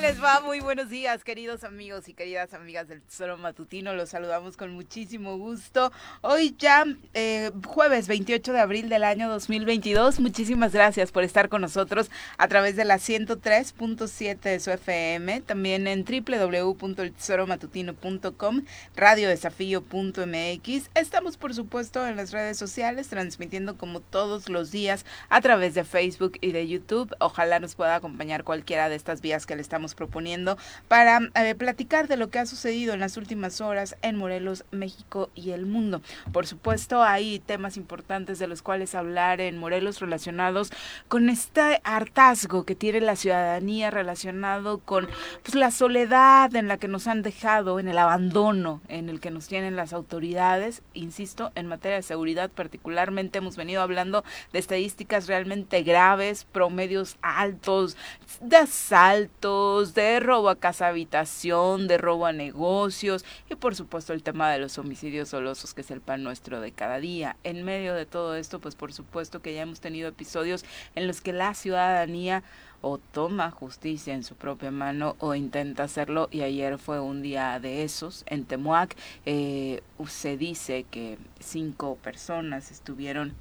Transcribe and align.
les 0.00 0.22
va? 0.22 0.40
Muy 0.40 0.60
buenos 0.60 0.90
días, 0.90 1.24
queridos 1.24 1.64
amigos 1.64 2.06
y 2.08 2.14
queridas 2.14 2.54
amigas 2.54 2.86
del 2.86 3.02
Tesoro 3.02 3.36
Matutino. 3.36 3.94
Los 3.94 4.10
saludamos 4.10 4.56
con 4.56 4.72
muchísimo 4.72 5.36
gusto. 5.38 5.90
Hoy 6.20 6.54
ya, 6.56 6.84
eh, 7.14 7.50
jueves 7.66 8.06
28 8.06 8.52
de 8.52 8.60
abril 8.60 8.88
del 8.88 9.02
año 9.02 9.28
2022. 9.28 10.20
Muchísimas 10.20 10.72
gracias 10.72 11.10
por 11.10 11.24
estar 11.24 11.48
con 11.48 11.62
nosotros 11.62 12.12
a 12.36 12.46
través 12.46 12.76
de 12.76 12.84
la 12.84 12.98
103.7 12.98 14.38
de 14.38 14.60
su 14.60 14.70
FM, 14.70 15.40
también 15.40 15.88
en 15.88 16.04
www.eltesoromatutino.com, 16.04 18.64
radiodesafío.mx. 18.94 20.90
Estamos, 20.94 21.36
por 21.36 21.54
supuesto, 21.54 22.06
en 22.06 22.14
las 22.14 22.30
redes 22.30 22.56
sociales, 22.56 23.08
transmitiendo 23.08 23.76
como 23.76 23.98
todos 23.98 24.48
los 24.48 24.70
días 24.70 25.04
a 25.28 25.40
través 25.40 25.74
de 25.74 25.82
Facebook 25.82 26.38
y 26.40 26.52
de 26.52 26.68
YouTube. 26.68 27.12
Ojalá 27.18 27.58
nos 27.58 27.74
pueda 27.74 27.96
acompañar 27.96 28.44
cualquiera 28.44 28.88
de 28.88 28.94
estas 28.94 29.20
vías 29.20 29.44
que 29.44 29.56
le 29.56 29.62
estamos 29.62 29.87
proponiendo 29.94 30.58
para 30.88 31.20
eh, 31.34 31.54
platicar 31.54 32.08
de 32.08 32.16
lo 32.16 32.30
que 32.30 32.38
ha 32.38 32.46
sucedido 32.46 32.94
en 32.94 33.00
las 33.00 33.16
últimas 33.16 33.60
horas 33.60 33.96
en 34.02 34.16
Morelos, 34.16 34.64
México 34.70 35.30
y 35.34 35.50
el 35.50 35.66
mundo. 35.66 36.02
Por 36.32 36.46
supuesto, 36.46 37.02
hay 37.02 37.38
temas 37.40 37.76
importantes 37.76 38.38
de 38.38 38.46
los 38.46 38.62
cuales 38.62 38.94
hablar 38.94 39.40
en 39.40 39.58
Morelos 39.58 40.00
relacionados 40.00 40.70
con 41.08 41.28
este 41.28 41.80
hartazgo 41.84 42.64
que 42.64 42.74
tiene 42.74 43.00
la 43.00 43.16
ciudadanía 43.16 43.90
relacionado 43.90 44.78
con 44.78 45.08
pues, 45.42 45.54
la 45.54 45.70
soledad 45.70 46.54
en 46.54 46.68
la 46.68 46.78
que 46.78 46.88
nos 46.88 47.06
han 47.06 47.22
dejado, 47.22 47.80
en 47.80 47.88
el 47.88 47.98
abandono 47.98 48.80
en 48.88 49.08
el 49.08 49.20
que 49.20 49.30
nos 49.30 49.48
tienen 49.48 49.76
las 49.76 49.92
autoridades. 49.92 50.82
Insisto, 50.94 51.52
en 51.54 51.66
materia 51.66 51.96
de 51.96 52.02
seguridad 52.02 52.50
particularmente 52.50 53.38
hemos 53.38 53.56
venido 53.56 53.82
hablando 53.82 54.24
de 54.52 54.58
estadísticas 54.58 55.26
realmente 55.26 55.82
graves, 55.82 56.44
promedios 56.44 57.16
altos 57.22 57.96
de 58.40 58.56
asaltos, 58.56 59.77
de 59.86 60.20
robo 60.20 60.48
a 60.48 60.56
casa 60.56 60.88
habitación, 60.88 61.86
de 61.86 61.98
robo 61.98 62.26
a 62.26 62.32
negocios 62.32 63.24
y 63.48 63.54
por 63.54 63.74
supuesto 63.74 64.12
el 64.12 64.22
tema 64.22 64.50
de 64.50 64.58
los 64.58 64.76
homicidios 64.78 65.28
solosos 65.28 65.72
que 65.72 65.82
es 65.82 65.90
el 65.90 66.00
pan 66.00 66.22
nuestro 66.22 66.60
de 66.60 66.72
cada 66.72 66.98
día. 66.98 67.36
En 67.44 67.64
medio 67.64 67.94
de 67.94 68.06
todo 68.06 68.34
esto, 68.34 68.60
pues 68.60 68.74
por 68.74 68.92
supuesto 68.92 69.40
que 69.40 69.54
ya 69.54 69.62
hemos 69.62 69.80
tenido 69.80 70.08
episodios 70.08 70.64
en 70.94 71.06
los 71.06 71.20
que 71.20 71.32
la 71.32 71.54
ciudadanía 71.54 72.42
o 72.80 72.98
toma 72.98 73.50
justicia 73.50 74.14
en 74.14 74.24
su 74.24 74.34
propia 74.34 74.70
mano 74.70 75.16
o 75.18 75.34
intenta 75.34 75.84
hacerlo 75.84 76.28
y 76.30 76.42
ayer 76.42 76.78
fue 76.78 77.00
un 77.00 77.22
día 77.22 77.58
de 77.58 77.82
esos 77.82 78.24
en 78.26 78.44
Temuac 78.44 78.96
eh, 79.26 79.82
se 80.06 80.36
dice 80.36 80.84
que 80.88 81.18
cinco 81.40 81.96
personas 81.96 82.70
estuvieron 82.70 83.34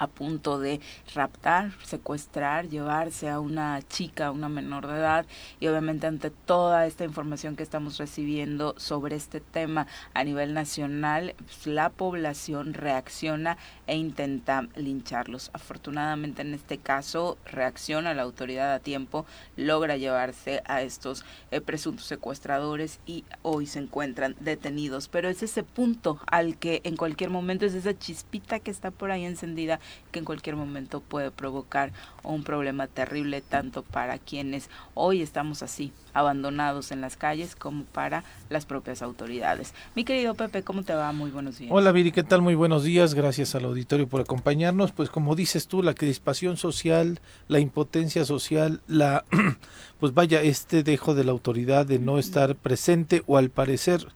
a 0.00 0.06
punto 0.06 0.58
de 0.58 0.80
raptar, 1.14 1.72
secuestrar, 1.84 2.68
llevarse 2.68 3.28
a 3.28 3.38
una 3.38 3.80
chica, 3.82 4.32
una 4.32 4.48
menor 4.48 4.86
de 4.86 4.96
edad 4.96 5.26
y 5.60 5.68
obviamente 5.68 6.06
ante 6.06 6.30
toda 6.30 6.86
esta 6.86 7.04
información 7.04 7.54
que 7.54 7.62
estamos 7.62 7.98
recibiendo 7.98 8.74
sobre 8.78 9.14
este 9.14 9.40
tema 9.40 9.86
a 10.14 10.24
nivel 10.24 10.54
nacional, 10.54 11.34
pues, 11.38 11.66
la 11.66 11.90
población 11.90 12.72
reacciona 12.72 13.58
e 13.90 13.96
intenta 13.96 14.68
lincharlos. 14.76 15.50
Afortunadamente 15.52 16.42
en 16.42 16.54
este 16.54 16.78
caso 16.78 17.38
reacciona 17.44 18.14
la 18.14 18.22
autoridad 18.22 18.72
a 18.72 18.78
tiempo, 18.78 19.26
logra 19.56 19.96
llevarse 19.96 20.62
a 20.66 20.82
estos 20.82 21.24
eh, 21.50 21.60
presuntos 21.60 22.06
secuestradores 22.06 23.00
y 23.04 23.24
hoy 23.42 23.66
se 23.66 23.80
encuentran 23.80 24.36
detenidos. 24.38 25.08
Pero 25.08 25.28
es 25.28 25.42
ese 25.42 25.64
punto 25.64 26.20
al 26.30 26.56
que 26.56 26.82
en 26.84 26.96
cualquier 26.96 27.30
momento 27.30 27.66
es 27.66 27.74
esa 27.74 27.98
chispita 27.98 28.60
que 28.60 28.70
está 28.70 28.92
por 28.92 29.10
ahí 29.10 29.24
encendida 29.24 29.80
que 30.10 30.18
en 30.18 30.24
cualquier 30.24 30.56
momento 30.56 31.00
puede 31.00 31.30
provocar 31.30 31.92
un 32.22 32.42
problema 32.42 32.86
terrible 32.86 33.40
tanto 33.40 33.82
para 33.82 34.18
quienes 34.18 34.68
hoy 34.94 35.22
estamos 35.22 35.62
así 35.62 35.92
abandonados 36.12 36.92
en 36.92 37.00
las 37.00 37.16
calles 37.16 37.54
como 37.54 37.84
para 37.84 38.24
las 38.48 38.66
propias 38.66 39.02
autoridades. 39.02 39.74
Mi 39.94 40.04
querido 40.04 40.34
Pepe, 40.34 40.62
¿cómo 40.62 40.82
te 40.82 40.94
va? 40.94 41.12
Muy 41.12 41.30
buenos 41.30 41.58
días. 41.58 41.70
Hola 41.72 41.92
Viri, 41.92 42.12
¿qué 42.12 42.22
tal? 42.22 42.42
Muy 42.42 42.54
buenos 42.54 42.84
días. 42.84 43.14
Gracias 43.14 43.54
al 43.54 43.64
auditorio 43.64 44.08
por 44.08 44.20
acompañarnos. 44.20 44.92
Pues 44.92 45.08
como 45.08 45.36
dices 45.36 45.68
tú, 45.68 45.82
la 45.82 45.94
crispación 45.94 46.56
social, 46.56 47.20
la 47.48 47.60
impotencia 47.60 48.24
social, 48.24 48.80
la 48.86 49.24
pues 50.00 50.14
vaya 50.14 50.42
este 50.42 50.82
dejo 50.82 51.14
de 51.14 51.24
la 51.24 51.32
autoridad 51.32 51.86
de 51.86 51.98
no 51.98 52.18
estar 52.18 52.56
presente 52.56 53.22
o 53.26 53.36
al 53.36 53.50
parecer 53.50 54.06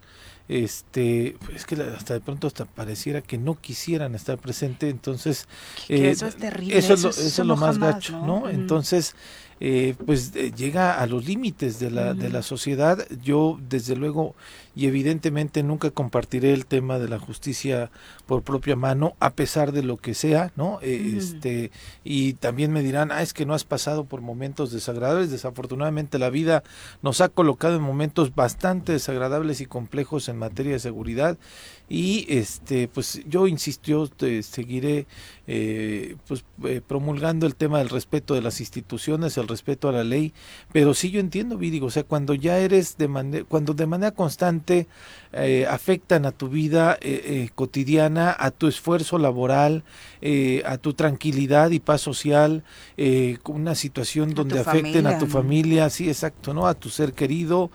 este 0.49 1.37
es 1.55 1.65
que 1.65 1.75
hasta 1.77 2.15
de 2.15 2.21
pronto 2.21 2.47
hasta 2.47 2.67
pareciera 2.67 3.23
que 3.23 3.39
no 3.39 3.55
quisieran 3.55 4.15
estar 4.15 4.37
presente 4.37 4.91
entonces 4.91 5.49
eh, 5.89 6.11
eso 6.11 6.27
es 6.27 6.37
terrible 6.37 6.77
eso, 6.77 6.95
es 6.95 7.39
lo, 7.39 7.57
más 7.57 7.79
gacho 7.79 8.19
no, 8.27 8.49
entonces 8.51 9.15
eh, 9.61 9.95
pues 10.05 10.33
eh, 10.35 10.53
llega 10.55 11.01
a 11.01 11.07
los 11.07 11.27
límites 11.27 11.79
de 11.79 11.91
la, 11.91 12.15
de 12.15 12.29
la 12.31 12.43
sociedad. 12.43 13.07
Yo, 13.23 13.59
desde 13.69 13.97
luego, 13.97 14.35
y 14.75 14.87
evidentemente 14.87 15.63
nunca 15.63 15.91
compartiré 15.91 16.53
el 16.53 16.67
tema 16.67 16.99
de 16.99 17.09
la 17.09 17.19
justicia 17.19 17.91
por 18.27 18.43
propia 18.43 18.77
mano, 18.77 19.15
a 19.21 19.31
pesar 19.31 19.73
de 19.73 19.83
lo 19.83 19.97
que 19.97 20.15
sea, 20.15 20.53
¿no? 20.57 20.79
Eh, 20.83 21.15
este, 21.17 21.71
y 22.03 22.35
también 22.35 22.73
me 22.73 22.83
dirán, 22.83 23.13
ah, 23.13 23.23
es 23.23 23.33
que 23.33 23.47
no 23.47 23.55
has 23.55 23.65
pasado 23.65 24.05
por 24.05 24.21
momentos 24.21 24.73
desagradables. 24.73 25.31
Desafortunadamente 25.31 26.19
la 26.19 26.31
vida 26.31 26.63
nos 27.03 27.21
ha 27.21 27.29
colocado 27.29 27.77
en 27.77 27.83
momentos 27.83 28.35
bastante 28.35 28.93
desagradables 28.93 29.61
y 29.61 29.67
complejos 29.67 30.29
en 30.29 30.39
materia 30.39 30.73
de 30.73 30.79
seguridad 30.79 31.39
y 31.89 32.27
este 32.29 32.89
pues 32.89 33.23
yo 33.27 33.47
insistió 33.47 34.11
seguiré 34.43 35.07
eh, 35.47 36.17
pues 36.27 36.45
eh, 36.65 36.81
promulgando 36.87 37.47
el 37.47 37.55
tema 37.55 37.79
del 37.79 37.91
respeto 37.91 38.35
de 38.35 38.41
las 38.41 38.61
instituciones 38.61 39.37
el 39.37 39.47
respeto 39.47 39.91
a 39.91 39.93
la 39.93 40.03
ley 40.03 40.33
pero 40.73 40.95
sí 40.95 41.11
yo 41.11 41.21
entiendo 41.21 41.59
vi 41.59 41.69
digo 41.69 41.89
o 41.89 41.91
sea 41.91 42.03
cuando 42.03 42.33
ya 42.33 42.59
eres 42.59 42.97
de 42.97 43.09
manera 43.09 43.45
cuando 43.47 43.75
de 43.75 43.85
manera 43.87 44.13
constante 44.13 44.87
eh, 45.33 45.67
afectan 45.69 46.25
a 46.25 46.33
tu 46.33 46.49
vida 46.49 46.99
cotidiana 47.55 48.35
a 48.39 48.51
tu 48.51 48.69
esfuerzo 48.69 49.19
laboral 49.19 49.85
a 50.65 50.79
tu 50.79 50.95
tranquilidad 50.95 51.73
y 51.73 51.81
paz 51.81 52.01
social 52.01 52.65
una 53.45 53.75
situación 53.75 54.33
donde 54.33 54.61
afecten 54.61 55.07
a 55.07 55.19
tu 55.19 55.27
familia. 55.27 55.91
sí 55.91 56.09
exacto 56.09 56.55
no 56.55 56.67
a 56.67 56.75
tu 56.75 56.89
ser 56.89 57.13
querido 57.13 57.71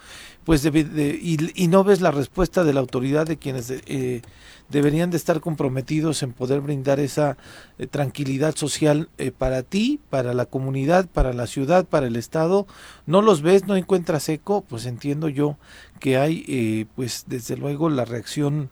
pues 0.50 0.66
y, 0.66 1.68
no 1.68 1.84
ves 1.84 2.02
la 2.02 2.10
respuesta 2.10 2.64
de 2.64 2.74
la 2.74 2.80
autoridad 2.80 3.28
de 3.28 3.38
quienes 3.38 3.70
eh, 3.70 4.24
deberían 4.70 5.10
de 5.10 5.18
estar 5.18 5.40
comprometidos 5.40 6.24
en 6.24 6.34
poder 6.34 6.62
brindar 6.62 7.00
esa 7.00 7.38
eh, 7.78 7.88
tranquilidad 7.88 8.56
social 8.56 9.10
eh, 9.18 9.32
para 9.32 9.64
ti, 9.64 10.00
para 10.10 10.34
la 10.34 10.46
comunidad, 10.46 11.08
para 11.08 11.34
la 11.34 11.48
ciudad, 11.48 11.86
para 11.86 12.08
el 12.08 12.16
estado, 12.16 12.68
no 13.06 13.22
los 13.22 13.42
ves, 13.42 13.66
no 13.66 13.76
encuentras 13.76 14.30
eco, 14.30 14.62
pues 14.62 14.86
entiendo 14.86 15.30
yo 15.30 15.58
que 16.00 16.18
hay, 16.18 16.88
pues 16.96 17.26
desde 17.28 17.58
luego 17.58 17.90
la 17.90 18.06
reacción 18.06 18.70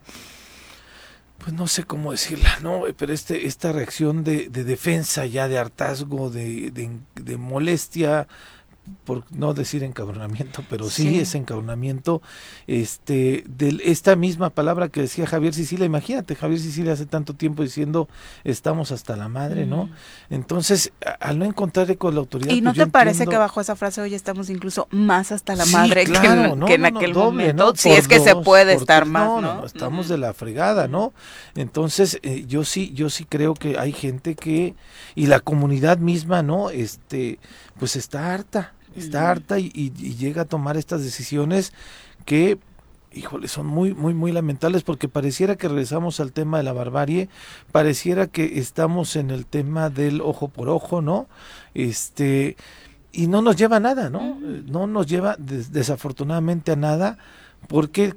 pues 1.38 1.52
no 1.52 1.68
sé 1.68 1.84
cómo 1.84 2.10
decirla, 2.10 2.58
¿no? 2.62 2.82
Pero 2.96 3.12
este, 3.12 3.46
esta 3.46 3.70
reacción 3.70 4.24
de, 4.24 4.48
defensa 4.48 5.24
ya, 5.24 5.46
de 5.46 5.58
hartazgo, 5.58 6.30
de 6.30 7.36
molestia, 7.38 8.26
por 9.04 9.24
no 9.30 9.54
decir 9.54 9.84
encabronamiento, 9.84 10.62
pero 10.68 10.90
sí, 10.90 11.18
es 11.18 11.34
encabronamiento, 11.34 12.20
este, 12.66 13.44
de 13.48 13.80
esta 13.84 14.16
misma 14.16 14.50
palabra 14.50 14.88
que 14.88 15.00
decía 15.00 15.26
Javier 15.26 15.54
Sicilia, 15.54 15.86
imagínate, 15.86 16.34
Javier 16.34 16.60
Sicilia 16.60 16.92
hace 16.92 17.06
tanto 17.06 17.34
tiempo 17.34 17.62
diciendo 17.62 18.08
estamos 18.44 18.92
hasta 18.92 19.16
la 19.16 19.28
madre, 19.28 19.66
¿no? 19.66 19.88
Entonces, 20.30 20.92
al 21.20 21.38
no 21.38 21.44
encontrar 21.44 21.96
con 21.96 22.14
la 22.14 22.20
autoridad. 22.20 22.52
¿Y 22.52 22.60
no 22.60 22.74
pues 22.74 22.86
te 22.86 22.90
parece 22.90 23.26
que 23.26 23.36
bajo 23.36 23.60
esa 23.60 23.76
frase 23.76 24.00
hoy 24.00 24.14
estamos 24.14 24.50
incluso 24.50 24.88
más 24.90 25.32
hasta 25.32 25.54
la 25.54 25.64
madre 25.66 26.04
que, 26.04 26.74
en, 26.74 26.84
aquel 26.84 27.14
momento? 27.14 27.74
Si 27.76 27.90
es 27.90 28.08
que 28.08 28.20
se 28.20 28.36
puede 28.36 28.74
estar 28.74 29.06
más, 29.06 29.28
¿no? 29.28 29.40
No, 29.40 29.66
estamos 29.66 30.08
de 30.08 30.18
la 30.18 30.34
fregada, 30.34 30.88
¿no? 30.88 31.12
Entonces, 31.54 32.18
eh, 32.22 32.44
yo 32.46 32.64
sí, 32.64 32.92
yo 32.94 33.10
sí 33.10 33.24
creo 33.24 33.54
que 33.54 33.78
hay 33.78 33.92
gente 33.92 34.34
que, 34.34 34.74
y 35.14 35.26
la 35.26 35.40
comunidad 35.40 35.98
misma, 35.98 36.42
¿no? 36.42 36.70
Este, 36.70 37.38
pues 37.78 37.96
está 37.96 38.34
harta 38.34 38.74
está 38.98 39.30
harta 39.30 39.58
y, 39.58 39.90
llega 39.90 40.42
a 40.42 40.44
tomar 40.46 40.76
estas 40.76 41.02
decisiones 41.02 41.72
que 42.24 42.58
híjole, 43.12 43.48
son 43.48 43.66
muy, 43.66 43.94
muy, 43.94 44.14
muy 44.14 44.32
lamentables 44.32 44.82
porque 44.82 45.08
pareciera 45.08 45.56
que 45.56 45.68
regresamos 45.68 46.20
al 46.20 46.32
tema 46.32 46.58
de 46.58 46.64
la 46.64 46.72
barbarie, 46.72 47.28
pareciera 47.72 48.26
que 48.26 48.58
estamos 48.58 49.16
en 49.16 49.30
el 49.30 49.46
tema 49.46 49.90
del 49.90 50.20
ojo 50.20 50.48
por 50.48 50.68
ojo, 50.68 51.00
¿no? 51.00 51.26
Este, 51.74 52.56
y 53.12 53.26
no 53.26 53.42
nos 53.42 53.56
lleva 53.56 53.76
a 53.76 53.80
nada, 53.80 54.10
¿no? 54.10 54.38
No 54.66 54.86
nos 54.86 55.06
lleva 55.06 55.36
desafortunadamente 55.38 56.72
a 56.72 56.76
nada 56.76 57.18
porque, 57.66 58.14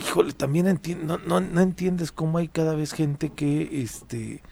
híjole, 0.00 0.32
también 0.32 0.80
no, 1.04 1.18
no, 1.18 1.40
no, 1.40 1.60
entiendes 1.60 2.12
cómo 2.12 2.38
hay 2.38 2.48
cada 2.48 2.74
vez 2.74 2.92
gente 2.92 3.30
que, 3.30 3.82
este, 3.82 4.42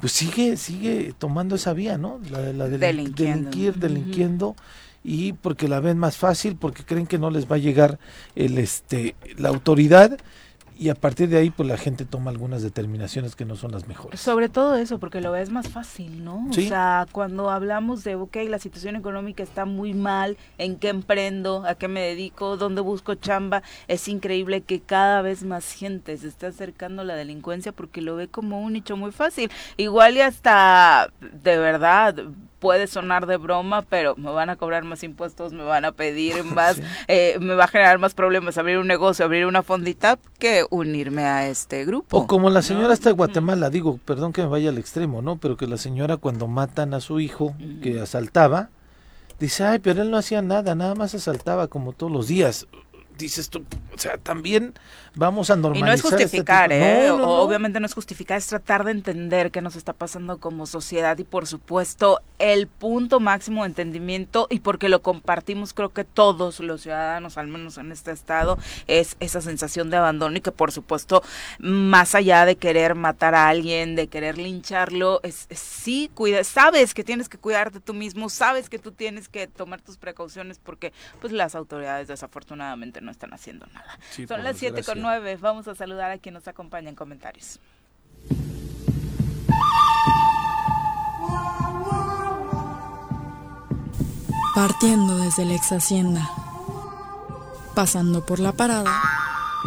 pues 0.00 0.12
sigue, 0.12 0.56
sigue 0.56 1.14
tomando 1.16 1.56
esa 1.56 1.72
vía, 1.72 1.96
¿no? 1.98 2.20
La, 2.30 2.52
la 2.52 2.68
de 2.68 2.78
delinquir, 2.78 3.76
delinquiendo 3.76 4.56
y 5.04 5.32
porque 5.32 5.68
la 5.68 5.80
ven 5.80 5.98
más 5.98 6.16
fácil, 6.16 6.56
porque 6.56 6.84
creen 6.84 7.06
que 7.06 7.18
no 7.18 7.30
les 7.30 7.50
va 7.50 7.56
a 7.56 7.58
llegar 7.58 7.98
el 8.34 8.58
este 8.58 9.14
la 9.36 9.48
autoridad 9.48 10.18
y 10.78 10.90
a 10.90 10.94
partir 10.94 11.28
de 11.28 11.38
ahí 11.38 11.50
pues 11.50 11.68
la 11.68 11.76
gente 11.76 12.04
toma 12.04 12.30
algunas 12.30 12.62
determinaciones 12.62 13.34
que 13.34 13.44
no 13.44 13.56
son 13.56 13.72
las 13.72 13.88
mejores. 13.88 14.20
Sobre 14.20 14.48
todo 14.48 14.76
eso, 14.76 15.00
porque 15.00 15.20
lo 15.20 15.32
ves 15.32 15.50
más 15.50 15.68
fácil, 15.68 16.24
¿no? 16.24 16.46
O 16.48 16.52
sea, 16.52 17.06
cuando 17.10 17.50
hablamos 17.50 18.04
de, 18.04 18.14
ok, 18.14 18.36
la 18.48 18.60
situación 18.60 18.94
económica 18.94 19.42
está 19.42 19.64
muy 19.64 19.92
mal, 19.92 20.36
¿en 20.56 20.76
qué 20.76 20.90
emprendo? 20.90 21.64
¿A 21.66 21.74
qué 21.74 21.88
me 21.88 22.00
dedico? 22.00 22.56
¿Dónde 22.56 22.80
busco 22.80 23.16
chamba? 23.16 23.64
Es 23.88 24.06
increíble 24.06 24.60
que 24.60 24.80
cada 24.80 25.20
vez 25.20 25.42
más 25.42 25.72
gente 25.72 26.16
se 26.16 26.28
esté 26.28 26.46
acercando 26.46 27.02
a 27.02 27.04
la 27.04 27.16
delincuencia 27.16 27.72
porque 27.72 28.00
lo 28.00 28.14
ve 28.14 28.28
como 28.28 28.60
un 28.60 28.74
nicho 28.74 28.96
muy 28.96 29.10
fácil. 29.10 29.50
Igual 29.76 30.16
y 30.16 30.20
hasta, 30.20 31.10
de 31.42 31.58
verdad, 31.58 32.14
puede 32.58 32.86
sonar 32.86 33.26
de 33.26 33.36
broma, 33.36 33.82
pero 33.82 34.16
me 34.16 34.30
van 34.30 34.50
a 34.50 34.56
cobrar 34.56 34.84
más 34.84 35.02
impuestos, 35.02 35.52
me 35.52 35.62
van 35.62 35.84
a 35.84 35.92
pedir 35.92 36.44
más, 36.44 36.80
eh, 37.06 37.38
me 37.40 37.54
va 37.54 37.64
a 37.64 37.68
generar 37.68 37.98
más 37.98 38.14
problemas 38.14 38.58
abrir 38.58 38.78
un 38.78 38.86
negocio, 38.86 39.24
abrir 39.24 39.46
una 39.46 39.62
fondita 39.62 40.18
que 40.38 40.64
unirme 40.70 41.24
a 41.24 41.48
este 41.48 41.84
grupo. 41.84 42.16
O 42.16 42.26
como 42.26 42.50
la 42.50 42.62
señora 42.62 42.94
está 42.94 43.10
de 43.10 43.14
Guatemala, 43.14 43.70
digo, 43.70 43.98
perdón 44.04 44.32
que 44.32 44.42
me 44.42 44.48
vaya 44.48 44.70
al 44.70 44.78
extremo, 44.78 45.22
¿no? 45.22 45.36
Pero 45.36 45.56
que 45.56 45.66
la 45.66 45.76
señora 45.76 46.16
cuando 46.16 46.46
matan 46.46 46.94
a 46.94 47.00
su 47.00 47.20
hijo 47.20 47.54
que 47.82 48.00
asaltaba, 48.00 48.70
dice, 49.38 49.64
ay, 49.64 49.78
pero 49.78 50.02
él 50.02 50.10
no 50.10 50.16
hacía 50.16 50.42
nada, 50.42 50.74
nada 50.74 50.94
más 50.94 51.14
asaltaba 51.14 51.68
como 51.68 51.92
todos 51.92 52.12
los 52.12 52.28
días 52.28 52.66
dices 53.18 53.50
tú, 53.50 53.64
o 53.94 53.98
sea, 53.98 54.16
también 54.16 54.74
vamos 55.18 55.50
a 55.50 55.56
normalizar. 55.56 55.86
Y 55.86 55.90
no 55.90 55.92
es 55.92 56.04
este 56.04 56.24
justificar, 56.24 56.72
¿eh? 56.72 57.10
Obviamente 57.10 57.80
no 57.80 57.86
es 57.86 57.94
justificar, 57.94 58.38
es 58.38 58.46
tratar 58.46 58.84
de 58.84 58.92
entender 58.92 59.50
qué 59.50 59.60
nos 59.60 59.74
está 59.74 59.92
pasando 59.92 60.38
como 60.38 60.66
sociedad 60.66 61.18
y 61.18 61.24
por 61.24 61.46
supuesto 61.46 62.20
el 62.38 62.68
punto 62.68 63.18
máximo 63.18 63.62
de 63.62 63.68
entendimiento 63.68 64.46
y 64.48 64.60
porque 64.60 64.88
lo 64.88 65.02
compartimos 65.02 65.74
creo 65.74 65.88
que 65.88 66.04
todos 66.04 66.60
los 66.60 66.82
ciudadanos, 66.82 67.36
al 67.36 67.48
menos 67.48 67.78
en 67.78 67.90
este 67.90 68.12
estado, 68.12 68.58
es 68.86 69.16
esa 69.18 69.40
sensación 69.40 69.90
de 69.90 69.96
abandono 69.96 70.36
y 70.36 70.40
que 70.40 70.52
por 70.52 70.70
supuesto 70.70 71.22
más 71.58 72.14
allá 72.14 72.44
de 72.44 72.56
querer 72.56 72.94
matar 72.94 73.34
a 73.34 73.48
alguien, 73.48 73.96
de 73.96 74.06
querer 74.06 74.38
lincharlo, 74.38 75.20
es, 75.24 75.48
sí, 75.50 76.10
cuida, 76.14 76.44
sabes 76.44 76.94
que 76.94 77.02
tienes 77.02 77.28
que 77.28 77.38
cuidarte 77.38 77.80
tú 77.80 77.92
mismo, 77.92 78.28
sabes 78.28 78.68
que 78.68 78.78
tú 78.78 78.92
tienes 78.92 79.28
que 79.28 79.48
tomar 79.48 79.80
tus 79.80 79.96
precauciones 79.96 80.60
porque 80.60 80.92
pues 81.20 81.32
las 81.32 81.56
autoridades 81.56 82.06
desafortunadamente 82.06 83.00
no 83.00 83.10
están 83.10 83.34
haciendo 83.34 83.66
nada. 83.74 83.98
Son 84.28 84.44
las 84.44 84.56
7 84.58 84.84
con 84.84 85.07
9. 85.08 85.38
Vamos 85.40 85.66
a 85.68 85.74
saludar 85.74 86.10
a 86.10 86.18
quien 86.18 86.34
nos 86.34 86.46
acompaña 86.48 86.90
en 86.90 86.94
comentarios. 86.94 87.58
Partiendo 94.54 95.16
desde 95.16 95.46
la 95.46 95.54
ex 95.54 95.72
hacienda, 95.72 96.28
pasando 97.74 98.26
por 98.26 98.38
la 98.38 98.52
parada 98.52 98.92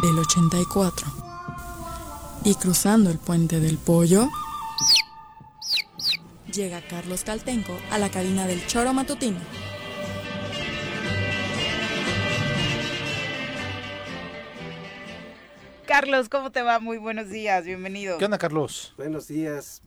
del 0.00 0.16
84 0.16 1.08
y 2.44 2.54
cruzando 2.54 3.10
el 3.10 3.18
puente 3.18 3.58
del 3.58 3.78
pollo, 3.78 4.28
llega 6.52 6.80
Carlos 6.82 7.24
Caltenco 7.24 7.72
a 7.90 7.98
la 7.98 8.10
cabina 8.10 8.46
del 8.46 8.64
choro 8.68 8.92
matutino. 8.92 9.40
Carlos, 15.92 16.30
¿cómo 16.30 16.50
te 16.50 16.62
va? 16.62 16.78
Muy 16.78 16.96
buenos 16.96 17.28
días, 17.28 17.66
bienvenido. 17.66 18.16
¿Qué 18.16 18.24
onda, 18.24 18.38
Carlos? 18.38 18.94
Buenos 18.96 19.28
días, 19.28 19.82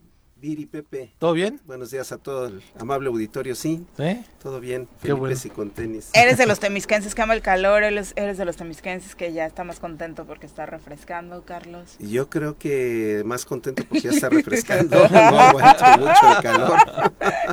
Viri, 0.45 0.67
Pepe. 0.67 1.11
¿Todo 1.17 1.33
bien? 1.33 1.59
Buenos 1.65 1.89
días 1.89 2.11
a 2.11 2.19
todo 2.19 2.45
el 2.45 2.61
amable 2.77 3.07
auditorio, 3.09 3.55
sí. 3.55 3.83
¿Eh? 3.97 4.21
Todo 4.43 4.59
bien, 4.59 4.87
Qué 5.01 5.11
bueno. 5.11 5.35
y 5.43 5.49
con 5.49 5.71
tenis. 5.71 6.11
Eres 6.13 6.37
de 6.37 6.45
los 6.45 6.59
temisquenses 6.65 7.15
que 7.15 7.21
ama 7.23 7.33
el 7.33 7.41
calor, 7.41 7.81
eres, 7.81 8.13
eres 8.15 8.37
de 8.37 8.45
los 8.45 8.55
temisquenses 8.55 9.15
que 9.15 9.33
ya 9.33 9.47
está 9.47 9.63
más 9.63 9.79
contento 9.79 10.25
porque 10.25 10.45
está 10.45 10.67
refrescando, 10.67 11.41
Carlos. 11.45 11.95
Yo 11.97 12.29
creo 12.29 12.59
que 12.59 13.23
más 13.25 13.43
contento 13.43 13.83
porque 13.89 14.01
ya 14.01 14.11
está 14.11 14.29
refrescando, 14.29 14.99
no 15.09 15.17
aguanto 15.39 15.83
mucho 15.97 16.37
el 16.37 16.43
calor. 16.43 16.77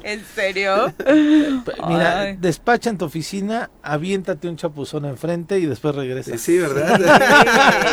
¿En 0.03 0.23
serio? 0.27 0.93
Mira, 1.89 2.35
despacha 2.35 2.91
en 2.91 2.99
tu 2.99 3.07
oficina, 3.07 3.71
aviéntate 3.83 4.51
un 4.51 4.59
chapuzón 4.59 5.07
enfrente 5.07 5.59
y 5.59 5.65
después 5.65 5.95
regresa. 5.95 6.37
Sí, 6.37 6.59
¿verdad? 6.59 6.99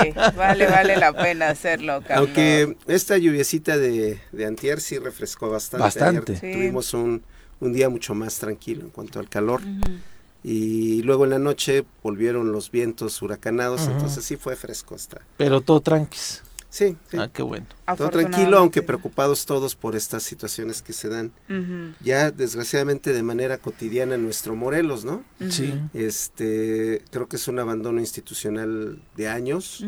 Sí, 0.03 0.11
vale, 0.35 0.67
vale 0.67 0.97
la 0.97 1.13
pena 1.13 1.47
hacerlo, 1.51 2.01
Carlos. 2.05 2.27
Aunque 2.27 2.75
esta 2.87 3.17
lluviecita 3.17 3.77
de, 3.77 4.19
de 4.33 4.45
antier 4.45 4.81
sí 4.89 4.99
refrescó 4.99 5.49
bastante. 5.49 5.83
Bastante. 5.83 6.33
Tuvimos 6.33 6.93
un, 6.93 7.21
un, 7.59 7.73
día 7.73 7.89
mucho 7.89 8.15
más 8.15 8.39
tranquilo 8.39 8.81
en 8.81 8.89
cuanto 8.89 9.19
al 9.19 9.29
calor. 9.29 9.61
Y 10.43 11.03
luego 11.03 11.25
en 11.25 11.31
la 11.31 11.39
noche 11.39 11.85
volvieron 12.01 12.51
los 12.51 12.71
vientos 12.71 13.21
huracanados, 13.21 13.87
entonces 13.87 14.23
sí 14.23 14.37
fue 14.37 14.55
fresco 14.55 14.95
hasta. 14.95 15.21
Pero 15.37 15.61
todo 15.61 15.81
tranquis. 15.81 16.41
Sí, 16.71 16.95
Ah, 17.17 17.27
qué 17.33 17.41
bueno. 17.41 17.65
Todo 17.97 18.09
tranquilo, 18.09 18.59
aunque 18.59 18.83
preocupados 18.83 19.47
todos 19.47 19.75
por 19.75 19.95
estas 19.95 20.21
situaciones 20.23 20.81
que 20.81 20.93
se 20.93 21.09
dan. 21.09 21.31
Ya 21.99 22.31
desgraciadamente 22.31 23.11
de 23.11 23.23
manera 23.23 23.57
cotidiana 23.57 24.15
en 24.15 24.23
nuestro 24.23 24.55
Morelos, 24.55 25.03
¿no? 25.03 25.23
Sí. 25.49 25.73
Este, 25.93 27.03
creo 27.11 27.27
que 27.27 27.35
es 27.35 27.47
un 27.47 27.59
abandono 27.59 27.99
institucional 27.99 28.99
de 29.17 29.27
años, 29.27 29.83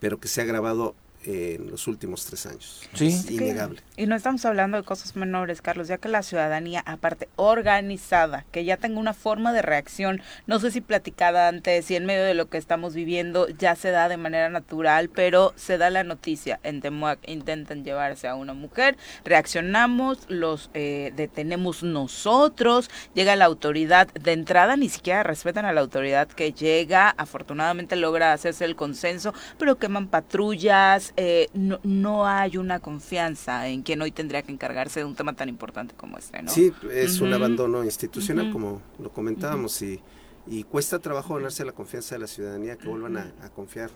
pero 0.00 0.18
que 0.18 0.28
se 0.28 0.40
ha 0.40 0.44
agravado 0.44 0.94
en 1.28 1.70
los 1.70 1.86
últimos 1.86 2.24
tres 2.24 2.46
años. 2.46 2.88
Sí. 2.94 3.08
Es 3.08 3.30
innegable. 3.30 3.82
Y 3.96 4.06
no 4.06 4.16
estamos 4.16 4.44
hablando 4.46 4.78
de 4.78 4.82
cosas 4.82 5.14
menores, 5.14 5.60
Carlos, 5.60 5.88
ya 5.88 5.98
que 5.98 6.08
la 6.08 6.22
ciudadanía, 6.22 6.82
aparte 6.86 7.28
organizada, 7.36 8.46
que 8.50 8.64
ya 8.64 8.78
tenga 8.78 8.98
una 8.98 9.12
forma 9.12 9.52
de 9.52 9.60
reacción, 9.60 10.22
no 10.46 10.58
sé 10.58 10.70
si 10.70 10.80
platicada 10.80 11.48
antes 11.48 11.90
y 11.90 11.96
en 11.96 12.06
medio 12.06 12.24
de 12.24 12.32
lo 12.32 12.48
que 12.48 12.56
estamos 12.56 12.94
viviendo 12.94 13.46
ya 13.48 13.76
se 13.76 13.90
da 13.90 14.08
de 14.08 14.16
manera 14.16 14.48
natural, 14.48 15.10
pero 15.10 15.52
se 15.56 15.76
da 15.76 15.90
la 15.90 16.02
noticia, 16.02 16.60
en 16.62 16.80
Temuac 16.80 17.18
intentan 17.28 17.84
llevarse 17.84 18.26
a 18.26 18.34
una 18.34 18.54
mujer, 18.54 18.96
reaccionamos, 19.24 20.20
los 20.28 20.70
eh, 20.72 21.12
detenemos 21.14 21.82
nosotros, 21.82 22.90
llega 23.14 23.36
la 23.36 23.44
autoridad 23.44 24.08
de 24.14 24.32
entrada, 24.32 24.76
ni 24.76 24.88
siquiera 24.88 25.24
respetan 25.24 25.66
a 25.66 25.74
la 25.74 25.82
autoridad 25.82 26.28
que 26.28 26.52
llega, 26.52 27.10
afortunadamente 27.10 27.96
logra 27.96 28.32
hacerse 28.32 28.64
el 28.64 28.76
consenso, 28.76 29.34
pero 29.58 29.78
queman 29.78 30.08
patrullas, 30.08 31.12
eh, 31.20 31.48
no, 31.52 31.80
no 31.82 32.28
hay 32.28 32.58
una 32.58 32.78
confianza 32.78 33.66
en 33.66 33.82
quien 33.82 34.00
hoy 34.00 34.12
tendría 34.12 34.42
que 34.42 34.52
encargarse 34.52 35.00
de 35.00 35.04
un 35.04 35.16
tema 35.16 35.32
tan 35.32 35.48
importante 35.48 35.92
como 35.96 36.16
este, 36.16 36.40
¿no? 36.42 36.48
Sí, 36.48 36.72
es 36.92 37.20
un 37.20 37.34
abandono 37.34 37.82
institucional, 37.82 38.52
como 38.52 38.80
lo 39.00 39.10
comentábamos, 39.12 39.82
y, 39.82 40.00
y, 40.46 40.62
cuesta 40.62 41.00
trabajo 41.00 41.34
ganarse 41.34 41.64
la 41.64 41.72
confianza 41.72 42.14
de 42.14 42.20
la 42.20 42.28
ciudadanía, 42.28 42.76
que 42.76 42.86
vuelvan 42.86 43.16
a, 43.16 43.50
confiar 43.50 43.90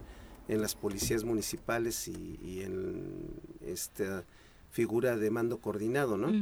en 0.48 0.60
las 0.60 0.74
policías 0.74 1.22
municipales 1.22 2.08
y, 2.08 2.62
en 2.62 3.30
esta 3.64 4.24
figura 4.72 5.16
de 5.16 5.30
mando 5.30 5.58
coordinado, 5.58 6.18
¿no? 6.18 6.32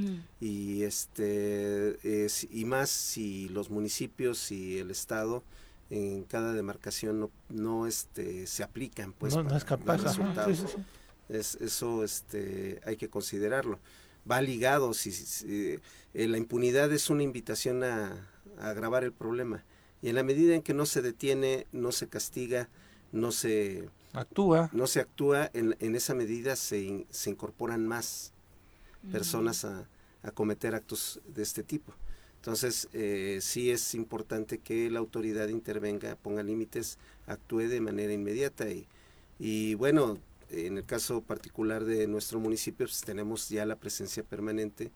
Y 0.41 0.85
este 0.85 2.25
es, 2.25 2.49
y 2.51 2.65
más 2.65 2.89
si 2.89 3.51
los 3.51 3.69
municipios 3.69 4.51
y 4.51 4.79
el 4.79 4.91
estado 4.91 5.43
en 5.91 6.25
cada 6.25 6.53
demarcación 6.53 7.21
no, 7.21 7.31
no 7.49 7.87
este 7.87 8.47
se 8.47 8.63
aplican 8.63 9.13
pues 9.13 9.35
no, 9.35 9.57
es 9.57 9.65
capaz 9.65 10.01
es, 11.31 11.57
eso 11.57 12.05
este, 12.05 12.81
hay 12.85 12.97
que 12.97 13.09
considerarlo. 13.09 13.79
Va 14.31 14.43
ligado, 14.43 14.93
si, 14.95 15.13
eh, 15.47 15.81
la 16.15 16.37
impunidad 16.37 16.93
es 16.93 17.09
una 17.09 17.23
invitación 17.23 17.85
a, 17.85 18.29
agravar 18.59 19.05
el 19.05 19.13
problema. 19.13 19.65
Y 20.03 20.11
en 20.11 20.17
la 20.17 20.23
medida 20.23 20.55
en 20.55 20.63
que 20.63 20.75
no 20.75 20.85
se 20.85 21.01
detiene, 21.01 21.67
no 21.73 21.93
se 21.93 22.09
castiga, 22.09 22.69
no 23.13 23.33
se 23.33 23.89
actúa, 24.13 24.69
no 24.73 24.87
se 24.87 25.01
actúa 25.01 25.51
en, 25.55 25.77
en 25.81 25.97
esa 25.97 26.15
medida 26.15 26.57
se, 26.57 27.07
se 27.11 27.31
incorporan 27.31 27.87
más 27.87 28.33
personas 29.13 29.65
a, 29.65 29.89
a, 30.23 30.31
cometer 30.31 30.75
actos 30.75 31.21
de 31.27 31.43
este 31.43 31.63
tipo. 31.63 31.95
Entonces, 32.41 32.89
eh, 32.95 33.39
sí 33.43 33.71
es 33.71 33.95
importante 33.95 34.59
que 34.59 34.91
la 34.91 34.99
autoridad 34.99 35.49
intervenga, 35.49 36.17
ponga 36.17 36.43
límites, 36.43 36.99
actúe 37.27 37.69
de 37.69 37.83
manera 37.83 38.15
inmediata 38.15 38.71
y, 38.71 38.87
y 39.39 39.75
bueno, 39.75 40.19
en 40.49 40.79
el 40.79 40.85
caso 40.87 41.21
particular 41.21 41.85
de 41.85 42.07
nuestro 42.07 42.41
municipio, 42.41 42.87
pues, 42.87 43.03
tenemos 43.03 43.51
ya 43.51 43.67
la 43.67 43.77
presencia 43.77 44.23
permanente 44.23 44.91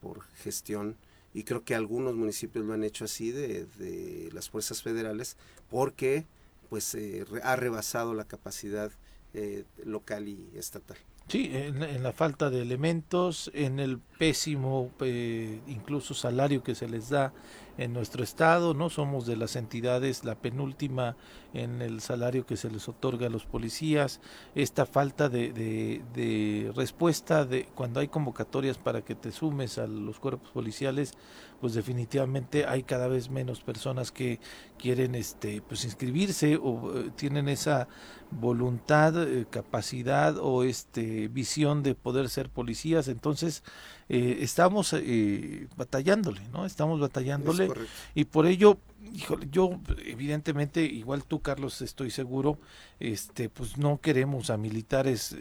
por 0.00 0.22
gestión 0.42 0.96
y 1.34 1.44
creo 1.44 1.64
que 1.64 1.74
algunos 1.74 2.14
municipios 2.14 2.64
lo 2.64 2.72
han 2.72 2.82
hecho 2.82 3.04
así 3.04 3.30
de, 3.30 3.66
de 3.78 4.30
las 4.32 4.48
fuerzas 4.48 4.82
federales 4.82 5.36
porque 5.68 6.24
pues 6.70 6.94
eh, 6.94 7.24
ha 7.42 7.56
rebasado 7.56 8.14
la 8.14 8.24
capacidad 8.24 8.90
eh, 9.34 9.64
local 9.84 10.28
y 10.28 10.48
estatal. 10.54 10.96
Sí, 11.28 11.50
en, 11.52 12.04
la 12.04 12.12
falta 12.12 12.50
de 12.50 12.62
elementos, 12.62 13.50
en 13.52 13.80
el 13.80 13.98
pésimo 13.98 14.92
eh, 15.00 15.60
incluso 15.66 16.14
salario 16.14 16.62
que 16.62 16.76
se 16.76 16.88
les 16.88 17.08
da 17.08 17.32
en 17.78 17.92
nuestro 17.92 18.22
estado, 18.22 18.74
no 18.74 18.90
somos 18.90 19.26
de 19.26 19.36
las 19.36 19.56
entidades 19.56 20.24
la 20.24 20.36
penúltima 20.36 21.16
en 21.52 21.82
el 21.82 22.00
salario 22.00 22.46
que 22.46 22.56
se 22.56 22.70
les 22.70 22.88
otorga 22.88 23.26
a 23.26 23.30
los 23.30 23.44
policías, 23.44 24.20
esta 24.54 24.86
falta 24.86 25.28
de, 25.28 25.52
de, 25.52 26.72
respuesta 26.74 27.44
de 27.44 27.66
cuando 27.74 28.00
hay 28.00 28.08
convocatorias 28.08 28.78
para 28.78 29.02
que 29.02 29.14
te 29.14 29.32
sumes 29.32 29.78
a 29.78 29.86
los 29.86 30.20
cuerpos 30.20 30.50
policiales, 30.50 31.12
pues 31.60 31.74
definitivamente 31.74 32.66
hay 32.66 32.84
cada 32.84 33.08
vez 33.08 33.30
menos 33.30 33.60
personas 33.60 34.12
que 34.12 34.38
quieren 34.78 35.14
este 35.14 35.60
pues 35.60 35.84
inscribirse 35.84 36.56
o 36.56 36.92
eh, 36.94 37.10
tienen 37.16 37.48
esa 37.48 37.88
voluntad, 38.30 39.22
eh, 39.22 39.46
capacidad 39.48 40.36
o 40.38 40.64
este 40.64 41.28
visión 41.28 41.82
de 41.82 41.94
poder 41.94 42.28
ser 42.28 42.48
policías. 42.48 43.08
Entonces 43.08 43.62
eh, 44.08 44.38
estamos 44.40 44.92
eh, 44.92 45.68
batallándole, 45.76 46.40
¿no? 46.52 46.66
Estamos 46.66 47.00
batallándole 47.00 47.68
y 48.14 48.24
por 48.24 48.46
ello, 48.46 48.78
híjole, 49.12 49.48
yo 49.50 49.80
evidentemente, 50.04 50.82
igual 50.82 51.24
tú 51.24 51.40
Carlos, 51.40 51.80
estoy 51.82 52.10
seguro, 52.10 52.58
este, 53.00 53.48
pues 53.48 53.78
no 53.78 54.00
queremos 54.00 54.50
a 54.50 54.56
militares 54.56 55.36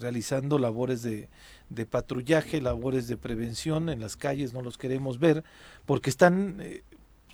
realizando 0.00 0.58
labores 0.58 1.02
de, 1.02 1.28
de 1.70 1.86
patrullaje, 1.86 2.60
labores 2.60 3.08
de 3.08 3.16
prevención 3.16 3.88
en 3.88 4.00
las 4.00 4.16
calles, 4.16 4.52
no 4.52 4.62
los 4.62 4.78
queremos 4.78 5.18
ver 5.18 5.44
porque 5.86 6.10
están 6.10 6.62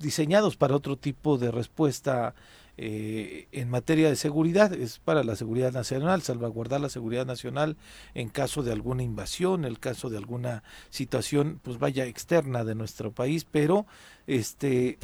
diseñados 0.00 0.56
para 0.56 0.74
otro 0.76 0.96
tipo 0.96 1.38
de 1.38 1.50
respuesta 1.50 2.34
eh, 2.76 3.46
en 3.52 3.70
materia 3.70 4.08
de 4.08 4.16
seguridad, 4.16 4.72
es 4.72 4.98
para 4.98 5.22
la 5.22 5.36
seguridad 5.36 5.72
nacional, 5.72 6.22
salvaguardar 6.22 6.80
la 6.80 6.88
seguridad 6.88 7.26
nacional 7.26 7.76
en 8.14 8.28
caso 8.28 8.62
de 8.62 8.72
alguna 8.72 9.02
invasión, 9.02 9.64
en 9.64 9.74
caso 9.76 10.10
de 10.10 10.18
alguna 10.18 10.62
situación, 10.90 11.60
pues 11.62 11.78
vaya 11.78 12.06
externa 12.06 12.64
de 12.64 12.74
nuestro 12.74 13.12
país, 13.12 13.44
pero 13.44 13.86
este 14.26 14.98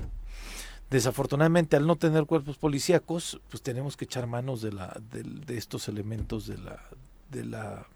desafortunadamente 0.91 1.77
al 1.77 1.87
no 1.87 1.97
tener 1.97 2.27
cuerpos 2.27 2.59
policíacos, 2.59 3.41
pues 3.49 3.63
tenemos 3.63 3.97
que 3.97 4.07
echar 4.07 4.27
manos 4.27 4.61
de 4.63 4.73
la 4.73 5.01
de, 5.13 5.23
de 5.23 5.57
estos 5.57 5.89
elementos 5.89 6.47
de 6.49 6.59
la 6.59 6.83
de 7.31 7.45
la 7.45 7.87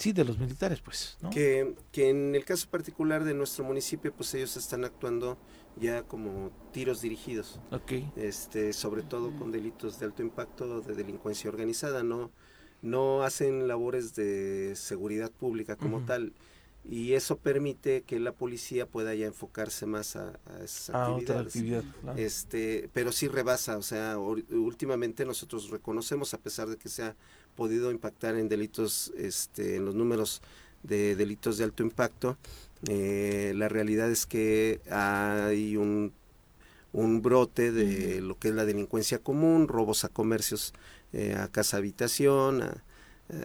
Sí, 0.00 0.12
de 0.12 0.24
los 0.24 0.38
militares, 0.38 0.80
pues. 0.80 1.18
Que, 1.30 1.74
que 1.92 2.08
en 2.08 2.34
el 2.34 2.46
caso 2.46 2.66
particular 2.70 3.22
de 3.22 3.34
nuestro 3.34 3.64
municipio, 3.64 4.14
pues 4.14 4.32
ellos 4.32 4.56
están 4.56 4.82
actuando 4.82 5.36
ya 5.76 6.02
como 6.02 6.50
tiros 6.72 7.00
dirigidos. 7.00 7.60
Okay. 7.70 8.10
Este, 8.16 8.72
sobre 8.72 9.02
todo 9.02 9.34
con 9.36 9.52
delitos 9.52 9.98
de 9.98 10.06
alto 10.06 10.22
impacto 10.22 10.80
de 10.80 10.94
delincuencia 10.94 11.50
organizada, 11.50 12.02
no 12.02 12.30
no 12.82 13.22
hacen 13.22 13.68
labores 13.68 14.14
de 14.14 14.72
seguridad 14.74 15.30
pública 15.30 15.76
como 15.76 16.00
tal 16.00 16.32
y 16.88 17.12
eso 17.12 17.36
permite 17.36 18.02
que 18.02 18.18
la 18.18 18.32
policía 18.32 18.86
pueda 18.86 19.14
ya 19.14 19.26
enfocarse 19.26 19.84
más 19.84 20.16
a, 20.16 20.40
a 20.46 20.64
esas 20.64 20.90
actividades. 20.90 21.46
actividad, 21.46 21.84
Este, 22.16 22.88
pero 22.94 23.12
sí 23.12 23.28
rebasa, 23.28 23.76
o 23.76 23.82
sea, 23.82 24.16
últimamente 24.18 25.26
nosotros 25.26 25.68
reconocemos 25.68 26.32
a 26.32 26.38
pesar 26.38 26.68
de 26.68 26.78
que 26.78 26.88
se 26.88 27.02
ha 27.02 27.16
podido 27.54 27.90
impactar 27.90 28.36
en 28.36 28.48
delitos, 28.48 29.12
este, 29.16 29.76
en 29.76 29.84
los 29.84 29.94
números 29.94 30.40
de 30.82 31.16
delitos 31.16 31.58
de 31.58 31.64
alto 31.64 31.82
impacto, 31.82 32.38
eh, 32.88 33.52
la 33.56 33.68
realidad 33.68 34.10
es 34.10 34.26
que 34.26 34.80
hay 34.90 35.76
un, 35.76 36.12
un 36.92 37.22
brote 37.22 37.72
de 37.72 38.20
lo 38.20 38.38
que 38.38 38.48
es 38.48 38.54
la 38.54 38.64
delincuencia 38.64 39.18
común, 39.18 39.68
robos 39.68 40.04
a 40.04 40.08
comercios, 40.08 40.72
eh, 41.12 41.34
a 41.34 41.48
casa 41.48 41.76
habitación, 41.76 42.62
a, 42.62 42.82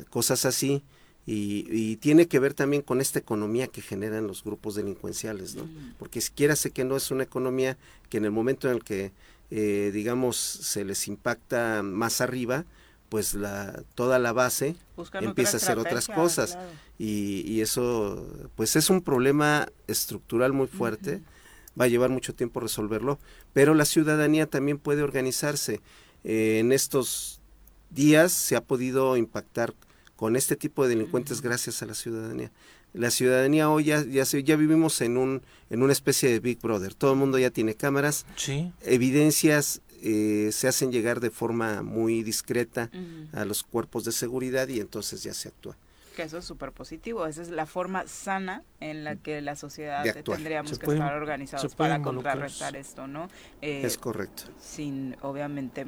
cosas 0.09 0.45
así. 0.45 0.83
Y, 1.27 1.95
tiene 1.97 2.27
que 2.27 2.37
ver 2.37 2.53
también 2.53 2.83
con 2.83 3.01
esta 3.01 3.17
economía 3.17 3.67
que 3.67 3.81
generan 3.81 4.27
los 4.27 4.43
grupos 4.43 4.75
delincuenciales, 4.75 5.55
¿no? 5.55 5.67
Porque 5.97 6.21
siquiera 6.21 6.55
sé 6.55 6.69
que 6.69 6.85
no 6.85 6.95
es 6.95 7.09
una 7.09 7.23
economía 7.23 7.77
que 8.09 8.17
en 8.17 8.25
el 8.25 8.31
momento 8.31 8.67
en 8.67 8.75
el 8.75 8.83
que, 8.83 9.11
eh, 9.49 9.89
digamos, 9.91 10.37
se 10.37 10.85
les 10.85 11.07
impacta 11.07 11.81
más 11.81 12.21
arriba, 12.21 12.65
pues 13.15 13.33
la 13.33 13.81
toda 13.95 14.19
la 14.19 14.33
base 14.33 14.75
empieza 15.21 15.55
a 15.55 15.55
hacer 15.55 15.79
otras 15.79 16.09
cosas. 16.09 16.57
y, 16.99 17.61
eso 17.61 18.27
pues 18.57 18.75
es 18.75 18.89
un 18.89 18.99
problema 18.99 19.69
estructural 19.87 20.51
muy 20.51 20.67
fuerte. 20.67 21.21
Va 21.79 21.85
a 21.85 21.87
llevar 21.87 22.09
mucho 22.09 22.35
tiempo 22.35 22.59
resolverlo 22.59 23.17
pero 23.53 23.73
la 23.73 23.85
ciudadanía 23.85 24.47
también 24.47 24.77
puede 24.77 25.01
organizarse. 25.01 25.79
Eh, 26.25 26.57
en 26.59 26.73
estos 26.73 27.39
días 27.89 28.33
se 28.33 28.57
ha 28.57 28.61
podido 28.61 29.15
impactar 29.15 29.73
con 30.17 30.35
este 30.35 30.57
tipo 30.57 30.83
de 30.83 30.89
delincuentes 30.89 31.39
gracias 31.39 31.81
a 31.81 31.85
la 31.85 31.93
ciudadanía. 31.93 32.51
La 32.91 33.11
ciudadanía 33.11 33.69
hoy 33.69 33.85
ya, 33.85 34.03
ya, 34.03 34.25
ya 34.25 34.55
vivimos 34.57 34.99
en 34.99 35.15
un 35.15 35.41
en 35.69 35.83
una 35.83 35.93
especie 35.93 36.29
de 36.29 36.41
Big 36.41 36.59
Brother. 36.59 36.93
Todo 36.93 37.13
el 37.13 37.17
mundo 37.17 37.39
ya 37.39 37.49
tiene 37.49 37.75
cámaras 37.75 38.25
evidencias 38.81 39.79
eh, 40.07 40.51
se 40.51 40.67
hacen 40.67 40.91
llegar 40.91 41.19
de 41.19 41.31
forma 41.31 41.81
muy 41.81 42.21
discreta 42.21 42.91
a 43.33 43.43
los 43.43 43.63
cuerpos 43.63 44.05
de 44.05 44.11
seguridad 44.11 44.67
y 44.67 44.79
entonces 44.79 45.23
ya 45.23 45.33
se 45.33 45.49
actúa. 45.49 45.75
Que 46.15 46.23
eso 46.23 46.37
es 46.37 46.45
súper 46.45 46.71
positivo, 46.71 47.25
esa 47.25 47.41
es 47.41 47.49
la 47.49 47.65
forma 47.65 48.05
sana 48.07 48.63
en 48.79 49.03
la 49.03 49.15
que 49.15 49.41
la 49.41 49.55
sociedad 49.55 50.03
tendríamos 50.23 50.77
que 50.77 50.85
estar 50.85 51.13
organizados 51.15 51.73
para 51.73 52.01
contrarrestar 52.03 52.75
esto, 52.75 53.07
¿no? 53.07 53.29
Eh, 53.61 53.81
es 53.83 53.97
correcto. 53.97 54.43
Sin, 54.61 55.17
obviamente, 55.21 55.83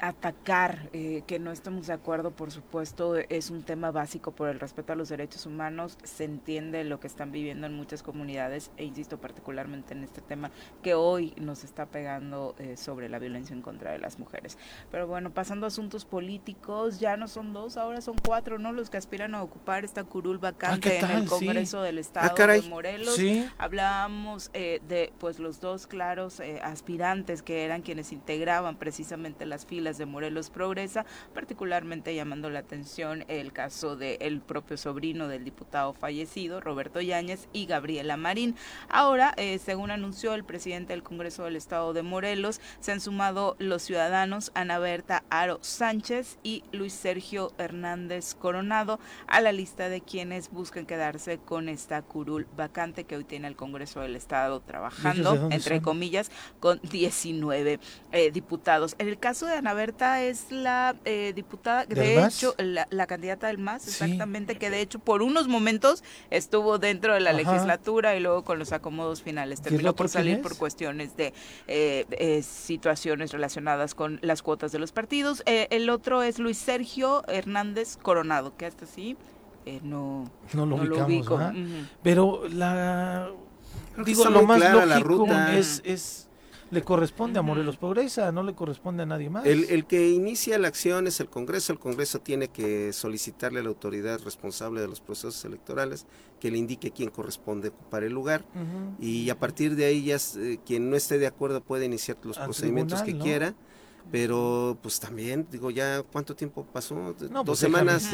atacar, 0.00 0.88
eh, 0.92 1.22
que 1.26 1.38
no 1.38 1.52
estamos 1.52 1.86
de 1.86 1.92
acuerdo, 1.92 2.30
por 2.30 2.50
supuesto, 2.50 3.16
es 3.16 3.50
un 3.50 3.62
tema 3.62 3.90
básico 3.90 4.32
por 4.32 4.48
el 4.48 4.60
respeto 4.60 4.92
a 4.92 4.96
los 4.96 5.08
derechos 5.08 5.46
humanos, 5.46 5.98
se 6.04 6.24
entiende 6.24 6.84
lo 6.84 7.00
que 7.00 7.06
están 7.06 7.32
viviendo 7.32 7.66
en 7.66 7.74
muchas 7.74 8.02
comunidades 8.02 8.70
e 8.76 8.84
insisto 8.84 9.18
particularmente 9.18 9.94
en 9.94 10.04
este 10.04 10.20
tema 10.20 10.50
que 10.82 10.94
hoy 10.94 11.34
nos 11.36 11.64
está 11.64 11.86
pegando 11.86 12.54
eh, 12.58 12.76
sobre 12.76 13.08
la 13.08 13.18
violencia 13.18 13.54
en 13.54 13.62
contra 13.62 13.92
de 13.92 13.98
las 13.98 14.18
mujeres. 14.18 14.58
Pero 14.90 15.06
bueno, 15.06 15.30
pasando 15.30 15.66
a 15.66 15.68
asuntos 15.68 16.04
políticos, 16.04 17.00
ya 17.00 17.16
no 17.16 17.28
son 17.28 17.52
dos, 17.52 17.76
ahora 17.76 18.00
son 18.00 18.16
cuatro, 18.24 18.58
¿no? 18.58 18.72
Los 18.72 18.90
que 18.90 18.96
aspiran 18.96 19.34
a 19.34 19.42
ocupar 19.42 19.84
esta 19.84 20.04
curul 20.04 20.38
vacante 20.38 21.00
ah, 21.02 21.12
en 21.12 21.18
el 21.18 21.28
Congreso 21.28 21.82
del 21.82 21.98
Estado 21.98 22.34
ah, 22.38 22.46
de 22.46 22.62
Morelos. 22.62 23.18
Hablábamos 23.58 24.50
eh, 24.54 24.80
de 24.88 25.12
pues 25.18 25.38
los 25.38 25.60
dos 25.60 25.86
claros 25.86 26.40
aspirantes 26.62 27.42
que 27.42 27.64
eran 27.64 27.82
quienes 27.82 28.12
integraban 28.12 28.76
precisamente 28.76 29.17
las 29.46 29.66
filas 29.66 29.98
de 29.98 30.06
Morelos 30.06 30.50
Progresa, 30.50 31.04
particularmente 31.34 32.14
llamando 32.14 32.50
la 32.50 32.60
atención 32.60 33.24
el 33.28 33.52
caso 33.52 33.96
del 33.96 34.40
propio 34.40 34.76
sobrino 34.76 35.26
del 35.26 35.44
diputado 35.44 35.92
fallecido, 35.92 36.60
Roberto 36.60 37.00
Yáñez, 37.00 37.48
y 37.52 37.66
Gabriela 37.66 38.16
Marín. 38.16 38.54
Ahora, 38.88 39.34
eh, 39.36 39.58
según 39.58 39.90
anunció 39.90 40.34
el 40.34 40.44
presidente 40.44 40.92
del 40.92 41.02
Congreso 41.02 41.44
del 41.44 41.56
Estado 41.56 41.92
de 41.92 42.02
Morelos, 42.02 42.60
se 42.80 42.92
han 42.92 43.00
sumado 43.00 43.56
los 43.58 43.82
ciudadanos 43.82 44.52
Ana 44.54 44.78
Berta 44.78 45.24
Aro 45.30 45.58
Sánchez 45.62 46.38
y 46.42 46.62
Luis 46.70 46.92
Sergio 46.92 47.52
Hernández 47.58 48.34
Coronado 48.34 49.00
a 49.26 49.40
la 49.40 49.52
lista 49.52 49.88
de 49.88 50.00
quienes 50.00 50.50
buscan 50.50 50.86
quedarse 50.86 51.38
con 51.38 51.68
esta 51.68 52.02
curul 52.02 52.46
vacante 52.56 53.04
que 53.04 53.16
hoy 53.16 53.24
tiene 53.24 53.48
el 53.48 53.56
Congreso 53.56 54.00
del 54.00 54.14
Estado 54.14 54.60
trabajando, 54.60 55.48
entre 55.50 55.82
comillas, 55.82 56.30
con 56.60 56.80
19 56.82 57.80
eh, 58.12 58.30
diputados 58.30 58.94
el 58.98 59.07
caso 59.16 59.46
de 59.46 59.54
Ana 59.54 59.72
Berta 59.72 60.22
es 60.22 60.50
la 60.50 60.94
eh, 61.06 61.32
diputada, 61.34 61.86
de 61.86 62.22
hecho, 62.22 62.54
la, 62.58 63.06
candidata 63.06 63.46
del 63.46 63.56
MAS, 63.56 63.88
exactamente, 63.88 64.56
que 64.56 64.68
de 64.68 64.80
hecho 64.80 64.98
por 64.98 65.22
unos 65.22 65.48
momentos 65.48 66.04
estuvo 66.30 66.78
dentro 66.78 67.14
de 67.14 67.20
la 67.20 67.32
legislatura 67.32 68.16
y 68.16 68.20
luego 68.20 68.44
con 68.44 68.58
los 68.58 68.72
acomodos 68.72 69.22
finales. 69.22 69.62
Terminó 69.62 69.94
por 69.94 70.10
salir 70.10 70.42
por 70.42 70.58
cuestiones 70.58 71.16
de 71.16 71.32
eh, 71.68 72.04
eh, 72.10 72.42
situaciones 72.42 73.32
relacionadas 73.32 73.94
con 73.94 74.18
las 74.20 74.42
cuotas 74.42 74.72
de 74.72 74.78
los 74.78 74.92
partidos. 74.92 75.42
el 75.46 75.88
otro 75.88 76.22
es 76.22 76.38
Luis 76.38 76.58
Sergio 76.58 77.22
Hernández 77.28 77.96
Coronado, 77.96 78.56
que 78.56 78.66
hasta 78.66 78.84
sí 78.84 79.16
no, 79.82 80.30
no 80.52 80.66
lo, 80.66 81.04
ubico. 81.04 81.38
Pero 82.02 82.48
la... 82.48 83.30
digo, 84.04 84.24
lo 84.26 84.42
más 84.42 84.60
lógico 84.60 85.26
es, 85.52 85.80
es 85.84 86.27
le 86.70 86.82
corresponde 86.82 87.38
a 87.38 87.42
Morelos 87.42 87.76
Progresa, 87.76 88.30
no 88.32 88.42
le 88.42 88.54
corresponde 88.54 89.02
a 89.02 89.06
nadie 89.06 89.30
más. 89.30 89.46
El, 89.46 89.86
que 89.86 90.10
inicia 90.10 90.58
la 90.58 90.68
acción 90.68 91.06
es 91.06 91.20
el 91.20 91.28
Congreso, 91.28 91.72
el 91.72 91.78
Congreso 91.78 92.20
tiene 92.20 92.48
que 92.48 92.92
solicitarle 92.92 93.60
a 93.60 93.62
la 93.62 93.68
autoridad 93.68 94.20
responsable 94.24 94.80
de 94.80 94.88
los 94.88 95.00
procesos 95.00 95.44
electorales 95.44 96.06
que 96.40 96.50
le 96.50 96.58
indique 96.58 96.90
quién 96.90 97.10
corresponde 97.10 97.68
ocupar 97.68 98.04
el 98.04 98.12
lugar 98.12 98.44
y 99.00 99.30
a 99.30 99.38
partir 99.38 99.76
de 99.76 99.86
ahí 99.86 100.04
ya 100.04 100.16
eh, 100.36 100.58
quien 100.64 100.90
no 100.90 100.96
esté 100.96 101.18
de 101.18 101.26
acuerdo 101.26 101.60
puede 101.60 101.86
iniciar 101.86 102.16
los 102.22 102.38
procedimientos 102.38 103.02
que 103.02 103.18
quiera 103.18 103.54
pero 104.10 104.78
pues 104.82 104.98
también 105.00 105.46
digo 105.50 105.70
ya 105.70 106.02
cuánto 106.02 106.34
tiempo 106.34 106.64
pasó 106.64 106.94
no, 106.94 107.12
dos 107.12 107.44
pues 107.44 107.58
semanas. 107.58 108.10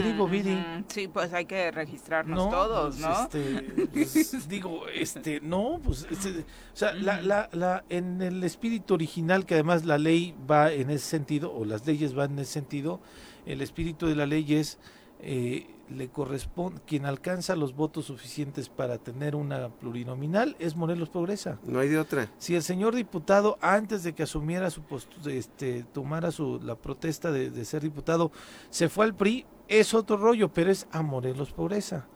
sí 0.89 1.09
pues 1.09 1.33
hay 1.33 1.47
que 1.47 1.71
registrarnos 1.71 2.51
todos 2.51 2.97
pues, 2.97 3.07
no 3.07 3.23
este, 3.23 3.87
pues, 3.93 4.49
digo 4.49 4.89
este 4.89 5.41
no 5.41 5.81
pues 5.83 6.07
este, 6.11 6.41
o 6.41 6.45
sea 6.77 6.93
la, 6.95 7.21
la, 7.23 7.49
la, 7.53 7.85
en 7.89 8.21
el 8.23 8.43
espíritu 8.45 8.95
original 8.95 9.47
que 9.47 9.55
además 9.55 9.85
la 9.85 9.99
ley 9.99 10.35
va 10.51 10.73
en 10.73 10.91
ese 10.91 11.07
sentido 11.07 11.55
o 11.55 11.65
las 11.65 11.87
leyes 11.87 12.15
van 12.15 12.33
en 12.33 12.41
ese 12.41 12.53
sentido 12.53 13.01
el 13.47 13.61
espíritu 13.61 14.07
de 14.07 14.17
la 14.17 14.27
ley 14.27 14.55
es 14.55 14.79
eh, 15.21 15.74
le 15.95 16.09
corresponde, 16.09 16.81
quien 16.87 17.07
alcanza 17.07 17.57
los 17.57 17.75
votos 17.75 18.07
suficientes 18.07 18.69
para 18.69 18.99
tener 18.99 19.37
una 19.37 19.69
plurinominal 19.69 20.57
es 20.59 20.77
Morelos 20.77 21.09
Progresa. 21.09 21.59
No 21.65 21.79
hay 21.79 21.89
de 21.89 21.99
otra. 21.99 22.31
Si 22.39 22.55
el 22.55 22.63
señor 22.63 22.95
diputado, 22.95 23.59
antes 23.61 24.03
de 24.03 24.15
que 24.15 24.25
asumiera 24.25 24.71
su 24.71 24.83
este, 25.27 25.85
tomara 25.93 26.31
su, 26.31 26.61
la 26.63 26.75
protesta 26.75 27.31
de, 27.33 27.65
ser 27.65 27.83
diputado, 27.83 28.31
se 28.71 28.89
fue 28.89 29.05
al 29.05 29.15
PRI, 29.15 29.47
es 29.69 29.95
otro 29.95 30.17
rollo, 30.17 30.53
pero 30.53 30.71
es 30.71 30.87
a 30.91 31.03
Morelos 31.03 31.53
Progresa. 31.53 32.07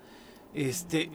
Este, 0.54 1.10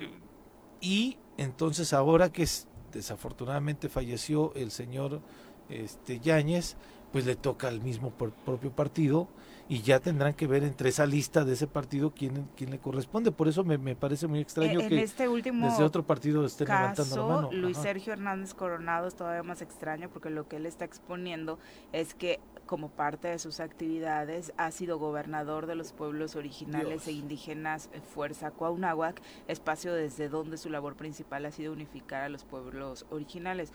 y 0.81 1.17
entonces 1.37 1.93
ahora 1.93 2.31
que 2.31 2.47
desafortunadamente 2.91 3.89
falleció 3.89 4.53
el 4.55 4.71
señor 4.71 5.21
este 5.69 6.19
Yáñez, 6.19 6.75
pues 7.11 7.25
le 7.25 7.35
toca 7.35 7.67
al 7.67 7.81
mismo 7.81 8.11
propio 8.11 8.71
partido 8.71 9.27
y 9.73 9.81
ya 9.81 9.99
tendrán 9.99 10.35
que 10.35 10.45
ver 10.45 10.63
entre 10.63 10.89
esa 10.89 11.07
lista 11.07 11.43
de 11.43 11.53
ese 11.53 11.65
partido 11.65 12.13
quién, 12.15 12.47
quién 12.55 12.69
le 12.69 12.77
corresponde. 12.77 13.31
Por 13.31 13.47
eso 13.47 13.63
me, 13.63 13.79
me 13.79 13.95
parece 13.95 14.27
muy 14.27 14.39
extraño 14.39 14.79
en 14.79 14.87
que 14.87 15.01
este 15.01 15.27
último 15.27 15.67
desde 15.67 15.83
otro 15.83 16.03
partido 16.03 16.45
estén 16.45 16.67
levantando 16.67 17.15
la 17.15 17.35
mano. 17.35 17.49
Luis 17.51 17.77
Sergio 17.77 18.13
Hernández 18.13 18.53
Coronado 18.53 19.07
es 19.07 19.15
todavía 19.15 19.41
más 19.41 19.63
extraño 19.63 20.11
porque 20.11 20.29
lo 20.29 20.47
que 20.47 20.57
él 20.57 20.67
está 20.67 20.85
exponiendo 20.85 21.57
es 21.91 22.13
que 22.13 22.39
como 22.67 22.89
parte 22.89 23.29
de 23.29 23.39
sus 23.39 23.59
actividades 23.59 24.53
ha 24.57 24.69
sido 24.69 24.99
gobernador 24.99 25.65
de 25.65 25.73
los 25.73 25.91
pueblos 25.91 26.35
originales 26.35 27.07
e 27.07 27.13
indígenas 27.13 27.89
eh, 27.93 27.99
Fuerza 28.13 28.51
Cuauhnáhuac, 28.51 29.23
espacio 29.47 29.91
desde 29.95 30.29
donde 30.29 30.57
su 30.57 30.69
labor 30.69 30.95
principal 30.95 31.47
ha 31.47 31.51
sido 31.51 31.73
unificar 31.73 32.21
a 32.21 32.29
los 32.29 32.43
pueblos 32.43 33.07
originales. 33.09 33.73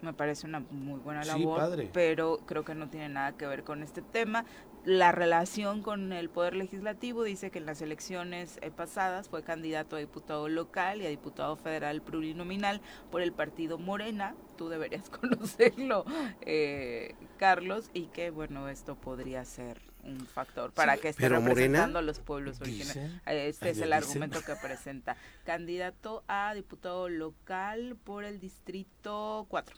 Me 0.00 0.14
parece 0.14 0.46
una 0.46 0.60
muy 0.70 0.98
buena 1.00 1.24
labor, 1.24 1.88
pero 1.92 2.38
creo 2.46 2.64
que 2.64 2.74
no 2.74 2.88
tiene 2.88 3.10
nada 3.10 3.32
que 3.32 3.46
ver 3.46 3.64
con 3.64 3.82
este 3.82 4.00
tema 4.00 4.46
la 4.84 5.12
relación 5.12 5.82
con 5.82 6.12
el 6.12 6.30
Poder 6.30 6.56
Legislativo 6.56 7.22
dice 7.22 7.50
que 7.50 7.58
en 7.58 7.66
las 7.66 7.82
elecciones 7.82 8.58
eh, 8.62 8.70
pasadas 8.70 9.28
fue 9.28 9.42
candidato 9.42 9.96
a 9.96 9.98
diputado 9.98 10.48
local 10.48 11.02
y 11.02 11.06
a 11.06 11.10
diputado 11.10 11.56
federal 11.56 12.00
plurinominal 12.00 12.80
por 13.10 13.20
el 13.20 13.32
partido 13.32 13.78
Morena. 13.78 14.34
Tú 14.56 14.68
deberías 14.68 15.10
conocerlo, 15.10 16.04
eh, 16.42 17.14
Carlos, 17.36 17.90
y 17.92 18.06
que, 18.06 18.30
bueno, 18.30 18.68
esto 18.68 18.94
podría 18.94 19.44
ser 19.44 19.80
un 20.02 20.26
factor 20.26 20.72
para 20.72 20.96
que 20.96 21.10
esté 21.10 21.28
representando 21.28 21.98
a 21.98 22.02
los 22.02 22.20
pueblos 22.20 22.60
originarios. 22.62 23.20
Este 23.26 23.70
es 23.70 23.80
el 23.80 23.92
argumento 23.92 24.40
que 24.42 24.54
presenta. 24.56 25.16
Candidato 25.44 26.24
a 26.26 26.54
diputado 26.54 27.08
local 27.10 27.98
por 28.02 28.24
el 28.24 28.40
distrito 28.40 29.46
4. 29.50 29.76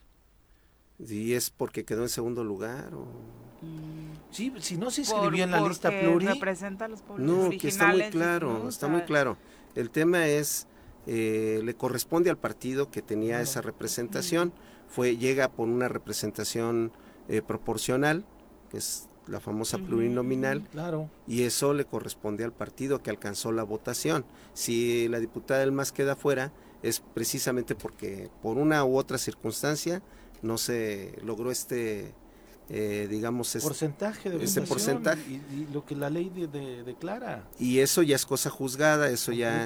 ¿Y 1.09 1.35
es 1.35 1.51
porque 1.51 1.85
quedó 1.85 2.03
en 2.03 2.09
segundo 2.09 2.45
lugar? 2.45 2.95
O... 2.95 3.07
Sí, 4.31 4.53
si 4.59 4.77
no 4.77 4.91
se 4.91 5.03
inscribió 5.03 5.45
en 5.45 5.51
la 5.51 5.61
lista 5.61 5.91
pluri. 5.91 6.27
representa 6.27 6.87
a 6.87 6.89
los 6.89 7.03
pueblos 7.03 7.27
No, 7.27 7.51
que 7.51 7.69
está 7.69 7.89
muy 7.89 8.11
claro, 8.11 8.69
está 8.69 8.89
muy 8.89 9.03
claro. 9.03 9.37
El 9.75 9.91
tema 9.91 10.27
es, 10.27 10.67
eh, 11.07 11.61
le 11.63 11.75
corresponde 11.75 12.31
al 12.31 12.39
partido 12.39 12.91
que 12.91 13.03
tenía 13.03 13.41
esa 13.41 13.61
representación, 13.61 14.53
fue 14.89 15.17
llega 15.17 15.51
por 15.51 15.69
una 15.69 15.89
representación 15.89 16.93
eh, 17.29 17.43
proporcional, 17.43 18.25
que 18.71 18.79
es 18.79 19.09
la 19.27 19.39
famosa 19.39 19.79
plurinominal, 19.79 20.67
claro. 20.73 21.09
y 21.29 21.43
eso 21.43 21.75
le 21.75 21.85
corresponde 21.85 22.45
al 22.45 22.53
partido 22.53 23.03
que 23.03 23.11
alcanzó 23.11 23.53
la 23.53 23.63
votación. 23.63 24.25
Si 24.53 25.09
la 25.09 25.21
diputada 25.21 25.61
del 25.61 25.73
MAS 25.73 25.93
queda 25.93 26.17
fuera, 26.17 26.53
es 26.83 27.01
precisamente 27.01 27.75
porque 27.75 28.31
por 28.43 28.59
una 28.59 28.85
u 28.85 28.97
otra 28.97 29.19
circunstancia 29.19 30.03
no 30.43 30.59
se 30.59 31.19
logró 31.23 31.51
este 31.51 32.15
eh, 32.69 33.07
digamos 33.11 33.57
porcentaje 33.63 34.31
de 34.31 34.45
ese 34.45 34.63
porcentaje. 34.63 35.23
y, 35.31 35.67
lo 35.73 35.85
que 35.85 35.95
la 35.95 36.11
ley 36.11 36.31
declara. 36.85 37.49
Y 37.59 37.81
eso 37.81 38.03
ya 38.03 38.17
es 38.17 38.25
cosa 38.25 38.51
juzgada 38.51 39.11
eso 39.11 39.33
ya, 39.33 39.65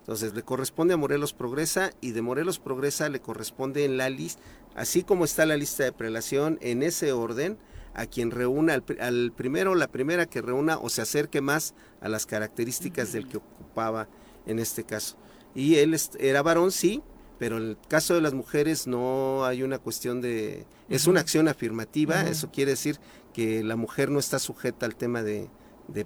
entonces 0.00 0.34
le 0.34 0.42
corresponde 0.42 0.94
a 0.94 0.96
Morelos 0.96 1.32
Progresa 1.32 1.90
y 2.00 2.12
de 2.12 2.22
Morelos 2.22 2.58
Progresa 2.58 3.08
le 3.08 3.20
corresponde 3.20 3.84
en 3.84 3.96
la 3.96 4.08
lista 4.08 4.40
así 4.76 5.02
como 5.02 5.24
está 5.24 5.46
la 5.46 5.56
lista 5.56 5.84
de 5.84 5.92
prelación 5.92 6.58
en 6.60 6.82
ese 6.82 7.12
orden 7.12 7.58
a 7.94 8.06
quien 8.06 8.30
reúna 8.30 8.74
al, 8.74 8.84
al, 9.00 9.32
primero 9.32 9.74
la 9.74 9.88
primera 9.88 10.26
que 10.26 10.42
reúna 10.42 10.78
o 10.78 10.90
se 10.90 11.02
acerque 11.02 11.40
más 11.40 11.74
a 12.00 12.08
las 12.08 12.26
características 12.26 13.12
del 13.12 13.26
que 13.26 13.38
ocupaba 13.38 14.06
en 14.46 14.58
este 14.58 14.84
caso. 14.84 15.16
Y 15.54 15.76
él 15.76 15.96
era 16.18 16.42
varón 16.42 16.70
sí 16.70 17.02
pero 17.38 17.58
en 17.58 17.64
el 17.64 17.78
caso 17.88 18.14
de 18.14 18.20
las 18.20 18.34
mujeres 18.34 18.86
no 18.86 19.44
hay 19.44 19.62
una 19.62 19.78
cuestión 19.78 20.20
de... 20.20 20.66
Es 20.88 21.06
una 21.06 21.20
acción 21.20 21.48
afirmativa, 21.48 22.22
eso 22.22 22.50
quiere 22.50 22.72
decir 22.72 22.98
que 23.34 23.62
la 23.62 23.76
mujer 23.76 24.10
no 24.10 24.18
está 24.18 24.38
sujeta 24.38 24.86
al 24.86 24.96
tema 24.96 25.22
de, 25.22 25.48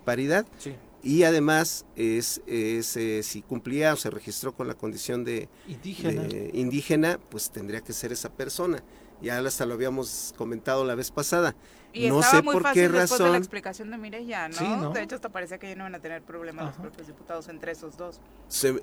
paridad. 0.05 0.47
Y 1.03 1.23
además, 1.23 1.87
es, 1.97 2.43
es 2.47 2.97
eh, 2.97 3.23
si 3.23 3.41
cumplía 3.41 3.95
o 3.95 3.97
se 3.97 4.11
registró 4.11 4.53
con 4.53 4.69
la 4.69 4.75
condición 4.75 5.25
de 5.25 5.49
indígena. 5.67 6.29
indígena, 6.53 7.19
pues 7.31 7.51
tendría 7.51 7.81
que 7.81 7.93
ser 7.93 8.13
esa 8.13 8.31
persona. 8.31 8.83
Ya 9.23 9.39
hasta 9.39 9.67
lo 9.67 9.75
habíamos 9.75 10.35
comentado 10.37 10.85
la 10.85 10.95
vez 10.95 11.11
pasada. 11.11 11.55
Y 11.93 12.09
no 12.09 12.23
sé 12.23 12.43
muy 12.43 12.55
por 12.55 12.63
fácil 12.63 12.83
qué 12.83 12.89
después 12.89 13.11
razón. 13.11 13.27
de 13.27 13.33
la 13.33 13.39
explicación 13.39 13.91
de 13.91 13.99
Mireya, 13.99 14.49
¿no? 14.49 14.91
De 14.93 15.03
hecho, 15.03 15.17
hasta 15.17 15.29
parece 15.29 15.59
que 15.59 15.69
ya 15.69 15.77
no 15.77 15.85
van 15.85 15.95
a 15.95 16.01
tener 16.01 16.23
problemas 16.23 16.67
los 16.67 16.77
propios 16.77 17.07
diputados 17.07 17.49
entre 17.49 17.73
esos 17.73 17.97
dos. 17.97 18.21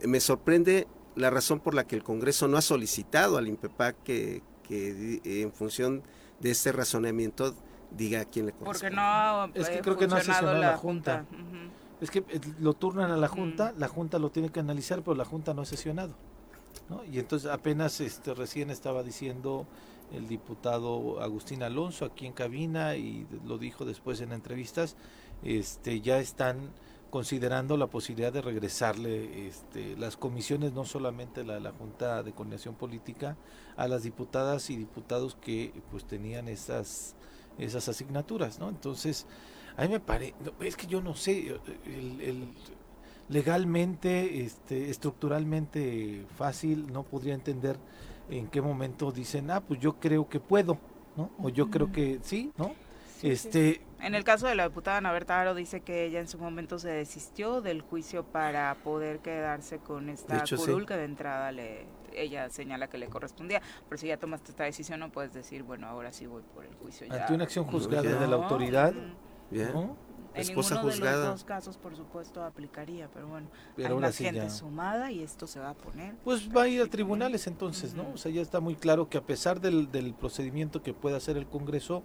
me 0.06 0.20
sorprende 0.20 0.88
la 1.18 1.30
razón 1.30 1.60
por 1.60 1.74
la 1.74 1.86
que 1.86 1.96
el 1.96 2.04
Congreso 2.04 2.48
no 2.48 2.58
ha 2.58 2.62
solicitado 2.62 3.38
al 3.38 3.48
INPEPAC 3.48 4.04
que, 4.04 4.42
que 4.64 5.22
en 5.42 5.52
función 5.52 6.04
de 6.40 6.52
este 6.52 6.72
razonamiento 6.72 7.56
diga 7.92 8.22
a 8.22 8.26
quién 8.26 8.46
le 8.46 8.52
corresponde. 8.52 8.80
Porque 8.80 8.96
no 8.96 9.46
es 9.54 9.70
que 9.70 9.82
creo 9.82 9.98
que 9.98 10.08
no 10.08 10.16
ha 10.16 10.22
sesionado 10.22 10.58
la, 10.58 10.78
Junta. 10.78 11.26
Es 12.00 12.12
que 12.12 12.20
eh, 12.20 12.40
lo 12.60 12.74
turnan 12.74 13.12
a 13.12 13.18
la 13.18 13.28
Junta, 13.28 13.74
la 13.78 13.88
Junta 13.88 14.20
lo 14.20 14.30
tiene 14.30 14.50
que 14.50 14.60
analizar, 14.60 15.02
pero 15.02 15.16
la 15.16 15.26
Junta 15.26 15.54
no 15.54 15.64
ha 15.64 15.66
sesionado. 15.66 16.14
¿no? 16.90 17.04
Y 17.06 17.20
entonces 17.20 17.50
apenas 17.50 18.00
este 18.02 18.34
recién 18.34 18.70
estaba 18.70 19.04
diciendo 19.04 19.66
el 20.14 20.28
diputado 20.28 21.22
Agustín 21.22 21.64
Alonso 21.64 22.06
aquí 22.06 22.26
en 22.26 22.34
cabina 22.34 22.96
y 22.96 23.28
lo 23.46 23.58
dijo 23.58 23.84
después 23.84 24.22
en 24.22 24.32
entrevistas, 24.32 24.96
este 25.44 26.00
ya 26.02 26.20
están 26.20 26.70
considerando 27.10 27.78
la 27.78 27.88
posibilidad 27.88 28.32
de 28.32 28.41
regresarle 28.41 29.48
este, 29.48 29.96
las 29.98 30.17
comisiones, 30.17 30.74
no 30.74 30.86
solamente 30.86 31.43
la, 31.43 31.60
la 31.60 31.72
Junta 31.72 32.24
de 32.24 32.34
Coordinación 32.34 32.76
Política, 32.76 33.38
a 33.76 33.88
las 33.88 34.04
diputadas 34.04 34.70
y 34.70 34.76
diputados 34.76 35.36
que 35.39 35.74
pues 35.91 36.06
tenían 36.06 36.48
esas, 36.48 37.15
esas 37.58 37.88
asignaturas, 37.89 38.60
¿no? 38.60 38.70
Entonces, 38.70 39.26
a 39.78 39.84
mí 39.84 39.89
me 39.89 40.00
parece, 40.00 40.34
es 40.60 40.76
que 40.76 40.88
yo 40.88 41.02
no 41.02 41.15
sé, 41.15 41.60
el, 41.86 42.48
legalmente, 43.30 44.43
este, 44.43 44.89
estructuralmente 44.89 46.26
fácil, 46.36 46.91
no 46.91 47.04
podría 47.04 47.34
entender 47.34 47.78
en 48.30 48.48
qué 48.48 48.62
momento 48.62 49.12
dicen, 49.12 49.52
ah, 49.52 49.62
pues 49.62 49.80
yo 49.80 50.00
creo 50.00 50.28
que 50.28 50.39
puedo, 50.39 50.78
¿no? 51.15 51.30
O 51.41 51.50
yo 51.50 51.70
creo 51.70 51.91
que 51.91 52.20
sí, 52.24 52.52
¿no? 52.58 52.72
este, 53.22 53.82
En 54.00 54.16
el 54.16 54.24
caso 54.24 54.48
de 54.48 54.56
la 54.56 54.68
diputada 54.68 54.98
Ana 54.98 55.12
Berta 55.12 55.54
dice 55.54 55.82
que 55.82 56.06
ella 56.06 56.20
en 56.20 56.28
su 56.28 56.38
momento 56.38 56.80
se 56.80 56.90
desistió 56.90 57.62
del 57.62 57.82
juicio 57.82 58.24
para 58.24 58.76
poder 58.84 59.20
quedarse 59.20 59.80
con 59.80 60.10
esta 60.10 60.44
curul 60.56 60.86
que 60.86 60.96
de 60.96 61.06
entrada 61.06 61.52
le 61.52 61.86
ella 62.14 62.50
señala 62.50 62.88
que 62.88 62.98
le 62.98 63.08
correspondía. 63.08 63.62
Pero 63.88 64.00
si 64.00 64.08
ya 64.08 64.18
tomaste 64.18 64.52
esta 64.52 64.64
decisión 64.64 65.00
no 65.00 65.10
puedes 65.10 65.34
decir, 65.34 65.64
bueno, 65.64 65.88
ahora 65.88 66.12
sí 66.12 66.26
voy 66.26 66.42
por 66.54 66.66
el 66.66 66.74
juicio. 66.76 67.08
Ante 67.12 67.34
una 67.34 67.44
acción 67.44 67.66
juzgada 67.66 68.20
de 68.20 68.28
la 68.28 68.36
autoridad, 68.36 68.94
en 70.38 70.47
ninguno 70.47 70.84
de 70.86 71.00
los 71.00 71.26
dos 71.26 71.43
casos, 71.43 71.78
por 71.78 71.95
supuesto, 71.95 72.43
aplicaría, 72.43 73.10
pero 73.13 73.28
bueno, 73.28 73.47
hay 73.78 73.91
una 73.91 74.12
gente 74.12 74.50
sumada 74.50 75.12
y 75.12 75.23
esto 75.23 75.47
se 75.47 75.60
va 75.60 75.71
a 75.71 75.73
poner. 75.73 76.15
Pues 76.23 76.50
va 76.56 76.63
a 76.63 76.67
ir 76.67 76.82
a 76.82 76.88
tribunales 76.88 77.47
entonces, 77.47 77.93
¿no? 77.93 78.10
O 78.13 78.17
sea, 78.17 78.32
ya 78.32 78.41
está 78.41 78.60
muy 78.60 78.76
claro 78.76 79.10
que 79.10 79.17
a 79.17 79.26
pesar 79.26 79.62
del, 79.62 79.91
del 79.91 80.13
procedimiento 80.13 80.82
que 80.82 80.93
pueda 80.93 81.17
hacer 81.17 81.38
el 81.38 81.47
Congreso 81.47 82.04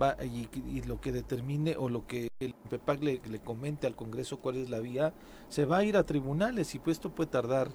va 0.00 0.16
y, 0.24 0.48
lo 0.82 1.00
que 1.00 1.12
determine 1.12 1.76
o 1.76 1.88
lo 1.88 2.06
que 2.06 2.30
el 2.40 2.54
PEPAC 2.54 3.02
le, 3.02 3.20
le, 3.28 3.40
comente 3.40 3.86
al 3.86 3.94
Congreso 3.94 4.38
cuál 4.38 4.56
es 4.56 4.70
la 4.70 4.80
vía, 4.80 5.12
se 5.48 5.64
va 5.64 5.78
a 5.78 5.84
ir 5.84 5.96
a 5.96 6.04
tribunales 6.04 6.74
y 6.74 6.78
pues 6.78 6.96
esto 6.96 7.10
puede 7.10 7.30
tardar, 7.30 7.68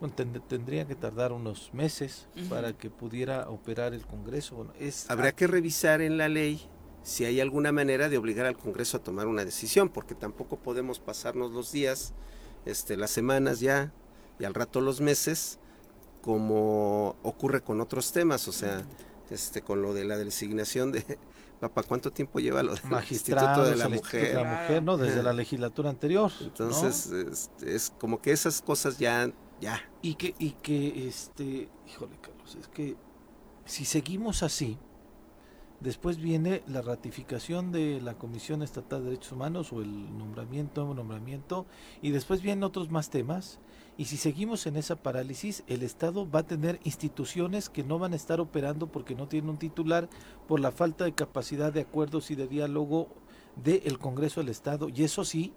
bueno, 0.00 0.14
tendría 0.14 0.86
que 0.86 0.94
tardar 0.94 1.32
unos 1.32 1.72
meses 1.74 2.28
para 2.48 2.72
que 2.72 2.90
pudiera 2.90 3.48
operar 3.48 3.94
el 3.94 4.06
Congreso. 4.06 4.66
es 4.78 5.10
Habrá 5.10 5.32
que 5.32 5.46
revisar 5.46 6.00
en 6.00 6.16
la 6.16 6.28
ley 6.28 6.68
si 7.02 7.24
hay 7.24 7.40
alguna 7.40 7.72
manera 7.72 8.08
de 8.08 8.18
obligar 8.18 8.46
al 8.46 8.56
Congreso 8.56 8.98
a 8.98 9.00
tomar 9.02 9.26
una 9.26 9.44
decisión, 9.44 9.88
porque 9.88 10.14
tampoco 10.14 10.58
podemos 10.58 10.98
pasarnos 10.98 11.52
los 11.52 11.72
días, 11.72 12.12
este, 12.66 12.96
las 12.96 13.10
semanas 13.10 13.60
ya 13.60 13.92
y 14.38 14.44
al 14.44 14.54
rato 14.54 14.80
los 14.80 15.00
meses, 15.00 15.58
como 16.22 17.16
ocurre 17.22 17.62
con 17.62 17.80
otros 17.80 18.12
temas, 18.12 18.46
o 18.48 18.52
sea, 18.52 18.84
este, 19.30 19.62
con 19.62 19.82
lo 19.82 19.94
de 19.94 20.04
la 20.04 20.16
designación 20.16 20.92
de 20.92 21.18
papá, 21.60 21.82
¿cuánto 21.82 22.12
tiempo 22.12 22.40
lleva 22.40 22.62
lo 22.62 22.74
del 22.74 22.82
Instituto 23.10 23.64
de 23.64 23.76
la 23.76 23.88
Mujer? 23.88 24.28
De 24.28 24.34
la 24.34 24.44
mujer, 24.44 24.82
¿no? 24.82 24.96
Desde 24.96 25.22
la 25.22 25.32
legislatura 25.32 25.90
anterior. 25.90 26.30
Entonces, 26.40 27.06
este, 27.06 27.74
es 27.74 27.92
como 27.98 28.20
que 28.20 28.32
esas 28.32 28.62
cosas 28.62 28.98
ya, 28.98 29.30
ya. 29.60 29.80
Y 30.02 30.14
que, 30.14 30.34
y 30.38 30.52
que, 30.52 31.08
este, 31.08 31.68
híjole, 31.88 32.16
Carlos, 32.20 32.56
es 32.60 32.68
que 32.68 32.96
si 33.64 33.84
seguimos 33.84 34.42
así, 34.42 34.78
Después 35.80 36.18
viene 36.18 36.62
la 36.66 36.82
ratificación 36.82 37.70
de 37.70 38.00
la 38.00 38.14
Comisión 38.14 38.62
Estatal 38.62 39.00
de 39.00 39.10
Derechos 39.10 39.32
Humanos 39.32 39.72
o 39.72 39.80
el 39.80 40.18
nombramiento, 40.18 40.92
nombramiento, 40.92 41.66
y 42.02 42.10
después 42.10 42.42
vienen 42.42 42.64
otros 42.64 42.90
más 42.90 43.10
temas. 43.10 43.60
Y 43.96 44.06
si 44.06 44.16
seguimos 44.16 44.66
en 44.66 44.76
esa 44.76 44.96
parálisis, 44.96 45.62
el 45.68 45.82
Estado 45.82 46.28
va 46.28 46.40
a 46.40 46.46
tener 46.46 46.80
instituciones 46.82 47.68
que 47.68 47.84
no 47.84 47.98
van 47.98 48.12
a 48.12 48.16
estar 48.16 48.40
operando 48.40 48.88
porque 48.88 49.14
no 49.14 49.28
tienen 49.28 49.50
un 49.50 49.58
titular 49.58 50.08
por 50.48 50.58
la 50.58 50.72
falta 50.72 51.04
de 51.04 51.14
capacidad 51.14 51.72
de 51.72 51.82
acuerdos 51.82 52.30
y 52.30 52.34
de 52.34 52.48
diálogo 52.48 53.08
del 53.56 53.98
Congreso 53.98 54.40
del 54.40 54.50
Estado. 54.50 54.88
Y 54.88 55.04
eso 55.04 55.24
sí 55.24 55.52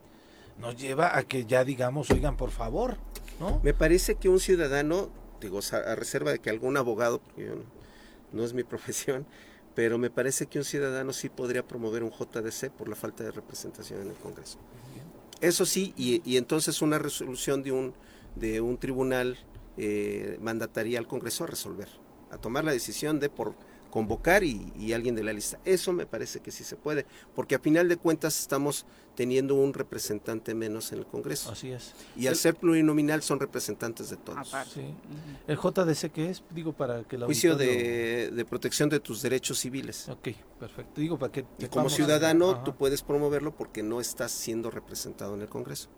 nos 0.60 0.76
lleva 0.76 1.18
a 1.18 1.24
que 1.24 1.46
ya 1.46 1.64
digamos, 1.64 2.12
oigan, 2.12 2.38
por 2.38 2.52
favor, 2.52 2.98
¿no? 3.40 3.60
Me 3.64 3.74
parece 3.74 4.16
que 4.16 4.30
un 4.30 4.40
ciudadano, 4.40 5.10
digo, 5.40 5.60
a 5.72 5.96
reserva 5.96 6.32
de 6.32 6.40
que 6.40 6.52
algún 6.52 6.78
abogado, 6.78 7.20
porque 7.20 7.52
no 8.32 8.44
es 8.44 8.54
mi 8.54 8.64
profesión, 8.72 9.26
pero 9.76 9.98
me 9.98 10.10
parece 10.10 10.48
que 10.48 10.60
un 10.60 10.66
ciudadano 10.66 11.14
sí 11.14 11.30
podría 11.30 11.66
promover 11.68 12.04
un 12.04 12.12
JDC 12.12 12.72
por 12.72 12.90
la 12.90 12.96
falta 12.96 13.24
de 13.24 13.32
representación 13.32 14.02
en 14.02 14.10
el 14.10 14.16
Congreso. 14.16 14.58
Eso 15.40 15.66
sí, 15.66 15.94
y, 15.98 16.38
entonces 16.38 16.82
una 16.82 17.00
resolución 17.00 17.64
de 17.64 17.72
un, 17.72 17.94
de 18.36 18.62
un 18.62 18.78
tribunal 18.78 19.38
eh, 19.78 20.38
mandataría 20.42 21.00
al 21.00 21.08
Congreso 21.08 21.46
a 21.46 21.48
resolver, 21.48 21.88
a 22.30 22.38
tomar 22.38 22.64
la 22.64 22.72
decisión 22.72 23.20
de 23.20 23.30
por 23.30 23.56
convocar 23.92 24.44
y, 24.44 24.94
alguien 24.94 25.14
de 25.14 25.24
la 25.24 25.32
lista. 25.34 25.60
Eso 25.64 25.94
me 25.94 26.08
parece 26.08 26.40
que 26.40 26.50
sí 26.50 26.64
se 26.64 26.76
puede, 26.76 27.06
porque 27.36 27.56
a 27.56 27.60
final 27.60 27.88
de 27.88 27.98
cuentas 27.98 28.40
estamos 28.40 28.86
teniendo 29.16 29.56
un 29.56 29.74
representante 29.74 30.56
menos 30.56 30.92
en 30.92 31.00
el 31.00 31.06
Congreso. 31.06 31.52
Así 31.52 31.72
es. 31.72 31.94
Y 32.16 32.28
al 32.28 32.36
ser 32.36 32.56
plurinominal 32.56 33.22
son 33.22 33.40
representantes 33.40 34.10
de 34.10 34.18
todos. 34.18 34.52
¿El 35.48 35.58
JDC 35.58 36.12
qué 36.12 36.30
es? 36.30 36.42
Digo, 36.50 36.74
para 36.74 37.04
que 37.04 37.18
la 37.18 37.28
Juicio 37.28 37.56
de, 37.56 38.46
protección 38.50 38.90
de 38.90 39.00
tus 39.00 39.22
derechos 39.22 39.60
civiles. 39.60 40.10
Ok, 40.10 40.30
perfecto. 40.60 41.00
Digo, 41.00 41.20
para 41.20 41.32
que... 41.32 41.46
Y 41.60 41.68
como 41.68 41.90
ciudadano 41.90 42.64
tú 42.64 42.76
puedes 42.76 43.04
promoverlo 43.04 43.56
porque 43.56 43.84
no 43.84 44.02
estás 44.02 44.32
siendo 44.32 44.72
representado 44.72 45.36
en 45.36 45.42
el 45.42 45.50
Congreso. 45.50 45.90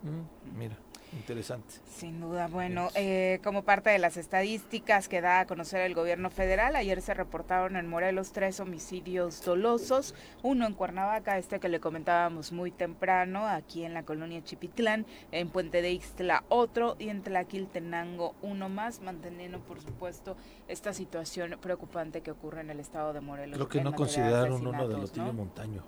mira. 0.58 0.78
Interesante. 1.16 1.76
Sin 1.86 2.20
duda. 2.20 2.48
Bueno, 2.48 2.90
eh, 2.96 3.40
como 3.44 3.64
parte 3.64 3.90
de 3.90 4.00
las 4.00 4.18
estadísticas 4.18 5.08
que 5.08 5.22
da 5.22 5.42
a 5.42 5.46
conocer 5.46 5.82
el 5.82 5.94
gobierno 5.94 6.30
federal, 6.30 6.76
ayer 6.76 7.02
se 7.02 7.14
reportaron 7.14 7.76
en 7.76 7.88
Morelos 7.88 8.32
tres 8.32 8.60
homicidios 8.60 9.44
dolosos, 9.44 10.16
uno 10.42 10.66
en 10.66 10.74
Cuernavaca, 10.74 11.38
este 11.38 11.60
que 11.60 11.70
le 11.70 11.80
comentábamos 11.80 12.52
muy 12.52 12.72
temprano, 12.72 13.48
aquí 13.48 13.84
en 13.84 13.94
la 13.94 14.04
colonia 14.04 14.44
Chipitlán, 14.44 15.06
en 15.32 15.50
Puente 15.50 15.82
de 15.82 15.92
Ixtla 15.92 16.44
otro 16.50 16.96
y 17.00 17.10
en 17.10 17.22
Tlaquiltenango 17.22 18.36
uno 18.42 18.70
más, 18.70 19.02
manteniendo 19.02 19.60
por 19.60 19.82
supuesto 19.82 20.36
esta 20.68 20.94
situación 20.94 21.58
preocupante 21.62 22.22
que 22.22 22.32
ocurre 22.32 22.62
en 22.62 22.70
el 22.70 22.80
estado 22.80 23.14
de 23.14 23.22
Morelos. 23.22 23.60
Lo 23.60 23.70
que 23.70 23.82
no 23.82 23.94
consideraron 23.94 24.66
uno 24.68 24.88
de 24.88 24.98
los 24.98 25.16
¿no? 25.16 25.34
Montaño. 25.34 25.84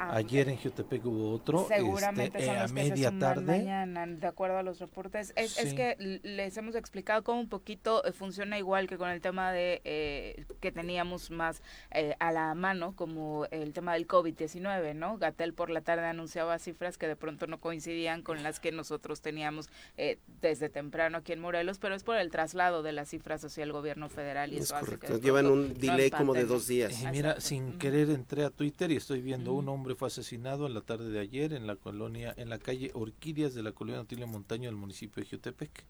Ah, 0.00 0.14
Ayer 0.14 0.48
en 0.48 0.56
Jutepec 0.56 1.04
hubo 1.04 1.32
otro. 1.32 1.66
Seguramente 1.66 2.38
este, 2.38 2.46
son 2.46 2.62
los 2.62 2.70
a 2.70 2.74
media 2.74 3.18
tarde. 3.18 3.58
mañana, 3.58 4.06
de 4.06 4.26
acuerdo 4.28 4.56
a 4.58 4.62
los 4.62 4.78
reportes. 4.78 5.32
Es, 5.34 5.56
que 5.74 6.20
les 6.22 6.56
hemos 6.56 6.76
explicado 6.76 7.24
cómo 7.24 7.40
un 7.40 7.48
poquito 7.48 8.04
eh, 8.04 8.12
funciona 8.12 8.58
igual 8.58 8.86
que 8.86 8.96
con 8.96 9.10
el 9.10 9.20
tema 9.20 9.50
de 9.50 9.80
eh, 9.84 10.44
que 10.60 10.70
teníamos 10.70 11.32
más 11.32 11.62
eh, 11.90 12.14
a 12.20 12.30
la 12.30 12.54
mano, 12.54 12.94
como 12.94 13.46
el 13.50 13.72
tema 13.72 13.94
del 13.94 14.06
COVID-19, 14.06 14.94
¿no? 14.94 15.18
Gatel 15.18 15.52
por 15.52 15.68
la 15.68 15.80
tarde 15.80 16.06
anunciaba 16.06 16.58
cifras 16.60 16.96
que 16.96 17.08
de 17.08 17.16
pronto 17.16 17.48
no 17.48 17.58
coincidían 17.58 18.22
con 18.22 18.44
las 18.44 18.60
que 18.60 18.70
nosotros 18.70 19.20
teníamos 19.20 19.68
desde 20.40 20.68
temprano 20.68 21.18
aquí 21.18 21.32
en 21.32 21.40
Morelos, 21.40 21.78
pero 21.78 21.96
es 21.96 22.04
por 22.04 22.16
el 22.16 22.30
traslado 22.30 22.84
de 22.84 22.92
las 22.92 23.08
cifras 23.08 23.44
hacia 23.44 23.64
el 23.64 23.72
gobierno 23.72 24.08
federal. 24.08 24.52
Y 24.52 24.58
eso 24.58 24.76
Hace 24.76 24.98
que 24.98 25.18
Llevan 25.18 25.46
un 25.46 25.74
delay 25.74 26.10
como 26.10 26.34
de 26.34 26.44
dos 26.44 26.68
días. 26.68 26.94
mira, 27.10 27.40
sin 27.40 27.78
querer 27.78 28.10
entré 28.10 28.44
a 28.44 28.50
Twitter 28.50 28.92
y 28.92 28.96
estoy 28.96 29.20
viendo 29.20 29.52
un 29.54 29.68
hombre 29.68 29.87
fue 29.94 30.08
asesinado 30.08 30.66
en 30.66 30.74
la 30.74 30.80
tarde 30.80 31.10
de 31.10 31.20
ayer 31.20 31.52
en 31.52 31.66
la 31.66 31.76
colonia, 31.76 32.34
en 32.36 32.48
la 32.48 32.58
calle 32.58 32.90
Orquídeas 32.94 33.54
de 33.54 33.62
la 33.62 33.72
colonia 33.72 34.00
Otilio 34.00 34.26
Montaño 34.26 34.68
del 34.68 34.76
municipio 34.76 35.22
de 35.22 35.28
Jutepec. 35.28 35.84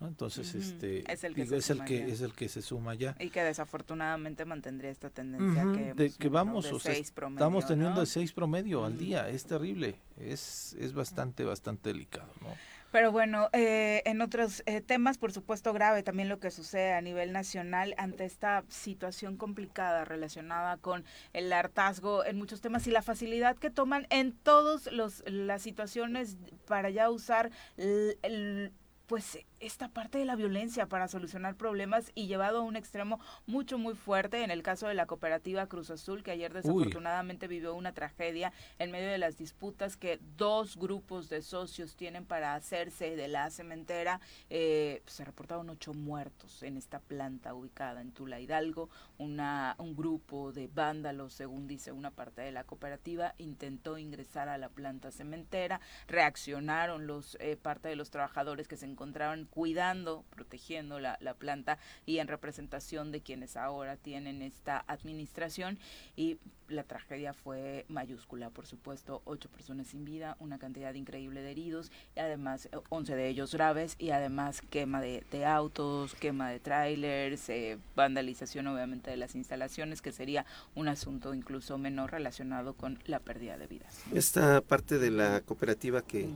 Entonces, 0.00 0.54
este 0.54 1.12
es 1.12 1.24
el, 1.24 1.34
que, 1.34 1.42
es, 1.42 1.70
el 1.70 1.84
que 1.84 2.04
es 2.08 2.20
el 2.20 2.32
que 2.32 2.48
se 2.48 2.62
suma 2.62 2.94
ya. 2.94 3.16
Y 3.18 3.30
que 3.30 3.42
desafortunadamente 3.42 4.44
mantendría 4.44 4.90
esta 4.90 5.10
tendencia 5.10 5.64
que, 5.72 5.94
de, 5.94 6.12
que 6.12 6.28
vamos, 6.28 6.66
estamos 6.86 7.66
teniendo 7.66 8.00
el 8.00 8.06
6 8.06 8.32
promedio 8.32 8.84
al 8.84 8.96
día, 8.96 9.28
es 9.28 9.44
terrible, 9.44 9.96
es, 10.16 10.76
es 10.78 10.92
bastante, 10.92 11.44
bastante 11.44 11.92
delicado, 11.92 12.32
¿no? 12.42 12.54
Pero 12.90 13.12
bueno, 13.12 13.50
eh, 13.52 14.02
en 14.06 14.22
otros 14.22 14.62
eh, 14.64 14.80
temas, 14.80 15.18
por 15.18 15.32
supuesto, 15.32 15.72
grave 15.72 16.02
también 16.02 16.28
lo 16.28 16.38
que 16.38 16.50
sucede 16.50 16.94
a 16.94 17.02
nivel 17.02 17.32
nacional 17.32 17.94
ante 17.98 18.24
esta 18.24 18.64
situación 18.68 19.36
complicada 19.36 20.06
relacionada 20.06 20.78
con 20.78 21.04
el 21.34 21.52
hartazgo 21.52 22.24
en 22.24 22.38
muchos 22.38 22.62
temas 22.62 22.86
y 22.86 22.90
la 22.90 23.02
facilidad 23.02 23.56
que 23.56 23.70
toman 23.70 24.06
en 24.08 24.32
todas 24.32 24.88
las 24.90 25.62
situaciones 25.62 26.38
para 26.66 26.88
ya 26.88 27.10
usar 27.10 27.50
el 27.76 28.72
pues 29.06 29.38
esta 29.60 29.88
parte 29.88 30.18
de 30.18 30.24
la 30.24 30.36
violencia 30.36 30.86
para 30.86 31.08
solucionar 31.08 31.56
problemas 31.56 32.12
y 32.14 32.26
llevado 32.26 32.58
a 32.58 32.62
un 32.62 32.76
extremo 32.76 33.20
mucho 33.46 33.78
muy 33.78 33.94
fuerte 33.94 34.44
en 34.44 34.50
el 34.50 34.62
caso 34.62 34.86
de 34.86 34.94
la 34.94 35.06
cooperativa 35.06 35.66
Cruz 35.66 35.90
Azul 35.90 36.22
que 36.22 36.30
ayer 36.30 36.52
desafortunadamente 36.52 37.48
vivió 37.48 37.74
una 37.74 37.92
tragedia 37.92 38.52
en 38.78 38.90
medio 38.90 39.08
de 39.08 39.18
las 39.18 39.36
disputas 39.36 39.96
que 39.96 40.20
dos 40.36 40.76
grupos 40.76 41.28
de 41.28 41.42
socios 41.42 41.96
tienen 41.96 42.24
para 42.24 42.54
hacerse 42.54 43.16
de 43.16 43.28
la 43.28 43.50
cementera. 43.50 44.20
Eh, 44.50 45.02
se 45.06 45.24
reportaron 45.24 45.70
ocho 45.70 45.94
muertos 45.94 46.62
en 46.62 46.76
esta 46.76 47.00
planta 47.00 47.54
ubicada 47.54 48.00
en 48.00 48.12
Tula 48.12 48.40
Hidalgo. 48.40 48.88
Una 49.18 49.74
un 49.78 49.96
grupo 49.96 50.52
de 50.52 50.68
vándalos 50.72 51.32
según 51.32 51.66
dice 51.66 51.92
una 51.92 52.10
parte 52.10 52.42
de 52.42 52.52
la 52.52 52.64
cooperativa 52.64 53.34
intentó 53.38 53.98
ingresar 53.98 54.48
a 54.48 54.58
la 54.58 54.68
planta 54.68 55.10
cementera. 55.10 55.80
Reaccionaron 56.06 57.06
los 57.06 57.36
eh, 57.40 57.56
parte 57.56 57.88
de 57.88 57.96
los 57.96 58.10
trabajadores 58.10 58.68
que 58.68 58.76
se 58.76 58.86
encontraban 58.86 59.47
cuidando, 59.50 60.24
protegiendo 60.30 61.00
la, 61.00 61.18
la 61.20 61.34
planta 61.34 61.78
y 62.06 62.18
en 62.18 62.28
representación 62.28 63.12
de 63.12 63.20
quienes 63.20 63.56
ahora 63.56 63.96
tienen 63.96 64.42
esta 64.42 64.84
administración 64.86 65.78
y 66.16 66.38
la 66.68 66.84
tragedia 66.84 67.32
fue 67.32 67.86
mayúscula, 67.88 68.50
por 68.50 68.66
supuesto, 68.66 69.22
ocho 69.24 69.48
personas 69.48 69.88
sin 69.88 70.04
vida, 70.04 70.36
una 70.38 70.58
cantidad 70.58 70.94
increíble 70.94 71.40
de 71.42 71.50
heridos 71.50 71.90
y 72.14 72.20
además 72.20 72.68
once 72.90 73.14
de 73.14 73.28
ellos 73.28 73.52
graves 73.54 73.96
y 73.98 74.10
además 74.10 74.60
quema 74.70 75.00
de, 75.00 75.24
autos, 75.46 76.14
quema 76.14 76.50
de 76.50 76.60
trailers, 76.60 77.48
eh, 77.48 77.78
vandalización 77.96 78.66
obviamente 78.66 79.10
de 79.10 79.16
las 79.16 79.34
instalaciones, 79.34 80.02
que 80.02 80.12
sería 80.12 80.44
un 80.74 80.88
asunto 80.88 81.34
incluso 81.34 81.78
menor 81.78 82.12
relacionado 82.12 82.74
con 82.74 82.98
la 83.06 83.20
pérdida 83.20 83.56
de 83.56 83.66
vidas. 83.66 84.02
Esta 84.12 84.60
parte 84.60 84.98
de 84.98 85.10
la 85.10 85.40
cooperativa 85.40 86.02
que 86.02 86.28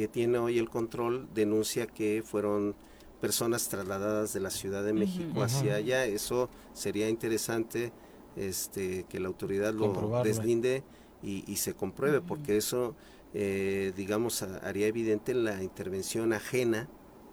que 0.00 0.08
tiene 0.08 0.38
hoy 0.38 0.58
el 0.58 0.70
control 0.70 1.28
denuncia 1.34 1.86
que 1.86 2.22
fueron 2.24 2.74
personas 3.20 3.68
trasladadas 3.68 4.32
de 4.32 4.40
la 4.40 4.48
Ciudad 4.48 4.82
de 4.82 4.94
México 4.94 5.42
hacia 5.42 5.74
allá. 5.74 6.06
Eso 6.06 6.48
sería 6.72 7.10
interesante 7.10 7.92
este, 8.34 9.04
que 9.10 9.20
la 9.20 9.28
autoridad 9.28 9.74
lo 9.74 10.22
deslinde 10.24 10.84
y, 11.22 11.54
se 11.56 11.74
compruebe, 11.74 12.22
porque 12.22 12.56
eso, 12.56 12.96
eh, 13.34 13.92
digamos, 13.94 14.40
haría 14.42 14.86
evidente 14.86 15.34
la 15.34 15.62
intervención 15.62 16.32
ajena 16.32 16.88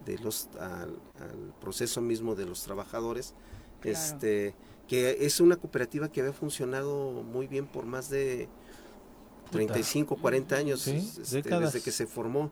de 0.06 0.18
los 0.18 0.50
al, 0.60 1.00
proceso 1.62 2.02
mismo 2.02 2.36
de 2.36 2.48
los 2.48 2.64
trabajadores. 2.64 3.34
Este, 3.82 4.56
que 4.90 5.26
es 5.26 5.40
una 5.40 5.56
cooperativa 5.56 6.10
que 6.10 6.20
había 6.20 6.34
funcionado 6.34 7.24
muy 7.24 7.48
bien 7.48 7.66
por 7.66 7.86
más 7.86 8.10
de 8.10 8.50
35, 9.52 10.16
40 10.16 10.56
años 10.56 10.88
este, 10.88 11.42
desde 11.42 11.82
que 11.82 11.92
se 11.92 12.08
formó. 12.08 12.52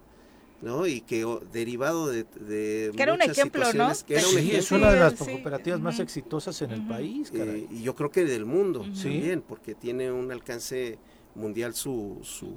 ¿no? 0.61 0.87
Y 0.87 1.01
que 1.01 1.25
derivado 1.51 2.07
de, 2.07 2.23
de 2.39 2.91
que 2.95 3.03
era 3.03 3.13
un 3.13 3.21
ejemplo, 3.21 3.65
¿no? 3.73 3.91
Que 4.07 4.15
era 4.15 4.27
un 4.27 4.37
ejemplo. 4.37 4.57
es 4.57 4.71
una 4.71 4.91
de 4.91 4.99
las 4.99 5.13
cooperativas 5.13 5.79
más 5.79 5.99
exitosas 5.99 6.59
en 6.61 6.71
el 6.71 6.87
país. 6.87 7.29
Eh, 7.33 7.67
y 7.69 7.83
yo 7.83 7.93
creo 7.93 8.09
que 8.09 8.25
del 8.25 8.45
mundo 8.45 8.79
también, 8.79 9.41
porque 9.41 9.75
tiene 9.75 10.11
un 10.11 10.31
alcance 10.31 10.97
mundial 11.35 11.75
su, 11.75 12.19
su 12.23 12.55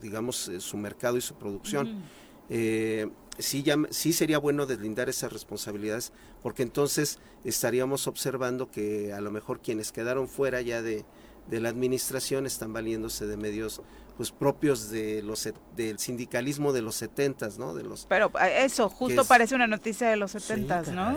digamos, 0.00 0.48
eh, 0.48 0.60
su 0.60 0.76
mercado 0.76 1.16
y 1.16 1.20
su 1.20 1.34
producción. 1.34 2.02
Eh, 2.50 3.08
sí, 3.38 3.62
ya, 3.62 3.76
sí 3.90 4.12
sería 4.12 4.38
bueno 4.38 4.66
deslindar 4.66 5.08
esas 5.08 5.32
responsabilidades, 5.32 6.12
porque 6.42 6.62
entonces 6.62 7.18
estaríamos 7.44 8.06
observando 8.06 8.70
que 8.70 9.12
a 9.12 9.20
lo 9.20 9.30
mejor 9.30 9.60
quienes 9.60 9.92
quedaron 9.92 10.28
fuera 10.28 10.60
ya 10.60 10.82
de, 10.82 11.04
de 11.48 11.60
la 11.60 11.68
administración 11.68 12.46
están 12.46 12.72
valiéndose 12.72 13.26
de 13.26 13.36
medios 13.36 13.82
pues 14.16 14.32
propios 14.32 14.90
de 14.90 15.22
los 15.22 15.48
del 15.76 16.00
sindicalismo 16.00 16.72
de 16.72 16.82
los 16.82 16.96
setentas, 16.96 17.56
¿no? 17.56 17.72
De 17.72 17.84
los 17.84 18.04
Pero 18.06 18.32
eh, 18.40 18.64
eso 18.64 18.88
justo 18.88 19.24
parece 19.24 19.54
una 19.54 19.68
noticia 19.68 20.08
de 20.10 20.16
los 20.16 20.32
setentas, 20.32 20.88
¿no? 20.88 21.12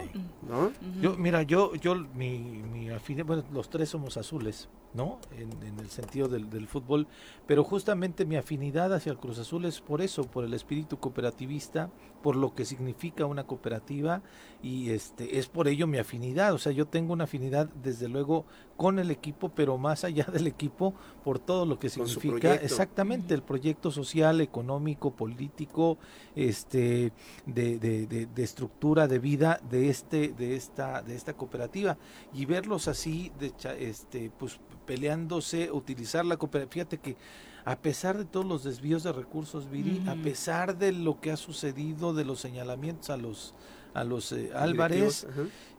¿no? 0.48 0.72
Yo 1.02 1.18
mira, 1.18 1.42
yo 1.42 1.74
yo 1.76 1.96
mi 1.96 2.38
mi 2.38 2.90
bueno, 3.24 3.44
los 3.52 3.70
tres 3.72 3.90
somos 3.90 4.18
azules, 4.18 4.70
¿no? 4.94 5.20
En, 5.36 5.80
el 5.80 5.90
sentido 5.90 6.28
del, 6.28 6.50
del, 6.52 6.68
fútbol, 6.68 7.08
pero 7.48 7.64
justamente 7.64 8.26
mi 8.26 8.36
afinidad 8.36 8.94
hacia 8.94 9.12
el 9.12 9.18
Cruz 9.18 9.40
Azul 9.40 9.66
es 9.66 9.82
por 9.82 10.02
eso, 10.02 10.26
por 10.26 10.44
el 10.44 10.54
espíritu 10.54 11.00
cooperativista, 11.00 11.90
por 12.22 12.36
lo 12.36 12.54
que 12.54 12.66
significa 12.66 13.26
una 13.26 13.46
cooperativa 13.46 14.22
y 14.64 14.92
este 14.92 15.40
es 15.40 15.48
por 15.48 15.68
ello 15.68 15.88
mi 15.88 15.98
afinidad, 15.98 16.54
o 16.54 16.58
sea, 16.58 16.72
yo 16.72 16.86
tengo 16.86 17.14
una 17.14 17.24
afinidad 17.24 17.68
desde 17.84 18.08
luego 18.08 18.46
con 18.78 19.00
el 19.00 19.12
equipo, 19.12 19.50
pero 19.50 19.78
más 19.78 20.04
allá 20.04 20.26
del 20.32 20.48
equipo 20.48 20.94
por 21.24 21.40
todo 21.40 21.66
lo 21.66 21.80
que 21.80 21.90
significa 21.90 22.56
exactamente 22.56 23.34
el 23.34 23.44
proyecto 23.44 23.92
social, 23.92 24.42
económico, 24.42 25.12
político, 25.12 25.98
este 26.36 27.14
de, 27.46 27.80
de, 27.80 28.08
de, 28.08 28.44
estructura 28.44 29.08
de 29.08 29.20
vida 29.20 29.60
de 29.70 29.90
este 29.90 30.30
de 30.30 30.56
esta 30.56 31.02
de 31.02 31.16
esta 31.16 31.34
cooperativa 31.34 31.98
y 32.34 32.46
verlos 32.46 32.88
así 32.88 33.32
de 33.40 33.54
este 33.80 34.32
pues 34.32 34.60
peleándose, 34.86 35.72
utilizar 35.72 36.26
la 36.26 36.38
cooperativa. 36.38 36.72
Fíjate 36.72 36.98
que 36.98 37.16
a 37.66 37.78
pesar 37.78 38.18
de 38.18 38.26
todos 38.26 38.46
los 38.46 38.64
desvíos 38.64 39.04
de 39.04 39.12
recursos, 39.12 39.70
Viri, 39.70 40.04
a 40.08 40.16
pesar 40.16 40.78
de 40.78 40.92
lo 40.92 41.20
que 41.20 41.32
ha 41.32 41.38
sucedido, 41.38 42.14
de 42.14 42.26
los 42.26 42.40
señalamientos 42.40 43.10
a 43.10 43.18
los 43.18 43.54
a 43.94 44.04
los 44.04 44.32
eh, 44.32 44.52
Álvarez. 44.56 45.28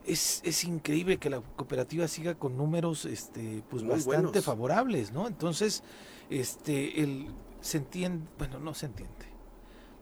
Es, 0.04 0.42
es, 0.44 0.64
increíble 0.64 1.18
que 1.18 1.30
la 1.30 1.40
cooperativa 1.40 2.08
siga 2.08 2.34
con 2.34 2.56
números 2.56 3.04
este, 3.04 3.62
pues 3.70 3.86
bastante 3.86 4.42
favorables, 4.42 5.12
¿no? 5.12 5.28
Entonces, 5.28 5.84
este, 6.28 7.02
el, 7.02 7.28
se 7.60 7.78
entiende, 7.78 8.26
bueno, 8.36 8.58
no 8.58 8.74
se 8.74 8.86
entiende, 8.86 9.26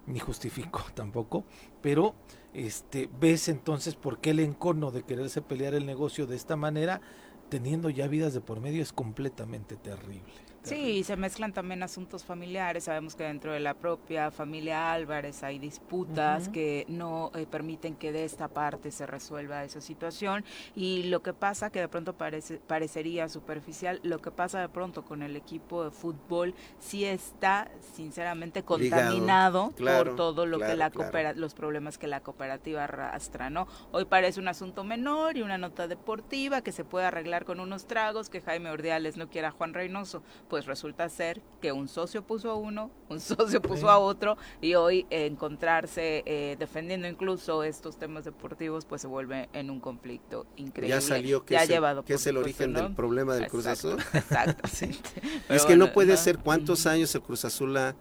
ni 0.06 0.18
justifico 0.18 0.82
tampoco, 0.94 1.44
pero 1.82 2.14
este, 2.54 3.10
ves 3.20 3.48
entonces 3.48 3.94
por 3.94 4.20
qué 4.20 4.30
el 4.30 4.40
encono 4.40 4.90
de 4.90 5.02
quererse 5.02 5.42
pelear 5.42 5.74
el 5.74 5.84
negocio 5.84 6.26
de 6.26 6.36
esta 6.36 6.56
manera, 6.56 7.02
teniendo 7.50 7.90
ya 7.90 8.08
vidas 8.08 8.32
de 8.32 8.40
por 8.40 8.60
medio, 8.60 8.82
es 8.82 8.94
completamente 8.94 9.76
terrible. 9.76 10.32
Sí, 10.62 11.04
se 11.04 11.16
mezclan 11.16 11.52
también 11.52 11.82
asuntos 11.82 12.22
familiares. 12.22 12.84
Sabemos 12.84 13.14
que 13.14 13.24
dentro 13.24 13.52
de 13.52 13.60
la 13.60 13.74
propia 13.74 14.30
familia 14.30 14.92
Álvarez 14.92 15.42
hay 15.42 15.58
disputas 15.58 16.50
que 16.50 16.84
no 16.88 17.30
eh, 17.34 17.46
permiten 17.50 17.96
que 17.96 18.12
de 18.12 18.24
esta 18.24 18.48
parte 18.48 18.90
se 18.90 19.06
resuelva 19.06 19.64
esa 19.64 19.80
situación. 19.80 20.44
Y 20.76 21.04
lo 21.04 21.22
que 21.22 21.32
pasa, 21.32 21.70
que 21.70 21.80
de 21.80 21.88
pronto 21.88 22.12
parece, 22.12 22.58
parecería 22.58 23.28
superficial, 23.28 24.00
lo 24.02 24.18
que 24.18 24.30
pasa 24.30 24.60
de 24.60 24.68
pronto 24.68 25.02
con 25.02 25.22
el 25.22 25.34
equipo 25.34 25.84
de 25.84 25.90
fútbol 25.90 26.54
sí 26.78 27.06
está 27.06 27.70
sinceramente 27.94 28.62
contaminado 28.62 29.72
por 29.72 30.14
todo 30.14 30.44
lo 30.44 30.58
que 30.58 30.76
la 30.76 30.90
los 31.36 31.54
problemas 31.54 31.96
que 31.96 32.06
la 32.06 32.20
cooperativa 32.20 32.84
arrastra, 32.84 33.48
¿no? 33.48 33.66
Hoy 33.92 34.04
parece 34.04 34.40
un 34.40 34.48
asunto 34.48 34.84
menor 34.84 35.36
y 35.36 35.42
una 35.42 35.56
nota 35.56 35.88
deportiva 35.88 36.60
que 36.60 36.72
se 36.72 36.84
puede 36.84 37.06
arreglar 37.06 37.44
con 37.44 37.60
unos 37.60 37.86
tragos 37.86 38.28
que 38.28 38.40
Jaime 38.40 38.70
Ordiales 38.70 39.16
no 39.16 39.28
quiera 39.28 39.48
a 39.48 39.52
Juan 39.52 39.72
Reynoso 39.72 40.22
pues 40.50 40.66
resulta 40.66 41.08
ser 41.08 41.40
que 41.62 41.70
un 41.72 41.88
socio 41.88 42.26
puso 42.26 42.50
a 42.50 42.56
uno, 42.56 42.90
un 43.08 43.20
socio 43.20 43.62
puso 43.62 43.88
a 43.88 43.98
otro 43.98 44.36
y 44.60 44.74
hoy 44.74 45.06
encontrarse 45.08 46.24
eh, 46.26 46.56
defendiendo 46.58 47.08
incluso 47.08 47.62
estos 47.62 47.96
temas 47.96 48.24
deportivos 48.24 48.84
pues 48.84 49.00
se 49.00 49.06
vuelve 49.06 49.48
en 49.54 49.70
un 49.70 49.80
conflicto 49.80 50.46
increíble. 50.56 50.96
Ya 50.96 51.00
salió 51.00 51.44
que, 51.46 51.54
es, 51.54 51.62
el, 51.62 51.68
llevado 51.68 52.04
que 52.04 52.14
es 52.14 52.26
el 52.26 52.36
origen 52.36 52.74
del 52.74 52.92
problema 52.94 53.34
del 53.34 53.46
Cruz 53.48 53.66
Azul. 53.66 53.96
Exacto. 54.12 54.68
Es 55.48 55.64
que 55.64 55.76
no 55.76 55.92
puede 55.92 56.16
ser 56.16 56.38
cuántos 56.38 56.86
años 56.86 57.14
el 57.14 57.22
Cruz 57.22 57.44
Azul 57.44 57.76
ha, 57.76 57.94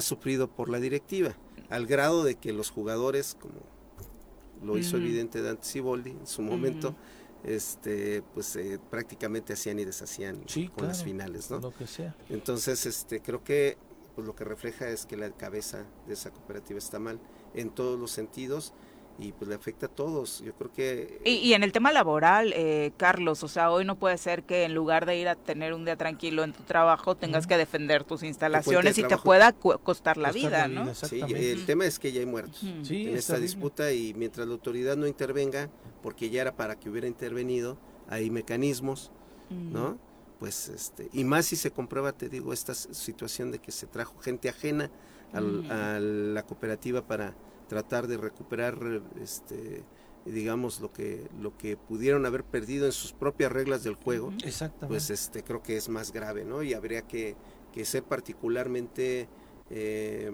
sufrido 0.00 0.48
por 0.48 0.68
la 0.68 0.78
directiva, 0.78 1.34
al 1.68 1.86
grado 1.86 2.22
de 2.22 2.36
que 2.36 2.52
los 2.52 2.70
jugadores, 2.70 3.36
como 3.40 3.60
lo 4.62 4.78
hizo 4.78 4.96
evidente 4.96 5.42
Dante 5.42 5.64
Siboldi 5.64 6.10
en 6.10 6.26
su 6.26 6.42
momento, 6.42 6.94
este 7.44 8.22
pues 8.34 8.56
eh, 8.56 8.80
prácticamente 8.90 9.52
hacían 9.52 9.78
y 9.78 9.84
deshacían 9.84 10.42
con 10.74 10.88
las 10.88 11.04
finales 11.04 11.50
no 11.50 11.60
lo 11.60 11.72
que 11.72 11.86
sea. 11.86 12.16
entonces 12.28 12.84
este 12.86 13.20
creo 13.20 13.44
que 13.44 13.76
pues 14.14 14.26
lo 14.26 14.34
que 14.34 14.44
refleja 14.44 14.88
es 14.88 15.06
que 15.06 15.16
la 15.16 15.30
cabeza 15.30 15.84
de 16.06 16.14
esa 16.14 16.30
cooperativa 16.30 16.78
está 16.78 16.98
mal 16.98 17.20
en 17.54 17.70
todos 17.70 17.98
los 17.98 18.10
sentidos 18.10 18.72
y 19.18 19.32
pues 19.32 19.48
le 19.48 19.56
afecta 19.56 19.86
a 19.86 19.88
todos. 19.88 20.42
Yo 20.44 20.52
creo 20.54 20.72
que... 20.72 21.20
Y, 21.24 21.52
en 21.52 21.64
el 21.64 21.72
tema 21.72 21.92
laboral, 21.92 22.52
eh, 22.54 22.92
Carlos, 22.96 23.42
o 23.42 23.48
sea, 23.48 23.70
hoy 23.70 23.84
no 23.84 23.96
puede 23.96 24.16
ser 24.16 24.44
que 24.44 24.62
en 24.62 24.74
lugar 24.74 25.06
de 25.06 25.18
ir 25.18 25.28
a 25.28 25.34
tener 25.34 25.74
un 25.74 25.84
día 25.84 25.96
tranquilo 25.96 26.44
en 26.44 26.52
tu 26.52 26.62
trabajo, 26.62 27.16
tengas 27.16 27.46
que 27.46 27.56
defender 27.56 28.04
tus 28.04 28.22
instalaciones 28.22 28.96
y 28.96 29.02
te 29.02 29.16
pueda 29.18 29.52
costar 29.52 30.16
la 30.16 30.30
vida, 30.30 30.68
¿no? 30.68 30.94
sí, 30.94 31.20
el 31.20 31.66
tema 31.66 31.84
es 31.84 31.98
que 31.98 32.12
ya 32.12 32.20
hay 32.20 32.26
muertos 32.26 32.62
en 32.62 33.16
esta 33.16 33.38
disputa 33.38 33.92
y 33.92 34.14
mientras 34.14 34.46
la 34.46 34.52
autoridad 34.52 34.96
no 34.96 35.06
intervenga, 35.06 35.68
porque 36.02 36.30
ya 36.30 36.42
era 36.42 36.54
para 36.54 36.78
que 36.78 36.88
hubiera 36.88 37.08
intervenido, 37.08 37.76
hay 38.08 38.30
mecanismos, 38.30 39.10
¿no? 39.50 39.98
Pues 40.38 40.68
este, 40.68 41.08
y 41.12 41.24
más 41.24 41.46
si 41.46 41.56
se 41.56 41.72
comprueba, 41.72 42.12
te 42.12 42.28
digo, 42.28 42.52
esta 42.52 42.72
situación 42.72 43.50
de 43.50 43.58
que 43.58 43.72
se 43.72 43.88
trajo 43.88 44.16
gente 44.20 44.48
ajena 44.48 44.90
a 45.32 45.98
la 46.00 46.44
cooperativa 46.44 47.02
para 47.02 47.34
tratar 47.68 48.06
de 48.06 48.16
recuperar 48.16 49.02
este 49.20 49.84
digamos 50.24 50.80
lo 50.80 50.92
que 50.92 51.28
lo 51.40 51.56
que 51.56 51.76
pudieron 51.76 52.26
haber 52.26 52.44
perdido 52.44 52.86
en 52.86 52.92
sus 52.92 53.12
propias 53.12 53.52
reglas 53.52 53.82
del 53.84 53.94
juego 53.94 54.32
pues 54.88 55.10
este 55.10 55.42
creo 55.42 55.62
que 55.62 55.76
es 55.76 55.88
más 55.88 56.12
grave 56.12 56.44
no 56.44 56.62
y 56.62 56.74
habría 56.74 57.02
que, 57.02 57.36
que 57.72 57.84
ser 57.84 58.02
particularmente 58.02 59.28
eh, 59.70 60.32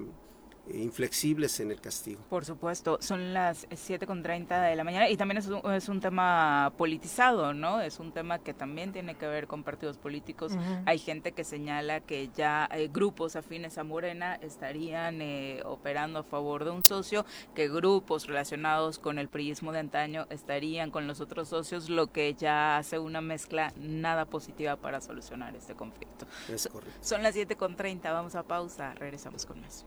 inflexibles 0.73 1.61
en 1.61 1.71
el 1.71 1.81
castigo. 1.81 2.21
Por 2.29 2.45
supuesto, 2.45 2.99
son 3.01 3.35
las 3.35 3.69
7.30 3.69 4.69
de 4.69 4.77
la 4.77 4.85
mañana 4.85 5.09
y 5.09 5.17
también 5.17 5.39
es 5.39 5.47
un, 5.47 5.73
es 5.73 5.89
un, 5.89 6.01
tema 6.01 6.73
politizado, 6.77 7.55
¿no? 7.55 7.81
Es 7.81 7.99
un 7.99 8.13
tema 8.13 8.39
que 8.39 8.55
también 8.55 8.93
tiene 8.93 9.15
que 9.15 9.27
ver 9.27 9.47
con 9.47 9.63
partidos 9.63 9.99
políticos. 9.99 10.53
Hay 10.87 10.99
gente 10.99 11.33
que 11.33 11.45
señala 11.45 12.01
que 12.01 12.31
ya 12.35 12.69
eh, 12.73 12.89
grupos 12.93 13.37
afines 13.37 13.79
a 13.79 13.85
Morena 13.85 14.35
estarían 14.37 15.21
eh, 15.23 15.63
operando 15.65 16.21
a 16.21 16.23
favor 16.23 16.65
de 16.65 16.71
un 16.71 16.83
socio, 16.85 17.25
que 17.55 17.69
grupos 17.69 18.27
relacionados 18.27 18.99
con 18.99 19.19
el 19.19 19.29
priismo 19.29 19.73
de 19.73 19.81
antaño 19.81 20.27
estarían 20.31 20.91
con 20.91 21.07
los 21.07 21.21
otros 21.21 21.49
socios, 21.49 21.89
lo 21.89 22.09
que 22.09 22.35
ya 22.35 22.77
hace 22.77 22.99
una 22.99 23.21
mezcla 23.21 23.73
nada 23.77 24.27
positiva 24.27 24.77
para 24.77 25.01
solucionar 25.01 25.55
este 25.57 25.75
conflicto. 25.75 26.27
Es 26.49 26.69
correcto. 26.69 26.99
Son 27.01 27.23
las 27.23 27.37
7.30, 27.37 28.03
vamos 28.05 28.35
a 28.35 28.43
pausa, 28.43 28.95
regresamos 28.95 29.47
con 29.47 29.61
más. 29.61 29.87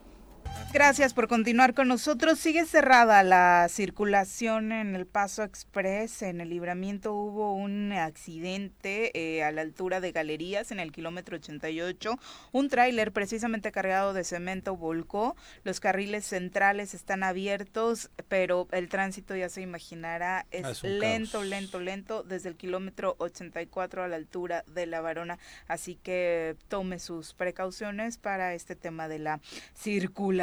Gracias 0.73 1.13
por 1.13 1.27
continuar 1.27 1.73
con 1.73 1.88
nosotros. 1.88 2.38
Sigue 2.38 2.65
cerrada 2.65 3.23
la 3.23 3.67
circulación 3.67 4.71
en 4.71 4.95
el 4.95 5.07
Paso 5.07 5.41
Express. 5.41 6.21
En 6.21 6.39
el 6.39 6.49
libramiento 6.49 7.13
hubo 7.13 7.53
un 7.55 7.93
accidente 7.93 9.12
eh, 9.17 9.43
a 9.43 9.51
la 9.51 9.62
altura 9.62 10.01
de 10.01 10.12
Galerías 10.12 10.71
en 10.71 10.79
el 10.79 10.91
kilómetro 10.91 11.38
88. 11.38 12.19
Un 12.51 12.69
tráiler 12.69 13.12
precisamente 13.12 13.71
cargado 13.71 14.13
de 14.13 14.23
cemento 14.23 14.77
volcó. 14.77 15.36
Los 15.63 15.79
carriles 15.79 16.25
centrales 16.25 16.93
están 16.93 17.23
abiertos, 17.23 18.12
pero 18.27 18.67
el 18.71 18.88
tránsito 18.88 19.36
ya 19.36 19.49
se 19.49 19.62
imaginará 19.62 20.45
es, 20.51 20.83
ah, 20.83 20.88
lento, 20.88 21.43
lento, 21.43 21.79
lento 21.79 22.23
desde 22.23 22.49
el 22.49 22.55
kilómetro 22.55 23.15
84 23.17 24.03
a 24.03 24.07
la 24.07 24.15
altura 24.15 24.63
de 24.67 24.86
La 24.86 25.01
Varona. 25.01 25.39
Así 25.67 25.95
que 25.95 26.55
tome 26.67 26.99
sus 26.99 27.33
precauciones 27.33 28.17
para 28.17 28.53
este 28.53 28.75
tema 28.75 29.07
de 29.07 29.17
la 29.17 29.39
circulación 29.73 30.37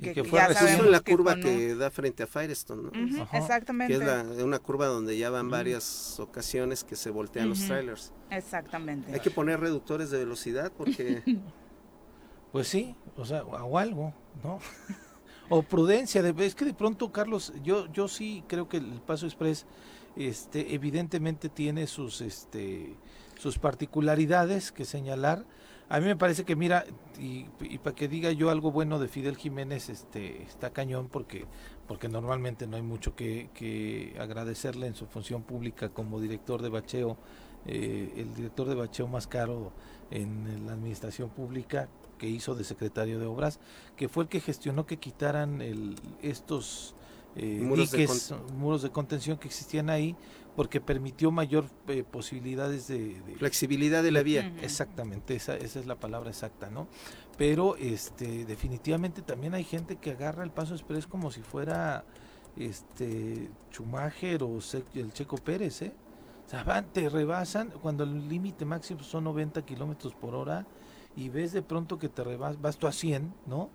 que, 0.00 0.24
fue 0.24 0.38
ya 0.38 0.52
sabemos 0.54 0.86
la 0.86 1.00
curva 1.00 1.36
que 1.36 1.74
da 1.74 1.90
frente 1.90 2.22
a 2.22 2.26
Firestone, 2.26 2.90
¿no? 2.90 3.28
exactamente. 3.32 3.98
Que 3.98 4.04
es 4.04 4.42
una 4.42 4.58
curva 4.58 4.86
donde 4.86 5.16
ya 5.16 5.30
van 5.30 5.50
varias 5.50 6.18
ocasiones 6.20 6.84
que 6.84 6.96
se 6.96 7.10
voltean 7.10 7.48
los 7.48 7.60
trailers. 7.66 8.12
Exactamente. 8.30 9.12
Hay 9.12 9.20
que 9.20 9.30
poner 9.30 9.60
reductores 9.60 10.10
de 10.10 10.18
velocidad 10.18 10.72
porque... 10.76 11.22
pues 12.52 12.68
sí, 12.68 12.94
o 13.16 13.24
sea, 13.24 13.44
o 13.44 13.78
algo, 13.78 14.14
¿no? 14.42 14.58
o 15.48 15.62
prudencia, 15.62 16.20
es 16.20 16.54
que 16.54 16.64
de 16.64 16.74
pronto, 16.74 17.12
Carlos, 17.12 17.52
yo, 17.62 17.90
yo 17.92 18.08
sí 18.08 18.44
creo 18.46 18.68
que 18.68 18.78
el 18.78 19.00
Paso 19.04 19.26
Express 19.26 19.66
este, 20.16 20.74
evidentemente 20.74 21.48
tiene 21.48 21.86
sus, 21.86 22.20
este, 22.20 22.94
sus 23.38 23.58
particularidades 23.58 24.72
que 24.72 24.84
señalar, 24.84 25.44
a 25.88 26.00
mí 26.00 26.06
me 26.06 26.16
parece 26.16 26.44
que, 26.44 26.56
mira, 26.56 26.84
y, 27.18 27.44
para 27.78 27.94
que 27.94 28.08
diga 28.08 28.32
yo 28.32 28.50
algo 28.50 28.72
bueno 28.72 28.98
de 28.98 29.08
Fidel 29.08 29.36
Jiménez, 29.36 29.88
este, 29.90 30.42
está 30.42 30.70
cañón 30.70 31.08
porque, 31.10 31.44
porque 31.86 32.08
normalmente 32.08 32.66
no 32.66 32.76
hay 32.76 32.82
mucho 32.82 33.14
que, 33.14 34.16
agradecerle 34.18 34.86
en 34.86 34.94
su 34.94 35.06
función 35.06 35.42
pública 35.42 35.90
como 35.90 36.20
director 36.20 36.62
de 36.62 36.68
bacheo, 36.70 37.16
eh, 37.66 38.12
el 38.16 38.34
director 38.34 38.68
de 38.68 38.74
bacheo 38.74 39.06
más 39.06 39.26
caro 39.26 39.72
en 40.10 40.66
la 40.66 40.72
administración 40.72 41.30
pública 41.30 41.88
que 42.18 42.28
hizo 42.28 42.54
de 42.54 42.64
secretario 42.64 43.18
de 43.18 43.26
obras, 43.26 43.58
que 43.96 44.08
fue 44.08 44.24
el 44.24 44.28
que 44.28 44.40
gestionó 44.40 44.86
que 44.86 44.98
quitaran 44.98 45.60
el, 45.60 45.96
estos 46.22 46.94
eh, 47.36 47.60
muros, 47.62 47.92
muros 48.56 48.82
de 48.82 48.90
contención 48.90 49.36
que 49.38 49.48
existían 49.48 49.90
ahí 49.90 50.14
porque 50.56 50.80
permitió 50.80 51.30
mayor 51.30 51.66
eh, 51.88 52.04
posibilidades 52.04 52.86
de, 52.88 53.20
flexibilidad 53.38 54.02
de 54.02 54.12
la 54.12 54.22
vía. 54.22 54.52
Exactamente, 54.62 55.34
esa, 55.34 55.56
esa 55.56 55.80
es 55.80 55.86
la 55.86 55.96
palabra 55.96 56.30
exacta, 56.30 56.70
¿no? 56.70 56.88
Pero 57.36 57.76
este 57.76 58.44
definitivamente 58.44 59.22
también 59.22 59.54
hay 59.54 59.64
gente 59.64 59.96
que 59.96 60.12
agarra 60.12 60.44
el 60.44 60.50
paso 60.50 60.74
express 60.74 61.06
como 61.06 61.30
si 61.32 61.42
fuera 61.42 62.04
este 62.56 63.50
Schumacher 63.72 64.44
o 64.44 64.58
el 64.94 65.12
Checo 65.12 65.36
Pérez, 65.36 65.82
¿eh? 65.82 65.92
O 66.46 66.50
sea, 66.50 66.62
van, 66.62 66.86
te 66.92 67.08
rebasan 67.08 67.70
cuando 67.82 68.04
el 68.04 68.28
límite 68.28 68.64
máximo 68.64 69.02
son 69.02 69.24
90 69.24 69.62
kilómetros 69.62 70.14
por 70.14 70.34
hora 70.34 70.66
y 71.16 71.30
ves 71.30 71.52
de 71.52 71.62
pronto 71.62 71.98
que 71.98 72.08
te 72.08 72.22
rebas, 72.22 72.60
vas 72.60 72.76
tú 72.76 72.86
a 72.86 72.92
100, 72.92 73.32
¿no? 73.46 73.70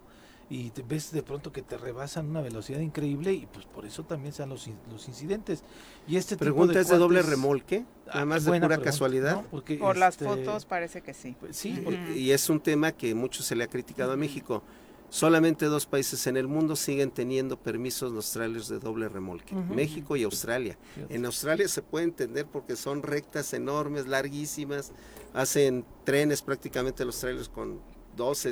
Y 0.49 0.71
te 0.71 0.81
ves 0.81 1.11
de 1.11 1.21
pronto 1.21 1.51
que 1.51 1.61
te 1.61 1.77
rebasan 1.77 2.29
una 2.29 2.41
velocidad 2.41 2.79
increíble 2.79 3.33
y 3.33 3.45
pues 3.45 3.65
por 3.65 3.85
eso 3.85 4.03
también 4.03 4.33
se 4.33 4.45
los, 4.47 4.67
los 4.91 5.07
incidentes. 5.07 5.63
Y 6.07 6.17
este 6.17 6.37
Pregunta 6.37 6.73
tipo 6.73 6.81
es 6.81 6.89
de 6.89 6.97
doble 6.97 7.21
remolque, 7.21 7.85
además 8.09 8.45
de 8.45 8.59
pura 8.59 8.79
casualidad. 8.79 9.43
Porque 9.51 9.75
por 9.75 9.95
las 9.95 10.15
este, 10.15 10.25
fotos 10.25 10.65
parece 10.65 11.01
que 11.01 11.13
sí. 11.13 11.35
Pues, 11.39 11.55
sí, 11.55 11.83
y 12.15 12.31
es 12.31 12.49
un 12.49 12.59
tema 12.59 12.91
que 12.91 13.13
mucho 13.13 13.43
se 13.43 13.55
le 13.55 13.63
ha 13.63 13.67
criticado 13.67 14.13
a 14.13 14.17
México. 14.17 14.63
Solamente 15.11 15.65
dos 15.65 15.87
países 15.87 16.27
en 16.27 16.37
el 16.37 16.47
mundo 16.47 16.75
siguen 16.75 17.09
teniendo 17.09 17.57
permisos 17.57 18.11
los 18.11 18.31
trailers 18.31 18.69
de 18.69 18.77
doble 18.77 19.09
remolque, 19.09 19.55
México 19.55 20.15
y 20.15 20.23
Australia. 20.23 20.77
En 21.09 21.25
Australia 21.25 21.67
se 21.67 21.81
puede 21.81 22.05
entender 22.05 22.45
porque 22.45 22.75
son 22.75 23.01
rectas 23.01 23.53
enormes, 23.53 24.07
larguísimas, 24.07 24.91
hacen 25.33 25.83
trenes 26.03 26.43
prácticamente 26.43 27.05
los 27.05 27.19
trailers 27.19 27.49
con 27.49 27.79
12, 28.19 28.51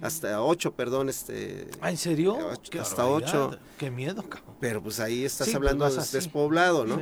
hasta 0.00 0.42
8, 0.42 0.74
perdón. 0.74 1.08
Este, 1.08 1.68
¿Ah, 1.80 1.90
en 1.90 1.96
serio? 1.96 2.38
hasta 2.78 3.06
8. 3.06 3.58
Qué 3.78 3.90
miedo, 3.90 4.22
cabrón. 4.22 4.54
Pero 4.60 4.80
pues 4.80 5.00
ahí 5.00 5.24
estás 5.24 5.48
pues 5.48 5.56
hablando 5.56 5.90
de 5.90 5.96
despoblado, 6.12 6.86
¿no? 6.86 7.00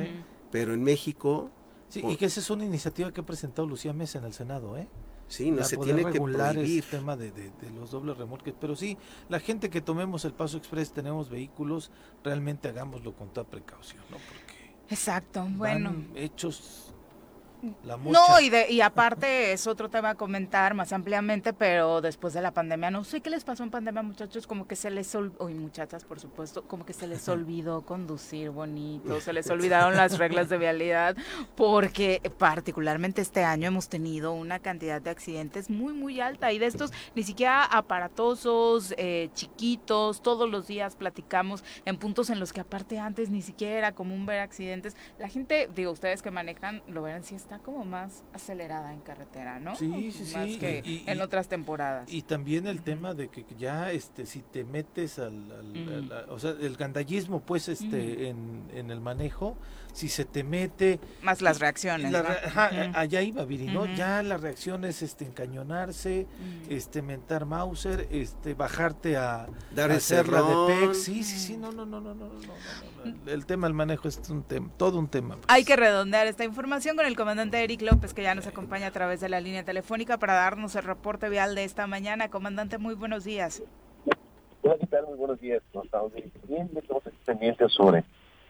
Pero 0.51 0.73
en 0.73 0.83
México... 0.83 1.51
Sí, 1.89 2.03
y 2.07 2.17
que 2.17 2.25
esa 2.25 2.39
es 2.39 2.49
una 2.51 2.65
iniciativa 2.65 3.11
que 3.11 3.21
ha 3.21 3.25
presentado 3.25 3.67
Lucía 3.67 3.93
Mesa 3.93 4.19
en 4.19 4.25
el 4.25 4.33
Senado, 4.33 4.77
¿eh? 4.77 4.87
Sí, 5.27 5.51
no 5.51 5.63
se 5.63 5.77
tiene 5.77 6.05
que 6.05 6.19
prohibir. 6.19 6.83
el 6.83 6.89
tema 6.89 7.15
de, 7.15 7.31
de, 7.31 7.51
los 7.75 7.91
dobles 7.91 8.17
remolques, 8.17 8.53
pero 8.59 8.75
sí, 8.75 8.97
la 9.27 9.39
gente 9.39 9.69
que 9.69 9.81
tomemos 9.81 10.25
el 10.25 10.33
Paso 10.33 10.57
Express, 10.57 10.91
tenemos 10.91 11.29
vehículos, 11.29 11.91
realmente 12.23 12.67
hagámoslo 12.67 13.13
con 13.13 13.29
toda 13.29 13.47
precaución, 13.47 14.03
¿no? 14.09 14.17
Porque 14.17 14.49
Exacto, 14.89 15.47
bueno. 15.51 15.95
Hechos 16.15 16.88
no, 17.61 18.39
y, 18.39 18.49
de, 18.49 18.71
y 18.71 18.81
aparte 18.81 19.51
es 19.51 19.67
otro 19.67 19.89
tema 19.89 20.11
a 20.11 20.15
comentar 20.15 20.73
más 20.73 20.93
ampliamente, 20.93 21.51
pero 21.53 22.01
después 22.01 22.33
de 22.33 22.41
la 22.41 22.53
pandemia, 22.53 22.89
no 22.89 23.03
sé 23.03 23.21
qué 23.21 23.29
les 23.29 23.43
pasó 23.43 23.63
en 23.63 23.71
pandemia, 23.71 24.01
muchachos, 24.01 24.47
como 24.47 24.67
que 24.67 24.75
se 24.75 24.89
les 24.89 25.13
olvidó, 25.15 25.49
y 25.49 25.53
muchachas, 25.53 26.05
por 26.05 26.19
supuesto, 26.19 26.63
como 26.63 26.85
que 26.85 26.93
se 26.93 27.07
les 27.07 27.27
olvidó 27.29 27.81
conducir 27.81 28.49
bonito, 28.51 29.19
se 29.19 29.33
les 29.33 29.49
olvidaron 29.49 29.95
las 29.95 30.17
reglas 30.17 30.49
de 30.49 30.57
vialidad, 30.57 31.17
porque 31.55 32.21
particularmente 32.37 33.21
este 33.21 33.43
año 33.43 33.67
hemos 33.67 33.89
tenido 33.89 34.31
una 34.31 34.59
cantidad 34.59 35.01
de 35.01 35.09
accidentes 35.09 35.69
muy, 35.69 35.93
muy 35.93 36.21
alta, 36.21 36.51
y 36.53 36.59
de 36.59 36.65
estos 36.65 36.91
ni 37.15 37.23
siquiera 37.23 37.65
aparatosos, 37.65 38.93
eh, 38.97 39.29
chiquitos, 39.33 40.21
todos 40.21 40.49
los 40.49 40.67
días 40.67 40.95
platicamos 40.95 41.63
en 41.85 41.97
puntos 41.97 42.29
en 42.29 42.39
los 42.39 42.53
que 42.53 42.61
aparte 42.61 42.99
antes 42.99 43.29
ni 43.29 43.41
siquiera 43.41 43.77
era 43.77 43.91
común 43.93 44.25
ver 44.25 44.39
accidentes. 44.39 44.95
La 45.17 45.27
gente, 45.27 45.69
digo, 45.75 45.91
ustedes 45.91 46.21
que 46.21 46.31
manejan, 46.31 46.81
lo 46.87 47.01
verán 47.01 47.23
si 47.23 47.35
es 47.35 47.48
está 47.49 47.63
como 47.63 47.83
más 47.83 48.23
acelerada 48.31 48.93
en 48.93 48.99
carretera, 48.99 49.59
¿no? 49.59 49.75
Sí, 49.75 50.11
sí, 50.11 50.35
más 50.35 50.57
que 50.57 50.83
en 51.07 51.19
otras 51.19 51.47
temporadas. 51.47 52.11
Y 52.13 52.21
también 52.21 52.67
el 52.67 52.83
tema 52.83 53.15
de 53.15 53.29
que 53.29 53.43
ya, 53.57 53.91
este, 53.91 54.27
si 54.27 54.41
te 54.41 54.63
metes 54.63 55.17
al, 55.17 55.33
mm. 55.33 56.11
o 56.29 56.37
sea, 56.37 56.51
el 56.51 56.75
gandallismo, 56.77 57.39
pues, 57.39 57.67
este, 57.67 58.33
mm. 58.33 58.77
en, 58.77 58.91
el 58.91 59.01
manejo, 59.01 59.57
si 59.93 60.09
se 60.09 60.25
te 60.25 60.43
mete... 60.43 60.99
Más 61.21 61.41
las 61.41 61.59
reacciones, 61.59 62.13
Allá 62.93 63.21
iba, 63.21 63.45
Viri, 63.45 63.65
¿no? 63.65 63.85
Ya 63.85 64.21
las 64.23 64.41
reacciones, 64.41 65.01
este, 65.01 65.25
encañonarse, 65.25 66.27
mm. 66.27 66.71
este, 66.71 67.01
mentar 67.01 67.45
Mauser, 67.45 68.07
este, 68.11 68.53
bajarte 68.53 69.17
a, 69.17 69.47
Dar 69.71 69.91
hacerla 69.91 70.41
de 70.41 70.87
PEC, 70.87 70.93
sí, 70.93 71.23
sí, 71.23 71.37
sí, 71.37 71.57
no, 71.57 71.71
no, 71.71 71.85
no, 71.85 71.99
no, 72.01 72.13
no, 72.13 72.27
no, 72.27 72.33
no, 72.33 73.31
el 73.31 73.45
tema 73.45 73.67
del 73.67 73.73
manejo 73.73 74.07
es 74.07 74.21
un 74.29 74.43
tema, 74.43 74.69
todo 74.77 74.99
un 74.99 75.07
tema. 75.07 75.35
Pues. 75.35 75.45
Hay 75.47 75.63
que 75.63 75.75
redondear 75.75 76.27
esta 76.27 76.43
información 76.43 76.95
con 76.95 77.05
el 77.05 77.15
comandante 77.15 77.63
Eric 77.63 77.81
López, 77.81 78.13
que 78.13 78.23
ya 78.23 78.35
nos 78.35 78.47
acompaña 78.47 78.87
a 78.87 78.91
través 78.91 79.19
de 79.19 79.29
la 79.29 79.39
línea 79.41 79.63
telefónica 79.63 80.17
para 80.17 80.33
darnos 80.33 80.75
el 80.75 80.83
reporte 80.83 81.29
vial 81.29 81.55
de 81.55 81.63
esta 81.63 81.87
mañana. 81.87 82.29
Comandante, 82.29 82.77
muy 82.77 82.95
buenos 82.95 83.23
días. 83.23 83.63
Hola, 84.61 84.75
¿qué 84.79 84.87
tal? 84.87 85.05
Muy 85.07 85.17
buenos 85.17 85.39
días. 85.39 85.61
Nos 85.73 85.85
estamos 85.85 86.13
bien, 86.13 86.31
estamos 86.75 87.03
pendientes 87.25 87.71
sobre 87.73 88.03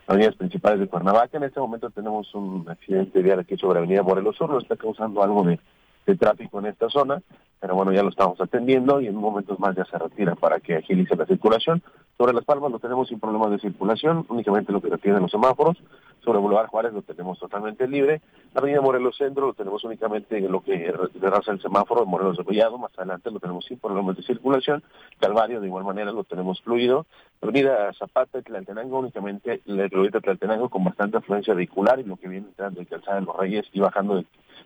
avenidas 0.09 0.35
principales 0.35 0.79
de 0.79 0.87
Cuernavaca. 0.87 1.37
En 1.37 1.43
este 1.43 1.59
momento 1.59 1.91
tenemos 1.91 2.33
un 2.33 2.67
accidente 2.67 3.21
vial 3.21 3.39
aquí 3.39 3.55
sobre 3.57 3.77
Avenida 3.77 4.01
Morelos 4.01 4.35
Sur, 4.35 4.49
nos 4.49 4.63
está 4.63 4.75
causando 4.75 5.21
algo 5.21 5.43
de, 5.43 5.59
de 6.07 6.15
tráfico 6.15 6.59
en 6.59 6.65
esta 6.65 6.89
zona, 6.89 7.21
pero 7.59 7.75
bueno, 7.75 7.93
ya 7.93 8.01
lo 8.01 8.09
estamos 8.09 8.41
atendiendo 8.41 8.99
y 8.99 9.07
en 9.07 9.15
un 9.15 9.21
momento 9.21 9.55
más 9.59 9.75
ya 9.75 9.85
se 9.85 9.97
retira 9.99 10.35
para 10.35 10.59
que 10.59 10.77
agilice 10.77 11.15
la 11.15 11.27
circulación. 11.27 11.83
Sobre 12.19 12.33
Las 12.33 12.43
Palmas 12.43 12.69
lo 12.69 12.79
tenemos 12.79 13.07
sin 13.07 13.17
problemas 13.17 13.49
de 13.49 13.59
circulación, 13.59 14.25
únicamente 14.27 14.73
lo 14.73 14.81
que 14.81 14.89
retienen 14.89 15.21
los 15.21 15.31
semáforos. 15.31 15.77
Sobre 16.21 16.37
Boulevard 16.39 16.67
Juárez 16.67 16.91
lo 16.91 17.01
tenemos 17.01 17.39
totalmente 17.39 17.87
libre. 17.87 18.21
Avenida 18.53 18.81
Morelos 18.81 19.15
Centro 19.15 19.47
lo 19.47 19.53
tenemos 19.53 19.85
únicamente 19.85 20.37
en 20.37 20.51
lo 20.51 20.61
que 20.61 20.93
raza 21.21 21.53
el 21.53 21.61
semáforo 21.61 22.01
de 22.01 22.07
Morelos 22.07 22.35
de 22.35 22.43
Collado. 22.43 22.77
Más 22.77 22.91
adelante 22.97 23.31
lo 23.31 23.39
tenemos 23.39 23.63
sin 23.63 23.79
problemas 23.79 24.17
de 24.17 24.23
circulación. 24.23 24.83
Calvario 25.17 25.61
de 25.61 25.67
igual 25.67 25.85
manera 25.85 26.11
lo 26.11 26.25
tenemos 26.25 26.61
fluido. 26.61 27.05
La 27.39 27.47
avenida 27.47 27.93
Zapata 27.93 28.41
Tlaltenango 28.41 28.99
únicamente 28.99 29.61
la 29.63 29.83
de 29.83 29.89
Tlaltenango 29.89 30.67
con 30.67 30.83
bastante 30.83 31.15
afluencia 31.15 31.53
vehicular 31.53 32.01
y 32.01 32.03
lo 32.03 32.17
que 32.17 32.27
viene 32.27 32.47
entrando 32.47 32.81
de 32.81 32.85
Calzada 32.85 33.21
de 33.21 33.27
los 33.27 33.37
Reyes 33.37 33.65
y 33.71 33.79
bajando 33.79 34.15
de, 34.15 34.25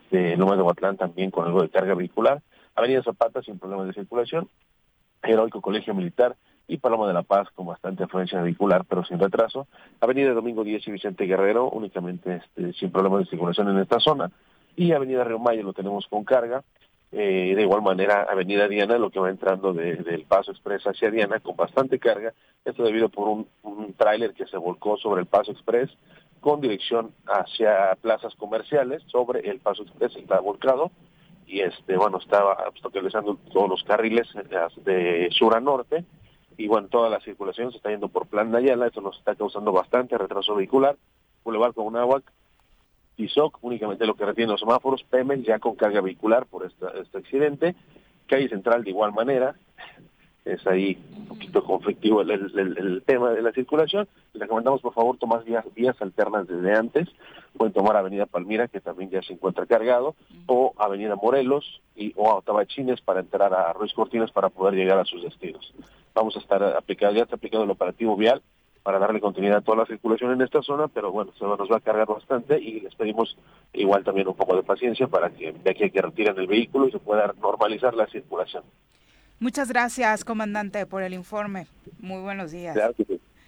de 0.10 0.38
Loma 0.38 0.56
de 0.56 0.64
Huatlán 0.64 0.98
también 0.98 1.30
con 1.30 1.46
algo 1.46 1.62
de 1.62 1.70
carga 1.70 1.94
vehicular. 1.94 2.42
Avenida 2.74 3.04
Zapata 3.04 3.44
sin 3.44 3.60
problemas 3.60 3.86
de 3.86 3.94
circulación. 3.94 4.50
Heroico 5.22 5.62
Colegio 5.62 5.94
Militar 5.94 6.36
y 6.68 6.78
Paloma 6.78 7.08
de 7.08 7.14
la 7.14 7.24
Paz 7.24 7.50
con 7.56 7.66
bastante 7.66 8.04
afluencia 8.04 8.42
vehicular, 8.42 8.86
pero 8.88 9.04
sin 9.04 9.20
retraso. 9.20 9.68
Avenida 10.00 10.34
Domingo 10.34 10.64
10 10.64 10.88
y 10.88 10.92
Vicente 10.92 11.26
Guerrero, 11.26 11.70
únicamente 11.70 12.38
este, 12.38 12.74
sin 12.74 12.92
problemas 12.92 13.22
de 13.22 13.30
circulación 13.30 13.70
en 13.70 13.80
esta 13.80 14.00
zona. 14.00 14.32
Y 14.76 14.92
Avenida 14.92 15.24
Río 15.24 15.40
Mayo 15.40 15.64
lo 15.64 15.74
tenemos 15.74 16.08
con 16.08 16.24
carga. 16.24 16.64
Eh, 17.12 17.54
de 17.56 17.62
igual 17.62 17.84
manera, 17.84 18.26
Avenida 18.28 18.68
Diana, 18.68 18.98
lo 18.98 19.12
que 19.12 19.20
va 19.20 19.30
entrando 19.30 19.72
del 19.72 20.26
Paso 20.28 20.52
Express 20.52 20.88
hacia 20.88 21.12
Diana 21.12 21.40
con 21.40 21.56
bastante 21.56 22.00
carga. 22.00 22.34
Esto 22.66 22.84
debido 22.84 23.10
por 23.10 23.28
un, 23.28 23.94
tráiler 23.96 24.34
que 24.34 24.48
se 24.48 24.58
volcó 24.58 24.98
sobre 24.98 25.22
el 25.22 25.28
Paso 25.28 25.52
Express 25.52 25.92
con 26.40 26.60
dirección 26.60 27.12
hacia 27.28 27.96
plazas 28.02 28.34
comerciales. 28.36 29.04
Sobre 29.08 29.48
el 29.48 29.60
Paso 29.60 29.84
Express 29.84 30.16
está 30.16 30.40
volcado 30.40 30.92
y 31.46 31.60
este 31.60 31.98
bueno 31.98 32.18
estaba 32.18 32.54
obstaculizando 32.68 33.38
todos 33.52 33.70
los 33.70 33.84
carriles 33.84 34.28
de 34.84 35.30
sur 35.32 35.56
a 35.56 35.60
norte 35.60 36.06
y 36.58 36.68
bueno, 36.68 36.88
toda 36.88 37.10
la 37.10 37.20
circulación 37.20 37.72
se 37.72 37.78
está 37.78 37.90
yendo 37.90 38.08
por 38.08 38.28
Plan 38.28 38.52
Nayala, 38.52 38.88
esto 38.88 39.02
nos 39.02 39.18
está 39.18 39.36
causando 39.36 39.72
bastante 39.72 40.18
retraso 40.18 40.56
vehicular, 40.56 40.98
Boulevard 41.44 41.74
con 41.74 41.96
Aguac, 41.96 42.24
Tizoc, 43.16 43.60
únicamente 43.62 44.06
lo 44.06 44.16
que 44.16 44.26
retiene 44.26 44.52
los 44.52 44.60
semáforos, 44.60 45.04
Pemex 45.04 45.44
ya 45.44 45.60
con 45.60 45.76
carga 45.76 46.02
vehicular 46.02 46.46
por 46.46 46.66
este 46.66 47.18
accidente, 47.18 47.76
calle 48.28 48.50
central 48.50 48.84
de 48.84 48.90
igual 48.90 49.14
manera, 49.14 49.56
es 50.46 50.66
ahí 50.68 50.98
un 51.18 51.26
poquito 51.28 51.64
conflictivo 51.64 52.22
el, 52.22 53.02
tema 53.06 53.32
de 53.32 53.42
la 53.42 53.54
circulación. 53.54 54.08
Les 54.34 54.42
recomendamos 54.42 54.82
por 54.82 54.94
favor 54.94 55.18
tomar 55.18 55.44
vías, 55.46 55.64
vías 55.74 55.96
alternas 56.02 56.48
desde 56.48 56.74
antes. 56.76 57.08
Pueden 57.58 57.74
tomar 57.74 57.96
Avenida 57.96 58.26
Palmira, 58.26 58.68
que 58.68 58.82
también 58.82 59.10
ya 59.10 59.22
se 59.22 59.34
encuentra 59.34 59.66
cargado, 59.66 60.16
o 60.48 60.74
Avenida 60.78 61.16
Morelos 61.16 61.82
y, 61.96 62.12
o 62.18 62.38
a 62.38 62.42
Tabachines 62.42 63.00
para 63.02 63.22
entrar 63.22 63.54
a 63.54 63.72
Ruiz 63.72 63.94
Cortines 63.94 64.32
para 64.32 64.50
poder 64.50 64.74
llegar 64.74 65.00
a 65.00 65.06
sus 65.06 65.24
destinos. 65.24 65.74
Vamos 66.14 66.36
a 66.36 66.40
estar 66.40 66.64
aplicando, 66.64 67.16
ya 67.16 67.24
está 67.24 67.36
aplicado 67.36 67.64
el 67.64 67.72
operativo 67.72 68.16
vial 68.16 68.42
para 68.84 69.00
darle 69.00 69.22
continuidad 69.22 69.60
a 69.60 69.62
toda 69.62 69.78
la 69.78 69.86
circulación 69.86 70.34
en 70.34 70.42
esta 70.42 70.62
zona, 70.62 70.90
pero 70.90 71.12
bueno, 71.12 71.32
se 71.40 71.46
nos 71.46 71.72
va 71.72 71.78
a 71.78 71.82
cargar 71.82 72.08
bastante 72.08 72.60
y 72.60 72.82
les 72.82 72.94
pedimos 72.96 73.38
igual 73.72 74.04
también 74.04 74.28
un 74.28 74.36
poco 74.36 74.56
de 74.56 74.64
paciencia 74.64 75.08
para 75.08 75.30
que 75.30 75.54
de 75.54 75.72
aquí 75.72 75.86
a 75.86 75.90
que 75.90 76.02
retiren 76.02 76.38
el 76.38 76.48
vehículo 76.48 76.88
y 76.88 76.92
se 76.92 77.00
pueda 77.00 77.34
normalizar 77.42 77.94
la 77.94 78.08
circulación. 78.08 78.64
Muchas 79.40 79.70
gracias, 79.70 80.24
comandante, 80.26 80.86
por 80.86 81.02
el 81.02 81.14
informe. 81.14 81.68
Muy 82.00 82.22
buenos 82.22 82.52
días. 82.52 82.78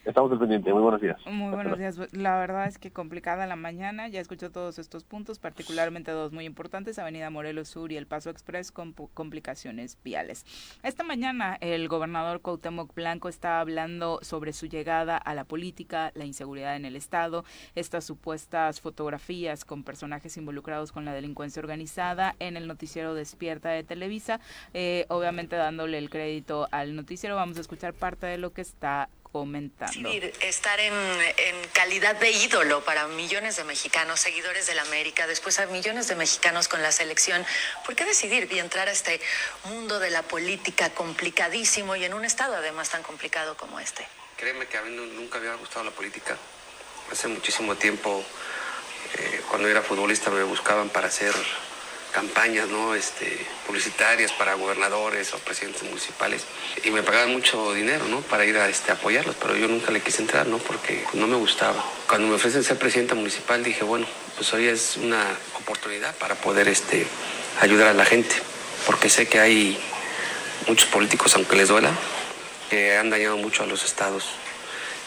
Estamos 0.06 0.32
al 0.32 0.38
pendiente. 0.38 0.72
Muy 0.72 0.84
buenos 0.84 1.02
días. 1.02 1.18
Muy 1.26 1.52
buenos 1.52 1.80
días. 1.80 1.98
La 2.14 2.38
verdad 2.38 2.68
es 2.68 2.78
que 2.78 2.92
complicada 2.92 3.48
la 3.48 3.56
mañana. 3.56 4.08
Ya 4.08 4.22
escucho 4.22 4.52
todos 4.52 4.78
estos 4.78 5.04
puntos, 5.04 5.40
particularmente 5.40 6.12
dos 6.12 6.32
muy 6.32 6.46
importantes, 6.46 7.00
Avenida 7.00 7.32
Morelos 7.32 7.70
Sur 7.70 7.92
y 7.92 7.98
el 7.98 8.06
Paso 8.06 8.30
Express 8.30 8.72
con 8.72 8.94
complicaciones 8.94 9.98
viales. 10.04 10.46
Esta 10.84 11.04
mañana 11.04 11.58
el 11.60 11.88
gobernador 11.88 12.42
Cuauhtémoc 12.42 12.94
Blanco 12.94 13.30
está 13.30 13.60
hablando 13.60 14.20
sobre 14.22 14.54
su 14.54 14.68
llegada 14.68 15.18
a 15.18 15.34
la 15.34 15.44
política, 15.44 16.12
la 16.14 16.26
inseguridad 16.26 16.76
en 16.76 16.86
el 16.86 16.96
Estado, 16.96 17.44
estas 17.74 18.06
supuestas 18.06 18.82
fotografías 18.82 19.66
con 19.66 19.84
personajes 19.84 20.38
involucrados 20.38 20.92
con 20.92 21.06
la 21.06 21.14
delincuencia 21.14 21.60
organizada 21.60 22.36
en 22.38 22.58
el 22.58 22.68
noticiero 22.68 23.16
Despierta 23.16 23.70
de 23.70 23.84
Televisa. 23.84 24.40
Eh, 24.76 25.08
obviamente 25.10 25.56
dándole 25.56 25.98
el 25.98 26.12
crédito 26.12 26.68
al 26.70 26.96
noticiero, 26.96 27.36
vamos 27.36 27.58
a 27.58 27.62
escuchar 27.62 27.96
parte 27.96 28.28
de 28.28 28.38
lo 28.38 28.54
que 28.54 28.62
está 28.62 29.10
comentando. 29.36 30.10
estar 30.40 30.80
en, 30.80 30.94
calidad 31.74 32.16
de 32.16 32.32
ídolo 32.32 32.86
para 32.86 33.06
millones 33.08 33.58
de 33.58 33.66
mexicanos, 33.66 34.22
seguidores 34.22 34.66
de 34.66 34.76
la 34.76 34.84
América, 34.84 35.28
después 35.28 35.60
a 35.60 35.66
millones 35.66 36.08
de 36.08 36.16
mexicanos 36.16 36.70
con 36.70 36.82
la 36.82 36.94
selección. 36.94 37.46
¿Por 37.86 37.98
qué 37.98 38.06
decidir 38.06 38.48
y 38.50 38.60
entrar 38.60 38.88
a 38.88 38.92
este 38.92 39.20
mundo 39.66 40.00
de 40.00 40.10
la 40.10 40.22
política 40.22 40.90
complicadísimo 40.92 41.98
y 41.98 42.06
en 42.06 42.14
un 42.14 42.24
estado 42.24 42.56
además 42.56 42.92
tan 42.92 43.04
complicado 43.04 43.58
como 43.58 43.78
este? 43.78 44.08
Créeme 44.38 44.68
que 44.68 44.78
a 44.78 44.84
mí 44.84 44.96
nunca 44.96 45.38
me 45.40 45.48
había 45.48 45.60
gustado 45.60 45.84
la 45.84 45.92
política. 45.92 46.38
Hace 47.12 47.28
muchísimo 47.28 47.76
tiempo, 47.76 48.24
eh, 49.18 49.42
cuando 49.50 49.68
era 49.68 49.82
futbolista, 49.82 50.32
me 50.32 50.44
buscaban 50.44 50.88
para 50.88 51.12
ser 51.12 51.34
campañas 52.16 52.70
¿no? 52.70 52.96
este, 52.96 53.38
publicitarias 53.68 54.32
para 54.32 54.54
gobernadores 54.54 55.34
o 55.34 55.38
presidentes 55.40 55.84
municipales 55.84 56.46
y 56.82 56.90
me 56.90 57.04
pagaban 57.04 57.34
mucho 57.34 57.74
dinero 57.74 58.06
¿no? 58.08 58.22
para 58.22 58.46
ir 58.46 58.56
a 58.58 58.70
este, 58.70 58.94
apoyarlos, 58.94 59.36
pero 59.36 59.54
yo 59.58 59.68
nunca 59.68 59.92
le 59.92 60.00
quise 60.00 60.22
entrar 60.22 60.48
¿no? 60.48 60.58
porque 60.60 61.04
no 61.12 61.28
me 61.28 61.36
gustaba. 61.36 61.84
Cuando 62.08 62.30
me 62.30 62.36
ofrecen 62.36 62.64
ser 62.64 62.78
presidenta 62.78 63.16
municipal 63.16 63.62
dije, 63.66 63.84
bueno, 63.84 64.08
pues 64.38 64.54
hoy 64.54 64.66
es 64.68 64.96
una 64.96 65.26
oportunidad 65.60 66.16
para 66.16 66.36
poder 66.36 66.70
este, 66.70 67.06
ayudar 67.60 67.90
a 67.90 67.94
la 67.94 68.06
gente, 68.06 68.34
porque 68.86 69.10
sé 69.10 69.28
que 69.28 69.42
hay 69.42 69.78
muchos 70.68 70.88
políticos, 70.88 71.36
aunque 71.36 71.58
les 71.58 71.68
duela, 71.68 71.92
que 72.70 72.96
han 72.96 73.10
dañado 73.10 73.36
mucho 73.36 73.64
a 73.64 73.66
los 73.66 73.84
estados, 73.84 74.24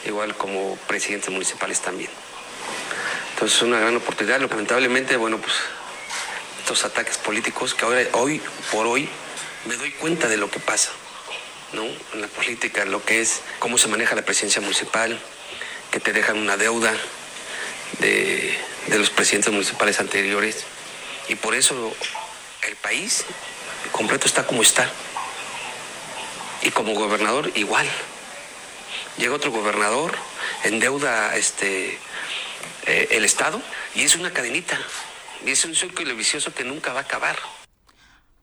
igual 0.05 0.37
como 0.37 0.77
presidentes 0.87 1.31
municipales 1.31 1.81
también. 1.81 2.11
Entonces 3.33 3.57
es 3.57 3.63
una 3.63 3.81
gran 3.81 3.97
oportunidad. 3.97 4.41
Lamentablemente, 4.41 5.17
bueno, 5.17 5.39
pues 5.39 5.55
estos 6.69 6.85
ataques 6.85 7.17
políticos 7.17 7.73
que 7.73 7.87
ahora, 7.87 8.03
hoy 8.13 8.43
por 8.71 8.87
hoy 8.87 9.09
me 9.65 9.75
doy 9.77 9.91
cuenta 9.93 10.29
de 10.29 10.37
lo 10.37 10.51
que 10.51 10.61
pasa, 10.61 10.91
¿no? 11.73 11.83
En 11.83 12.21
la 12.21 12.27
política, 12.27 12.85
lo 12.85 13.03
que 13.03 13.23
es, 13.23 13.41
cómo 13.59 13.79
se 13.79 13.89
maneja 13.89 14.15
la 14.15 14.21
presidencia 14.21 14.61
municipal, 14.61 15.19
que 15.91 15.99
te 15.99 16.13
dejan 16.13 16.37
una 16.37 16.59
deuda 16.59 16.93
de, 18.01 18.55
de 18.87 18.99
los 18.99 19.09
presidentes 19.09 19.51
municipales 19.51 19.99
anteriores. 19.99 20.65
Y 21.31 21.37
por 21.37 21.55
eso 21.55 21.97
el 22.67 22.77
país 22.77 23.25
completo 23.91 24.27
está 24.27 24.47
como 24.47 24.61
está. 24.61 24.93
Y 26.61 26.71
como 26.71 26.93
gobernador 26.93 27.51
igual. 27.55 27.89
Llega 29.17 29.35
otro 29.35 29.53
gobernador, 29.53 30.15
endeuda 30.65 31.35
este, 31.35 31.99
eh, 32.85 33.09
el 33.13 33.25
Estado 33.25 33.59
y 33.95 34.03
es 34.03 34.17
una 34.17 34.35
cadenita. 34.35 34.79
Y 35.45 35.51
es 35.51 35.65
un 35.65 35.75
círculo 35.75 36.15
vicioso 36.17 36.53
que 36.53 36.65
nunca 36.65 36.93
va 36.93 37.01
a 37.01 37.03
acabar. 37.03 37.37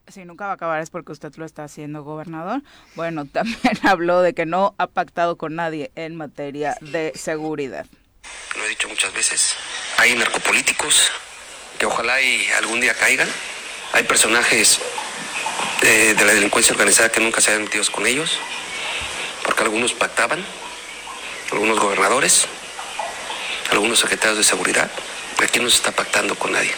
Si 0.08 0.24
nunca 0.24 0.46
va 0.46 0.52
a 0.52 0.54
acabar 0.54 0.80
es 0.80 0.90
porque 0.90 1.12
usted 1.12 1.34
lo 1.36 1.44
está 1.44 1.64
haciendo 1.64 2.04
gobernador. 2.04 2.62
Bueno, 2.94 3.24
también 3.32 3.78
habló 3.82 4.22
de 4.22 4.34
que 4.34 4.46
no 4.46 4.74
ha 4.78 4.86
pactado 4.86 5.36
con 5.36 5.56
nadie 5.56 5.90
en 5.96 6.16
materia 6.16 6.76
de 6.80 7.12
seguridad. 7.14 7.86
Lo 8.56 8.64
he 8.64 8.68
dicho 8.68 8.88
muchas 8.88 9.12
veces. 9.12 9.54
Hay 9.98 10.14
narcopolíticos 10.14 11.10
que 11.78 11.86
ojalá 11.86 12.20
y 12.20 12.46
algún 12.52 12.80
día 12.80 12.94
caigan. 12.94 13.28
Hay 13.92 14.04
personajes 14.04 14.80
de, 15.82 16.14
de 16.14 16.24
la 16.24 16.34
delincuencia 16.34 16.72
organizada 16.72 17.10
que 17.10 17.20
nunca 17.20 17.40
se 17.40 17.52
han 17.52 17.64
metido 17.64 17.84
con 17.92 18.06
ellos, 18.06 18.38
porque 19.44 19.62
algunos 19.62 19.92
pactaban, 19.92 20.44
algunos 21.52 21.78
gobernadores, 21.78 22.46
algunos 23.70 24.00
secretarios 24.00 24.38
de 24.38 24.44
seguridad. 24.44 24.90
Aquí 25.42 25.60
no 25.60 25.68
se 25.68 25.76
está 25.76 25.92
pactando 25.92 26.34
con 26.34 26.52
nadie. 26.52 26.74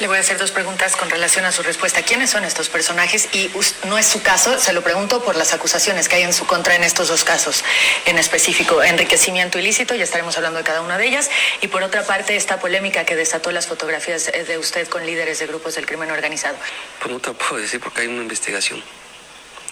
Le 0.00 0.08
voy 0.08 0.16
a 0.16 0.20
hacer 0.20 0.38
dos 0.38 0.50
preguntas 0.50 0.96
con 0.96 1.10
relación 1.10 1.44
a 1.44 1.52
su 1.52 1.62
respuesta. 1.62 2.02
¿Quiénes 2.02 2.30
son 2.30 2.44
estos 2.44 2.68
personajes? 2.68 3.28
Y 3.32 3.50
no 3.84 3.98
es 3.98 4.06
su 4.06 4.22
caso, 4.22 4.58
se 4.58 4.72
lo 4.72 4.82
pregunto 4.82 5.22
por 5.22 5.36
las 5.36 5.52
acusaciones 5.52 6.08
que 6.08 6.16
hay 6.16 6.22
en 6.22 6.32
su 6.32 6.46
contra 6.46 6.74
en 6.74 6.82
estos 6.82 7.08
dos 7.08 7.24
casos 7.24 7.62
en 8.06 8.18
específico. 8.18 8.82
Enriquecimiento 8.82 9.58
ilícito, 9.58 9.94
ya 9.94 10.02
estaremos 10.02 10.36
hablando 10.36 10.58
de 10.58 10.64
cada 10.64 10.80
una 10.80 10.98
de 10.98 11.06
ellas. 11.06 11.30
Y 11.60 11.68
por 11.68 11.82
otra 11.82 12.04
parte, 12.04 12.34
esta 12.36 12.58
polémica 12.58 13.04
que 13.04 13.14
desató 13.14 13.52
las 13.52 13.66
fotografías 13.66 14.26
de 14.26 14.58
usted 14.58 14.88
con 14.88 15.06
líderes 15.06 15.38
de 15.38 15.46
grupos 15.46 15.74
del 15.74 15.86
crimen 15.86 16.10
organizado. 16.10 16.56
Pues 16.98 17.12
no 17.12 17.20
te 17.20 17.30
puedo 17.32 17.58
decir 17.58 17.78
porque 17.78 18.00
hay 18.00 18.08
una 18.08 18.22
investigación 18.22 18.82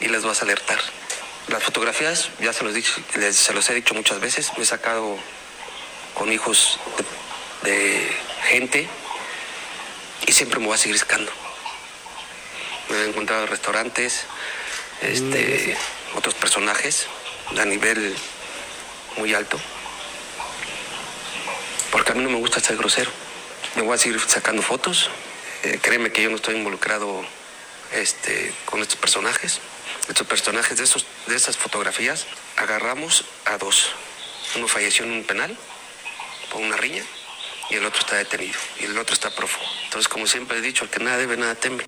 y 0.01 0.07
les 0.07 0.23
vas 0.23 0.43
a 0.43 0.45
alertar. 0.45 0.79
Las 1.49 1.63
fotografías, 1.63 2.29
ya 2.39 2.53
se 2.53 2.63
los, 2.63 2.75
dicho, 2.75 2.93
les, 3.17 3.35
se 3.35 3.53
los 3.53 3.69
he 3.71 3.75
dicho 3.75 3.95
muchas 3.95 4.21
veces, 4.21 4.53
me 4.57 4.63
he 4.63 4.67
sacado 4.67 5.19
con 6.15 6.31
hijos 6.31 6.79
de, 7.65 7.71
de 7.71 8.11
gente 8.43 8.89
y 10.27 10.33
siempre 10.33 10.61
me 10.61 10.67
voy 10.67 10.75
a 10.75 10.79
seguir 10.79 10.99
sacando. 10.99 11.31
Me 12.89 12.97
he 12.97 13.09
encontrado 13.09 13.45
en 13.45 13.49
restaurantes, 13.49 14.25
este, 15.03 15.77
otros 16.15 16.35
personajes 16.35 17.07
a 17.59 17.65
nivel 17.65 18.15
muy 19.17 19.35
alto. 19.35 19.59
Porque 21.91 22.13
a 22.13 22.15
mí 22.15 22.23
no 22.23 22.31
me 22.31 22.37
gusta 22.37 22.61
ser 22.61 22.77
grosero. 22.77 23.11
Me 23.77 23.83
voy 23.83 23.95
a 23.95 23.99
seguir 23.99 24.21
sacando 24.21 24.63
fotos. 24.63 25.11
Eh, 25.63 25.79
créeme 25.83 26.13
que 26.13 26.23
yo 26.23 26.31
no 26.31 26.37
estoy 26.37 26.57
involucrado 26.57 27.25
este, 27.93 28.53
con 28.65 28.81
estos 28.81 28.97
personajes. 28.97 29.61
Estos 30.09 30.27
personajes 30.27 30.79
de, 30.79 30.85
esos, 30.85 31.07
de 31.27 31.37
esas 31.37 31.57
fotografías 31.57 32.27
agarramos 32.57 33.25
a 33.45 33.59
dos. 33.59 33.91
Uno 34.57 34.69
falleció 34.69 35.05
en 35.05 35.13
un 35.13 35.25
penal 35.25 35.57
por 36.51 36.61
una 36.61 36.77
riña 36.77 37.05
y 37.71 37.75
el 37.75 37.85
otro 37.85 38.01
está 38.01 38.17
detenido 38.17 38.59
y 38.81 38.85
el 38.85 38.99
otro 38.99 39.15
está 39.15 39.31
prófugo. 39.31 39.67
Entonces, 39.85 40.09
como 40.09 40.27
siempre 40.27 40.59
he 40.59 40.61
dicho, 40.61 40.85
el 40.85 40.91
que 40.91 41.03
nada 41.03 41.17
debe, 41.17 41.37
nada 41.37 41.55
teme. 41.55 41.85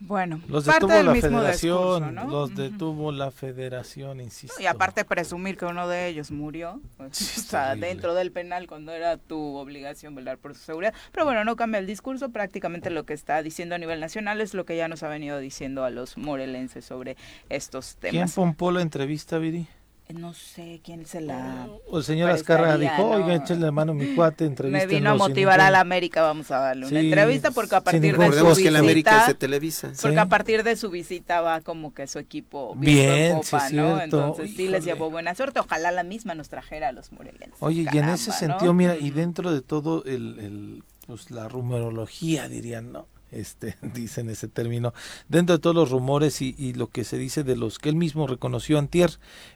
Bueno, 0.00 0.40
los 0.46 0.64
detuvo 0.64 1.02
la 1.02 1.14
federación, 1.14 2.14
los 2.30 2.54
detuvo 2.54 3.10
la 3.10 3.32
federación, 3.32 4.20
insisto. 4.20 4.60
Y 4.62 4.66
aparte 4.66 5.04
presumir 5.04 5.56
que 5.56 5.64
uno 5.64 5.88
de 5.88 6.06
ellos 6.06 6.30
murió, 6.30 6.80
pues, 6.96 7.36
está 7.38 7.74
dentro 7.74 8.14
del 8.14 8.30
penal 8.30 8.68
cuando 8.68 8.92
era 8.92 9.16
tu 9.16 9.56
obligación 9.56 10.14
velar 10.14 10.38
por 10.38 10.54
su 10.54 10.62
seguridad. 10.62 10.94
Pero 11.10 11.24
bueno, 11.24 11.44
no 11.44 11.56
cambia 11.56 11.80
el 11.80 11.86
discurso, 11.86 12.30
prácticamente 12.30 12.90
lo 12.90 13.04
que 13.04 13.12
está 13.12 13.42
diciendo 13.42 13.74
a 13.74 13.78
nivel 13.78 13.98
nacional 13.98 14.40
es 14.40 14.54
lo 14.54 14.64
que 14.64 14.76
ya 14.76 14.86
nos 14.86 15.02
ha 15.02 15.08
venido 15.08 15.40
diciendo 15.40 15.84
a 15.84 15.90
los 15.90 16.16
morelenses 16.16 16.84
sobre 16.84 17.16
estos 17.48 17.96
temas. 17.96 18.12
¿Quién 18.12 18.30
pompó 18.30 18.70
la 18.70 18.82
entrevista, 18.82 19.38
Viri? 19.38 19.66
No 20.14 20.32
sé 20.32 20.80
quién 20.82 21.04
se 21.06 21.20
la. 21.20 21.68
O 21.86 21.98
el 21.98 22.04
señor 22.04 22.30
Azcarra 22.30 22.78
dijo, 22.78 23.08
oiga, 23.10 23.34
échale 23.34 23.60
la 23.60 23.72
mano 23.72 23.92
a 23.92 23.94
mi 23.94 24.06
cuate, 24.14 24.46
entrevista. 24.46 24.86
Me 24.86 24.92
vino 24.92 25.10
a 25.10 25.14
motivar 25.14 25.60
a 25.60 25.70
la 25.70 25.80
América, 25.80 26.22
vamos 26.22 26.50
a 26.50 26.58
darle 26.58 26.86
una 26.86 27.00
entrevista 27.00 27.50
porque 27.50 27.76
a 27.76 27.82
partir 27.82 28.16
de 28.16 28.32
su 28.32 28.46
visita. 28.46 28.62
que 28.62 28.70
la 28.70 28.78
América 28.78 29.26
se 29.26 29.34
televisa. 29.34 29.92
Porque 30.00 30.18
a 30.18 30.26
partir 30.26 30.62
de 30.62 30.76
su 30.76 30.90
visita 30.90 31.40
va 31.40 31.60
como 31.60 31.92
que 31.92 32.06
su 32.06 32.18
equipo 32.18 32.74
bien, 32.76 33.36
copa, 33.36 33.70
¿no? 33.70 34.00
Entonces 34.00 34.54
sí 34.56 34.68
les 34.68 34.84
llevó 34.84 35.10
buena 35.10 35.34
suerte. 35.34 35.60
Ojalá 35.60 35.90
la 35.90 36.04
misma 36.04 36.34
nos 36.34 36.48
trajera 36.48 36.88
a 36.88 36.92
los 36.92 37.12
morelenses. 37.12 37.58
Oye, 37.60 37.86
y 37.92 37.98
en 37.98 38.08
ese 38.08 38.32
sentido, 38.32 38.72
mira, 38.72 38.96
y 38.96 39.10
dentro 39.10 39.52
de 39.52 39.60
todo 39.60 40.04
el, 40.04 40.38
el 40.38 40.84
pues 41.06 41.30
la 41.30 41.48
rumorología, 41.48 42.48
dirían, 42.48 42.92
¿no? 42.92 43.06
Este, 43.30 43.76
dicen 43.94 44.30
ese 44.30 44.48
término, 44.48 44.92
dentro 45.28 45.56
de 45.56 45.62
todos 45.62 45.76
los 45.76 45.90
rumores 45.90 46.40
y, 46.42 46.72
lo 46.74 46.88
que 46.88 47.04
se 47.04 47.18
dice 47.18 47.44
de 47.44 47.56
los 47.56 47.78
que 47.78 47.88
él 47.88 47.96
mismo 47.96 48.26
reconoció 48.26 48.78
antier, 48.78 49.10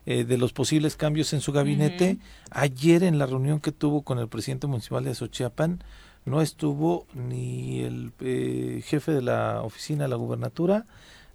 eh, 0.06 0.24
de 0.24 0.38
los 0.38 0.52
posibles 0.52 0.96
cambios 0.96 1.32
en 1.32 1.40
su 1.40 1.52
gabinete, 1.52 2.18
ayer 2.50 3.02
en 3.02 3.18
la 3.18 3.26
reunión 3.26 3.60
que 3.60 3.72
tuvo 3.72 4.02
con 4.02 4.18
el 4.18 4.28
presidente 4.28 4.66
municipal 4.66 5.04
de 5.04 5.14
Xochiapan, 5.14 5.82
no 6.24 6.40
estuvo 6.40 7.06
ni 7.14 7.80
el 7.80 8.12
eh, 8.20 8.82
jefe 8.84 9.12
de 9.12 9.22
la 9.22 9.62
oficina 9.62 10.04
de 10.04 10.08
la 10.08 10.16
gubernatura, 10.16 10.86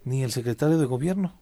ni 0.06 0.24
el 0.24 0.32
secretario 0.32 0.78
de 0.78 0.86
gobierno. 0.86 1.34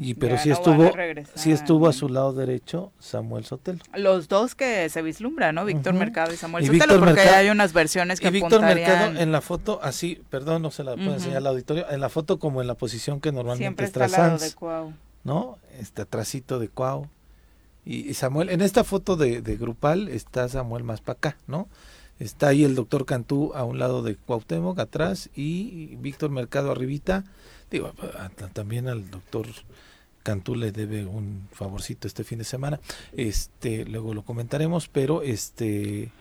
Y 0.00 0.14
pero 0.14 0.38
sí 0.38 0.50
estuvo 0.50 0.92
sí 1.34 1.50
estuvo 1.50 1.88
a 1.88 1.92
su 1.92 2.08
lado 2.08 2.32
derecho 2.32 2.92
Samuel 3.00 3.44
Sotelo. 3.44 3.80
Los 3.96 4.28
dos 4.28 4.54
que 4.54 4.88
se 4.88 5.02
vislumbran, 5.02 5.56
¿no? 5.56 5.64
Víctor 5.64 5.94
Mercado 5.94 6.32
y 6.32 6.36
Samuel 6.36 6.64
Sotelo, 6.64 7.00
porque 7.00 7.20
hay 7.20 7.50
unas 7.50 7.72
versiones 7.72 8.20
que 8.20 8.28
y 8.28 8.30
Víctor 8.30 8.60
Mercado 8.60 9.18
en 9.18 9.32
la 9.32 9.40
foto 9.40 9.80
así, 9.82 10.22
perdón, 10.30 10.62
no 10.62 10.70
se 10.70 10.84
la 10.84 10.94
puede 10.94 11.14
enseñar 11.14 11.38
al 11.38 11.48
auditorio, 11.48 11.90
en 11.90 12.00
la 12.00 12.08
foto 12.08 12.38
como 12.38 12.60
en 12.60 12.68
la 12.68 12.74
posición 12.74 13.20
que 13.20 13.32
normalmente 13.32 13.84
está, 13.84 14.04
está 14.04 14.38
de 14.38 14.52
Cuau. 14.52 14.92
¿no? 15.24 15.58
Este 15.78 16.02
atrasito 16.02 16.60
de 16.60 16.68
Cuau. 16.68 17.08
Y, 17.84 18.14
Samuel, 18.14 18.50
en 18.50 18.60
esta 18.60 18.84
foto 18.84 19.16
de, 19.16 19.42
de 19.42 19.56
grupal 19.56 20.08
está 20.08 20.48
Samuel 20.48 20.84
más 20.84 21.00
para 21.00 21.16
acá, 21.16 21.36
¿no? 21.46 21.68
Está 22.18 22.48
ahí 22.48 22.64
el 22.64 22.74
doctor 22.74 23.06
Cantú 23.06 23.52
a 23.54 23.64
un 23.64 23.78
lado 23.78 24.02
de 24.02 24.16
Cuauhtémoc 24.16 24.78
atrás 24.78 25.30
y 25.34 25.96
Víctor 25.96 26.30
Mercado 26.30 26.72
arribita. 26.72 27.24
Digo, 27.70 27.92
también 28.52 28.88
al 28.88 29.10
doctor 29.10 29.46
Cantú 30.28 30.54
le 30.56 30.72
debe 30.72 31.06
un 31.06 31.48
favorcito 31.52 32.06
este 32.06 32.22
fin 32.22 32.36
de 32.36 32.44
semana. 32.44 32.80
Este, 33.16 33.86
luego 33.86 34.12
lo 34.12 34.26
comentaremos, 34.26 34.86
pero 34.86 35.22
este 35.22 36.12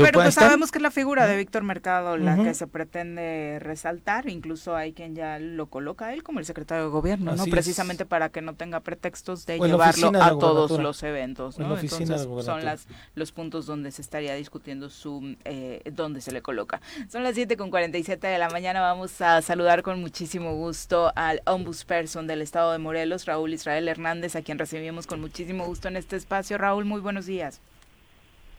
pero, 0.00 0.20
pues 0.20 0.34
sabemos 0.34 0.70
que 0.70 0.78
es 0.78 0.82
la 0.82 0.90
figura 0.90 1.26
de 1.26 1.36
Víctor 1.36 1.62
Mercado 1.62 2.16
la 2.16 2.36
que 2.36 2.54
se 2.54 2.66
pretende 2.66 3.58
resaltar, 3.60 4.28
incluso 4.28 4.74
hay 4.74 4.92
quien 4.92 5.14
ya 5.14 5.38
lo 5.38 5.66
coloca 5.66 6.06
a 6.06 6.14
él 6.14 6.22
como 6.22 6.38
el 6.38 6.46
secretario 6.46 6.84
de 6.84 6.90
gobierno, 6.90 7.34
no 7.34 7.44
precisamente 7.46 8.06
para 8.06 8.30
que 8.30 8.42
no 8.42 8.54
tenga 8.54 8.80
pretextos 8.80 9.46
de 9.46 9.58
llevarlo 9.58 10.12
a 10.20 10.38
todos 10.38 10.78
los 10.80 11.02
eventos, 11.02 11.58
¿no? 11.58 11.78
Entonces 11.78 12.28
son 12.44 12.64
las 12.64 12.86
los 13.14 13.32
puntos 13.32 13.66
donde 13.66 13.90
se 13.90 14.02
estaría 14.02 14.34
discutiendo 14.34 14.88
su 14.88 15.36
eh, 15.44 15.82
dónde 15.92 16.20
se 16.20 16.32
le 16.32 16.42
coloca. 16.42 16.80
Son 17.08 17.22
las 17.22 17.34
7 17.34 17.56
con 17.56 17.70
47 17.70 18.26
de 18.26 18.38
la 18.38 18.48
mañana, 18.48 18.80
vamos 18.80 19.20
a 19.20 19.42
saludar 19.42 19.82
con 19.82 20.00
muchísimo 20.00 20.54
gusto 20.54 21.12
al 21.16 21.42
ombudsperson 21.46 22.26
del 22.26 22.42
estado 22.42 22.72
de 22.72 22.78
Morelos, 22.78 23.26
Raúl 23.26 23.54
Israel 23.54 23.88
Hernández, 23.88 24.36
a 24.36 24.42
quien 24.42 24.58
recibimos 24.58 25.06
con 25.06 25.20
muchísimo 25.20 25.66
gusto 25.66 25.88
en 25.88 25.96
este 25.96 26.16
espacio. 26.16 26.58
Raúl, 26.58 26.84
muy 26.84 27.00
buenos 27.00 27.26
días. 27.26 27.60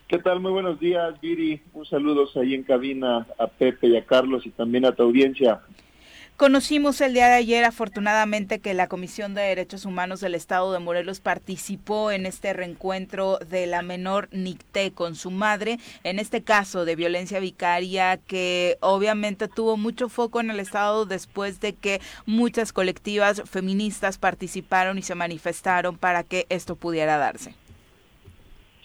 ¿Qué 0.06 0.18
tal? 0.18 0.40
Muy 0.40 0.52
buenos 0.52 0.78
días, 0.78 1.18
Viri. 1.20 1.62
Un 1.72 1.86
saludo 1.86 2.28
ahí 2.38 2.54
en 2.54 2.62
cabina 2.62 3.26
a 3.38 3.46
Pepe 3.46 3.88
y 3.88 3.96
a 3.96 4.04
Carlos 4.04 4.44
y 4.44 4.50
también 4.50 4.84
a 4.84 4.92
tu 4.92 5.02
audiencia. 5.02 5.62
Conocimos 6.36 7.00
el 7.00 7.14
día 7.14 7.28
de 7.28 7.34
ayer, 7.34 7.64
afortunadamente, 7.64 8.58
que 8.58 8.74
la 8.74 8.88
Comisión 8.88 9.34
de 9.34 9.42
Derechos 9.42 9.86
Humanos 9.86 10.20
del 10.20 10.34
Estado 10.34 10.72
de 10.72 10.80
Morelos 10.80 11.20
participó 11.20 12.10
en 12.10 12.26
este 12.26 12.52
reencuentro 12.52 13.38
de 13.38 13.66
la 13.66 13.82
menor 13.82 14.28
Nicté 14.32 14.90
con 14.90 15.14
su 15.14 15.30
madre, 15.30 15.78
en 16.02 16.18
este 16.18 16.42
caso 16.42 16.84
de 16.84 16.96
violencia 16.96 17.38
vicaria 17.38 18.18
que 18.18 18.76
obviamente 18.80 19.48
tuvo 19.48 19.76
mucho 19.76 20.08
foco 20.08 20.40
en 20.40 20.50
el 20.50 20.60
Estado 20.60 21.06
después 21.06 21.60
de 21.60 21.72
que 21.72 22.00
muchas 22.26 22.72
colectivas 22.72 23.42
feministas 23.46 24.18
participaron 24.18 24.98
y 24.98 25.02
se 25.02 25.14
manifestaron 25.14 25.96
para 25.96 26.24
que 26.24 26.46
esto 26.50 26.74
pudiera 26.74 27.16
darse. 27.16 27.54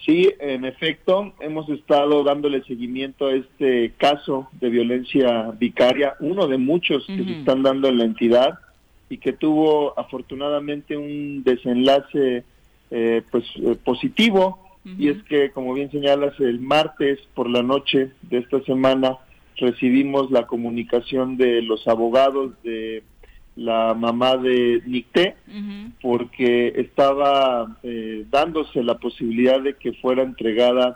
Sí, 0.10 0.28
en 0.40 0.66
efecto, 0.66 1.34
hemos 1.40 1.70
estado 1.70 2.24
dándole 2.24 2.64
seguimiento 2.64 3.28
a 3.28 3.36
este 3.36 3.94
caso 4.00 4.50
de 4.60 4.72
violencia 4.72 5.52
vicaria, 5.52 6.16
uno 6.20 6.48
de 6.48 6.58
muchos 6.58 7.06
que 7.06 7.24
se 7.24 7.38
están 7.38 7.62
dando 7.62 7.90
en 7.90 8.00
la 8.00 8.06
entidad 8.06 8.58
y 9.08 9.20
que 9.20 9.34
tuvo 9.34 9.94
afortunadamente 10.00 10.98
un 10.98 11.44
desenlace 11.44 12.44
eh, 12.90 13.22
pues 13.30 13.44
eh, 13.58 13.76
positivo. 13.84 14.58
Y 14.84 15.10
es 15.10 15.22
que 15.26 15.52
como 15.52 15.76
bien 15.76 15.92
señalas 15.92 16.34
el 16.40 16.60
martes 16.60 17.20
por 17.36 17.48
la 17.48 17.62
noche 17.62 18.10
de 18.24 18.40
esta 18.40 18.64
semana 18.64 19.20
recibimos 19.58 20.32
la 20.32 20.48
comunicación 20.48 21.38
de 21.38 21.62
los 21.62 21.88
abogados 21.88 22.54
de 22.64 23.04
la 23.60 23.94
mamá 23.94 24.38
de 24.38 24.82
Nicté, 24.86 25.36
porque 26.02 26.74
estaba 26.78 27.78
eh, 27.84 28.26
dándose 28.30 28.82
la 28.84 28.98
posibilidad 28.98 29.60
de 29.62 29.76
que 29.76 29.92
fuera 29.94 30.24
entregada 30.24 30.96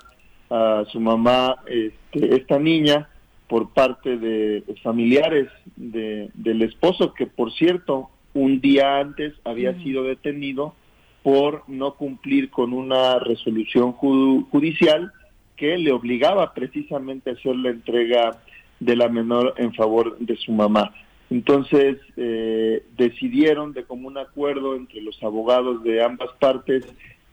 a 0.49 0.86
su 0.91 1.01
mamá 1.01 1.57
este, 1.68 2.36
esta 2.36 2.59
niña 2.59 3.09
por 3.47 3.74
parte 3.74 4.18
de 4.18 4.64
familiares 4.82 5.49
de, 5.76 6.30
del 6.34 6.61
esposo, 6.61 7.14
que 7.14 7.28
por 7.28 7.51
cierto, 7.51 8.09
un 8.34 8.61
día 8.61 8.97
antes 8.97 9.34
había 9.43 9.74
sido 9.84 10.03
detenido 10.03 10.74
por 11.22 11.64
no 11.68 11.95
cumplir 11.95 12.49
con 12.49 12.72
una 12.72 13.20
resolución 13.20 13.91
judicial 13.91 15.11
que 15.57 15.78
le 15.78 15.91
obligaba 15.91 16.53
precisamente 16.53 17.30
a 17.30 17.34
hacer 17.34 17.55
la 17.57 17.70
entrega 17.72 18.38
de 18.80 18.95
la 18.95 19.09
menor 19.09 19.53
en 19.57 19.74
favor 19.74 20.18
de 20.20 20.36
su 20.38 20.51
mamá. 20.51 20.93
Entonces 21.30 21.97
eh, 22.17 22.84
decidieron 22.97 23.74
de 23.74 23.84
común 23.84 24.17
acuerdo 24.17 24.76
entre 24.76 25.01
los 25.01 25.21
abogados 25.24 25.84
de 25.84 26.03
ambas 26.03 26.30
partes 26.39 26.86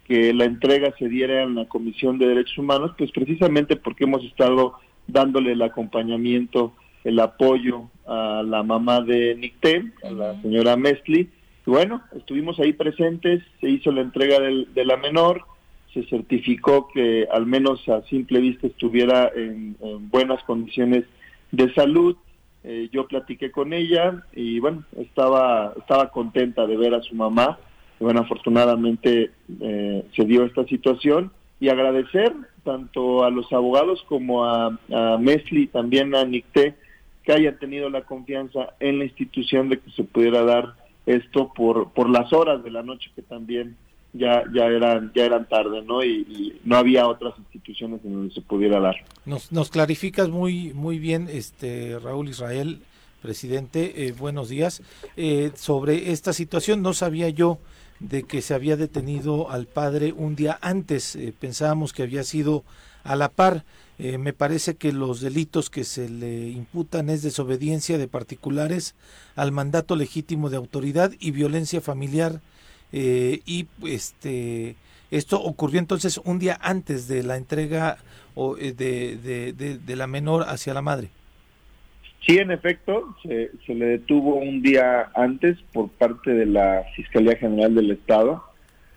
que 0.06 0.32
la 0.34 0.44
entrega 0.44 0.92
se 0.98 1.08
diera 1.08 1.42
en 1.42 1.54
la 1.54 1.66
Comisión 1.66 2.18
de 2.18 2.26
Derechos 2.26 2.58
Humanos, 2.58 2.92
pues 2.98 3.12
precisamente 3.12 3.76
porque 3.76 4.04
hemos 4.04 4.24
estado 4.24 4.74
dándole 5.06 5.52
el 5.52 5.62
acompañamiento, 5.62 6.72
el 7.04 7.20
apoyo 7.20 7.90
a 8.06 8.42
la 8.44 8.62
mamá 8.62 9.02
de 9.02 9.34
Nicté, 9.36 9.92
a 10.02 10.10
la 10.10 10.42
señora 10.42 10.76
Mesli. 10.76 11.28
Y 11.66 11.70
bueno, 11.70 12.02
estuvimos 12.16 12.58
ahí 12.58 12.72
presentes, 12.72 13.42
se 13.60 13.68
hizo 13.68 13.92
la 13.92 14.00
entrega 14.00 14.40
de 14.40 14.84
la 14.84 14.96
menor, 14.96 15.44
se 15.92 16.04
certificó 16.04 16.88
que 16.88 17.26
al 17.30 17.46
menos 17.46 17.86
a 17.88 18.02
simple 18.02 18.40
vista 18.40 18.66
estuviera 18.66 19.30
en 19.34 19.76
buenas 20.10 20.42
condiciones 20.44 21.04
de 21.52 21.72
salud. 21.74 22.16
Eh, 22.62 22.88
yo 22.92 23.06
platiqué 23.06 23.50
con 23.50 23.72
ella 23.72 24.22
y 24.34 24.60
bueno, 24.60 24.84
estaba, 24.98 25.72
estaba 25.78 26.10
contenta 26.10 26.66
de 26.66 26.76
ver 26.76 26.94
a 26.94 27.02
su 27.02 27.14
mamá. 27.14 27.58
Bueno, 27.98 28.20
afortunadamente 28.20 29.30
eh, 29.60 30.04
se 30.14 30.24
dio 30.24 30.44
esta 30.44 30.64
situación 30.64 31.32
y 31.58 31.68
agradecer 31.68 32.32
tanto 32.64 33.24
a 33.24 33.30
los 33.30 33.50
abogados 33.52 34.02
como 34.08 34.44
a, 34.44 34.78
a 34.92 35.18
Mesli, 35.18 35.66
también 35.66 36.14
a 36.14 36.24
Nicté, 36.24 36.74
que 37.22 37.32
hayan 37.32 37.58
tenido 37.58 37.90
la 37.90 38.02
confianza 38.02 38.74
en 38.80 38.98
la 38.98 39.04
institución 39.04 39.68
de 39.68 39.78
que 39.78 39.90
se 39.90 40.04
pudiera 40.04 40.42
dar 40.42 40.74
esto 41.06 41.52
por, 41.54 41.92
por 41.92 42.08
las 42.08 42.32
horas 42.32 42.62
de 42.62 42.70
la 42.70 42.82
noche 42.82 43.10
que 43.14 43.22
también 43.22 43.76
ya 44.12 44.44
ya 44.52 44.66
eran 44.66 45.12
ya 45.14 45.24
eran 45.24 45.48
tarde 45.48 45.82
no 45.82 46.04
y, 46.04 46.58
no 46.64 46.76
había 46.76 47.06
otras 47.06 47.38
instituciones 47.38 48.00
en 48.04 48.12
donde 48.14 48.34
se 48.34 48.40
pudiera 48.40 48.80
dar. 48.80 48.96
Nos, 49.24 49.52
nos 49.52 49.70
clarificas 49.70 50.28
muy 50.28 50.72
muy 50.74 50.98
bien 50.98 51.28
este 51.30 51.98
Raúl 51.98 52.28
Israel 52.28 52.80
presidente 53.20 54.06
eh, 54.06 54.12
buenos 54.12 54.48
días. 54.48 54.82
Eh, 55.16 55.52
sobre 55.54 56.12
esta 56.12 56.32
situación 56.32 56.82
no 56.82 56.92
sabía 56.92 57.28
yo 57.28 57.58
de 58.00 58.22
que 58.22 58.40
se 58.40 58.54
había 58.54 58.76
detenido 58.76 59.50
al 59.50 59.66
padre 59.66 60.12
un 60.16 60.34
día 60.34 60.58
antes 60.62 61.16
eh, 61.16 61.34
pensábamos 61.38 61.92
que 61.92 62.02
había 62.02 62.24
sido 62.24 62.64
a 63.04 63.16
la 63.16 63.28
par. 63.28 63.64
Me 63.98 64.32
parece 64.32 64.76
que 64.76 64.94
los 64.94 65.20
delitos 65.20 65.68
que 65.68 65.84
se 65.84 66.08
le 66.08 66.48
imputan 66.48 67.10
es 67.10 67.20
desobediencia 67.20 67.98
de 67.98 68.08
particulares 68.08 68.94
al 69.36 69.52
mandato 69.52 69.94
legítimo 69.94 70.48
de 70.48 70.56
autoridad 70.56 71.12
y 71.20 71.32
violencia 71.32 71.82
familiar 71.82 72.40
eh, 72.92 73.40
y 73.46 73.66
este 73.86 74.76
esto 75.10 75.42
ocurrió 75.42 75.80
entonces 75.80 76.18
un 76.24 76.38
día 76.38 76.56
antes 76.60 77.08
de 77.08 77.22
la 77.24 77.36
entrega 77.36 77.98
eh, 78.36 78.72
de, 78.72 79.52
de, 79.52 79.96
la 79.96 80.06
menor 80.06 80.44
hacia 80.46 80.72
la 80.72 80.82
madre. 80.82 81.08
Sí, 82.24 82.38
en 82.38 82.50
efecto, 82.50 83.16
se, 83.22 83.50
se, 83.66 83.74
le 83.74 83.86
detuvo 83.86 84.36
un 84.36 84.62
día 84.62 85.10
antes 85.14 85.58
por 85.72 85.88
parte 85.88 86.32
de 86.32 86.46
la 86.46 86.84
Fiscalía 86.94 87.36
General 87.36 87.74
del 87.74 87.90
Estado. 87.90 88.44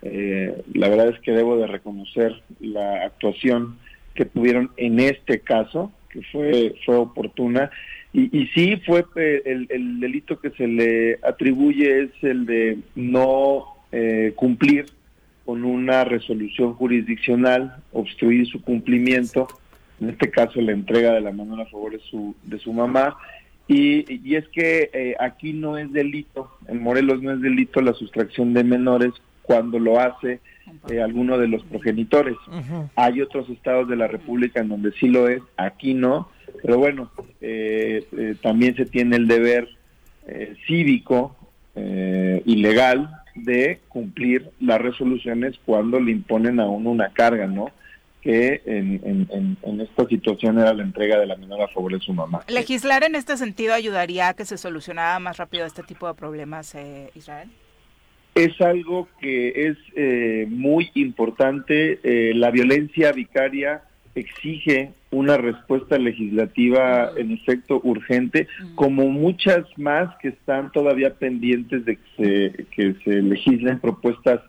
Eh, 0.03 0.61
la 0.73 0.89
verdad 0.89 1.09
es 1.09 1.19
que 1.21 1.31
debo 1.31 1.57
de 1.57 1.67
reconocer 1.67 2.43
la 2.59 3.05
actuación 3.05 3.77
que 4.13 4.25
tuvieron 4.25 4.71
en 4.77 4.99
este 4.99 5.39
caso, 5.39 5.91
que 6.09 6.21
fue, 6.31 6.75
fue 6.85 6.95
oportuna. 6.95 7.71
Y, 8.11 8.37
y 8.37 8.47
sí, 8.47 8.79
fue 8.85 9.03
el, 9.15 9.67
el 9.69 9.99
delito 9.99 10.39
que 10.39 10.51
se 10.51 10.67
le 10.67 11.17
atribuye 11.23 12.03
es 12.03 12.11
el 12.21 12.45
de 12.45 12.77
no 12.95 13.72
eh, 13.95 14.33
cumplir 14.35 14.87
con 15.45 15.63
una 15.63 16.03
resolución 16.03 16.73
jurisdiccional, 16.73 17.75
obstruir 17.91 18.47
su 18.47 18.59
cumplimiento, 18.63 19.47
en 20.01 20.09
este 20.09 20.31
caso 20.31 20.59
la 20.61 20.71
entrega 20.71 21.13
de 21.13 21.21
la 21.21 21.31
mano 21.31 21.61
a 21.61 21.67
favor 21.67 21.91
de 21.91 21.99
su, 21.99 22.33
de 22.41 22.57
su 22.57 22.73
mamá. 22.73 23.15
Y, 23.67 24.03
y 24.27 24.35
es 24.35 24.47
que 24.47 24.89
eh, 24.93 25.15
aquí 25.19 25.53
no 25.53 25.77
es 25.77 25.93
delito, 25.93 26.57
en 26.67 26.81
Morelos 26.81 27.21
no 27.21 27.33
es 27.33 27.41
delito 27.41 27.81
la 27.81 27.93
sustracción 27.93 28.55
de 28.55 28.63
menores 28.63 29.11
cuando 29.43 29.77
lo 29.77 29.99
hace 29.99 30.39
eh, 30.89 30.99
alguno 30.99 31.37
de 31.37 31.47
los 31.47 31.63
progenitores. 31.65 32.35
Hay 32.95 33.21
otros 33.21 33.47
estados 33.49 33.87
de 33.89 33.95
la 33.95 34.07
República 34.07 34.59
en 34.59 34.69
donde 34.69 34.91
sí 34.93 35.07
lo 35.07 35.29
es, 35.29 35.43
aquí 35.55 35.93
no, 35.93 36.29
pero 36.63 36.79
bueno, 36.79 37.11
también 38.41 38.75
se 38.75 38.85
tiene 38.87 39.17
el 39.17 39.27
deber 39.27 39.67
cívico 40.65 41.35
y 41.75 42.55
legal 42.55 43.22
de 43.35 43.79
cumplir 43.89 44.49
las 44.59 44.81
resoluciones 44.81 45.59
cuando 45.65 45.99
le 45.99 46.11
imponen 46.11 46.59
a 46.59 46.67
uno 46.67 46.91
una 46.91 47.09
carga, 47.13 47.47
¿no? 47.47 47.71
que 48.23 48.61
en, 48.65 49.27
en, 49.61 49.81
esta 49.81 50.05
situación 50.07 50.57
era 50.57 50.73
la 50.73 50.83
entrega 50.83 51.19
de 51.19 51.25
la 51.25 51.35
menor 51.35 51.61
a 51.61 51.67
favor 51.67 51.91
de 51.91 51.99
su 51.99 52.13
mamá. 52.13 52.45
¿Legislar 52.47 53.03
en 53.03 53.15
este 53.15 53.35
sentido 53.35 53.73
ayudaría 53.73 54.29
a 54.29 54.33
que 54.33 54.45
se 54.45 54.57
solucionara 54.57 55.19
más 55.19 55.35
rápido 55.37 55.65
este 55.65 55.83
tipo 55.83 56.07
de 56.07 56.13
problemas, 56.13 56.73
eh, 56.73 57.11
Israel? 57.15 57.49
Es 58.33 58.59
algo 58.61 59.09
que 59.19 59.67
es 59.67 59.77
eh, 59.97 60.47
muy 60.49 60.89
importante. 60.95 61.99
Eh, 62.01 62.33
la 62.33 62.49
violencia 62.49 63.11
vicaria 63.11 63.83
exige 64.15 64.91
una 65.11 65.37
respuesta 65.37 65.97
legislativa 65.97 67.11
en 67.17 67.31
efecto 67.31 67.81
urgente, 67.83 68.47
como 68.75 69.07
muchas 69.09 69.65
más 69.77 70.15
que 70.17 70.29
están 70.29 70.71
todavía 70.71 71.15
pendientes 71.15 71.85
de 71.85 71.97
que 71.97 72.03
se, 72.17 72.65
que 72.71 72.95
se 73.03 73.21
legislen 73.21 73.79
propuestas 73.79 74.41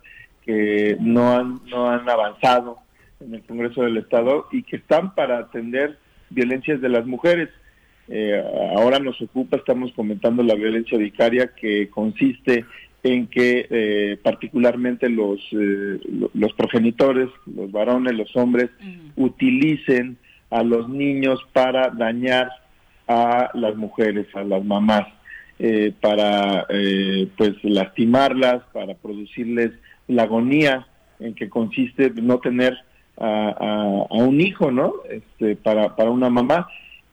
que 0.44 0.96
no 1.00 1.36
han, 1.36 1.60
no 1.66 1.88
han 1.88 2.08
avanzado 2.08 2.78
en 3.20 3.34
el 3.34 3.42
Congreso 3.42 3.82
del 3.82 3.96
Estado 3.96 4.46
y 4.52 4.62
que 4.62 4.76
están 4.76 5.14
para 5.14 5.38
atender 5.38 5.98
violencias 6.30 6.80
de 6.80 6.88
las 6.88 7.06
mujeres. 7.06 7.48
Eh, 8.08 8.42
ahora 8.76 8.98
nos 8.98 9.20
ocupa, 9.22 9.56
estamos 9.56 9.92
comentando 9.92 10.42
la 10.42 10.54
violencia 10.54 10.98
vicaria 10.98 11.52
que 11.54 11.88
consiste 11.88 12.66
en 13.04 13.26
que 13.26 13.66
eh, 13.70 14.18
particularmente 14.22 15.10
los, 15.10 15.38
eh, 15.52 16.00
los 16.32 16.52
progenitores, 16.54 17.28
los 17.46 17.70
varones, 17.70 18.14
los 18.14 18.34
hombres, 18.34 18.70
utilicen 19.14 20.16
a 20.50 20.62
los 20.62 20.88
niños 20.88 21.38
para 21.52 21.90
dañar 21.90 22.50
a 23.06 23.50
las 23.52 23.76
mujeres, 23.76 24.26
a 24.34 24.42
las 24.42 24.64
mamás, 24.64 25.06
eh, 25.58 25.92
para 26.00 26.66
pues 27.36 27.62
lastimarlas, 27.62 28.62
para 28.72 28.94
producirles 28.94 29.72
la 30.08 30.22
agonía 30.22 30.86
en 31.20 31.34
que 31.34 31.50
consiste 31.50 32.10
no 32.10 32.38
tener 32.38 32.74
a, 33.18 34.06
a, 34.10 34.16
un 34.16 34.40
hijo, 34.40 34.70
¿no? 34.70 34.94
Este, 35.10 35.56
para, 35.56 35.94
para 35.94 36.10
una 36.10 36.30
mamá. 36.30 36.68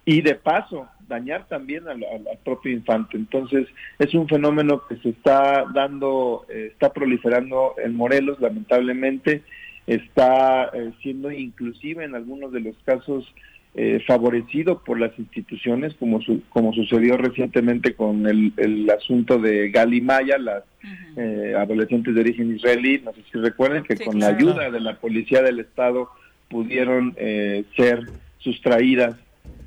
Y 0.06 0.22
de 0.22 0.36
paso, 0.36 0.88
dañar 1.12 1.48
también 1.48 1.88
al, 1.88 2.04
propio 2.44 2.72
infante. 2.72 3.18
Entonces, 3.18 3.68
es 4.00 4.14
un 4.14 4.28
fenómeno 4.28 4.84
que 4.88 4.96
se 4.98 5.10
está 5.10 5.66
dando, 5.74 6.46
eh, 6.50 6.70
está 6.72 6.92
proliferando 6.92 7.76
en 7.84 7.96
Morelos, 7.96 8.40
lamentablemente, 8.40 9.44
está 9.86 10.72
eh, 10.74 10.92
siendo 11.02 11.32
inclusive 11.32 12.06
en 12.06 12.16
algunos 12.16 12.52
de 12.54 12.62
los 12.62 12.76
casos 12.86 13.32
eh, 13.76 14.02
favorecido 14.08 14.84
por 14.84 15.00
las 15.00 15.18
instituciones, 15.20 15.94
como, 15.96 16.20
como 16.50 16.74
sucedió 16.74 17.18
recientemente 17.18 17.94
con 17.94 18.26
el, 18.28 18.54
el 18.58 18.90
asunto 18.90 19.38
de 19.38 19.70
Gali 19.70 20.02
Maya, 20.02 20.38
las 20.38 20.64
adolescentes 21.58 22.16
de 22.16 22.22
origen 22.22 22.56
israelí, 22.56 23.02
no 23.04 23.14
sé 23.14 23.22
si 23.32 23.38
recuerden 23.38 23.84
que 23.84 23.98
con 23.98 24.20
la 24.20 24.28
ayuda 24.28 24.72
de 24.72 24.80
la 24.80 24.96
policía 24.96 25.42
del 25.42 25.60
Estado 25.60 26.10
pudieron 26.50 27.16
ser 27.76 28.08
sustraídas 28.40 29.16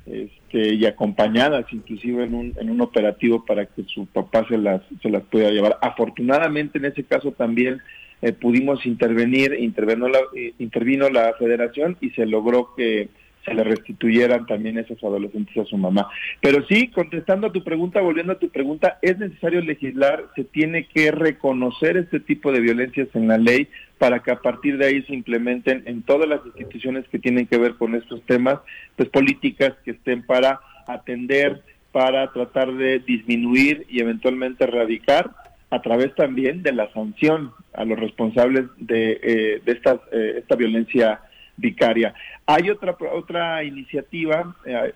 este, 0.05 0.75
y 0.75 0.85
acompañadas 0.85 1.65
inclusive 1.71 2.23
en 2.25 2.35
un, 2.35 2.53
en 2.59 2.69
un 2.69 2.81
operativo 2.81 3.43
para 3.43 3.65
que 3.65 3.83
su 3.85 4.05
papá 4.05 4.45
se 4.47 4.57
las, 4.57 4.81
se 5.01 5.09
las 5.09 5.23
pueda 5.23 5.49
llevar. 5.49 5.77
Afortunadamente 5.81 6.77
en 6.77 6.85
ese 6.85 7.03
caso 7.03 7.31
también 7.31 7.81
eh, 8.21 8.31
pudimos 8.31 8.85
intervenir, 8.85 9.53
intervino 9.59 10.07
la, 10.07 10.19
eh, 10.35 10.53
intervino 10.59 11.09
la 11.09 11.33
federación 11.39 11.97
y 12.01 12.11
se 12.11 12.25
logró 12.25 12.73
que 12.75 13.09
se 13.45 13.53
le 13.53 13.63
restituyeran 13.63 14.45
también 14.47 14.77
esos 14.77 15.01
adolescentes 15.03 15.55
a 15.57 15.65
su 15.65 15.77
mamá. 15.77 16.09
Pero 16.41 16.65
sí, 16.67 16.87
contestando 16.87 17.47
a 17.47 17.51
tu 17.51 17.63
pregunta, 17.63 18.01
volviendo 18.01 18.33
a 18.33 18.39
tu 18.39 18.49
pregunta, 18.49 18.97
es 19.01 19.19
necesario 19.19 19.61
legislar, 19.61 20.25
se 20.35 20.43
tiene 20.43 20.87
que 20.87 21.11
reconocer 21.11 21.97
este 21.97 22.19
tipo 22.19 22.51
de 22.51 22.59
violencias 22.59 23.07
en 23.13 23.27
la 23.27 23.37
ley 23.37 23.67
para 23.97 24.21
que 24.21 24.31
a 24.31 24.41
partir 24.41 24.77
de 24.77 24.85
ahí 24.85 25.01
se 25.03 25.13
implementen 25.13 25.83
en 25.85 26.01
todas 26.03 26.27
las 26.27 26.45
instituciones 26.45 27.07
que 27.09 27.19
tienen 27.19 27.47
que 27.47 27.57
ver 27.57 27.75
con 27.75 27.95
estos 27.95 28.21
temas, 28.23 28.59
pues 28.95 29.09
políticas 29.09 29.73
que 29.83 29.91
estén 29.91 30.23
para 30.23 30.59
atender, 30.87 31.61
para 31.91 32.31
tratar 32.31 32.73
de 32.73 32.99
disminuir 32.99 33.85
y 33.89 34.01
eventualmente 34.01 34.65
erradicar 34.65 35.31
a 35.69 35.81
través 35.81 36.13
también 36.15 36.61
de 36.61 36.73
la 36.73 36.91
sanción 36.93 37.51
a 37.73 37.85
los 37.85 37.99
responsables 37.99 38.65
de, 38.77 39.19
eh, 39.23 39.61
de 39.65 39.71
eh, 40.11 40.35
esta 40.37 40.55
violencia 40.55 41.21
vicaria. 41.57 42.13
Hay 42.45 42.69
otra 42.69 42.95
otra 43.13 43.63
iniciativa 43.63 44.55
eh, 44.65 44.93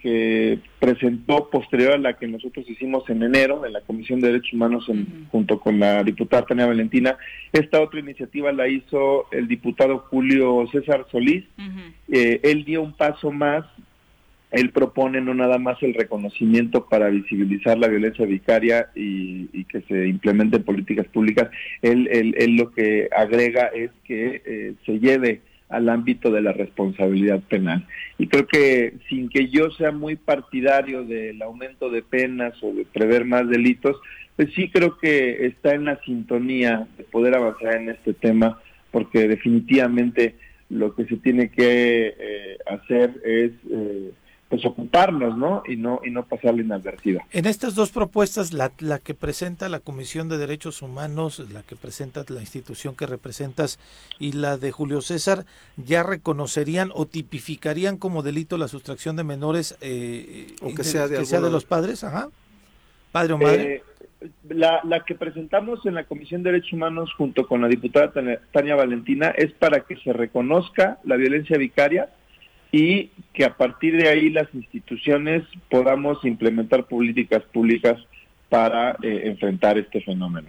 que 0.00 0.58
presentó 0.80 1.48
posterior 1.48 1.92
a 1.92 1.98
la 1.98 2.14
que 2.14 2.26
nosotros 2.26 2.68
hicimos 2.68 3.08
en 3.08 3.22
enero 3.22 3.64
en 3.66 3.72
la 3.72 3.82
Comisión 3.82 4.20
de 4.20 4.28
Derechos 4.28 4.54
Humanos 4.54 4.90
junto 5.30 5.60
con 5.60 5.78
la 5.78 6.02
diputada 6.02 6.46
Tania 6.46 6.66
Valentina. 6.66 7.16
Esta 7.52 7.80
otra 7.80 8.00
iniciativa 8.00 8.52
la 8.52 8.68
hizo 8.68 9.26
el 9.30 9.46
diputado 9.48 9.98
Julio 10.10 10.66
César 10.72 11.06
Solís. 11.10 11.44
Eh, 12.10 12.40
él 12.42 12.64
dio 12.64 12.82
un 12.82 12.94
paso 12.94 13.30
más. 13.30 13.64
Él 14.50 14.70
propone 14.70 15.20
no 15.20 15.34
nada 15.34 15.58
más 15.58 15.76
el 15.82 15.92
reconocimiento 15.92 16.86
para 16.86 17.10
visibilizar 17.10 17.76
la 17.76 17.86
violencia 17.86 18.24
vicaria 18.24 18.88
y, 18.94 19.64
que 19.64 19.82
se 19.82 20.08
implementen 20.08 20.62
políticas 20.62 21.06
públicas. 21.08 21.50
Él, 21.82 22.08
él, 22.10 22.56
lo 22.56 22.72
que 22.72 23.10
agrega 23.14 23.66
es 23.66 23.90
que 24.04 24.40
eh, 24.46 24.74
se 24.86 24.98
lleve 24.98 25.42
al 25.68 25.88
ámbito 25.88 26.30
de 26.30 26.42
la 26.42 26.52
responsabilidad 26.52 27.40
penal. 27.40 27.86
Y 28.18 28.26
creo 28.28 28.46
que 28.46 28.94
sin 29.08 29.28
que 29.28 29.48
yo 29.48 29.70
sea 29.70 29.92
muy 29.92 30.16
partidario 30.16 31.04
del 31.04 31.40
aumento 31.42 31.90
de 31.90 32.02
penas 32.02 32.54
o 32.62 32.72
de 32.72 32.84
prever 32.84 33.24
más 33.24 33.48
delitos, 33.48 33.96
pues 34.36 34.48
sí 34.54 34.70
creo 34.70 34.98
que 34.98 35.46
está 35.46 35.74
en 35.74 35.84
la 35.84 36.00
sintonía 36.02 36.86
de 36.96 37.04
poder 37.04 37.34
avanzar 37.34 37.76
en 37.76 37.90
este 37.90 38.14
tema, 38.14 38.60
porque 38.90 39.28
definitivamente 39.28 40.36
lo 40.70 40.94
que 40.94 41.06
se 41.06 41.16
tiene 41.16 41.50
que 41.50 42.14
eh, 42.18 42.58
hacer 42.66 43.20
es 43.24 43.52
eh, 43.70 44.12
pues 44.48 44.64
ocuparnos, 44.64 45.36
¿no? 45.36 45.62
Y 45.66 45.76
no 45.76 46.00
y 46.04 46.10
no 46.10 46.24
pasarle 46.24 46.62
inadvertida. 46.62 47.20
En 47.32 47.44
estas 47.46 47.74
dos 47.74 47.90
propuestas, 47.90 48.52
la, 48.52 48.72
la 48.78 48.98
que 48.98 49.14
presenta 49.14 49.68
la 49.68 49.80
Comisión 49.80 50.28
de 50.28 50.38
Derechos 50.38 50.80
Humanos, 50.80 51.42
la 51.52 51.62
que 51.62 51.76
presenta 51.76 52.24
la 52.28 52.40
institución 52.40 52.96
que 52.96 53.06
representas 53.06 53.78
y 54.18 54.32
la 54.32 54.56
de 54.56 54.72
Julio 54.72 55.02
César, 55.02 55.44
ya 55.76 56.02
reconocerían 56.02 56.90
o 56.94 57.06
tipificarían 57.06 57.98
como 57.98 58.22
delito 58.22 58.56
la 58.56 58.68
sustracción 58.68 59.16
de 59.16 59.24
menores 59.24 59.76
eh, 59.82 60.54
o 60.62 60.74
que 60.74 60.84
sea 60.84 61.08
de, 61.08 61.18
que 61.18 61.26
sea 61.26 61.40
de 61.40 61.50
los 61.50 61.64
padres, 61.64 62.02
ajá, 62.02 62.28
padre 63.12 63.34
o 63.34 63.38
madre. 63.38 63.74
Eh, 63.74 63.82
la, 64.48 64.80
la 64.82 65.04
que 65.04 65.14
presentamos 65.14 65.84
en 65.86 65.94
la 65.94 66.04
Comisión 66.04 66.42
de 66.42 66.52
Derechos 66.52 66.72
Humanos 66.72 67.12
junto 67.16 67.46
con 67.46 67.60
la 67.60 67.68
diputada 67.68 68.12
Tania 68.50 68.74
Valentina 68.74 69.28
es 69.28 69.52
para 69.52 69.80
que 69.80 69.96
se 69.96 70.12
reconozca 70.12 70.98
la 71.04 71.16
violencia 71.16 71.56
vicaria 71.56 72.08
y 72.70 73.10
que 73.32 73.44
a 73.44 73.56
partir 73.56 73.96
de 73.96 74.08
ahí 74.08 74.30
las 74.30 74.52
instituciones 74.54 75.42
podamos 75.70 76.24
implementar 76.24 76.84
políticas 76.84 77.42
públicas 77.52 77.98
para 78.48 78.92
eh, 79.02 79.22
enfrentar 79.24 79.78
este 79.78 80.00
fenómeno. 80.00 80.48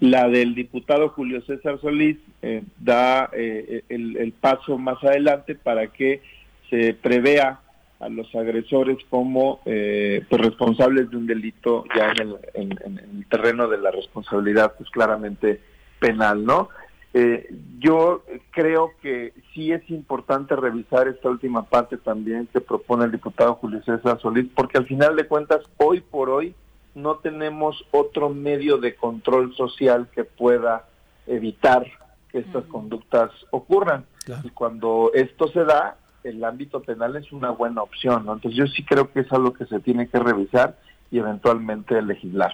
La 0.00 0.28
del 0.28 0.54
diputado 0.54 1.10
Julio 1.10 1.42
César 1.42 1.80
Solís 1.80 2.18
eh, 2.42 2.62
da 2.78 3.30
eh, 3.32 3.82
el, 3.88 4.32
paso 4.40 4.78
más 4.78 5.02
adelante 5.02 5.54
para 5.54 5.86
que 5.88 6.22
se 6.68 6.94
prevea 6.94 7.60
a 7.98 8.08
los 8.08 8.34
agresores 8.34 8.96
como 9.10 9.60
pues 9.64 10.40
responsables 10.40 11.10
de 11.10 11.16
un 11.18 11.26
delito 11.26 11.84
ya 11.94 12.12
en 12.12 12.20
el, 12.20 12.36
en 12.54 12.98
el 12.98 13.26
terreno 13.28 13.68
de 13.68 13.76
la 13.76 13.90
responsabilidad 13.90 14.72
pues 14.78 14.88
claramente 14.88 15.60
penal, 15.98 16.44
¿no? 16.44 16.70
Eh, 17.12 17.52
yo 17.80 18.22
creo 18.52 18.92
que 19.02 19.32
sí 19.52 19.72
es 19.72 19.88
importante 19.90 20.54
revisar 20.54 21.08
esta 21.08 21.28
última 21.28 21.64
parte 21.64 21.96
también 21.96 22.46
que 22.52 22.60
propone 22.60 23.04
el 23.04 23.10
diputado 23.10 23.54
Julio 23.54 23.82
César 23.82 24.20
Solís, 24.20 24.48
porque 24.54 24.78
al 24.78 24.86
final 24.86 25.16
de 25.16 25.26
cuentas, 25.26 25.60
hoy 25.76 26.00
por 26.00 26.30
hoy, 26.30 26.54
no 26.94 27.16
tenemos 27.16 27.84
otro 27.90 28.28
medio 28.30 28.78
de 28.78 28.94
control 28.94 29.54
social 29.56 30.08
que 30.14 30.24
pueda 30.24 30.86
evitar 31.26 31.86
que 32.30 32.38
estas 32.38 32.64
conductas 32.66 33.30
ocurran. 33.50 34.04
Y 34.44 34.50
cuando 34.50 35.10
esto 35.14 35.48
se 35.48 35.64
da, 35.64 35.96
el 36.22 36.44
ámbito 36.44 36.80
penal 36.82 37.16
es 37.16 37.32
una 37.32 37.50
buena 37.50 37.82
opción. 37.82 38.20
Entonces 38.20 38.54
yo 38.54 38.66
sí 38.66 38.84
creo 38.84 39.12
que 39.12 39.20
es 39.20 39.32
algo 39.32 39.52
que 39.52 39.66
se 39.66 39.80
tiene 39.80 40.08
que 40.08 40.18
revisar 40.18 40.78
y 41.10 41.18
eventualmente 41.18 42.00
legislar. 42.02 42.52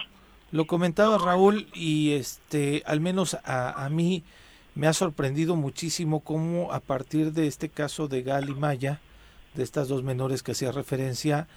Lo 0.51 0.65
comentaba 0.65 1.17
Raúl 1.17 1.67
y 1.73 2.13
este, 2.13 2.81
al 2.85 3.01
menos 3.01 3.37
a, 3.43 3.85
a 3.85 3.89
mí 3.89 4.23
me 4.77 4.85
ha 4.85 4.93
sorprendido 4.93 5.55
muchísimo 5.55 6.19
cómo 6.19 6.71
a 6.71 6.79
partir 6.79 7.33
de 7.33 7.47
este 7.47 7.67
caso 7.67 8.07
de 8.07 8.21
Gal 8.21 8.47
y 8.47 8.53
Maya, 8.53 9.01
de 9.55 9.63
estas 9.63 9.87
dos 9.87 10.03
menores 10.03 10.43
que 10.43 10.51
hacía 10.51 10.71
referencia, 10.71 11.47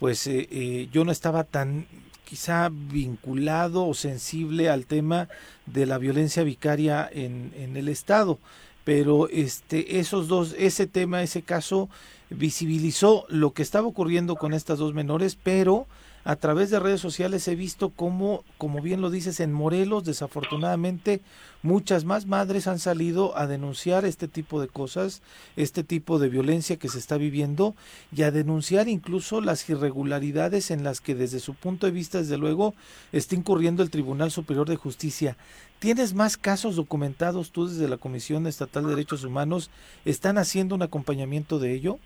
pues 0.00 0.26
eh, 0.26 0.48
eh, 0.50 0.88
yo 0.92 1.04
no 1.04 1.12
estaba 1.12 1.44
tan 1.44 1.86
quizá 2.24 2.70
vinculado 2.72 3.86
o 3.86 3.94
sensible 3.94 4.70
al 4.70 4.86
tema 4.86 5.28
de 5.66 5.86
la 5.86 5.98
violencia 5.98 6.42
vicaria 6.42 7.08
en, 7.12 7.52
en 7.56 7.76
el 7.76 7.88
Estado. 7.88 8.40
Pero 8.82 9.28
este 9.28 10.00
esos 10.00 10.26
dos 10.26 10.52
ese 10.58 10.88
tema 10.88 11.22
ese 11.22 11.42
caso 11.42 11.88
visibilizó 12.28 13.24
lo 13.28 13.52
que 13.52 13.62
estaba 13.62 13.86
ocurriendo 13.86 14.34
con 14.34 14.52
estas 14.52 14.78
dos 14.78 14.94
menores 14.94 15.38
pero 15.40 15.86
a 16.24 16.36
través 16.36 16.70
de 16.70 16.80
redes 16.80 17.02
sociales 17.02 17.46
he 17.48 17.54
visto 17.54 17.90
cómo, 17.90 18.44
como 18.56 18.80
bien 18.80 19.02
lo 19.02 19.10
dices, 19.10 19.40
en 19.40 19.52
Morelos, 19.52 20.04
desafortunadamente, 20.04 21.20
muchas 21.62 22.06
más 22.06 22.24
madres 22.24 22.66
han 22.66 22.78
salido 22.78 23.36
a 23.36 23.46
denunciar 23.46 24.06
este 24.06 24.26
tipo 24.26 24.60
de 24.60 24.68
cosas, 24.68 25.20
este 25.56 25.84
tipo 25.84 26.18
de 26.18 26.30
violencia 26.30 26.78
que 26.78 26.88
se 26.88 26.98
está 26.98 27.18
viviendo 27.18 27.74
y 28.10 28.22
a 28.22 28.30
denunciar 28.30 28.88
incluso 28.88 29.42
las 29.42 29.68
irregularidades 29.68 30.70
en 30.70 30.82
las 30.82 31.02
que 31.02 31.14
desde 31.14 31.40
su 31.40 31.52
punto 31.52 31.86
de 31.86 31.92
vista, 31.92 32.18
desde 32.18 32.38
luego, 32.38 32.74
está 33.12 33.34
incurriendo 33.34 33.82
el 33.82 33.90
Tribunal 33.90 34.30
Superior 34.30 34.66
de 34.66 34.76
Justicia. 34.76 35.36
¿Tienes 35.78 36.14
más 36.14 36.38
casos 36.38 36.76
documentados 36.76 37.50
tú 37.50 37.68
desde 37.68 37.86
la 37.86 37.98
Comisión 37.98 38.46
Estatal 38.46 38.84
de 38.84 38.90
Derechos 38.90 39.24
Humanos? 39.24 39.68
¿Están 40.06 40.38
haciendo 40.38 40.74
un 40.74 40.82
acompañamiento 40.82 41.58
de 41.58 41.74
ello? 41.74 41.98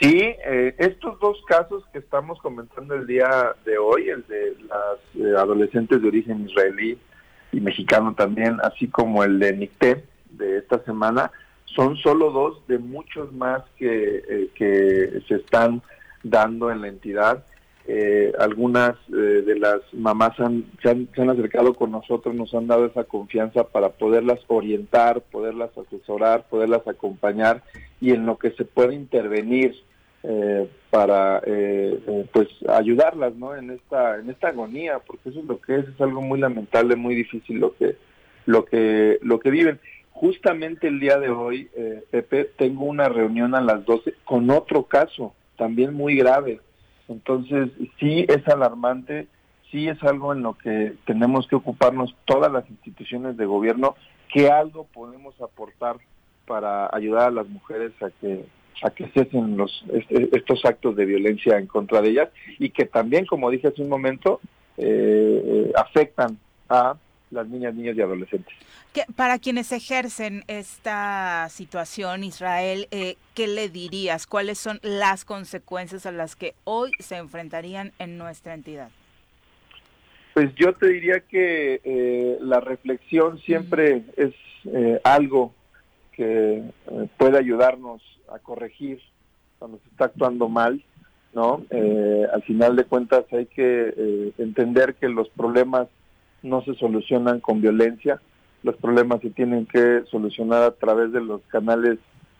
Sí, 0.00 0.18
eh, 0.20 0.74
estos 0.78 1.18
dos 1.20 1.38
casos 1.46 1.82
que 1.92 2.00
estamos 2.00 2.38
comentando 2.40 2.94
el 2.94 3.06
día 3.06 3.54
de 3.64 3.78
hoy, 3.78 4.10
el 4.10 4.26
de 4.26 4.56
las 4.68 4.98
eh, 5.14 5.34
adolescentes 5.38 6.02
de 6.02 6.08
origen 6.08 6.46
israelí 6.48 6.98
y 7.52 7.60
mexicano 7.60 8.14
también, 8.14 8.58
así 8.62 8.88
como 8.88 9.24
el 9.24 9.38
de 9.38 9.54
Nicté 9.54 10.04
de 10.30 10.58
esta 10.58 10.84
semana, 10.84 11.30
son 11.64 11.96
solo 11.96 12.30
dos 12.30 12.66
de 12.66 12.78
muchos 12.78 13.32
más 13.32 13.62
que, 13.78 14.22
eh, 14.28 14.50
que 14.54 15.22
se 15.28 15.36
están 15.36 15.82
dando 16.22 16.70
en 16.70 16.82
la 16.82 16.88
entidad 16.88 17.44
eh, 17.88 18.32
algunas 18.40 18.96
eh, 19.10 19.42
de 19.46 19.60
las 19.60 19.80
mamás 19.92 20.34
se, 20.36 20.42
han, 20.90 21.30
acercado 21.30 21.72
con 21.74 21.92
nosotros, 21.92 22.34
nos 22.34 22.52
han 22.52 22.66
dado 22.66 22.86
esa 22.86 23.04
confianza 23.04 23.62
para 23.68 23.90
poderlas 23.90 24.40
orientar, 24.48 25.20
poderlas 25.20 25.70
asesorar, 25.78 26.48
poderlas 26.48 26.84
acompañar 26.88 27.62
y 28.00 28.10
en 28.10 28.26
lo 28.26 28.38
que 28.38 28.50
se 28.50 28.64
puede 28.64 28.96
intervenir 28.96 29.76
eh, 30.24 30.68
para 30.90 31.40
pues 32.32 32.48
ayudarlas 32.68 33.36
¿no? 33.36 33.54
en 33.54 33.70
esta 33.70 34.18
en 34.18 34.30
esta 34.30 34.48
agonía 34.48 34.98
porque 35.06 35.28
eso 35.28 35.38
es 35.40 35.44
lo 35.44 35.60
que 35.60 35.76
es 35.76 35.86
es 35.86 36.00
algo 36.00 36.22
muy 36.22 36.40
lamentable 36.40 36.96
muy 36.96 37.14
difícil 37.14 37.58
lo 37.60 37.76
que 37.76 37.96
lo 38.46 38.64
que 38.64 39.18
lo 39.22 39.38
que 39.38 39.50
viven 39.50 39.78
justamente 40.10 40.88
el 40.88 40.98
día 40.98 41.18
de 41.20 41.28
hoy 41.28 41.68
Pepe 42.10 42.50
tengo 42.56 42.86
una 42.86 43.08
reunión 43.08 43.54
a 43.54 43.60
las 43.60 43.84
12 43.84 44.14
con 44.24 44.50
otro 44.50 44.84
caso 44.84 45.34
también 45.56 45.94
muy 45.94 46.16
grave 46.16 46.60
entonces, 47.08 47.70
sí 47.98 48.26
es 48.28 48.46
alarmante, 48.48 49.28
sí 49.70 49.88
es 49.88 50.02
algo 50.02 50.32
en 50.32 50.42
lo 50.42 50.54
que 50.54 50.94
tenemos 51.04 51.46
que 51.46 51.56
ocuparnos 51.56 52.14
todas 52.24 52.52
las 52.52 52.68
instituciones 52.70 53.36
de 53.36 53.46
gobierno, 53.46 53.94
que 54.32 54.50
algo 54.50 54.86
podemos 54.92 55.40
aportar 55.40 55.96
para 56.46 56.88
ayudar 56.94 57.28
a 57.28 57.30
las 57.30 57.48
mujeres 57.48 57.92
a 58.02 58.10
que 58.10 58.44
a 58.82 58.90
que 58.90 59.08
cesen 59.08 59.56
los 59.56 59.84
estos 60.10 60.64
actos 60.66 60.96
de 60.96 61.06
violencia 61.06 61.56
en 61.58 61.66
contra 61.66 62.02
de 62.02 62.10
ellas 62.10 62.28
y 62.58 62.70
que 62.70 62.84
también, 62.84 63.24
como 63.24 63.50
dije 63.50 63.68
hace 63.68 63.82
un 63.82 63.88
momento, 63.88 64.40
eh, 64.76 65.42
eh 65.44 65.72
afectan 65.76 66.38
a 66.68 66.96
las 67.36 67.46
niñas, 67.48 67.74
niños 67.74 67.96
y 67.96 68.00
adolescentes. 68.00 68.52
Para 69.14 69.38
quienes 69.38 69.70
ejercen 69.72 70.42
esta 70.48 71.46
situación, 71.50 72.24
Israel, 72.24 72.88
eh, 72.90 73.16
¿qué 73.34 73.46
le 73.46 73.68
dirías? 73.68 74.26
¿Cuáles 74.26 74.58
son 74.58 74.80
las 74.82 75.24
consecuencias 75.24 76.06
a 76.06 76.12
las 76.12 76.34
que 76.34 76.54
hoy 76.64 76.90
se 76.98 77.16
enfrentarían 77.16 77.92
en 77.98 78.18
nuestra 78.18 78.54
entidad? 78.54 78.88
Pues 80.34 80.54
yo 80.56 80.74
te 80.74 80.88
diría 80.88 81.20
que 81.20 81.80
eh, 81.84 82.38
la 82.40 82.60
reflexión 82.60 83.38
siempre 83.40 84.02
es 84.16 84.34
eh, 84.64 85.00
algo 85.04 85.54
que 86.12 86.62
puede 87.18 87.38
ayudarnos 87.38 88.02
a 88.32 88.38
corregir 88.38 89.00
cuando 89.58 89.78
se 89.78 89.88
está 89.90 90.06
actuando 90.06 90.48
mal, 90.48 90.82
¿no? 91.34 91.62
al 91.70 92.42
final 92.44 92.74
de 92.74 92.84
cuentas 92.84 93.26
hay 93.30 93.44
que 93.44 94.32
entender 94.38 94.94
que 94.94 95.10
los 95.10 95.28
problemas 95.28 95.88
no 96.42 96.62
se 96.62 96.74
solucionan 96.74 97.40
con 97.40 97.60
violencia, 97.60 98.20
los 98.62 98.76
problemas 98.76 99.20
se 99.20 99.30
tienen 99.30 99.66
que 99.66 100.02
solucionar 100.10 100.62
a 100.62 100.72
través 100.72 101.12
de 101.12 101.20
los 101.20 101.40
canales 101.48 101.98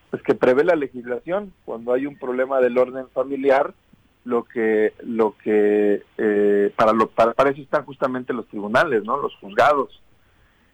pues 0.09 0.21
que 0.23 0.35
prevé 0.35 0.63
la 0.63 0.75
legislación. 0.75 1.53
Cuando 1.65 1.93
hay 1.93 2.05
un 2.05 2.17
problema 2.17 2.59
del 2.59 2.77
orden 2.77 3.07
familiar, 3.09 3.73
lo 4.27 4.43
que 4.43 4.93
lo 5.03 5.35
que 5.37 6.03
eh, 6.17 6.73
para 6.75 6.91
lo 6.91 7.09
para, 7.09 7.31
eso 7.49 7.61
están 7.61 7.85
justamente 7.85 8.33
los 8.33 8.45
tribunales 8.47 9.05
no 9.05 9.15
los 9.15 9.33
juzgados 9.37 10.01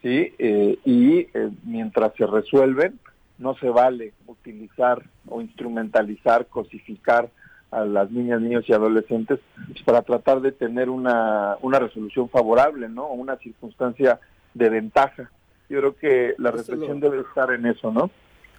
sí 0.02 0.34
eh, 0.40 0.80
y 0.84 1.20
eh, 1.20 1.52
mientras 1.64 2.14
se 2.16 2.26
resuelven 2.26 3.00
no 3.38 3.56
se 3.58 3.70
vale 3.70 4.14
utilizar 4.26 5.04
o 5.28 5.40
instrumentalizar 5.40 6.48
cosificar 6.48 7.30
a 7.74 7.86
las 7.86 8.12
niñas 8.12 8.42
niños 8.42 8.64
y 8.68 8.74
adolescentes 8.74 9.40
pues, 9.68 9.82
para 9.84 10.02
tratar 10.02 10.42
de 10.42 10.52
tener 10.52 10.90
una 10.90 11.58
una 11.62 11.80
resolución 11.80 12.30
favorable 12.30 12.90
no 12.90 13.08
una 13.08 13.38
circunstancia 13.38 14.20
de 14.54 14.70
ventaja. 14.70 15.32
Yo 15.70 15.80
creo 15.80 15.96
que 15.96 16.36
la 16.38 16.52
reflexión 16.52 17.00
debe 17.00 17.22
estar 17.22 17.52
en 17.52 17.66
eso 17.66 17.92
no 17.92 18.10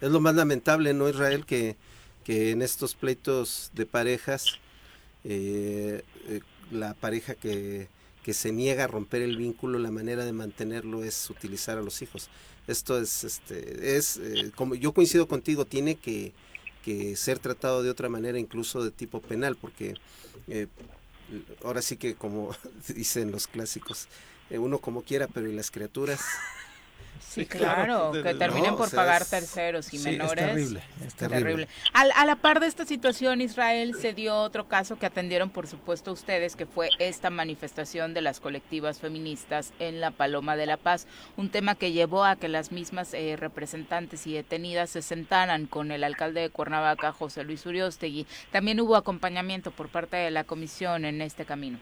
es 0.01 0.11
lo 0.11 0.19
más 0.19 0.35
lamentable 0.35 0.93
no 0.93 1.09
Israel 1.09 1.45
que 1.45 1.75
que 2.23 2.51
en 2.51 2.61
estos 2.61 2.95
pleitos 2.95 3.71
de 3.73 3.85
parejas 3.85 4.59
eh, 5.27 6.03
eh, 6.27 6.41
la 6.71 6.93
pareja 6.93 7.33
que, 7.33 7.87
se 8.27 8.51
niega 8.51 8.85
a 8.85 8.87
romper 8.87 9.21
el 9.21 9.37
vínculo, 9.37 9.77
la 9.77 9.91
manera 9.91 10.25
de 10.25 10.33
mantenerlo 10.33 11.03
es 11.03 11.29
utilizar 11.29 11.77
a 11.77 11.81
los 11.81 12.01
hijos. 12.01 12.29
Esto 12.67 12.99
es, 12.99 13.23
este, 13.23 13.97
es 13.97 14.17
eh, 14.17 14.51
como 14.55 14.73
yo 14.73 14.93
coincido 14.93 15.27
contigo, 15.27 15.65
tiene 15.65 15.95
que, 15.95 16.33
ser 17.15 17.39
tratado 17.39 17.83
de 17.83 17.89
otra 17.89 18.09
manera, 18.09 18.39
incluso 18.39 18.83
de 18.83 18.91
tipo 18.91 19.21
penal, 19.21 19.55
porque 19.55 19.95
ahora 21.63 21.81
sí 21.81 21.97
que 21.97 22.15
como 22.15 22.55
dicen 22.87 23.31
los 23.31 23.47
clásicos, 23.47 24.07
uno 24.51 24.79
como 24.79 25.01
quiera, 25.01 25.27
pero 25.27 25.47
y 25.47 25.53
las 25.53 25.71
criaturas 25.71 26.21
Sí, 27.19 27.45
claro, 27.45 28.11
que 28.11 28.33
terminen 28.33 28.75
por 28.75 28.89
pagar 28.91 29.25
terceros 29.25 29.93
y 29.93 29.99
menores. 29.99 30.43
Es 30.45 30.53
terrible, 30.53 30.81
es 31.05 31.15
terrible. 31.15 31.67
A, 31.93 32.25
la 32.25 32.35
par 32.35 32.59
de 32.59 32.67
esta 32.67 32.85
situación, 32.85 33.41
Israel 33.41 33.95
se 33.95 34.13
dio 34.13 34.35
otro 34.35 34.67
caso 34.67 34.97
que 34.97 35.05
atendieron, 35.05 35.49
por 35.49 35.67
supuesto, 35.67 36.11
ustedes, 36.11 36.55
que 36.55 36.65
fue 36.65 36.89
esta 36.99 37.29
manifestación 37.29 38.13
de 38.13 38.21
las 38.21 38.39
colectivas 38.39 38.99
feministas 38.99 39.73
en 39.79 39.99
la 39.99 40.11
Paloma 40.11 40.55
de 40.55 40.65
la 40.65 40.77
Paz, 40.77 41.07
un 41.35 41.49
tema 41.49 41.75
que 41.75 41.91
llevó 41.91 42.23
a 42.23 42.35
que 42.35 42.47
las 42.47 42.71
mismas 42.71 43.13
eh, 43.13 43.35
representantes 43.37 44.27
y 44.27 44.33
detenidas 44.33 44.89
se 44.89 45.01
sentaran 45.01 45.65
con 45.65 45.91
el 45.91 46.03
alcalde 46.03 46.41
de 46.41 46.49
Cuernavaca, 46.49 47.11
José 47.11 47.43
Luis 47.43 47.65
Uriostegui. 47.65 48.27
También 48.51 48.79
hubo 48.79 48.95
acompañamiento 48.95 49.71
por 49.71 49.89
parte 49.89 50.17
de 50.17 50.31
la 50.31 50.43
comisión 50.43 51.05
en 51.05 51.21
este 51.21 51.45
camino. 51.45 51.79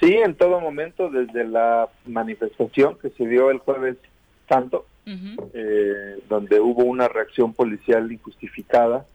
Sí, 0.00 0.14
en 0.14 0.34
todo 0.36 0.60
momento, 0.60 1.10
desde 1.10 1.44
la 1.44 1.88
manifestación 2.06 2.96
que 2.98 3.10
se 3.10 3.26
dio 3.26 3.50
el 3.50 3.58
jueves 3.58 3.96
tanto, 4.48 4.86
eh, 5.06 6.18
donde 6.28 6.60
hubo 6.60 6.84
una 6.84 7.08
reacción 7.08 7.54
policial 7.54 8.10
injustificada, 8.10 9.06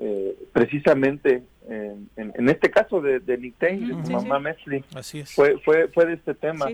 eh, 0.00 0.36
precisamente 0.52 1.42
en, 1.68 2.48
este 2.48 2.70
caso 2.70 3.02
de, 3.02 3.20
de 3.20 3.36
Nick 3.36 3.58
de 3.58 4.04
su 4.06 4.12
mamá 4.12 4.38
Mesli, 4.38 4.82
fue, 5.34 5.58
fue, 5.58 5.88
fue 5.88 6.06
de 6.06 6.14
este 6.14 6.34
tema. 6.34 6.66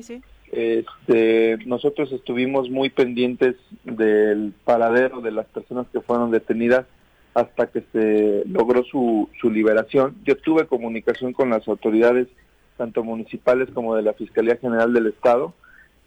Este, 0.53 1.59
nosotros 1.67 2.13
estuvimos 2.13 2.71
muy 2.71 2.89
pendientes 2.91 3.57
del 3.83 4.53
paradero 4.65 5.21
de 5.21 5.33
las 5.33 5.47
personas 5.47 5.87
que 5.93 6.01
fueron 6.01 6.31
detenidas 6.31 6.87
hasta 7.35 7.67
que 7.67 7.83
se 7.93 8.45
logró 8.47 8.85
su, 8.85 9.29
su 9.41 9.51
liberación. 9.51 10.15
Yo 10.25 10.37
tuve 10.37 10.67
comunicación 10.67 11.33
con 11.33 11.51
las 11.51 11.67
autoridades, 11.67 12.29
tanto 12.77 13.03
municipales 13.03 13.69
como 13.75 13.97
de 13.97 14.03
la 14.03 14.13
Fiscalía 14.13 14.57
General 14.57 14.93
del 14.93 15.09
Estado, 15.09 15.55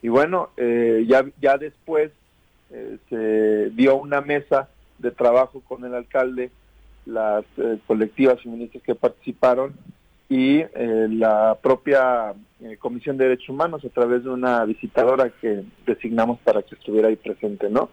y 0.02 0.10
bueno, 0.10 0.50
eh, 0.58 1.06
ya, 1.08 1.26
ya 1.42 1.58
después 1.58 2.12
eh, 2.72 2.98
se 3.10 3.70
dio 3.72 3.96
una 3.96 4.22
mesa 4.22 4.70
de 5.00 5.12
trabajo 5.12 5.62
con 5.62 5.84
el 5.86 5.94
alcalde, 5.94 6.52
las 7.06 7.46
eh, 7.58 7.80
colectivas 7.88 8.42
feministas 8.42 8.82
que 8.84 8.96
participaron 8.96 9.74
y 10.30 10.62
la 10.76 11.58
propia 11.64 12.34
Comisión 12.80 13.16
de 13.16 13.30
Derechos 13.30 13.48
Humanos 13.48 13.86
a 13.86 13.90
través 13.90 14.26
de 14.26 14.30
una 14.30 14.66
visitadora 14.66 15.30
que 15.30 15.64
designamos 15.86 16.38
para 16.40 16.64
que 16.64 16.76
estuviera 16.76 17.08
ahí 17.08 17.16
presente, 17.16 17.70
¿no? 17.70 17.90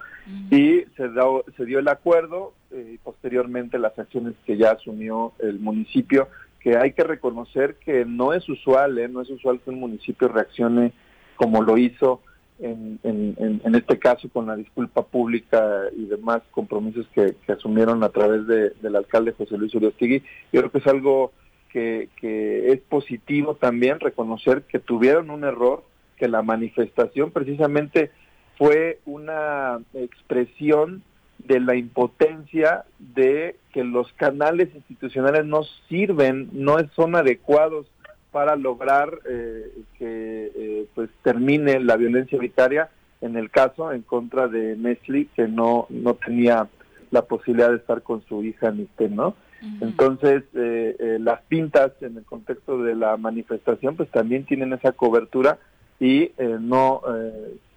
Y 0.50 0.80
se, 0.96 1.08
se 1.56 1.64
dio 1.64 1.78
el 1.78 1.86
acuerdo 1.86 2.52
y 2.72 2.98
posteriormente 2.98 3.78
las 3.78 3.96
acciones 3.96 4.34
que 4.44 4.56
ya 4.56 4.72
asumió 4.72 5.32
el 5.38 5.60
municipio, 5.60 6.26
que 6.58 6.76
hay 6.76 6.92
que 6.92 7.04
reconocer 7.04 7.76
que 7.76 8.04
no 8.04 8.32
es 8.32 8.48
usual, 8.48 8.98
¿eh? 8.98 9.06
no 9.06 9.20
es 9.20 9.30
usual 9.30 9.60
que 9.60 9.70
un 9.70 9.78
municipio 9.78 10.26
reaccione 10.28 10.92
como 11.36 11.62
lo 11.62 11.78
hizo 11.78 12.20
en, 12.60 13.00
en, 13.02 13.74
este 13.74 13.98
caso 13.98 14.28
con 14.28 14.46
la 14.46 14.56
disculpa 14.56 15.04
pública 15.04 15.82
y 15.96 16.06
demás 16.06 16.42
compromisos 16.50 17.06
que, 17.14 17.34
asumieron 17.52 18.02
a 18.04 18.10
través 18.10 18.46
del 18.46 18.96
alcalde 18.96 19.32
José 19.32 19.58
Luis 19.58 19.74
Uriostegui. 19.74 20.22
Yo 20.52 20.60
creo 20.60 20.70
que 20.70 20.78
es 20.78 20.86
algo 20.86 21.32
que, 21.70 22.08
que 22.16 22.72
es 22.72 22.80
positivo 22.80 23.56
también 23.56 24.00
reconocer 24.00 24.62
que 24.62 24.78
tuvieron 24.78 25.30
un 25.30 25.44
error, 25.44 25.82
que 26.16 26.28
la 26.28 26.42
manifestación 26.42 27.32
precisamente 27.32 28.12
fue 28.56 29.00
una 29.04 29.80
expresión 29.94 31.02
de 31.38 31.60
la 31.60 31.74
impotencia 31.74 32.84
de 32.98 33.56
que 33.72 33.84
los 33.84 34.12
canales 34.14 34.68
institucionales 34.74 35.44
no 35.44 35.64
sirven, 35.88 36.48
no 36.52 36.76
son 36.94 37.16
adecuados 37.16 37.86
para 38.34 38.56
lograr 38.56 39.20
eh, 39.30 39.70
que 39.96 40.50
eh, 40.56 40.86
pues 40.92 41.08
termine 41.22 41.78
la 41.78 41.96
violencia 41.96 42.36
vicaria 42.36 42.90
en 43.20 43.36
el 43.36 43.48
caso 43.48 43.92
en 43.92 44.02
contra 44.02 44.48
de 44.48 44.74
Nestle 44.74 45.28
que 45.36 45.46
no 45.46 45.86
no 45.88 46.14
tenía 46.14 46.66
la 47.12 47.22
posibilidad 47.22 47.70
de 47.70 47.76
estar 47.76 48.02
con 48.02 48.24
su 48.26 48.42
hija 48.42 48.72
Niste, 48.72 49.08
¿no? 49.08 49.36
Entonces 49.80 50.42
eh, 50.52 51.18
las 51.20 51.42
pintas 51.42 51.92
en 52.00 52.16
el 52.16 52.24
contexto 52.24 52.82
de 52.82 52.96
la 52.96 53.16
manifestación 53.16 53.94
pues 53.94 54.10
también 54.10 54.44
tienen 54.46 54.72
esa 54.72 54.90
cobertura 54.90 55.58
y 56.00 56.32
no 56.60 57.02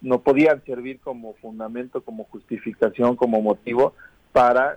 no 0.02 0.20
podían 0.22 0.60
servir 0.64 0.98
como 0.98 1.34
fundamento, 1.34 2.00
como 2.00 2.24
justificación, 2.24 3.14
como 3.14 3.40
motivo 3.40 3.94
para 4.32 4.76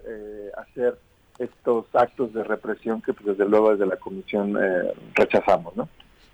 hacer 0.58 0.96
estos 1.44 1.86
actos 1.94 2.34
de 2.34 2.44
represión 2.44 3.02
que 3.02 3.14
pues, 3.14 3.38
desde 3.38 3.50
luego 3.50 3.72
desde 3.72 3.86
la 3.86 3.98
comisión 3.98 4.56
eh, 4.62 4.94
rechazamos, 5.16 5.76
¿no? 5.76 5.89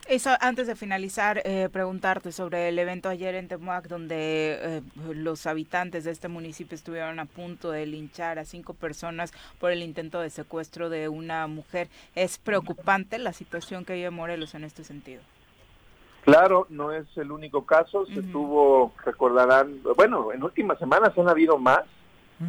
Eso, 0.08 0.30
antes 0.40 0.68
de 0.68 0.76
finalizar, 0.76 1.42
eh, 1.44 1.68
preguntarte 1.70 2.32
sobre 2.32 2.70
el 2.70 2.80
evento 2.80 3.10
ayer 3.10 3.36
en 3.36 3.50
Temuac, 3.50 3.90
donde 3.90 4.58
eh, 4.62 4.82
los 5.14 5.46
habitantes 5.46 6.06
de 6.06 6.12
este 6.12 6.30
municipio 6.30 6.76
estuvieron 6.76 7.20
a 7.20 7.26
punto 7.26 7.72
de 7.72 7.86
linchar 7.86 8.40
a 8.40 8.46
cinco 8.46 8.74
personas 8.74 9.34
por 9.60 9.72
el 9.72 9.84
intento 9.84 10.22
de 10.22 10.30
secuestro 10.30 10.90
de 10.90 11.10
una 11.10 11.46
mujer. 11.48 11.90
¿Es 12.16 12.38
preocupante 12.38 13.18
la 13.20 13.34
situación 13.34 13.84
que 13.84 13.96
vive 13.96 14.10
Morelos 14.10 14.56
en 14.56 14.64
este 14.64 14.86
sentido? 14.86 15.22
Claro, 16.24 16.68
no 16.70 16.94
es 16.94 17.06
el 17.18 17.32
único 17.32 17.66
caso. 17.66 18.06
Se 18.06 18.22
tuvo, 18.22 18.94
recordarán, 19.06 19.82
bueno, 19.98 20.32
en 20.32 20.42
últimas 20.42 20.80
semanas 20.80 21.18
han 21.18 21.28
habido 21.28 21.58
más 21.58 21.82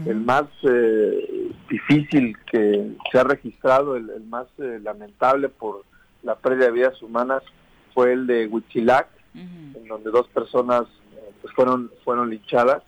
el 0.07 0.21
más 0.21 0.45
eh, 0.63 1.38
difícil 1.69 2.37
que 2.51 2.93
se 3.11 3.19
ha 3.19 3.25
registrado, 3.25 3.97
el, 3.97 4.23
más 4.29 4.47
eh, 4.59 4.81
lamentable 4.83 5.49
por 5.49 5.85
la 6.23 6.37
pérdida 6.37 6.67
de 6.67 6.73
vidas 6.73 7.03
humanas 7.03 7.43
fue 7.95 8.13
el 8.13 8.27
de 8.27 8.47
Huitzilac, 8.47 9.09
en 9.35 9.87
donde 9.87 10.11
dos 10.11 10.27
personas 10.29 10.83
eh, 10.83 11.31
pues 11.41 11.55
fueron 11.55 11.91
fueron 12.05 12.31
linchadas. 12.31 12.83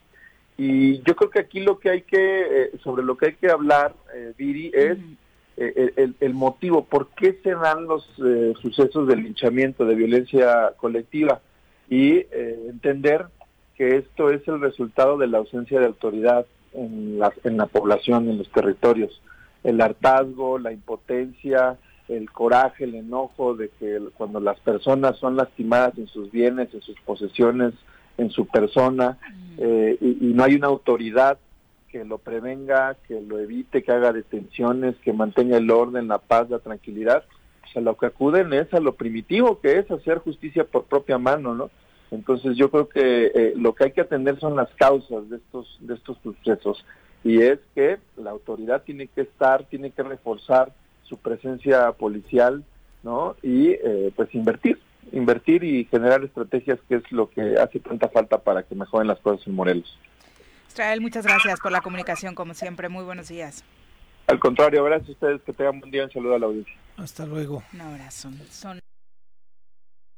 Y 0.56 1.00
yo 1.02 1.16
creo 1.16 1.30
que 1.30 1.40
aquí 1.40 1.60
lo 1.60 1.78
que 1.78 1.90
hay 1.90 2.02
que, 2.02 2.72
sobre 2.82 3.02
lo 3.02 3.16
que 3.16 3.26
hay 3.26 3.34
que 3.34 3.50
hablar, 3.50 3.94
Viri, 4.36 4.70
es 4.74 4.98
el, 5.56 6.14
el, 6.20 6.34
motivo, 6.34 6.84
por 6.84 7.08
qué 7.14 7.40
se 7.42 7.54
dan 7.54 7.86
los 7.86 8.04
sucesos 8.60 9.08
de 9.08 9.16
linchamiento, 9.16 9.86
de 9.86 9.94
violencia 9.94 10.74
colectiva, 10.76 11.40
y 11.88 12.26
entender 12.68 13.28
que 13.74 13.96
esto 13.96 14.28
es 14.28 14.46
el 14.48 14.60
resultado 14.60 15.16
de 15.16 15.28
la 15.28 15.38
ausencia 15.38 15.80
de 15.80 15.86
autoridad 15.86 16.44
en 16.72 17.18
la, 17.18 17.32
en 17.44 17.56
la 17.56 17.66
población, 17.66 18.28
en 18.28 18.38
los 18.38 18.50
territorios. 18.50 19.20
El 19.62 19.80
hartazgo, 19.80 20.58
la 20.58 20.72
impotencia, 20.72 21.78
el 22.08 22.30
coraje, 22.30 22.84
el 22.84 22.94
enojo 22.94 23.54
de 23.54 23.68
que 23.68 24.00
cuando 24.16 24.40
las 24.40 24.58
personas 24.60 25.16
son 25.18 25.36
lastimadas 25.36 25.96
en 25.96 26.08
sus 26.08 26.30
bienes, 26.30 26.72
en 26.74 26.82
sus 26.82 26.98
posesiones, 27.00 27.74
en 28.18 28.30
su 28.30 28.46
persona, 28.46 29.18
mm. 29.30 29.54
eh, 29.58 29.98
y, 30.00 30.32
no 30.34 30.44
hay 30.44 30.54
una 30.54 30.66
autoridad 30.66 31.38
que 31.88 32.04
lo 32.04 32.18
prevenga, 32.18 32.96
que 33.06 33.20
lo 33.20 33.38
evite, 33.38 33.82
que 33.82 33.92
haga 33.92 34.12
detenciones, 34.12 34.96
que 35.02 35.12
mantenga 35.12 35.56
el 35.56 35.70
orden, 35.70 36.08
la 36.08 36.18
paz, 36.18 36.50
la 36.50 36.58
tranquilidad, 36.58 37.24
pues 37.62 37.76
a 37.76 37.80
lo 37.80 37.96
que 37.96 38.06
acuden 38.06 38.52
es 38.52 38.72
a 38.74 38.80
lo 38.80 38.94
primitivo 38.94 39.60
que 39.60 39.78
es 39.78 39.90
hacer 39.90 40.18
justicia 40.18 40.64
por 40.64 40.84
propia 40.84 41.18
mano, 41.18 41.54
¿no? 41.54 41.70
Entonces 42.10 42.56
yo 42.56 42.70
creo 42.70 42.88
que 42.88 43.26
eh, 43.26 43.52
lo 43.56 43.74
que 43.74 43.84
hay 43.84 43.92
que 43.92 44.00
atender 44.00 44.38
son 44.40 44.56
las 44.56 44.68
causas 44.74 45.28
de 45.30 45.36
estos, 45.36 45.78
de 45.80 45.94
estos 45.94 46.18
sucesos 46.22 46.84
y 47.22 47.42
es 47.42 47.58
que 47.74 47.98
la 48.16 48.30
autoridad 48.30 48.82
tiene 48.82 49.06
que 49.06 49.22
estar, 49.22 49.64
tiene 49.64 49.90
que 49.90 50.02
reforzar 50.02 50.72
su 51.04 51.18
presencia 51.18 51.92
policial, 51.92 52.64
¿no? 53.02 53.36
Y 53.42 53.70
eh, 53.70 54.12
pues 54.16 54.34
invertir, 54.34 54.80
invertir 55.12 55.64
y 55.64 55.84
generar 55.84 56.24
estrategias 56.24 56.78
que 56.88 56.96
es 56.96 57.12
lo 57.12 57.28
que 57.28 57.56
hace 57.58 57.80
tanta 57.80 58.08
falta 58.08 58.38
para 58.38 58.62
que 58.62 58.74
mejoren 58.74 59.08
las 59.08 59.18
cosas 59.20 59.46
en 59.46 59.54
Morelos. 59.54 59.98
Israel, 60.68 61.00
muchas 61.00 61.26
gracias 61.26 61.60
por 61.60 61.72
la 61.72 61.80
comunicación, 61.80 62.34
como 62.34 62.54
siempre. 62.54 62.88
Muy 62.88 63.04
buenos 63.04 63.28
días. 63.28 63.64
Al 64.28 64.38
contrario, 64.38 64.84
gracias 64.84 65.08
a 65.08 65.12
ustedes, 65.12 65.42
que 65.42 65.52
tengan 65.52 65.80
buen 65.80 65.90
día, 65.90 66.04
un 66.04 66.12
saludo 66.12 66.36
a 66.36 66.38
la 66.38 66.46
audiencia. 66.46 66.74
Hasta 66.96 67.26
luego. 67.26 67.62
Un 67.72 67.80
abrazo. 67.80 68.30
Son 68.50 68.80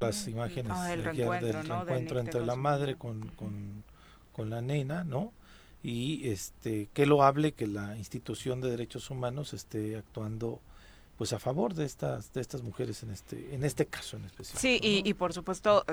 las 0.03 0.29
imágenes 0.29 0.73
ah, 0.75 0.89
del 0.89 1.05
reencuentro, 1.05 2.21
entre 2.21 2.45
la 2.45 2.57
madre 2.57 2.97
con, 2.97 3.29
con, 3.29 3.85
con, 4.33 4.51
la 4.51 4.61
nena, 4.61 5.05
¿no? 5.05 5.33
Y 5.83 6.29
este 6.29 6.89
que 6.93 7.07
lo 7.07 7.23
hable 7.23 7.53
que 7.53 7.67
la 7.67 7.97
institución 7.97 8.61
de 8.61 8.71
derechos 8.71 9.11
humanos 9.11 9.53
esté 9.53 9.97
actuando 9.97 10.61
pues 11.19 11.33
a 11.33 11.39
favor 11.39 11.75
de 11.75 11.85
estas 11.85 12.33
de 12.33 12.41
estas 12.41 12.63
mujeres 12.63 13.03
en 13.03 13.11
este 13.11 13.55
en 13.55 13.65
este 13.65 13.87
caso 13.87 14.17
en 14.17 14.25
especial. 14.25 14.59
Sí, 14.59 14.79
y, 14.83 15.09
y 15.09 15.15
por 15.15 15.33
supuesto 15.33 15.85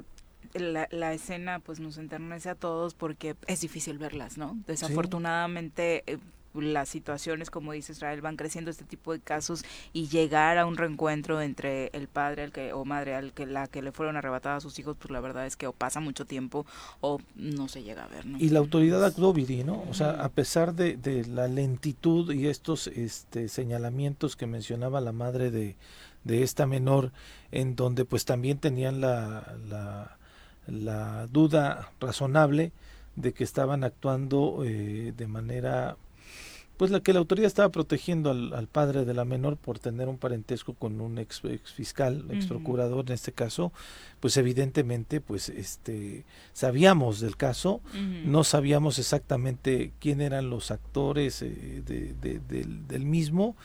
la, 0.53 0.87
la, 0.91 1.13
escena 1.13 1.59
pues 1.59 1.79
nos 1.79 1.97
enternece 1.97 2.49
a 2.49 2.55
todos 2.55 2.93
porque 2.93 3.35
es 3.47 3.61
difícil 3.61 3.97
verlas, 3.97 4.37
¿no? 4.37 4.57
Desafortunadamente 4.67 6.03
eh, 6.07 6.17
las 6.53 6.89
situaciones, 6.89 7.49
como 7.49 7.71
dice 7.71 7.91
Israel, 7.91 8.21
van 8.21 8.35
creciendo 8.35 8.71
este 8.71 8.85
tipo 8.85 9.13
de 9.13 9.19
casos 9.19 9.63
y 9.93 10.07
llegar 10.07 10.57
a 10.57 10.65
un 10.65 10.77
reencuentro 10.77 11.41
entre 11.41 11.89
el 11.93 12.07
padre 12.07 12.43
al 12.43 12.51
que, 12.51 12.73
o 12.73 12.85
madre 12.85 13.15
al 13.15 13.33
que 13.33 13.45
la 13.45 13.67
que 13.67 13.81
le 13.81 13.91
fueron 13.91 14.17
arrebatadas 14.17 14.63
sus 14.63 14.77
hijos, 14.79 14.97
pues 14.99 15.11
la 15.11 15.19
verdad 15.19 15.45
es 15.45 15.55
que 15.55 15.67
o 15.67 15.73
pasa 15.73 15.99
mucho 15.99 16.25
tiempo 16.25 16.65
o 17.01 17.19
no 17.35 17.67
se 17.67 17.83
llega 17.83 18.03
a 18.03 18.07
ver. 18.07 18.25
¿no? 18.25 18.37
Y 18.39 18.49
la 18.49 18.59
autoridad 18.59 19.03
actuó, 19.03 19.33
¿no? 19.65 19.83
O 19.89 19.93
sea, 19.93 20.11
a 20.23 20.29
pesar 20.29 20.73
de, 20.73 20.97
de 20.97 21.25
la 21.25 21.47
lentitud 21.47 22.31
y 22.33 22.47
estos 22.47 22.87
este, 22.87 23.47
señalamientos 23.47 24.35
que 24.35 24.47
mencionaba 24.47 25.01
la 25.01 25.11
madre 25.11 25.51
de, 25.51 25.75
de 26.23 26.43
esta 26.43 26.65
menor, 26.65 27.11
en 27.51 27.75
donde 27.75 28.05
pues 28.05 28.25
también 28.25 28.57
tenían 28.57 29.01
la, 29.01 29.55
la, 29.69 30.17
la 30.67 31.27
duda 31.27 31.91
razonable 31.99 32.71
de 33.15 33.33
que 33.33 33.43
estaban 33.43 33.83
actuando 33.83 34.63
eh, 34.65 35.13
de 35.15 35.27
manera 35.27 35.97
pues 36.79 36.91
la 36.91 37.01
que 37.01 37.11
la 37.11 37.19
autoridad 37.19 37.47
estaba 37.47 37.67
protegiendo 37.67 38.31
al, 38.31 38.67
padre 38.71 39.03
de 39.03 39.13
la 39.13 39.25
menor 39.25 39.57
por 39.57 39.79
tener 39.79 40.07
un 40.07 40.17
parentesco 40.17 40.75
con 40.75 41.01
un 41.01 41.17
ex, 41.17 41.41
fiscal, 41.75 42.23
ex 42.31 42.45
procurador 42.45 43.03
en 43.07 43.15
este 43.15 43.33
caso, 43.33 43.73
pues 44.21 44.37
evidentemente 44.37 45.19
pues 45.19 45.49
este 45.49 46.23
sabíamos 46.53 47.19
del 47.19 47.35
caso, 47.35 47.81
no 48.23 48.45
sabíamos 48.45 48.97
exactamente 48.97 49.91
quién 49.99 50.21
eran 50.21 50.49
los 50.49 50.71
actores 50.71 51.41
eh, 51.41 51.83
del, 51.85 52.87
del 52.87 53.05
mismo 53.05 53.57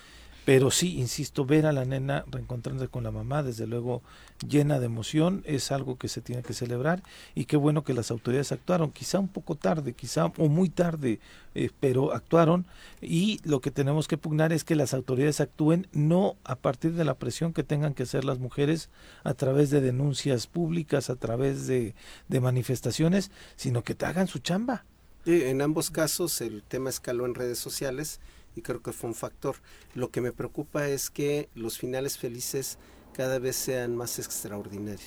pero 0.44 0.70
sí, 0.70 0.98
insisto, 0.98 1.46
ver 1.46 1.64
a 1.64 1.72
la 1.72 1.84
nena 1.84 2.24
reencontrándose 2.30 2.88
con 2.88 3.04
la 3.04 3.10
mamá, 3.10 3.42
desde 3.42 3.66
luego 3.66 4.02
llena 4.46 4.78
de 4.78 4.86
emoción, 4.86 5.42
es 5.46 5.72
algo 5.72 5.96
que 5.96 6.08
se 6.08 6.20
tiene 6.20 6.42
que 6.42 6.52
celebrar 6.52 7.02
y 7.34 7.46
qué 7.46 7.56
bueno 7.56 7.82
que 7.82 7.94
las 7.94 8.10
autoridades 8.10 8.52
actuaron, 8.52 8.90
quizá 8.90 9.18
un 9.18 9.28
poco 9.28 9.54
tarde, 9.54 9.94
quizá 9.94 10.26
o 10.26 10.48
muy 10.48 10.68
tarde, 10.68 11.18
eh, 11.54 11.70
pero 11.80 12.12
actuaron 12.12 12.66
y 13.00 13.40
lo 13.44 13.60
que 13.60 13.70
tenemos 13.70 14.06
que 14.06 14.18
pugnar 14.18 14.52
es 14.52 14.64
que 14.64 14.76
las 14.76 14.92
autoridades 14.92 15.40
actúen 15.40 15.86
no 15.92 16.36
a 16.44 16.56
partir 16.56 16.92
de 16.92 17.04
la 17.04 17.14
presión 17.14 17.54
que 17.54 17.62
tengan 17.62 17.94
que 17.94 18.02
hacer 18.02 18.24
las 18.24 18.38
mujeres 18.38 18.90
a 19.22 19.32
través 19.32 19.70
de 19.70 19.80
denuncias 19.80 20.46
públicas, 20.46 21.08
a 21.08 21.16
través 21.16 21.66
de, 21.66 21.94
de 22.28 22.40
manifestaciones, 22.40 23.30
sino 23.56 23.82
que 23.82 23.94
te 23.94 24.04
hagan 24.04 24.26
su 24.26 24.40
chamba. 24.40 24.84
en 25.24 25.62
ambos 25.62 25.90
casos 25.90 26.42
el 26.42 26.62
tema 26.62 26.90
escaló 26.90 27.24
en 27.24 27.34
redes 27.34 27.58
sociales 27.58 28.20
y 28.54 28.62
creo 28.62 28.82
que 28.82 28.92
fue 28.92 29.08
un 29.08 29.14
factor. 29.14 29.56
Lo 29.94 30.10
que 30.10 30.20
me 30.20 30.32
preocupa 30.32 30.88
es 30.88 31.10
que 31.10 31.48
los 31.54 31.78
finales 31.78 32.18
felices 32.18 32.78
cada 33.14 33.38
vez 33.38 33.56
sean 33.56 33.96
más 33.96 34.18
extraordinarios. 34.18 35.02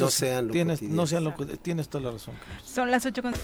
no 0.00 0.10
sean 0.10 0.48
lo 0.48 0.52
tienes, 0.52 0.82
no 0.82 1.06
sean 1.06 1.24
lo 1.24 1.34
tienes 1.34 1.88
toda 1.88 2.04
la 2.04 2.10
razón. 2.12 2.34
Son 2.64 2.90
las 2.90 3.06
ocho 3.06 3.22
con... 3.22 3.34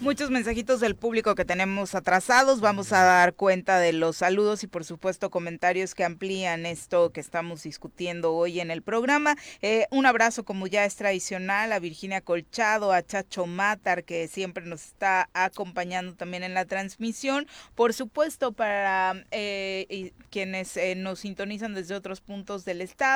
Muchos 0.00 0.30
mensajitos 0.30 0.80
del 0.80 0.94
público 0.94 1.34
que 1.34 1.46
tenemos 1.46 1.94
atrasados. 1.94 2.60
Vamos 2.60 2.92
a 2.92 3.02
dar 3.02 3.34
cuenta 3.34 3.78
de 3.78 3.94
los 3.94 4.18
saludos 4.18 4.62
y 4.62 4.66
por 4.66 4.84
supuesto 4.84 5.30
comentarios 5.30 5.94
que 5.94 6.04
amplían 6.04 6.66
esto 6.66 7.10
que 7.12 7.20
estamos 7.20 7.62
discutiendo 7.62 8.34
hoy 8.34 8.60
en 8.60 8.70
el 8.70 8.82
programa. 8.82 9.36
Eh, 9.62 9.86
un 9.90 10.04
abrazo 10.04 10.44
como 10.44 10.66
ya 10.66 10.84
es 10.84 10.96
tradicional 10.96 11.72
a 11.72 11.78
Virginia 11.78 12.20
Colchado, 12.20 12.92
a 12.92 13.02
Chacho 13.02 13.46
Matar 13.46 14.04
que 14.04 14.28
siempre 14.28 14.66
nos 14.66 14.84
está 14.84 15.30
acompañando 15.32 16.14
también 16.14 16.44
en 16.44 16.54
la 16.54 16.66
transmisión. 16.66 17.46
Por 17.74 17.94
supuesto 17.94 18.52
para 18.52 19.24
eh, 19.30 20.12
quienes 20.30 20.76
eh, 20.76 20.94
nos 20.94 21.20
sintonizan 21.20 21.72
desde 21.74 21.94
otros 21.94 22.20
puntos 22.20 22.66
del 22.66 22.82
estado. 22.82 23.15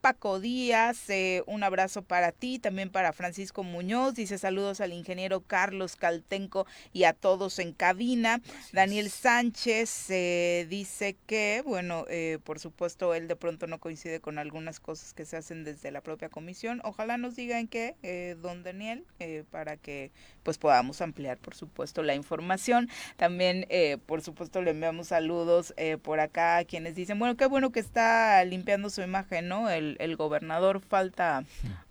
Paco 0.00 0.38
Díaz, 0.38 1.06
un 1.46 1.64
abrazo 1.64 2.02
para 2.02 2.30
ti, 2.30 2.58
también 2.58 2.90
para 2.90 3.12
Francisco 3.12 3.64
Muñoz. 3.64 4.14
Dice 4.14 4.38
saludos 4.38 4.80
al 4.80 4.92
ingeniero 4.92 5.40
Carlos 5.40 5.96
Calderón 5.96 6.20
Tenco 6.22 6.66
y 6.92 7.04
a 7.04 7.12
todos 7.12 7.58
en 7.58 7.72
cabina. 7.72 8.40
Daniel 8.72 9.10
Sánchez 9.10 10.10
eh, 10.10 10.66
dice 10.68 11.16
que, 11.26 11.62
bueno, 11.64 12.04
eh, 12.08 12.38
por 12.44 12.58
supuesto, 12.58 13.14
él 13.14 13.28
de 13.28 13.36
pronto 13.36 13.66
no 13.66 13.78
coincide 13.78 14.20
con 14.20 14.38
algunas 14.38 14.80
cosas 14.80 15.14
que 15.14 15.24
se 15.24 15.36
hacen 15.36 15.64
desde 15.64 15.90
la 15.90 16.00
propia 16.02 16.28
comisión. 16.28 16.80
Ojalá 16.84 17.16
nos 17.16 17.36
digan 17.36 17.68
qué, 17.68 17.96
eh, 18.02 18.36
don 18.40 18.62
Daniel, 18.62 19.04
para 19.50 19.76
que 19.76 20.12
pues 20.42 20.58
podamos 20.58 21.00
ampliar, 21.00 21.38
por 21.38 21.54
supuesto, 21.54 22.02
la 22.02 22.14
información. 22.14 22.88
También, 23.16 23.66
por 24.06 24.22
supuesto, 24.22 24.62
le 24.62 24.70
enviamos 24.70 25.08
saludos 25.08 25.74
por 26.02 26.20
acá 26.20 26.58
a 26.58 26.64
quienes 26.64 26.94
dicen, 26.94 27.18
bueno, 27.18 27.36
qué 27.36 27.46
bueno 27.46 27.70
que 27.70 27.80
está 27.80 28.42
limpiando 28.44 28.90
su 28.90 29.02
imagen, 29.02 29.39
¿no? 29.42 29.70
El, 29.70 29.96
el 30.00 30.16
gobernador 30.16 30.80
falta 30.80 31.44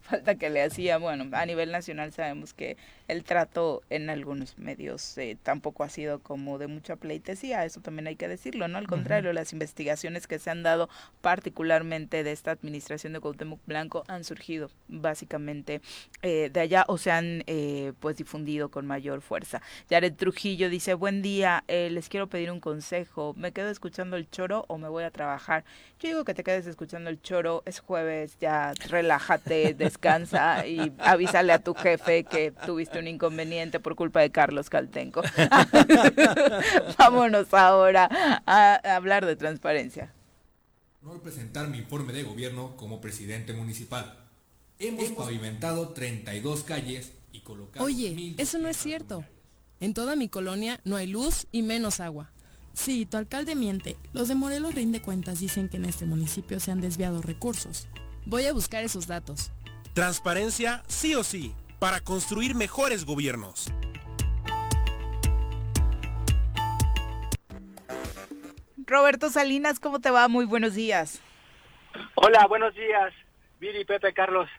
falta 0.09 0.35
que 0.35 0.49
le 0.49 0.63
hacía, 0.63 0.97
bueno, 0.97 1.25
a 1.31 1.45
nivel 1.45 1.71
nacional 1.71 2.11
sabemos 2.11 2.53
que 2.53 2.77
el 3.07 3.23
trato 3.23 3.83
en 3.89 4.09
algunos 4.09 4.57
medios 4.57 5.17
eh, 5.17 5.37
tampoco 5.41 5.83
ha 5.83 5.89
sido 5.89 6.19
como 6.19 6.57
de 6.57 6.67
mucha 6.67 6.95
pleitesía, 6.95 7.63
eso 7.65 7.81
también 7.81 8.07
hay 8.07 8.15
que 8.15 8.27
decirlo, 8.27 8.67
¿no? 8.67 8.77
Al 8.77 8.87
contrario, 8.87 9.33
las 9.33 9.53
investigaciones 9.53 10.25
que 10.25 10.39
se 10.39 10.49
han 10.49 10.63
dado 10.63 10.89
particularmente 11.21 12.23
de 12.23 12.31
esta 12.31 12.51
administración 12.51 13.13
de 13.13 13.19
Cuauhtémoc 13.19 13.59
Blanco 13.65 14.03
han 14.07 14.23
surgido 14.23 14.71
básicamente 14.87 15.81
eh, 16.23 16.49
de 16.51 16.59
allá 16.59 16.85
o 16.87 16.97
se 16.97 17.11
han 17.11 17.43
eh, 17.47 17.93
pues 17.99 18.17
difundido 18.17 18.69
con 18.69 18.87
mayor 18.87 19.21
fuerza. 19.21 19.61
Jared 19.89 20.13
Trujillo 20.13 20.69
dice, 20.69 20.95
buen 20.95 21.21
día, 21.21 21.63
les 21.67 22.09
quiero 22.09 22.27
pedir 22.27 22.51
un 22.51 22.59
consejo, 22.59 23.33
¿me 23.37 23.51
quedo 23.51 23.69
escuchando 23.69 24.17
el 24.17 24.29
choro 24.29 24.65
o 24.67 24.77
me 24.77 24.89
voy 24.89 25.03
a 25.03 25.11
trabajar? 25.11 25.63
Yo 25.99 26.09
digo 26.09 26.25
que 26.25 26.33
te 26.33 26.43
quedes 26.43 26.65
escuchando 26.65 27.09
el 27.09 27.21
choro, 27.21 27.63
es 27.65 27.79
jueves, 27.79 28.37
ya 28.39 28.73
relájate, 28.89 29.73
descansa 29.73 29.98
y 30.67 30.91
avísale 30.99 31.53
a 31.53 31.59
tu 31.59 31.73
jefe 31.73 32.23
que 32.23 32.51
tuviste 32.65 32.99
un 32.99 33.07
inconveniente 33.07 33.79
por 33.79 33.95
culpa 33.95 34.21
de 34.21 34.31
Carlos 34.31 34.69
Caltenco. 34.69 35.21
Vámonos 36.97 37.53
ahora 37.53 38.41
a 38.45 38.75
hablar 38.95 39.25
de 39.25 39.35
transparencia. 39.35 40.13
No 41.01 41.21
presentar 41.21 41.67
mi 41.67 41.77
informe 41.77 42.13
de 42.13 42.23
gobierno 42.23 42.75
como 42.75 43.01
presidente 43.01 43.53
municipal. 43.53 44.17
Hemos 44.79 45.11
pavimentado 45.11 45.89
32 45.89 46.63
calles 46.63 47.13
y 47.31 47.41
colocado... 47.41 47.85
Oye, 47.85 48.35
eso 48.37 48.57
no 48.59 48.67
es 48.67 48.77
cierto. 48.77 49.25
En 49.79 49.93
toda 49.93 50.15
mi 50.15 50.29
colonia 50.29 50.79
no 50.83 50.95
hay 50.95 51.07
luz 51.07 51.47
y 51.51 51.61
menos 51.61 51.99
agua. 51.99 52.31
Sí, 52.73 53.05
tu 53.05 53.17
alcalde 53.17 53.55
miente. 53.55 53.97
Los 54.13 54.27
de 54.27 54.35
Morelos 54.35 54.75
Rinde 54.75 55.01
Cuentas 55.01 55.39
dicen 55.39 55.67
que 55.67 55.77
en 55.77 55.85
este 55.85 56.05
municipio 56.05 56.59
se 56.59 56.71
han 56.71 56.79
desviado 56.79 57.21
recursos. 57.21 57.87
Voy 58.25 58.45
a 58.45 58.53
buscar 58.53 58.83
esos 58.83 59.07
datos. 59.07 59.51
Transparencia 59.99 60.81
sí 60.87 61.13
o 61.13 61.25
sí, 61.25 61.53
para 61.77 61.99
construir 61.99 62.55
mejores 62.55 63.03
gobiernos. 63.03 63.69
Roberto 68.77 69.29
Salinas, 69.29 69.81
¿cómo 69.81 69.99
te 69.99 70.09
va? 70.09 70.29
Muy 70.29 70.45
buenos 70.45 70.73
días. 70.73 71.21
Hola, 72.15 72.47
buenos 72.47 72.73
días. 72.75 73.13
Viri, 73.59 73.83
Pepe, 73.83 74.13
Carlos. 74.13 74.49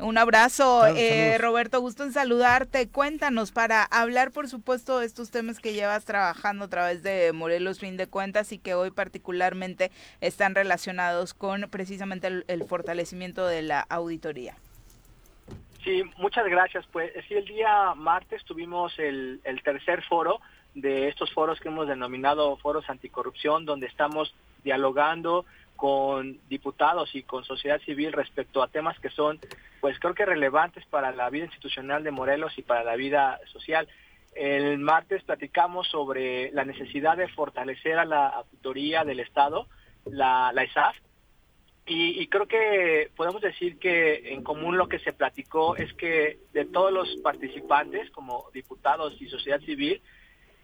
Un 0.00 0.18
abrazo, 0.18 0.86
eh, 0.86 1.38
Roberto, 1.38 1.80
gusto 1.80 2.02
en 2.02 2.12
saludarte. 2.12 2.88
Cuéntanos 2.88 3.52
para 3.52 3.84
hablar, 3.84 4.32
por 4.32 4.48
supuesto, 4.48 4.98
de 4.98 5.06
estos 5.06 5.30
temas 5.30 5.60
que 5.60 5.72
llevas 5.72 6.04
trabajando 6.04 6.64
a 6.64 6.68
través 6.68 7.02
de 7.02 7.32
Morelos 7.32 7.78
Fin 7.78 7.96
de 7.96 8.08
Cuentas 8.08 8.50
y 8.50 8.58
que 8.58 8.74
hoy 8.74 8.90
particularmente 8.90 9.92
están 10.20 10.56
relacionados 10.56 11.32
con 11.32 11.70
precisamente 11.70 12.26
el, 12.26 12.64
fortalecimiento 12.64 13.46
de 13.46 13.62
la 13.62 13.80
auditoría. 13.80 14.56
Sí, 15.84 16.02
muchas 16.16 16.46
gracias. 16.46 16.84
Pues 16.90 17.12
sí, 17.28 17.34
el 17.34 17.44
día 17.44 17.94
martes 17.94 18.44
tuvimos 18.44 18.98
el, 18.98 19.40
el 19.44 19.62
tercer 19.62 20.02
foro 20.02 20.40
de 20.74 21.08
estos 21.08 21.32
foros 21.32 21.60
que 21.60 21.68
hemos 21.68 21.86
denominado 21.86 22.56
foros 22.56 22.88
anticorrupción, 22.90 23.64
donde 23.64 23.86
estamos 23.86 24.34
dialogando 24.64 25.44
con 25.76 26.38
diputados 26.48 27.14
y 27.14 27.22
con 27.22 27.44
sociedad 27.44 27.80
civil 27.80 28.12
respecto 28.12 28.62
a 28.62 28.68
temas 28.68 28.98
que 29.00 29.10
son, 29.10 29.40
pues 29.80 29.98
creo 29.98 30.14
que 30.14 30.24
relevantes 30.24 30.84
para 30.86 31.12
la 31.12 31.30
vida 31.30 31.44
institucional 31.44 32.04
de 32.04 32.10
Morelos 32.10 32.56
y 32.56 32.62
para 32.62 32.84
la 32.84 32.96
vida 32.96 33.40
social. 33.52 33.88
El 34.34 34.78
martes 34.78 35.22
platicamos 35.22 35.88
sobre 35.88 36.50
la 36.52 36.64
necesidad 36.64 37.16
de 37.16 37.28
fortalecer 37.28 37.98
a 37.98 38.04
la 38.04 38.28
auditoría 38.28 39.04
del 39.04 39.20
Estado, 39.20 39.68
la, 40.06 40.52
la 40.52 40.64
ESAF, 40.64 40.96
y, 41.86 42.22
y, 42.22 42.28
creo 42.28 42.48
que 42.48 43.10
podemos 43.14 43.42
decir 43.42 43.78
que 43.78 44.32
en 44.32 44.42
común 44.42 44.78
lo 44.78 44.88
que 44.88 45.00
se 45.00 45.12
platicó 45.12 45.76
es 45.76 45.92
que 45.92 46.38
de 46.54 46.64
todos 46.64 46.90
los 46.90 47.14
participantes, 47.16 48.10
como 48.10 48.46
diputados 48.54 49.20
y 49.20 49.28
sociedad 49.28 49.60
civil, 49.60 50.00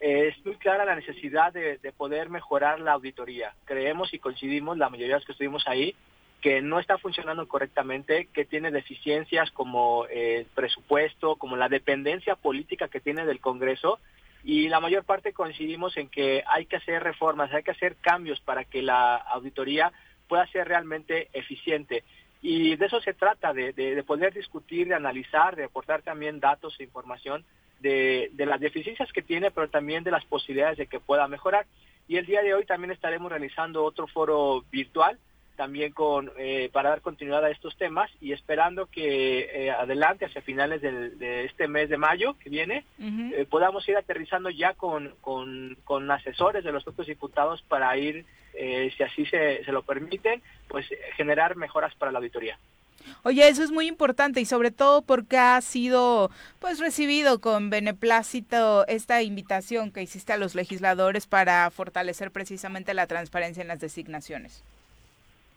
es 0.01 0.34
muy 0.46 0.57
clara 0.57 0.86
la 0.86 0.96
necesidad 0.96 1.53
de, 1.53 1.78
poder 1.96 2.30
mejorar 2.30 2.80
la 2.80 2.92
auditoría. 2.92 3.55
Creemos 3.66 4.12
y 4.14 4.18
coincidimos, 4.18 4.78
la 4.78 4.88
mayoría 4.88 5.14
de 5.14 5.20
los 5.20 5.26
que 5.26 5.32
estuvimos 5.32 5.68
ahí, 5.68 5.94
que 6.40 6.62
no 6.62 6.80
está 6.80 6.96
funcionando 6.96 7.46
correctamente, 7.46 8.28
que 8.32 8.46
tiene 8.46 8.70
deficiencias 8.70 9.51
como 9.51 10.07
el 10.07 10.46
presupuesto, 10.46 11.36
como 11.36 11.57
la 11.57 11.68
dependencia 11.68 12.34
política 12.34 12.88
que 12.88 13.01
tiene 13.01 13.26
del 13.26 13.40
Congreso, 13.40 14.01
y 14.42 14.70
la 14.70 14.80
mayor 14.80 15.05
parte 15.05 15.34
coincidimos 15.34 15.98
en 15.98 16.09
que 16.09 16.42
hay 16.46 16.64
que 16.64 16.76
hacer 16.76 17.03
reformas, 17.03 17.53
hay 17.53 17.62
que 17.62 17.72
hacer 17.72 17.96
cambios 17.96 18.40
para 18.40 18.64
que 18.64 18.80
la 18.80 19.16
auditoría 19.16 19.92
pueda 20.28 20.46
ser 20.46 20.66
realmente 20.66 21.28
eficiente. 21.34 22.05
Y 22.40 22.74
de 22.76 22.86
eso 22.86 23.03
se 23.03 23.12
trata, 23.12 23.53
de, 23.53 23.74
de 23.74 24.03
poder 24.03 24.32
discutir, 24.32 24.88
de 24.88 24.94
analizar, 24.94 25.57
de 25.57 25.64
aportar 25.64 26.01
también 26.01 26.40
datos 26.40 26.74
e 26.78 26.84
información 26.84 27.44
de, 27.81 28.31
las 28.37 28.61
deficiencias 28.61 29.12
que 29.12 29.22
tiene, 29.22 29.51
pero 29.51 29.68
también 29.68 30.05
de 30.05 30.11
las 30.11 30.24
posibilidades 30.24 30.78
de 30.78 30.87
que 30.87 31.01
pueda 31.01 31.26
mejorar. 31.28 31.66
Y 32.09 32.16
el 32.16 32.26
día 32.26 32.43
de 32.43 32.55
hoy 32.55 32.64
también 32.64 32.91
estaremos 32.91 33.31
realizando 33.31 33.85
otro 33.85 34.07
foro 34.07 34.64
virtual 34.70 35.18
también 35.57 35.93
con 35.93 36.31
eh, 36.39 36.70
para 36.72 36.89
dar 36.89 37.03
continuidad 37.03 37.45
a 37.45 37.51
estos 37.51 37.76
temas 37.76 38.11
y 38.18 38.33
esperando 38.33 38.87
que 38.87 39.41
eh, 39.41 39.70
adelante 39.70 40.24
hacia 40.24 40.41
finales 40.41 40.81
de 40.81 41.45
este 41.45 41.68
mes 41.68 41.91
de 41.91 41.99
mayo 41.99 42.35
que 42.39 42.49
viene 42.49 42.87
eh, 42.99 43.47
podamos 43.51 43.87
ir 43.87 43.95
aterrizando 43.99 44.49
ya 44.49 44.72
con, 44.72 45.14
con, 45.20 45.76
con, 45.85 46.11
asesores 46.11 46.64
de 46.64 46.72
los 46.72 46.83
propios 46.83 47.09
diputados 47.09 47.61
para 47.68 47.95
ir 47.99 48.24
si 48.55 49.03
así 49.03 49.26
se, 49.26 49.62
se 49.62 49.70
lo 49.72 49.83
permiten 49.83 50.41
pues 50.66 50.87
generar 51.16 51.57
mejoras 51.57 51.95
para 51.97 52.11
la 52.11 52.20
auditoría. 52.20 52.59
Oye, 53.22 53.48
eso 53.48 53.62
es 53.62 53.70
muy 53.70 53.86
importante 53.86 54.40
y 54.40 54.44
sobre 54.44 54.70
todo 54.70 55.03
porque 55.03 55.38
ha 55.38 55.61
sido 55.61 56.30
pues 56.59 56.78
recibido 56.78 57.40
con 57.40 57.70
beneplácito 57.70 58.86
esta 58.86 59.22
invitación 59.22 59.90
que 59.90 60.03
hiciste 60.03 60.32
a 60.32 60.36
los 60.36 60.55
legisladores 60.55 61.26
para 61.26 61.70
fortalecer 61.70 62.30
precisamente 62.30 62.94
la 62.94 63.07
transparencia 63.07 63.62
en 63.62 63.68
las 63.68 63.80
designaciones. 63.80 64.64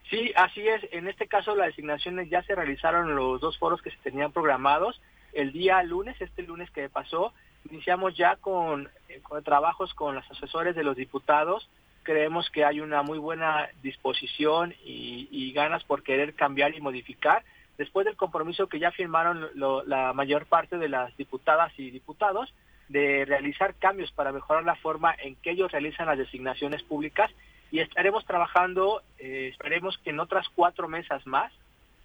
Sí, 0.10 0.32
así 0.36 0.68
es. 0.68 0.82
En 0.91 1.08
este 1.08 1.28
caso 1.28 1.56
las 1.56 1.68
designaciones 1.68 2.30
ya 2.30 2.44
se 2.44 2.56
realizaron 2.56 3.16
los 3.16 3.41
dos 3.41 3.58
foros 3.58 3.82
que 3.82 3.91
se 3.91 3.98
tenían 4.04 4.32
programados. 4.32 5.02
El 5.34 5.52
día 5.52 5.82
lunes, 5.82 6.20
este 6.22 6.44
lunes 6.44 6.70
que 6.70 6.88
pasó, 6.89 7.34
iniciamos 7.72 8.16
ya 8.16 8.36
con, 8.36 8.89
eh, 9.10 9.22
trabajos 9.44 9.94
con 9.94 10.16
los 10.16 10.30
asesores 10.30 10.76
de 10.76 10.84
los 10.84 10.96
diputados. 10.96 11.68
Creemos 12.04 12.49
que 12.49 12.66
hay 12.66 12.80
una 12.80 13.01
muy 13.01 13.18
buena 13.18 13.70
disposición 13.82 14.74
y, 14.84 15.51
ganas 15.54 15.84
por 15.84 16.04
querer 16.04 16.34
cambiar 16.34 16.76
y 16.76 16.82
modificar. 16.82 17.43
Después 17.78 18.06
del 18.06 18.16
compromiso 18.16 18.68
que 18.68 18.80
ya 18.80 18.91
firmaron 18.91 19.49
la 19.56 20.14
mayor 20.14 20.45
parte 20.45 20.78
de 20.78 20.89
las 20.89 21.16
diputadas 21.18 21.72
y 21.78 21.91
diputados 21.91 22.54
de 22.89 23.26
realizar 23.26 23.76
cambios 23.76 24.12
para 24.12 24.32
mejorar 24.32 24.64
la 24.64 24.76
forma 24.76 25.16
en 25.18 25.36
que 25.36 25.51
ellos 25.51 25.72
realizan 25.72 26.08
las 26.08 26.18
designaciones 26.18 26.84
públicas 26.84 27.32
y 27.72 27.80
estaremos 27.80 28.24
trabajando, 28.26 29.01
eh, 29.18 29.49
esperemos 29.51 29.97
que 29.97 30.12
en 30.12 30.20
otras 30.20 30.47
cuatro 30.54 30.88
mesas 30.88 31.26
más, 31.26 31.51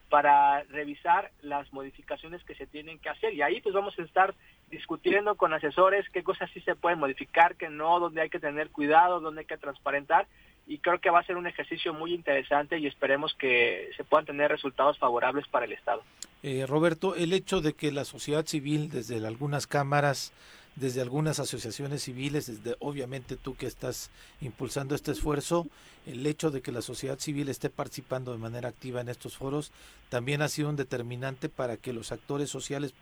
para 0.09 0.63
revisar 0.65 1.31
las 1.43 1.73
modificaciones 1.73 2.43
que 2.45 2.55
se 2.55 2.67
tienen 2.67 2.99
que 2.99 3.09
hacer. 3.09 3.35
Y 3.35 3.43
ahí 3.43 3.61
pues 3.61 3.75
vamos 3.75 3.99
a 3.99 4.03
estar 4.03 4.35
discutiendo 4.71 5.35
con 5.37 5.53
asesores 5.53 6.09
qué 6.11 6.23
cosas 6.23 6.51
sí 6.53 6.61
se 6.61 6.75
pueden 6.75 6.99
modificar, 6.99 7.57
qué 7.57 7.69
no, 7.69 8.01
dónde 8.01 8.21
hay 8.21 8.31
que 8.31 8.41
tener 8.41 8.71
cuidado, 8.71 9.21
dónde 9.21 9.41
hay 9.41 9.47
que 9.47 9.57
transparentar. 9.57 10.27
Y 10.67 10.79
creo 10.79 11.01
que 11.01 11.11
va 11.11 11.21
a 11.21 11.25
ser 11.25 11.37
un 11.37 11.47
ejercicio 11.47 11.95
muy 11.95 12.13
interesante 12.13 12.79
y 12.79 12.87
esperemos 12.87 13.35
que 13.35 13.91
se 13.97 14.05
puedan 14.05 14.27
tener 14.27 14.51
resultados 14.51 14.99
favorables 14.99 15.49
para 15.49 15.65
el 15.65 15.73
Estado. 15.73 16.03
Eh, 16.43 16.67
Roberto, 16.67 17.15
el 17.15 17.33
hecho 17.33 17.61
de 17.61 17.73
que 17.73 17.91
la 17.91 18.05
sociedad 18.05 18.45
civil, 18.45 18.91
desde 18.91 19.27
algunas 19.27 19.67
cámaras, 19.67 20.33
desde 20.79 21.01
algunas 21.01 21.41
asociaciones 21.41 22.03
civiles, 22.03 22.47
desde 22.47 22.77
obviamente 22.81 23.37
tú 23.37 23.57
que 23.57 23.67
estás 23.67 24.11
impulsando 24.41 24.95
este 24.95 25.13
esfuerzo, 25.13 25.67
el 26.07 26.25
hecho 26.27 26.51
de 26.51 26.63
que 26.63 26.73
la 26.73 26.83
sociedad 26.83 27.19
civil 27.19 27.49
esté 27.49 27.69
participando 27.69 28.33
de 28.33 28.39
manera 28.39 28.69
activa 28.69 29.01
en 29.01 29.09
estos 29.09 29.37
foros 29.37 29.73
también 30.09 30.41
ha 30.41 30.49
sido 30.49 30.69
un 30.69 30.77
determinante 30.77 31.49
para 31.49 31.77
que 31.77 31.93
los 31.93 32.13
actores 32.13 32.49
sociales, 32.49 32.95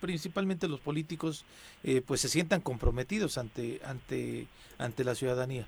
principalmente 0.00 0.68
los 0.68 0.80
políticos, 0.80 1.44
eh, 1.82 2.02
pues 2.06 2.20
se 2.20 2.28
sientan 2.28 2.60
comprometidos 2.60 3.36
ante 3.36 3.80
ante 3.84 4.46
ante 4.78 5.04
la 5.04 5.14
ciudadanía. 5.14 5.66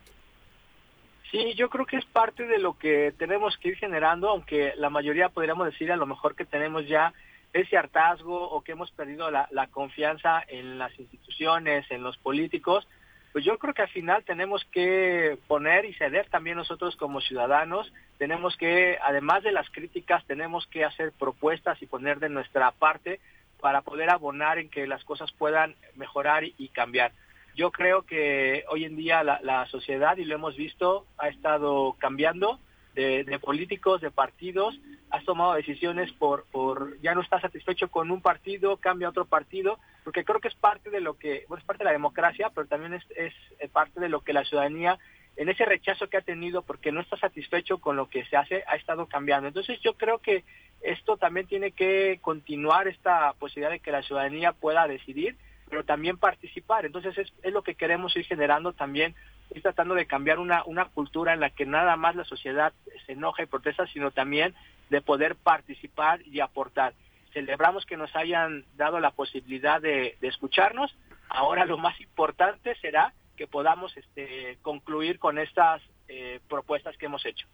Sí, 1.30 1.54
yo 1.54 1.68
creo 1.68 1.86
que 1.86 1.96
es 1.96 2.04
parte 2.04 2.46
de 2.46 2.58
lo 2.58 2.78
que 2.78 3.12
tenemos 3.18 3.56
que 3.58 3.70
ir 3.70 3.76
generando, 3.76 4.28
aunque 4.28 4.72
la 4.76 4.90
mayoría 4.90 5.28
podríamos 5.28 5.66
decir 5.66 5.90
a 5.90 5.96
lo 5.96 6.06
mejor 6.06 6.36
que 6.36 6.44
tenemos 6.44 6.86
ya 6.86 7.12
ese 7.56 7.76
hartazgo 7.76 8.50
o 8.50 8.62
que 8.62 8.72
hemos 8.72 8.90
perdido 8.90 9.30
la, 9.30 9.66
confianza 9.70 10.44
en 10.48 10.78
las 10.78 10.96
instituciones, 10.98 11.90
en 11.90 12.02
los 12.02 12.16
políticos, 12.18 12.86
pues 13.32 13.44
yo 13.44 13.58
creo 13.58 13.74
que 13.74 13.82
al 13.82 13.88
final 13.88 14.24
tenemos 14.24 14.64
que 14.72 15.38
poner 15.46 15.84
y 15.84 15.94
ceder 15.94 16.28
también 16.28 16.56
nosotros 16.56 16.96
como 16.96 17.20
ciudadanos, 17.20 17.92
tenemos 18.18 18.56
que, 18.56 18.98
además 19.02 19.42
de 19.42 19.52
las 19.52 19.68
críticas, 19.70 20.24
tenemos 20.26 20.66
que 20.66 20.84
hacer 20.84 21.12
propuestas 21.12 21.80
y 21.82 21.86
poner 21.86 22.18
de 22.18 22.28
nuestra 22.28 22.70
parte 22.72 23.20
para 23.60 23.82
poder 23.82 24.10
abonar 24.10 24.58
en 24.58 24.68
que 24.68 24.86
las 24.86 25.04
cosas 25.04 25.32
puedan 25.32 25.74
mejorar 25.94 26.44
y, 26.44 26.68
cambiar. 26.68 27.12
Yo 27.54 27.70
creo 27.72 28.02
que 28.02 28.64
hoy 28.68 28.84
en 28.84 28.96
día 28.96 29.24
la, 29.24 29.66
sociedad, 29.66 30.18
y 30.18 30.24
lo 30.24 30.34
hemos 30.34 30.56
visto, 30.56 31.06
ha 31.16 31.28
estado 31.28 31.96
cambiando, 31.98 32.60
de, 32.96 33.38
políticos, 33.38 34.00
de 34.00 34.10
partidos, 34.10 34.74
has 35.10 35.24
tomado 35.24 35.54
decisiones 35.54 36.10
por, 36.12 36.44
por, 36.50 36.98
ya 37.00 37.14
no 37.14 37.20
estás 37.20 37.42
satisfecho 37.42 37.88
con 37.88 38.10
un 38.10 38.22
partido, 38.22 38.78
cambia 38.78 39.06
a 39.06 39.10
otro 39.10 39.26
partido, 39.26 39.78
porque 40.02 40.24
creo 40.24 40.40
que 40.40 40.48
es 40.48 40.54
parte 40.54 40.90
de 40.90 41.00
lo 41.00 41.18
que, 41.18 41.44
bueno, 41.48 41.60
es 41.60 41.66
parte 41.66 41.84
de 41.84 41.90
la 41.90 41.92
democracia, 41.92 42.50
pero 42.54 42.66
también 42.66 42.94
es, 42.94 43.04
es 43.14 43.70
parte 43.70 44.00
de 44.00 44.08
lo 44.08 44.22
que 44.22 44.32
la 44.32 44.44
ciudadanía, 44.44 44.98
en 45.36 45.50
ese 45.50 45.66
rechazo 45.66 46.08
que 46.08 46.16
ha 46.16 46.22
tenido 46.22 46.62
porque 46.62 46.90
no 46.90 47.00
está 47.00 47.18
satisfecho 47.18 47.78
con 47.78 47.96
lo 47.96 48.08
que 48.08 48.24
se 48.24 48.36
hace, 48.36 48.64
ha 48.66 48.76
estado 48.76 49.06
cambiando. 49.06 49.48
Entonces 49.48 49.78
yo 49.82 49.92
creo 49.94 50.18
que 50.18 50.44
esto 50.80 51.18
también 51.18 51.46
tiene 51.46 51.72
que 51.72 52.18
continuar 52.22 52.88
esta 52.88 53.34
posibilidad 53.34 53.70
de 53.70 53.80
que 53.80 53.92
la 53.92 54.02
ciudadanía 54.02 54.52
pueda 54.52 54.88
decidir, 54.88 55.36
pero 55.68 55.84
también 55.84 56.16
participar. 56.16 56.86
Entonces 56.86 57.18
es, 57.18 57.32
es 57.42 57.52
lo 57.52 57.62
que 57.62 57.74
queremos 57.74 58.16
ir 58.16 58.24
generando 58.24 58.72
también 58.72 59.14
y 59.54 59.60
tratando 59.60 59.94
de 59.94 60.06
cambiar 60.06 60.38
una, 60.38 60.62
una 60.64 60.86
cultura 60.86 61.34
en 61.34 61.40
la 61.40 61.50
que 61.50 61.66
nada 61.66 61.96
más 61.96 62.16
la 62.16 62.24
sociedad 62.24 62.72
se 63.06 63.12
enoja 63.12 63.42
y 63.42 63.46
protesta, 63.46 63.86
sino 63.86 64.10
también 64.10 64.54
de 64.90 65.00
poder 65.00 65.36
participar 65.36 66.20
y 66.26 66.40
aportar. 66.40 66.94
Celebramos 67.32 67.84
que 67.84 67.96
nos 67.96 68.14
hayan 68.16 68.64
dado 68.76 69.00
la 69.00 69.10
posibilidad 69.10 69.80
de, 69.80 70.16
escucharnos. 70.22 70.96
Ahora 71.28 71.64
lo 71.64 71.76
más 71.76 72.00
importante 72.00 72.74
será 72.80 73.12
que 73.36 73.46
podamos 73.46 73.96
este, 73.96 74.58
concluir 74.62 75.18
con 75.18 75.38
estas 75.38 75.82
eh, 76.08 76.40
propuestas 76.48 76.96
que 76.96 77.06
hemos 77.06 77.26
hecho. 77.26 77.46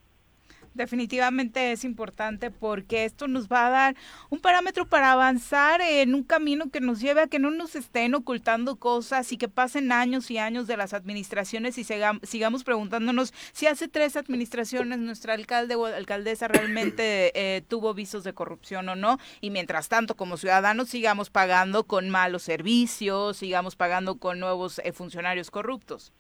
Definitivamente 0.74 1.72
es 1.72 1.84
importante 1.84 2.50
porque 2.50 3.04
esto 3.04 3.28
nos 3.28 3.48
va 3.48 3.66
a 3.66 3.70
dar 3.70 3.96
un 4.30 4.40
parámetro 4.40 4.86
para 4.86 5.12
avanzar 5.12 5.80
en 5.82 6.14
un 6.14 6.22
camino 6.22 6.70
que 6.70 6.80
nos 6.80 7.00
lleve 7.00 7.20
a 7.20 7.26
que 7.26 7.38
no 7.38 7.50
nos 7.50 7.74
estén 7.74 8.14
ocultando 8.14 8.76
cosas 8.76 9.32
y 9.32 9.36
que 9.36 9.48
pasen 9.48 9.92
años 9.92 10.30
y 10.30 10.38
años 10.38 10.66
de 10.66 10.76
las 10.76 10.94
administraciones 10.94 11.76
y 11.76 11.84
sigamos 11.84 12.64
preguntándonos 12.64 13.34
si 13.52 13.66
hace 13.66 13.88
tres 13.88 14.16
administraciones 14.16 14.98
nuestro 14.98 15.32
alcalde 15.32 15.74
o 15.74 15.86
alcaldesa 15.86 16.48
realmente 16.48 17.32
eh, 17.34 17.62
tuvo 17.62 17.94
visos 17.94 18.24
de 18.24 18.32
corrupción 18.32 18.88
o 18.88 18.96
no. 18.96 19.18
Y 19.40 19.50
mientras 19.50 19.88
tanto, 19.88 20.16
como 20.16 20.36
ciudadanos, 20.36 20.88
sigamos 20.88 21.30
pagando 21.30 21.84
con 21.84 22.08
malos 22.10 22.42
servicios, 22.42 23.36
sigamos 23.36 23.76
pagando 23.76 24.16
con 24.16 24.40
nuevos 24.40 24.80
eh, 24.84 24.92
funcionarios 24.92 25.50
corruptos. 25.50 26.12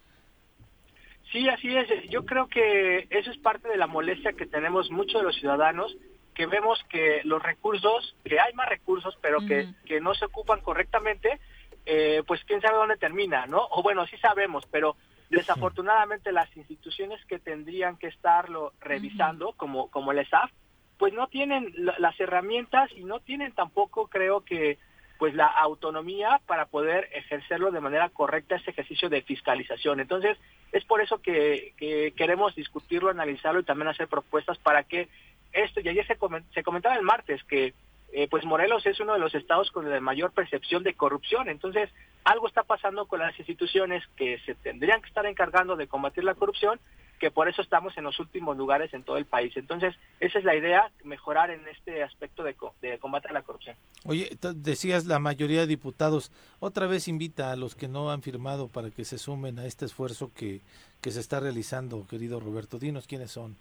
Sí, 1.32 1.48
así 1.48 1.74
es. 1.74 1.88
Yo 2.10 2.26
creo 2.26 2.46
que 2.46 3.06
eso 3.10 3.30
es 3.30 3.38
parte 3.38 3.68
de 3.68 3.78
la 3.78 3.86
molestia 3.86 4.34
que 4.34 4.46
tenemos 4.46 4.90
muchos 4.90 5.22
de 5.22 5.26
los 5.26 5.36
ciudadanos, 5.36 5.96
que 6.34 6.46
vemos 6.46 6.78
que 6.90 7.22
los 7.24 7.42
recursos, 7.42 8.14
que 8.24 8.38
hay 8.38 8.52
más 8.52 8.68
recursos, 8.68 9.16
pero 9.22 9.40
que, 9.46 9.68
que 9.86 10.00
no 10.00 10.14
se 10.14 10.26
ocupan 10.26 10.60
correctamente, 10.60 11.40
eh, 11.86 12.22
pues 12.26 12.44
quién 12.44 12.60
sabe 12.60 12.76
dónde 12.76 12.96
termina, 12.96 13.46
¿no? 13.46 13.66
O 13.70 13.82
bueno, 13.82 14.06
sí 14.06 14.16
sabemos, 14.18 14.66
pero 14.70 14.96
desafortunadamente 15.30 16.32
las 16.32 16.54
instituciones 16.54 17.24
que 17.24 17.38
tendrían 17.38 17.96
que 17.96 18.08
estarlo 18.08 18.74
revisando, 18.80 19.52
como, 19.52 19.90
como 19.90 20.12
el 20.12 20.18
ESAF, 20.18 20.50
pues 20.98 21.14
no 21.14 21.28
tienen 21.28 21.72
las 21.98 22.18
herramientas 22.20 22.90
y 22.94 23.04
no 23.04 23.20
tienen 23.20 23.52
tampoco, 23.52 24.06
creo 24.08 24.42
que, 24.42 24.78
pues 25.22 25.34
la 25.36 25.46
autonomía 25.46 26.40
para 26.46 26.66
poder 26.66 27.08
ejercerlo 27.12 27.70
de 27.70 27.80
manera 27.80 28.08
correcta 28.08 28.56
ese 28.56 28.72
ejercicio 28.72 29.08
de 29.08 29.22
fiscalización. 29.22 30.00
Entonces, 30.00 30.36
es 30.72 30.84
por 30.84 31.00
eso 31.00 31.22
que, 31.22 31.74
queremos 32.16 32.56
discutirlo, 32.56 33.08
analizarlo 33.08 33.60
y 33.60 33.64
también 33.64 33.86
hacer 33.86 34.08
propuestas 34.08 34.58
para 34.58 34.82
que 34.82 35.08
esto, 35.52 35.78
y 35.78 35.88
ayer 35.88 36.04
se, 36.08 36.18
se 36.52 36.62
comentaba 36.64 36.96
el 36.96 37.02
martes 37.02 37.40
que 37.44 37.72
eh, 38.12 38.28
pues 38.28 38.44
Morelos 38.44 38.84
es 38.86 39.00
uno 39.00 39.14
de 39.14 39.18
los 39.18 39.34
estados 39.34 39.70
con 39.70 39.88
la 39.88 40.00
mayor 40.00 40.32
percepción 40.32 40.82
de 40.82 40.94
corrupción, 40.94 41.48
entonces 41.48 41.90
algo 42.24 42.46
está 42.46 42.62
pasando 42.62 43.06
con 43.06 43.20
las 43.20 43.36
instituciones 43.38 44.04
que 44.16 44.38
se 44.46 44.54
tendrían 44.54 45.00
que 45.00 45.08
estar 45.08 45.26
encargando 45.26 45.76
de 45.76 45.86
combatir 45.86 46.24
la 46.24 46.34
corrupción 46.34 46.78
que 47.22 47.30
por 47.30 47.48
eso 47.48 47.62
estamos 47.62 47.96
en 47.96 48.02
los 48.02 48.18
últimos 48.18 48.56
lugares 48.56 48.92
en 48.92 49.04
todo 49.04 49.16
el 49.16 49.26
país. 49.26 49.56
Entonces, 49.56 49.94
esa 50.18 50.40
es 50.40 50.44
la 50.44 50.56
idea, 50.56 50.90
mejorar 51.04 51.52
en 51.52 51.60
este 51.68 52.02
aspecto 52.02 52.42
de, 52.42 52.56
de 52.80 52.98
combate 52.98 53.28
a 53.28 53.32
la 53.32 53.42
corrupción. 53.42 53.76
Oye, 54.06 54.36
decías 54.56 55.06
la 55.06 55.20
mayoría 55.20 55.60
de 55.60 55.68
diputados, 55.68 56.32
otra 56.58 56.88
vez 56.88 57.06
invita 57.06 57.52
a 57.52 57.56
los 57.56 57.76
que 57.76 57.86
no 57.86 58.10
han 58.10 58.22
firmado 58.22 58.66
para 58.66 58.90
que 58.90 59.04
se 59.04 59.18
sumen 59.18 59.60
a 59.60 59.66
este 59.66 59.84
esfuerzo 59.84 60.32
que, 60.34 60.62
que 61.00 61.12
se 61.12 61.20
está 61.20 61.38
realizando, 61.38 62.08
querido 62.08 62.40
Roberto. 62.40 62.80
Dinos 62.80 63.06
quiénes 63.06 63.30
son. 63.30 63.56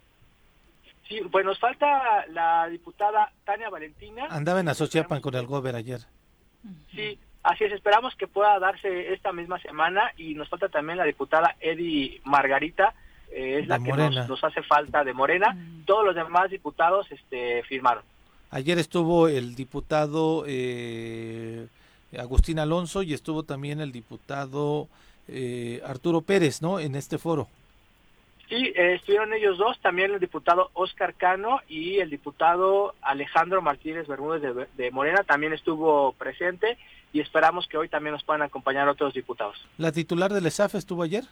Sí, 1.12 1.20
pues 1.30 1.44
nos 1.44 1.58
falta 1.58 2.26
la 2.28 2.66
diputada 2.68 3.30
Tania 3.44 3.68
Valentina. 3.68 4.28
Andaba 4.30 4.60
en 4.60 4.68
Asociapan 4.68 5.20
con 5.20 5.34
el 5.34 5.46
Gober 5.46 5.76
ayer. 5.76 6.00
Sí, 6.94 7.18
así 7.42 7.64
es, 7.64 7.72
esperamos 7.72 8.14
que 8.16 8.26
pueda 8.26 8.58
darse 8.58 9.12
esta 9.12 9.30
misma 9.30 9.60
semana 9.60 10.10
y 10.16 10.34
nos 10.34 10.48
falta 10.48 10.70
también 10.70 10.96
la 10.96 11.04
diputada 11.04 11.54
Eddie 11.60 12.22
Margarita, 12.24 12.94
eh, 13.30 13.58
es 13.60 13.68
la 13.68 13.78
que 13.78 13.92
nos, 13.92 14.42
hace 14.42 14.62
falta 14.62 15.04
de 15.04 15.12
Morena. 15.12 15.54
Todos 15.84 16.06
los 16.06 16.14
demás 16.14 16.50
diputados 16.50 17.06
este, 17.12 17.62
firmaron. 17.64 18.04
Ayer 18.50 18.78
estuvo 18.78 19.28
el 19.28 19.54
diputado 19.54 20.44
eh, 20.46 21.66
Agustín 22.18 22.58
Alonso 22.58 23.02
y 23.02 23.12
estuvo 23.12 23.42
también 23.42 23.82
el 23.82 23.92
diputado 23.92 24.88
eh, 25.28 25.82
Arturo 25.84 26.22
Pérez, 26.22 26.62
¿no? 26.62 26.80
En 26.80 26.94
este 26.94 27.18
foro. 27.18 27.48
Sí, 28.52 28.70
estuvieron 28.76 29.32
ellos 29.32 29.56
dos, 29.56 29.80
también 29.80 30.12
el 30.12 30.20
diputado 30.20 30.68
Oscar 30.74 31.14
Cano 31.14 31.60
y 31.68 32.00
el 32.00 32.10
diputado 32.10 32.94
Alejandro 33.00 33.62
Martínez 33.62 34.06
Bermúdez 34.06 34.42
de, 34.42 34.66
de, 34.76 34.90
Morena 34.90 35.22
también 35.22 35.54
estuvo 35.54 36.12
presente 36.12 36.76
y 37.14 37.20
esperamos 37.20 37.66
que 37.66 37.78
hoy 37.78 37.88
también 37.88 38.12
nos 38.12 38.24
puedan 38.24 38.42
acompañar 38.42 38.88
otros 38.88 39.14
diputados. 39.14 39.56
¿La 39.78 39.90
titular 39.90 40.34
del 40.34 40.44
ESAF 40.44 40.74
estuvo 40.74 41.02
ayer? 41.02 41.24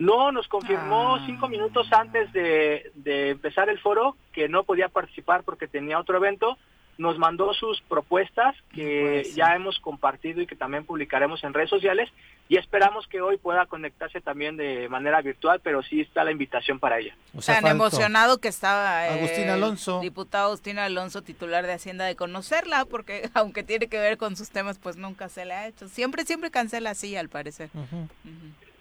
No, 0.00 0.32
nos 0.32 0.48
confirmó 0.48 1.14
ah. 1.14 1.22
cinco 1.24 1.48
minutos 1.48 1.86
antes 1.92 2.32
de, 2.32 2.90
empezar 3.30 3.68
el 3.68 3.78
foro 3.78 4.16
que 4.32 4.48
no 4.48 4.64
podía 4.64 4.88
participar 4.88 5.44
porque 5.44 5.68
tenía 5.68 6.00
otro 6.00 6.16
evento. 6.16 6.58
Nos 6.98 7.18
mandó 7.18 7.54
sus 7.54 7.80
propuestas 7.82 8.54
que 8.74 9.24
ya 9.34 9.54
hemos 9.54 9.78
compartido 9.78 10.42
y 10.42 10.46
que 10.46 10.56
también 10.56 10.84
publicaremos 10.84 11.42
en 11.42 11.54
redes 11.54 11.70
sociales 11.70 12.10
y 12.48 12.58
esperamos 12.58 13.06
que 13.06 13.20
hoy 13.20 13.38
pueda 13.38 13.64
conectarse 13.66 14.20
también 14.20 14.56
de 14.58 14.88
manera 14.88 15.22
virtual, 15.22 15.60
pero 15.62 15.82
sí 15.82 16.02
está 16.02 16.22
la 16.22 16.32
invitación 16.32 16.78
para 16.78 16.98
ella. 16.98 17.16
Tan 17.46 17.66
emocionado 17.66 18.38
que 18.38 18.48
estaba 18.48 19.04
Agustín 19.04 19.48
Alonso. 19.48 20.00
diputado 20.00 20.48
Agustín 20.48 20.78
Alonso, 20.78 21.22
titular 21.22 21.66
de 21.66 21.72
Hacienda, 21.72 22.04
de 22.04 22.14
conocerla, 22.14 22.84
porque 22.84 23.30
aunque 23.34 23.62
tiene 23.62 23.86
que 23.88 23.98
ver 23.98 24.18
con 24.18 24.36
sus 24.36 24.50
temas, 24.50 24.78
pues 24.78 24.96
nunca 24.96 25.28
se 25.28 25.46
le 25.46 25.54
ha 25.54 25.66
hecho. 25.66 25.88
Siempre, 25.88 26.24
siempre 26.24 26.50
cancela 26.50 26.90
así, 26.90 27.16
al 27.16 27.30
parecer. 27.30 27.70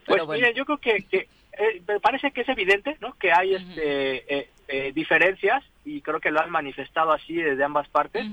Pues 0.06 0.28
miren, 0.28 0.54
yo 0.54 0.66
creo 0.66 0.78
que, 0.78 1.04
que 1.04 1.30
eh, 1.54 1.82
me 1.88 2.00
parece 2.00 2.32
que 2.32 2.42
es 2.42 2.50
evidente, 2.50 2.98
¿no? 3.02 3.14
Que 3.18 3.32
hay 3.32 3.56
este, 3.56 4.36
eh, 4.36 4.50
eh, 4.72 4.92
diferencias 4.94 5.64
y 5.86 6.02
creo 6.02 6.20
que 6.20 6.32
lo 6.32 6.40
han 6.42 6.50
manifestado 6.50 7.12
así 7.12 7.36
desde 7.36 7.64
ambas 7.64 7.88
partes. 7.90 8.26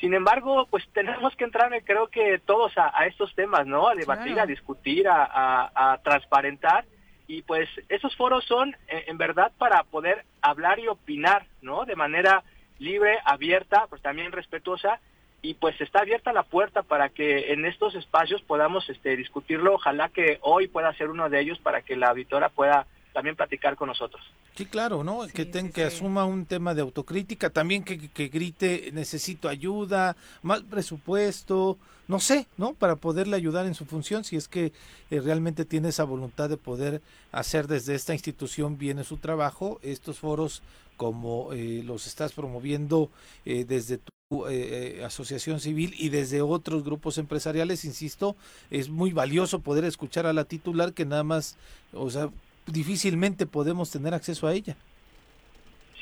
Sin 0.00 0.14
embargo, 0.14 0.66
pues 0.70 0.86
tenemos 0.92 1.34
que 1.36 1.44
entrar, 1.44 1.72
creo 1.84 2.08
que 2.08 2.38
todos 2.38 2.72
a, 2.76 3.06
estos 3.06 3.34
temas, 3.34 3.66
¿no? 3.66 3.88
A 3.88 3.94
debatir, 3.94 4.38
a 4.38 4.46
discutir, 4.46 5.08
a, 5.08 5.70
a, 5.74 5.98
transparentar. 5.98 6.84
Y 7.26 7.42
pues 7.42 7.68
esos 7.88 8.14
foros 8.16 8.44
son 8.44 8.76
en 8.88 9.18
verdad 9.18 9.52
para 9.58 9.82
poder 9.84 10.24
hablar 10.40 10.78
y 10.78 10.88
opinar, 10.88 11.46
¿no? 11.62 11.84
De 11.84 11.96
manera 11.96 12.44
libre, 12.78 13.18
abierta, 13.24 13.86
pues 13.88 14.00
también 14.02 14.32
respetuosa 14.32 15.00
y 15.40 15.54
pues 15.54 15.80
está 15.80 16.00
abierta 16.00 16.32
la 16.32 16.42
puerta 16.42 16.82
para 16.82 17.10
que 17.10 17.52
en 17.52 17.64
estos 17.64 17.94
espacios 17.94 18.42
podamos 18.42 18.88
este, 18.88 19.16
discutirlo. 19.16 19.74
Ojalá 19.74 20.08
que 20.08 20.38
hoy 20.42 20.66
pueda 20.66 20.92
ser 20.94 21.10
uno 21.10 21.28
de 21.28 21.40
ellos 21.40 21.58
para 21.60 21.82
que 21.82 21.96
la 21.96 22.08
auditora 22.08 22.48
pueda 22.48 22.86
también 23.18 23.34
platicar 23.34 23.74
con 23.74 23.88
nosotros. 23.88 24.22
Sí, 24.54 24.64
claro, 24.64 25.02
¿no? 25.02 25.26
que 25.26 25.44
ten, 25.44 25.72
que 25.72 25.82
asuma 25.82 26.24
un 26.24 26.46
tema 26.46 26.72
de 26.72 26.82
autocrítica, 26.82 27.50
también 27.50 27.82
que, 27.82 27.98
que, 28.10 28.28
grite 28.28 28.90
necesito 28.92 29.48
ayuda, 29.48 30.16
más 30.42 30.60
presupuesto, 30.62 31.78
no 32.06 32.20
sé, 32.20 32.46
¿no? 32.56 32.74
Para 32.74 32.94
poderle 32.94 33.34
ayudar 33.34 33.66
en 33.66 33.74
su 33.74 33.86
función, 33.86 34.22
si 34.22 34.36
es 34.36 34.46
que 34.46 34.72
eh, 35.10 35.20
realmente 35.20 35.64
tiene 35.64 35.88
esa 35.88 36.04
voluntad 36.04 36.48
de 36.48 36.58
poder 36.58 37.02
hacer 37.32 37.66
desde 37.66 37.96
esta 37.96 38.12
institución 38.12 38.78
bien 38.78 39.02
su 39.02 39.16
trabajo, 39.16 39.80
estos 39.82 40.20
foros 40.20 40.62
como 40.96 41.52
eh, 41.52 41.82
los 41.84 42.06
estás 42.06 42.32
promoviendo 42.32 43.10
eh, 43.44 43.64
desde 43.66 43.98
tu 43.98 44.46
eh, 44.50 45.02
asociación 45.06 45.58
civil 45.58 45.94
y 45.96 46.10
desde 46.10 46.42
otros 46.42 46.84
grupos 46.84 47.16
empresariales, 47.16 47.86
insisto, 47.86 48.36
es 48.70 48.90
muy 48.90 49.12
valioso 49.12 49.60
poder 49.60 49.86
escuchar 49.86 50.26
a 50.26 50.34
la 50.34 50.44
titular 50.44 50.92
que 50.92 51.06
nada 51.06 51.24
más, 51.24 51.56
o 51.94 52.10
sea, 52.10 52.28
difícilmente 52.72 53.46
podemos 53.46 53.90
tener 53.90 54.14
acceso 54.14 54.46
a 54.46 54.54
ella. 54.54 54.76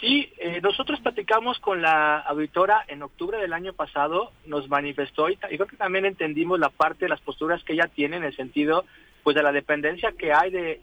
Sí, 0.01 0.31
nosotros 0.62 1.01
platicamos 1.01 1.59
con 1.59 1.81
la 1.81 2.19
auditora 2.19 2.85
en 2.89 3.03
octubre 3.03 3.39
del 3.39 3.55
año 3.55 3.73
pasado, 3.73 4.31
nos 4.45 4.69
manifestó 4.69 5.31
y, 5.31 5.37
creo 5.37 5.67
que 5.67 5.77
también 5.77 6.05
entendimos 6.05 6.61
la 6.61 6.69
parte 6.69 7.07
de 7.07 7.09
las 7.09 7.21
posturas 7.21 7.64
que 7.64 7.73
ella 7.73 7.89
tiene 7.89 8.19
en 8.19 8.25
el 8.25 8.37
sentido 8.37 8.85
pues 9.23 9.35
de 9.35 9.43
la 9.43 9.53
dependencia 9.53 10.12
que 10.12 10.33
hay 10.33 10.51
de 10.51 10.81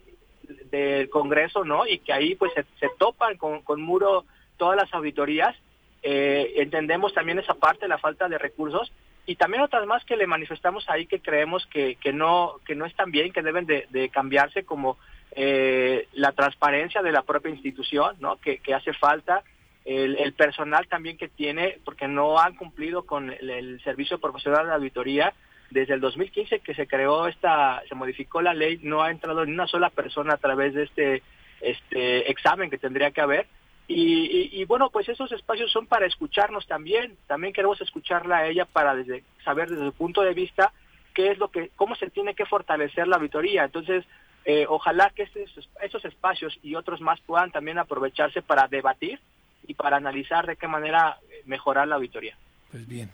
del 0.70 1.08
Congreso, 1.08 1.64
¿no? 1.64 1.86
Y 1.86 1.98
que 1.98 2.12
ahí 2.12 2.34
pues 2.34 2.52
se, 2.78 2.88
topan 2.98 3.36
con, 3.36 3.62
con, 3.62 3.80
muro 3.80 4.24
todas 4.56 4.76
las 4.76 4.92
auditorías. 4.92 5.56
Eh, 6.02 6.54
entendemos 6.56 7.14
también 7.14 7.38
esa 7.38 7.54
parte, 7.54 7.88
la 7.88 7.98
falta 7.98 8.28
de 8.28 8.36
recursos 8.36 8.92
y 9.26 9.36
también 9.36 9.62
otras 9.62 9.86
más 9.86 10.04
que 10.04 10.16
le 10.16 10.26
manifestamos 10.26 10.88
ahí 10.88 11.06
que 11.06 11.20
creemos 11.20 11.66
que, 11.66 11.96
que 11.96 12.12
no 12.12 12.56
que 12.66 12.74
no 12.74 12.84
están 12.84 13.10
bien, 13.10 13.32
que 13.32 13.42
deben 13.42 13.66
de, 13.66 14.10
cambiarse 14.12 14.64
como 14.64 14.98
eh, 15.36 16.06
la 16.12 16.32
transparencia 16.32 17.02
de 17.02 17.10
la 17.10 17.22
propia 17.22 17.50
institución, 17.50 18.16
¿no? 18.20 18.36
Que, 18.36 18.60
hace 18.72 18.92
falta 18.92 19.42
el, 19.84 20.32
personal 20.34 20.86
también 20.86 21.18
que 21.18 21.28
tiene 21.28 21.78
porque 21.84 22.06
no 22.06 22.38
han 22.38 22.54
cumplido 22.54 23.04
con 23.04 23.30
el, 23.30 23.80
servicio 23.82 24.18
profesional 24.18 24.66
de 24.66 24.74
auditoría 24.74 25.34
desde 25.70 25.94
el 25.94 26.00
2015 26.00 26.60
que 26.60 26.74
se 26.74 26.86
creó 26.86 27.26
esta, 27.26 27.82
se 27.88 27.96
modificó 27.96 28.42
la 28.42 28.54
ley, 28.54 28.78
no 28.82 29.02
ha 29.02 29.10
entrado 29.10 29.44
ni 29.44 29.52
una 29.52 29.66
sola 29.66 29.90
persona 29.90 30.34
a 30.34 30.38
través 30.38 30.72
de 30.72 30.84
este, 30.84 31.22
este 31.60 32.30
examen 32.30 32.70
que 32.70 32.78
tendría 32.78 33.10
que 33.10 33.20
haber. 33.20 33.46
Y, 33.86 34.64
bueno, 34.64 34.88
pues 34.88 35.08
esos 35.10 35.30
espacios 35.32 35.70
son 35.70 35.86
para 35.86 36.06
escucharnos 36.06 36.66
también. 36.66 37.18
También 37.26 37.52
queremos 37.52 37.80
escucharla 37.82 38.38
a 38.38 38.46
ella 38.46 38.64
para 38.64 38.94
desde, 38.94 39.24
saber 39.44 39.68
desde 39.68 39.84
su 39.84 39.92
punto 39.92 40.22
de 40.22 40.32
vista 40.32 40.72
qué 41.12 41.32
es 41.32 41.38
lo 41.38 41.48
que, 41.48 41.70
cómo 41.76 41.94
se 41.96 42.08
tiene 42.08 42.34
que 42.34 42.46
fortalecer 42.46 43.06
la 43.06 43.16
auditoría. 43.16 43.64
Entonces, 43.64 44.06
eh, 44.44 44.66
ojalá 44.68 45.10
que 45.10 45.22
esos, 45.22 45.68
esos 45.82 46.04
espacios 46.04 46.58
y 46.62 46.74
otros 46.74 47.00
más 47.00 47.20
puedan 47.20 47.50
también 47.50 47.78
aprovecharse 47.78 48.42
para 48.42 48.68
debatir 48.68 49.20
y 49.66 49.74
para 49.74 49.96
analizar 49.96 50.46
de 50.46 50.56
qué 50.56 50.68
manera 50.68 51.18
mejorar 51.46 51.88
la 51.88 51.96
auditoría. 51.96 52.36
Pues 52.74 52.88
bien, 52.88 53.08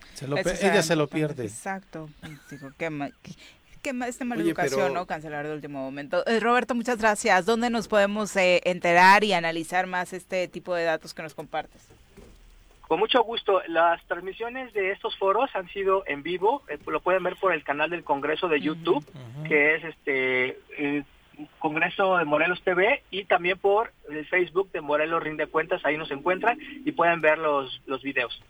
ella 0.62 0.82
se 0.82 0.96
lo 0.96 1.06
pierde. 1.06 1.44
Exacto. 1.44 2.08
Digo, 2.50 2.70
qué, 2.78 3.12
qué, 3.82 3.94
esta 4.08 4.24
mala 4.24 4.42
educación, 4.42 4.94
¿no? 4.94 5.06
Cancelar 5.06 5.46
de 5.46 5.52
último 5.52 5.80
momento. 5.80 6.26
Eh, 6.26 6.40
Roberto, 6.40 6.74
muchas 6.74 6.98
gracias. 6.98 7.44
¿Dónde 7.44 7.68
nos 7.68 7.86
podemos 7.86 8.34
eh, 8.36 8.62
enterar 8.64 9.22
y 9.22 9.34
analizar 9.34 9.86
más 9.86 10.14
este 10.14 10.48
tipo 10.48 10.74
de 10.74 10.84
datos 10.84 11.12
que 11.12 11.22
nos 11.22 11.34
compartes? 11.34 11.86
Con 12.88 13.00
mucho 13.00 13.22
gusto. 13.22 13.60
Las 13.68 14.02
transmisiones 14.06 14.72
de 14.72 14.92
estos 14.92 15.14
foros 15.18 15.50
han 15.54 15.68
sido 15.68 16.04
en 16.06 16.22
vivo. 16.22 16.62
Eh, 16.68 16.78
lo 16.86 17.00
pueden 17.00 17.22
ver 17.22 17.36
por 17.36 17.52
el 17.52 17.62
canal 17.62 17.90
del 17.90 18.02
Congreso 18.02 18.48
de 18.48 18.62
YouTube, 18.62 19.04
que 19.46 19.74
es 19.74 19.84
este 19.84 20.58
Congreso 21.58 22.16
de 22.16 22.24
Morelos 22.24 22.62
TV, 22.62 23.02
y 23.10 23.24
también 23.24 23.58
por 23.58 23.92
el 24.08 24.26
Facebook 24.26 24.70
de 24.72 24.80
Morelos 24.80 25.22
Rinde 25.22 25.46
Cuentas. 25.46 25.84
Ahí 25.84 25.96
nos 25.96 26.10
encuentran 26.10 26.58
y 26.84 26.92
pueden 26.92 27.20
ver 27.20 27.38
los, 27.38 27.80
los 27.86 28.02
videos. 28.02 28.42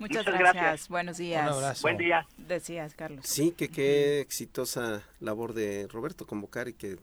Muchas, 0.00 0.24
gracias. 0.24 0.88
Buenos 0.88 1.18
días. 1.18 1.82
Buen 1.82 1.98
día. 1.98 2.26
Decías, 2.38 2.94
Carlos. 2.94 3.26
Sí, 3.26 3.52
que 3.52 3.68
qué 3.68 4.20
exitosa 4.20 5.02
labor 5.20 5.52
de 5.52 5.88
Roberto 5.88 6.26
convocar 6.26 6.68
y 6.68 6.72
que 6.72 6.96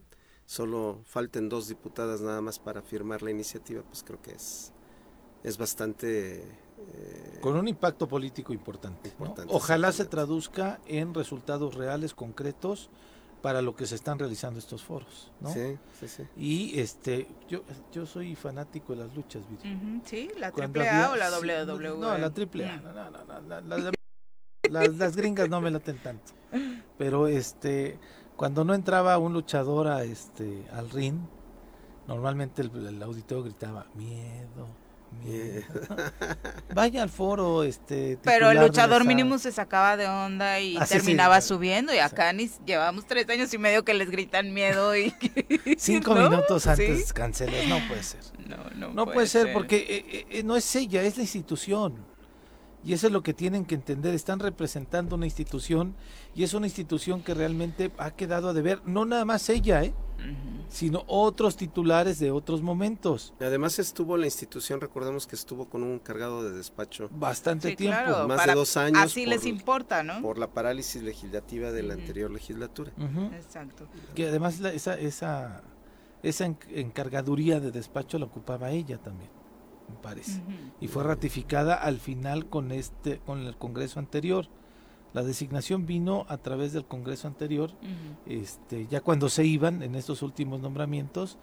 solo 0.46 1.02
falten 1.04 1.48
dos 1.48 1.68
diputadas 1.68 2.22
nada 2.22 2.40
más 2.40 2.58
para 2.58 2.82
firmar 2.82 3.22
la 3.22 3.30
iniciativa, 3.30 3.82
pues 3.82 4.02
creo 4.02 4.20
que 4.20 4.32
es, 4.32 4.72
es 5.44 5.56
bastante... 5.58 6.38
Eh, 6.40 7.38
Con 7.40 7.56
un 7.56 7.68
impacto 7.68 8.08
político 8.08 8.52
importante. 8.52 9.12
Ojalá 9.46 9.92
se 9.92 10.04
traduzca 10.04 10.80
en 10.86 11.14
resultados 11.14 11.74
reales, 11.74 12.14
concretos, 12.14 12.90
para 13.42 13.62
lo 13.62 13.74
que 13.76 13.86
se 13.86 13.94
están 13.94 14.18
realizando 14.18 14.58
estos 14.58 14.82
foros, 14.82 15.30
¿no? 15.40 15.52
Sí, 15.52 15.78
sí, 16.00 16.08
sí. 16.08 16.22
Y 16.36 16.78
este, 16.80 17.28
yo, 17.48 17.62
yo 17.92 18.06
soy 18.06 18.34
fanático 18.34 18.94
de 18.94 19.04
las 19.04 19.14
luchas, 19.14 19.42
Sí, 20.04 20.30
la 20.38 20.50
triple 20.50 20.88
A 20.88 21.12
o 21.12 21.16
la 21.16 21.30
WWE. 21.30 21.98
No, 21.98 22.18
la 22.18 22.30
triple 22.30 22.66
A, 22.66 22.76
no, 22.78 22.92
no, 22.92 23.60
no, 23.60 23.92
las, 24.70 24.94
las, 24.96 25.16
gringas 25.16 25.48
no 25.48 25.60
me 25.60 25.70
laten 25.70 25.98
tanto. 25.98 26.32
Pero 26.96 27.28
este, 27.28 27.98
cuando 28.36 28.64
no 28.64 28.74
entraba 28.74 29.16
un 29.18 29.32
luchador 29.32 29.88
a 29.88 30.02
este, 30.04 30.66
al 30.72 30.90
ring, 30.90 31.18
normalmente 32.06 32.62
el, 32.62 32.86
el 32.86 33.02
auditorio 33.02 33.44
gritaba, 33.44 33.86
miedo, 33.94 34.66
Vaya 36.74 37.02
al 37.02 37.08
foro, 37.08 37.62
este. 37.62 38.18
Pero 38.22 38.50
el 38.50 38.58
luchador 38.58 39.04
mínimo 39.04 39.38
se 39.38 39.52
sacaba 39.52 39.96
de 39.96 40.06
onda 40.06 40.60
y 40.60 40.76
ah, 40.76 40.86
terminaba 40.86 41.40
subiendo 41.40 41.94
y 41.94 41.98
acá 41.98 42.32
ni 42.32 42.50
llevamos 42.64 43.06
tres 43.06 43.28
años 43.28 43.52
y 43.52 43.58
medio 43.58 43.84
que 43.84 43.94
les 43.94 44.10
gritan 44.10 44.52
miedo 44.52 44.96
y 44.96 45.14
cinco 45.78 46.14
minutos 46.14 46.66
antes 46.66 47.12
cancelas, 47.12 47.66
no 47.68 47.78
puede 47.88 48.02
ser. 48.02 48.20
No, 48.76 48.90
no, 48.90 49.06
puede, 49.06 49.26
ser, 49.26 49.52
porque 49.52 49.76
eh, 49.76 50.04
eh, 50.10 50.26
eh, 50.30 50.42
no 50.42 50.56
es 50.56 50.74
ella, 50.74 51.02
es 51.02 51.16
la 51.16 51.22
institución. 51.22 51.96
Y 52.84 52.92
eso 52.92 53.08
es 53.08 53.12
lo 53.12 53.22
que 53.22 53.34
tienen 53.34 53.66
que 53.66 53.74
entender. 53.74 54.14
Están 54.14 54.38
representando 54.38 55.16
una 55.16 55.26
institución 55.26 55.94
y 56.34 56.44
es 56.44 56.54
una 56.54 56.66
institución 56.66 57.22
que 57.22 57.34
realmente 57.34 57.90
ha 57.98 58.12
quedado 58.12 58.48
a 58.48 58.52
deber, 58.52 58.80
no 58.86 59.04
nada 59.04 59.24
más 59.24 59.48
ella, 59.50 59.82
¿eh? 59.82 59.92
Sino 60.68 61.04
otros 61.06 61.56
titulares 61.56 62.18
de 62.18 62.30
otros 62.30 62.62
momentos. 62.62 63.34
Además 63.40 63.78
estuvo 63.78 64.16
la 64.16 64.26
institución, 64.26 64.80
recordemos 64.80 65.26
que 65.26 65.36
estuvo 65.36 65.68
con 65.68 65.82
un 65.82 65.98
cargado 65.98 66.42
de 66.42 66.56
despacho 66.56 67.08
bastante 67.12 67.74
tiempo, 67.76 68.26
más 68.28 68.46
de 68.46 68.54
dos 68.54 68.76
años. 68.76 69.02
Así 69.02 69.26
les 69.26 69.46
importa, 69.46 70.02
¿no? 70.02 70.20
Por 70.20 70.38
la 70.38 70.48
parálisis 70.48 71.02
legislativa 71.02 71.72
de 71.72 71.82
la 71.82 71.94
anterior 71.94 72.30
legislatura. 72.30 72.92
Exacto. 73.34 73.88
Que 74.14 74.28
además 74.28 74.60
esa, 74.60 74.98
esa, 74.98 75.62
esa 76.22 76.44
encargaduría 76.70 77.60
de 77.60 77.70
despacho 77.70 78.18
la 78.18 78.26
ocupaba 78.26 78.70
ella 78.70 78.98
también 78.98 79.30
me 79.88 79.96
parece. 79.96 80.42
Y 80.80 80.88
fue 80.88 81.02
ratificada 81.02 81.74
al 81.74 81.98
final 81.98 82.46
con 82.46 82.72
este 82.72 83.18
con 83.20 83.46
el 83.46 83.56
Congreso 83.56 83.98
anterior. 83.98 84.48
La 85.14 85.22
designación 85.22 85.86
vino 85.86 86.26
a 86.28 86.36
través 86.36 86.72
del 86.72 86.84
Congreso 86.84 87.28
anterior, 87.28 87.70
este, 88.26 88.86
ya 88.88 89.00
cuando 89.00 89.28
se 89.28 89.44
iban 89.44 89.82
en 89.82 89.94
estos 89.94 90.22
últimos 90.22 90.60
nombramientos. 90.60 91.38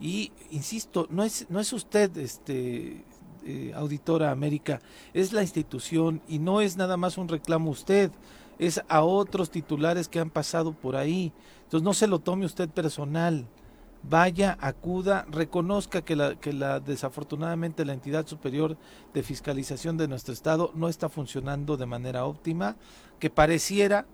Y 0.00 0.32
insisto, 0.50 1.06
no 1.10 1.22
es, 1.22 1.46
no 1.48 1.60
es 1.60 1.72
usted, 1.72 2.16
este, 2.18 3.04
eh, 3.46 3.72
auditora 3.74 4.30
América, 4.30 4.80
es 5.12 5.32
la 5.32 5.42
institución 5.42 6.22
y 6.28 6.38
no 6.38 6.60
es 6.60 6.76
nada 6.76 6.96
más 6.96 7.16
un 7.16 7.28
reclamo 7.28 7.70
usted, 7.70 8.10
es 8.58 8.82
a 8.88 9.02
otros 9.02 9.50
titulares 9.50 10.08
que 10.08 10.18
han 10.18 10.30
pasado 10.30 10.72
por 10.72 10.96
ahí. 10.96 11.32
Entonces 11.64 11.84
no 11.84 11.94
se 11.94 12.06
lo 12.06 12.18
tome 12.18 12.46
usted 12.46 12.68
personal 12.68 13.46
vaya, 14.08 14.58
acuda, 14.60 15.26
reconozca 15.30 16.02
que, 16.02 16.16
la, 16.16 16.36
que 16.36 16.52
la, 16.52 16.80
desafortunadamente 16.80 17.84
la 17.84 17.94
entidad 17.94 18.26
superior 18.26 18.76
de 19.12 19.22
fiscalización 19.22 19.96
de 19.96 20.08
nuestro 20.08 20.34
estado 20.34 20.70
no 20.74 20.88
está 20.88 21.08
funcionando 21.08 21.76
de 21.76 21.86
manera 21.86 22.26
óptima, 22.26 22.76
que 23.18 23.30
pareciera, 23.30 24.06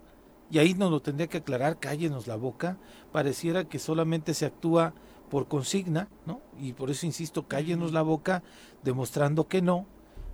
y 0.49 0.59
ahí 0.59 0.73
nos 0.73 0.91
lo 0.91 1.01
tendría 1.01 1.27
que 1.27 1.37
aclarar, 1.37 1.79
cállenos 1.79 2.27
la 2.27 2.35
boca, 2.35 2.77
pareciera 3.11 3.65
que 3.65 3.79
solamente 3.79 4.33
se 4.33 4.45
actúa 4.45 4.93
por 5.29 5.47
consigna, 5.47 6.09
¿no? 6.25 6.41
Y 6.59 6.73
por 6.73 6.89
eso 6.89 7.05
insisto, 7.05 7.47
cállenos 7.47 7.93
la 7.93 8.01
boca, 8.01 8.43
demostrando 8.83 9.47
que 9.47 9.61
no, 9.61 9.85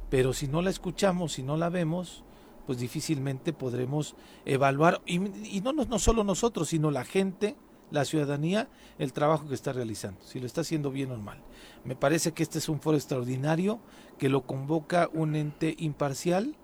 pero 0.09 0.33
si 0.33 0.47
no 0.47 0.61
la 0.61 0.69
escuchamos, 0.69 1.33
si 1.33 1.43
no 1.43 1.57
la 1.57 1.69
vemos, 1.69 2.23
pues 2.65 2.79
difícilmente 2.79 3.53
podremos 3.53 4.15
evaluar, 4.45 5.01
y, 5.05 5.15
y 5.57 5.61
no, 5.61 5.73
no, 5.73 5.85
no 5.85 5.99
solo 5.99 6.23
nosotros, 6.23 6.69
sino 6.69 6.91
la 6.91 7.05
gente, 7.05 7.55
la 7.91 8.05
ciudadanía 8.05 8.67
el 8.99 9.13
trabajo 9.13 9.47
que 9.47 9.55
está 9.55 9.73
realizando, 9.73 10.21
si 10.23 10.39
lo 10.39 10.45
está 10.45 10.61
haciendo 10.61 10.91
bien 10.91 11.11
o 11.11 11.17
mal. 11.17 11.39
Me 11.83 11.95
parece 11.95 12.33
que 12.33 12.43
este 12.43 12.59
es 12.59 12.69
un 12.69 12.79
foro 12.79 12.97
extraordinario 12.97 13.79
que 14.17 14.29
lo 14.29 14.45
convoca 14.45 15.09
un 15.13 15.35
ente 15.35 15.75
imparcial 15.77 16.55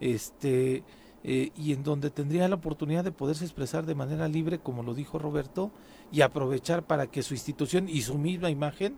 este, 0.00 0.82
eh, 1.24 1.50
y 1.56 1.72
en 1.72 1.84
donde 1.84 2.10
tendría 2.10 2.48
la 2.48 2.56
oportunidad 2.56 3.04
de 3.04 3.12
poderse 3.12 3.44
expresar 3.44 3.86
de 3.86 3.94
manera 3.94 4.26
libre, 4.28 4.58
como 4.58 4.82
lo 4.82 4.94
dijo 4.94 5.18
Roberto, 5.18 5.70
y 6.10 6.22
aprovechar 6.22 6.86
para 6.86 7.06
que 7.06 7.22
su 7.22 7.34
institución 7.34 7.88
y 7.88 8.02
su 8.02 8.18
misma 8.18 8.50
imagen 8.50 8.96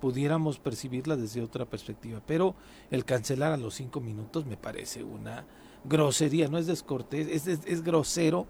pudiéramos 0.00 0.58
percibirla 0.58 1.16
desde 1.16 1.42
otra 1.42 1.64
perspectiva. 1.64 2.20
Pero 2.26 2.54
el 2.90 3.04
cancelar 3.04 3.52
a 3.52 3.56
los 3.56 3.74
cinco 3.74 4.00
minutos 4.00 4.44
me 4.44 4.56
parece 4.56 5.02
una 5.02 5.46
grosería, 5.84 6.48
no 6.48 6.58
es 6.58 6.66
descortés, 6.66 7.28
es, 7.28 7.46
es 7.46 7.82
grosero 7.82 8.46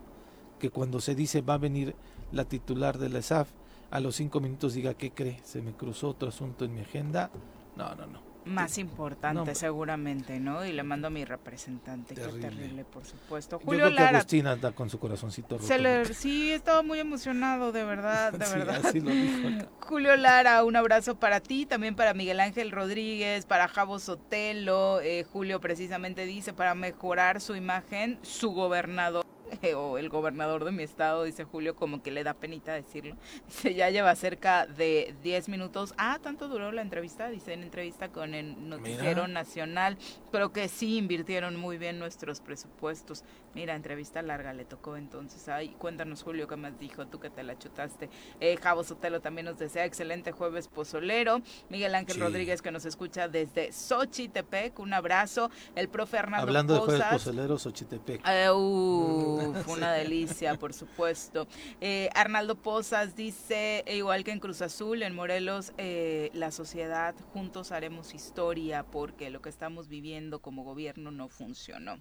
que 0.58 0.70
cuando 0.70 1.00
se 1.00 1.14
dice 1.14 1.42
va 1.42 1.54
a 1.54 1.58
venir 1.58 1.94
la 2.32 2.44
titular 2.44 2.98
de 2.98 3.08
la 3.08 3.18
ESAF 3.20 3.48
a 3.92 4.00
los 4.00 4.16
cinco 4.16 4.40
minutos 4.40 4.72
diga, 4.72 4.94
¿qué 4.94 5.10
cree? 5.10 5.38
Se 5.44 5.60
me 5.60 5.72
cruzó 5.72 6.08
otro 6.08 6.30
asunto 6.30 6.64
en 6.64 6.74
mi 6.74 6.80
agenda. 6.80 7.30
No, 7.76 7.94
no, 7.94 8.06
no. 8.06 8.32
Más 8.44 8.78
importante, 8.78 9.54
seguramente, 9.54 10.40
¿no? 10.40 10.64
Y 10.64 10.72
le 10.72 10.82
mando 10.82 11.06
a 11.06 11.10
mi 11.10 11.24
representante. 11.24 12.14
Terrible. 12.14 12.40
Qué 12.40 12.48
terrible, 12.48 12.84
por 12.84 13.04
supuesto. 13.04 13.60
Julio 13.62 13.88
Yo 13.90 13.94
creo 13.94 14.08
que 14.08 14.16
Agustín 14.16 14.46
anda 14.48 14.72
con 14.72 14.90
su 14.90 14.98
corazoncito 14.98 15.58
roto. 15.58 16.14
sí, 16.14 16.50
estaba 16.50 16.82
muy 16.82 16.98
emocionado, 16.98 17.70
de 17.70 17.84
verdad, 17.84 18.32
de 18.32 18.38
verdad. 18.56 18.82
Julio 19.80 20.16
Lara, 20.16 20.64
un 20.64 20.74
abrazo 20.74 21.20
para 21.20 21.38
ti, 21.40 21.66
también 21.66 21.94
para 21.94 22.14
Miguel 22.14 22.40
Ángel 22.40 22.72
Rodríguez, 22.72 23.46
para 23.46 23.68
Javo 23.68 24.00
Sotelo. 24.00 25.00
Eh, 25.02 25.24
Julio 25.30 25.60
precisamente 25.60 26.24
dice, 26.26 26.52
para 26.52 26.74
mejorar 26.74 27.40
su 27.40 27.54
imagen, 27.54 28.18
su 28.22 28.50
gobernador 28.52 29.24
o 29.76 29.98
el 29.98 30.08
gobernador 30.08 30.64
de 30.64 30.72
mi 30.72 30.82
estado, 30.82 31.24
dice 31.24 31.44
Julio, 31.44 31.74
como 31.76 32.02
que 32.02 32.10
le 32.10 32.24
da 32.24 32.34
penita 32.34 32.72
decirlo. 32.72 33.16
Dice, 33.46 33.74
ya 33.74 33.90
lleva 33.90 34.14
cerca 34.14 34.66
de 34.66 35.14
10 35.22 35.48
minutos. 35.48 35.94
Ah, 35.98 36.18
tanto 36.22 36.48
duró 36.48 36.72
la 36.72 36.82
entrevista, 36.82 37.28
dice 37.28 37.52
en 37.52 37.62
entrevista 37.62 38.08
con 38.08 38.34
el 38.34 38.68
Noticiero 38.68 39.28
Nacional. 39.28 39.98
Pero 40.30 40.52
que 40.52 40.68
sí 40.68 40.96
invirtieron 40.96 41.56
muy 41.56 41.78
bien 41.78 41.98
nuestros 41.98 42.40
presupuestos. 42.40 43.24
Mira, 43.54 43.74
entrevista 43.74 44.22
larga 44.22 44.52
le 44.52 44.64
tocó 44.64 44.96
entonces. 44.96 45.48
Ay, 45.48 45.70
cuéntanos, 45.78 46.22
Julio, 46.22 46.48
qué 46.48 46.56
más 46.56 46.78
dijo, 46.78 47.06
tú 47.06 47.20
que 47.20 47.28
te 47.28 47.42
la 47.42 47.58
chutaste. 47.58 48.08
Eh, 48.40 48.56
Javo 48.56 48.84
Sotelo 48.84 49.20
también 49.20 49.46
nos 49.46 49.58
desea 49.58 49.84
excelente 49.84 50.32
jueves 50.32 50.68
pozolero. 50.68 51.42
Miguel 51.68 51.94
Ángel 51.94 52.20
Rodríguez, 52.20 52.62
que 52.62 52.70
nos 52.70 52.84
escucha 52.84 53.28
desde 53.28 53.72
Xochitepec, 53.72 54.78
un 54.78 54.94
abrazo. 54.94 55.50
El 55.74 55.88
profe 55.88 56.16
Hernando 56.16 56.46
Hablando 56.46 56.74
de 56.74 56.80
jueves 56.80 57.04
pozolero, 57.10 57.58
Xochitepec. 57.58 58.22
Uh, 58.54 59.41
fue 59.64 59.74
una 59.74 59.92
delicia, 59.92 60.54
por 60.56 60.72
supuesto. 60.72 61.46
Eh, 61.80 62.08
Arnaldo 62.14 62.56
Pozas 62.56 63.16
dice, 63.16 63.82
e 63.86 63.96
igual 63.96 64.24
que 64.24 64.32
en 64.32 64.40
Cruz 64.40 64.62
Azul, 64.62 65.02
en 65.02 65.14
Morelos, 65.14 65.72
eh, 65.78 66.30
la 66.34 66.50
sociedad, 66.50 67.14
juntos 67.32 67.72
haremos 67.72 68.14
historia 68.14 68.84
porque 68.84 69.30
lo 69.30 69.42
que 69.42 69.48
estamos 69.48 69.88
viviendo 69.88 70.40
como 70.40 70.64
gobierno 70.64 71.10
no 71.10 71.28
funcionó. 71.28 71.98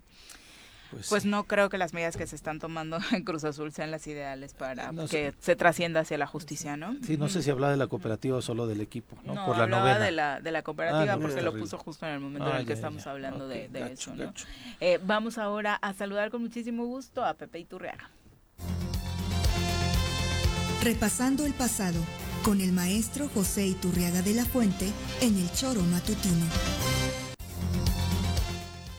Pues, 0.92 1.08
pues 1.08 1.26
no 1.26 1.46
creo 1.46 1.70
que 1.70 1.78
las 1.78 1.94
medidas 1.94 2.18
que 2.18 2.28
se 2.28 2.36
están 2.36 2.60
tomando 2.60 3.00
en 3.12 3.24
Cruz 3.24 3.44
Azul 3.46 3.72
sean 3.72 3.92
las 3.92 4.06
ideales 4.08 4.54
para 4.54 4.92
que 5.10 5.34
se 5.40 5.56
trascienda 5.56 6.02
hacia 6.02 6.18
la 6.18 6.28
justicia, 6.28 6.76
¿no? 6.76 6.96
Sí, 7.04 7.18
no 7.18 7.30
sé 7.30 7.42
si 7.42 7.50
habla 7.50 7.72
de 7.72 7.78
la 7.78 7.88
cooperativa 7.88 8.38
o 8.38 8.42
solo 8.42 8.68
del 8.68 8.82
equipo, 8.82 9.18
¿no? 9.24 9.46
Por 9.46 9.58
la 9.58 9.68
novena. 9.68 10.00
de 10.00 10.12
la, 10.12 10.42
de 10.42 10.52
la 10.52 10.62
cooperativa 10.64 11.14
ah, 11.14 11.18
porque 11.20 11.42
lo 11.42 11.54
puso 11.54 11.78
justo 11.78 12.06
en 12.06 12.14
el 12.14 12.20
momento 12.20 12.50
en 12.50 12.58
el 12.58 12.66
que 12.66 12.74
estamos 12.74 13.08
hablando 13.08 13.48
de, 13.48 13.70
eso, 13.92 14.14
¿no? 14.16 14.34
Eh, 14.80 15.00
vamos 15.04 15.38
ahora 15.38 15.76
a 15.76 15.94
saludar 15.94 16.30
con 16.30 16.42
muchísimo 16.42 16.86
gusto 16.86 17.24
a 17.24 17.34
Pepe 17.34 17.60
Iturriaga. 17.60 18.10
Repasando 20.84 21.46
el 21.46 21.54
pasado 21.54 22.00
con 22.44 22.60
el 22.60 22.72
maestro 22.72 23.30
José 23.30 23.68
Iturriaga 23.68 24.22
de 24.22 24.34
la 24.34 24.46
Fuente 24.46 24.92
en 25.22 25.38
el 25.38 25.52
Choro 25.54 25.82
Matutino. 25.84 26.46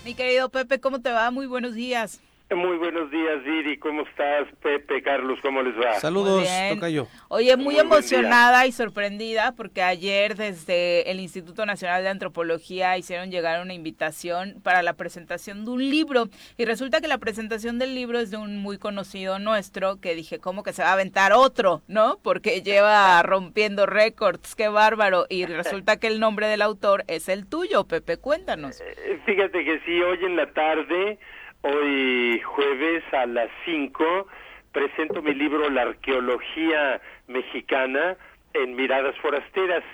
Mi 0.04 0.14
querido 0.14 0.50
Pepe, 0.50 0.80
¿cómo 0.80 1.00
te 1.00 1.12
va? 1.12 1.30
Muy 1.30 1.46
buenos 1.46 1.74
días. 1.74 2.20
Muy 2.54 2.76
buenos 2.76 3.10
días, 3.10 3.42
Didi. 3.44 3.78
¿Cómo 3.78 4.02
estás, 4.02 4.46
Pepe, 4.62 5.02
Carlos? 5.02 5.38
¿Cómo 5.40 5.62
les 5.62 5.74
va? 5.74 5.94
Saludos, 5.94 6.46
yo. 6.90 7.06
Oye, 7.28 7.56
muy, 7.56 7.78
emocionada 7.78 8.66
y 8.66 8.72
sorprendida 8.72 9.54
porque 9.56 9.82
ayer 9.82 10.36
desde 10.36 11.10
el 11.10 11.20
Instituto 11.20 11.64
Nacional 11.64 12.02
de 12.02 12.10
Antropología 12.10 12.98
hicieron 12.98 13.30
llegar 13.30 13.62
una 13.62 13.72
invitación 13.72 14.60
para 14.62 14.82
la 14.82 14.92
presentación 14.94 15.64
de 15.64 15.70
un 15.70 15.90
libro. 15.90 16.28
Y 16.58 16.66
resulta 16.66 17.00
que 17.00 17.08
la 17.08 17.18
presentación 17.18 17.78
del 17.78 17.94
libro 17.94 18.18
es 18.18 18.30
de 18.30 18.36
un 18.36 18.58
muy 18.58 18.76
conocido 18.76 19.38
nuestro 19.38 20.00
que 20.00 20.14
dije, 20.14 20.38
¿cómo 20.38 20.62
que 20.62 20.72
se 20.72 20.82
va 20.82 20.90
a 20.90 20.94
aventar 20.94 21.32
otro? 21.32 21.80
¿No? 21.88 22.18
Porque 22.22 22.60
lleva 22.60 23.22
rompiendo 23.22 23.86
récords. 23.86 24.54
¡Qué 24.54 24.68
bárbaro! 24.68 25.24
Y 25.30 25.46
resulta 25.46 25.98
que 25.98 26.08
el 26.08 26.20
nombre 26.20 26.48
del 26.48 26.60
autor 26.60 27.04
es 27.08 27.28
el 27.28 27.46
tuyo, 27.46 27.84
Pepe. 27.84 28.18
Cuéntanos. 28.18 28.80
Eh, 28.80 29.20
fíjate 29.24 29.64
que 29.64 29.80
sí, 29.86 30.02
hoy 30.02 30.18
en 30.24 30.36
la 30.36 30.52
tarde 30.52 31.18
Hoy 31.62 32.40
jueves 32.40 33.04
a 33.12 33.24
las 33.26 33.48
5 33.64 34.26
presento 34.72 35.22
mi 35.22 35.32
libro 35.32 35.70
La 35.70 35.82
arqueología 35.82 37.00
mexicana 37.28 38.16
en 38.52 38.74
Miradas 38.74 39.16
Forasteras 39.18 39.84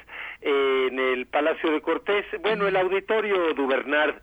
en 0.40 0.98
el 0.98 1.26
Palacio 1.26 1.70
de 1.70 1.80
Cortés, 1.82 2.24
bueno, 2.42 2.66
el 2.66 2.76
auditorio 2.76 3.52
Dubernard 3.54 4.16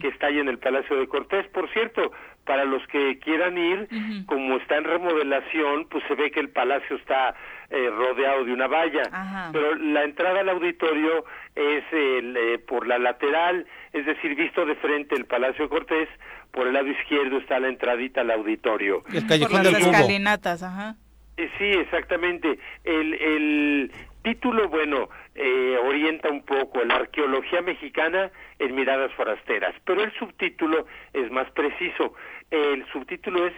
que 0.00 0.08
está 0.08 0.26
ahí 0.26 0.40
en 0.40 0.48
el 0.48 0.58
Palacio 0.58 0.96
de 0.96 1.08
Cortés, 1.08 1.46
por 1.48 1.70
cierto, 1.72 2.12
para 2.44 2.64
los 2.64 2.86
que 2.88 3.18
quieran 3.18 3.56
ir, 3.56 3.88
como 4.26 4.56
está 4.56 4.76
en 4.76 4.84
remodelación, 4.84 5.86
pues 5.88 6.04
se 6.08 6.14
ve 6.14 6.30
que 6.30 6.40
el 6.40 6.48
palacio 6.48 6.96
está 6.96 7.34
eh, 7.70 7.90
rodeado 7.90 8.44
de 8.44 8.52
una 8.52 8.66
valla, 8.66 9.50
pero 9.52 9.74
la 9.76 10.04
entrada 10.04 10.40
al 10.40 10.48
auditorio 10.48 11.24
es 11.54 11.84
eh, 11.92 12.58
por 12.66 12.86
la 12.86 12.98
lateral, 12.98 13.66
es 13.92 14.06
decir, 14.06 14.34
visto 14.34 14.66
de 14.66 14.74
frente 14.76 15.14
el 15.14 15.24
Palacio 15.24 15.64
de 15.64 15.70
Cortés, 15.70 16.08
por 16.50 16.66
el 16.66 16.74
lado 16.74 16.88
izquierdo 16.88 17.38
está 17.38 17.60
la 17.60 17.68
entradita 17.68 18.22
al 18.22 18.30
auditorio. 18.30 19.04
El 19.12 19.26
callejón 19.26 19.62
por 19.62 19.72
las 19.72 19.82
escalinatas, 19.82 20.62
ajá. 20.62 20.96
Eh, 21.36 21.48
sí, 21.58 21.64
exactamente. 21.64 22.58
El, 22.84 23.14
el, 23.14 23.92
Título, 24.22 24.68
bueno, 24.68 25.08
eh, 25.34 25.78
orienta 25.82 26.28
un 26.28 26.42
poco 26.42 26.84
la 26.84 26.96
arqueología 26.96 27.62
mexicana 27.62 28.30
en 28.58 28.74
miradas 28.74 29.10
forasteras, 29.14 29.74
pero 29.86 30.02
el 30.02 30.12
subtítulo 30.18 30.84
es 31.14 31.30
más 31.30 31.50
preciso. 31.52 32.12
El 32.50 32.84
subtítulo 32.92 33.46
es 33.46 33.54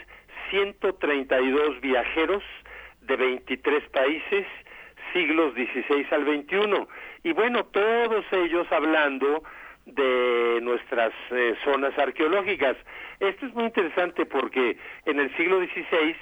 132 0.50 1.80
viajeros 1.80 2.44
de 3.02 3.16
23 3.16 3.88
países, 3.90 4.46
siglos 5.12 5.54
XVI 5.54 6.06
al 6.10 6.24
XXI. 6.24 6.86
Y 7.24 7.32
bueno, 7.32 7.64
todos 7.64 8.24
ellos 8.32 8.66
hablando 8.70 9.42
de 9.86 10.60
nuestras 10.62 11.12
eh, 11.30 11.54
zonas 11.64 11.96
arqueológicas. 11.98 12.76
Esto 13.20 13.46
es 13.46 13.54
muy 13.54 13.64
interesante 13.64 14.26
porque 14.26 14.76
en 15.06 15.18
el 15.18 15.34
siglo 15.36 15.58
XVI 15.58 16.16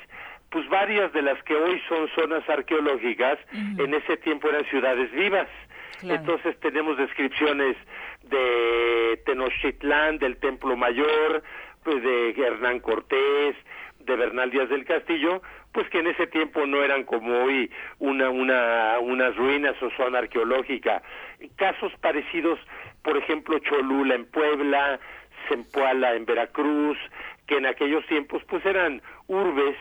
pues 0.51 0.69
varias 0.69 1.13
de 1.13 1.23
las 1.23 1.41
que 1.45 1.55
hoy 1.55 1.81
son 1.89 2.09
zonas 2.09 2.49
arqueológicas, 2.49 3.39
en 3.53 3.95
ese 3.95 4.17
tiempo 4.17 4.49
eran 4.49 4.65
ciudades 4.65 5.11
vivas. 5.13 5.49
Entonces 6.03 6.59
tenemos 6.61 6.97
descripciones 6.97 7.77
de 8.23 9.23
Tenochtitlán, 9.27 10.19
del 10.19 10.37
Templo 10.39 10.77
Mayor, 10.77 11.43
pues 11.85 12.03
de 12.03 12.31
Hernán 12.31 12.81
Cortés, 12.81 13.55
de 14.01 14.17
Bernal 14.17 14.51
Díaz 14.51 14.69
del 14.71 14.85
Castillo, 14.85 15.43
pues 15.73 15.89
que 15.91 16.01
en 16.01 16.09
ese 16.09 16.27
tiempo 16.27 16.67
no 16.67 16.83
eran 16.83 17.05
como 17.05 17.45
hoy 17.45 17.71
una, 17.99 18.31
una, 18.31 18.99
unas 19.01 19.37
ruinas 19.37 19.81
o 19.83 19.91
zona 19.97 20.19
arqueológica. 20.19 21.03
Casos 21.57 21.93
parecidos, 22.01 22.59
por 23.03 23.17
ejemplo, 23.17 23.59
Cholula 23.61 24.15
en 24.15 24.27
Puebla, 24.27 24.99
Zempoala 25.49 26.15
en 26.15 26.25
Veracruz, 26.27 26.99
que 27.47 27.57
en 27.57 27.67
aquellos 27.67 28.05
tiempos 28.07 28.43
pues 28.49 28.65
eran 28.67 29.03
urbes 29.27 29.77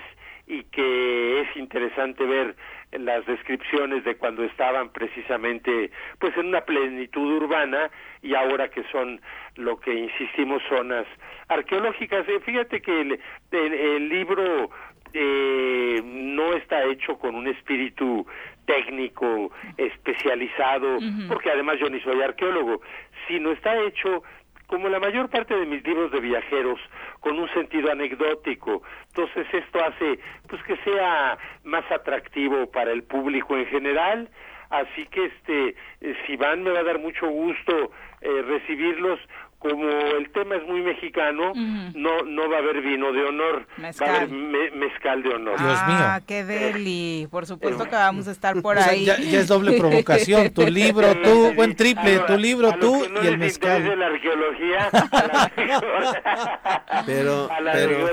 y 0.47 0.63
que 0.63 1.41
es 1.41 1.55
interesante 1.55 2.25
ver 2.25 2.55
las 2.91 3.23
descripciones 3.27 4.03
de 4.03 4.17
cuando 4.17 4.43
estaban 4.43 4.89
precisamente 4.89 5.91
pues 6.17 6.35
en 6.37 6.47
una 6.47 6.61
plenitud 6.61 7.43
urbana 7.43 7.91
y 8.23 8.33
ahora 8.33 8.69
que 8.69 8.83
son 8.91 9.21
lo 9.55 9.79
que 9.79 9.93
insistimos 9.93 10.63
zonas 10.67 11.05
arqueológicas. 11.49 12.27
Eh, 12.27 12.39
fíjate 12.43 12.81
que 12.81 13.01
el, 13.01 13.19
el, 13.51 14.09
libro 14.09 14.71
eh, 15.13 16.01
no 16.03 16.53
está 16.53 16.83
hecho 16.85 17.17
con 17.17 17.35
un 17.35 17.47
espíritu 17.47 18.25
técnico 18.65 19.51
especializado, 19.77 20.99
porque 21.27 21.49
además 21.49 21.77
yo 21.79 21.89
ni 21.89 21.99
soy 22.01 22.21
arqueólogo, 22.21 22.81
sino 23.27 23.51
está 23.51 23.75
hecho 23.81 24.23
como 24.69 24.87
la 24.87 24.99
mayor 24.99 25.29
parte 25.29 25.55
de 25.55 25.65
mis 25.65 25.83
libros 25.83 26.11
de 26.11 26.19
viajeros, 26.19 26.79
con 27.19 27.39
un 27.39 27.49
sentido 27.49 27.91
anecdótico. 27.91 28.83
Entonces 29.07 29.47
esto 29.51 29.83
hace 29.83 30.19
pues 30.47 30.61
que 30.63 30.77
sea 30.83 31.37
más 31.63 31.89
atractivo 31.91 32.69
para 32.69 32.91
el 32.91 33.03
público 33.03 33.57
en 33.57 33.65
general. 33.65 34.29
Así 34.69 35.07
que 35.07 35.25
este, 35.25 35.75
eh, 36.01 36.15
si 36.27 36.35
van 36.35 36.61
me 36.61 36.69
va 36.69 36.81
a 36.81 36.83
dar 36.83 36.99
mucho 36.99 37.27
gusto 37.27 37.91
eh, 38.21 38.41
recibirlos 38.43 39.19
como 39.59 39.89
el 39.89 40.31
tema 40.31 40.55
es 40.55 40.65
muy 40.65 40.81
mexicano, 40.81 41.51
no 41.53 42.23
no 42.23 42.49
va 42.49 42.55
a 42.55 42.59
haber 42.59 42.81
vino 42.81 43.11
de 43.11 43.25
honor, 43.25 43.67
va 43.77 44.05
a 44.05 44.15
haber 44.15 44.29
mezcal 44.29 45.21
de 45.21 45.33
honor. 45.33 45.59
Dios 45.59 45.77
ah, 45.81 46.21
qué 46.25 46.45
deli. 46.45 47.27
Por 47.29 47.45
supuesto 47.45 47.83
que 47.83 47.95
vamos 47.95 48.29
a 48.29 48.31
estar 48.31 48.61
por 48.61 48.79
ahí. 48.79 49.05
ya, 49.05 49.15
es 49.15 49.47
doble 49.47 49.77
provocación. 49.77 50.49
Tu 50.51 50.61
libro, 50.67 51.13
tú, 51.21 51.53
buen 51.55 51.75
triple, 51.75 52.19
tu 52.19 52.37
libro, 52.37 52.71
tú 52.79 53.03
y 53.21 53.27
el 53.27 53.37
mezcal. 53.37 53.83
De 53.83 53.95
la 53.97 54.07
arqueología. 54.07 54.89
pero, 57.05 57.49
pero, 57.73 58.09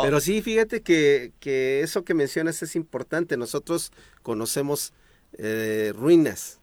pero 0.00 0.20
sí, 0.20 0.40
fíjate 0.40 0.82
que, 0.82 1.32
que 1.40 1.82
eso 1.82 2.04
que 2.04 2.14
mencionas 2.14 2.62
es 2.62 2.74
importante. 2.74 3.36
Nosotros 3.36 3.92
conocemos 4.22 4.94
eh, 5.36 5.92
ruinas 5.94 6.62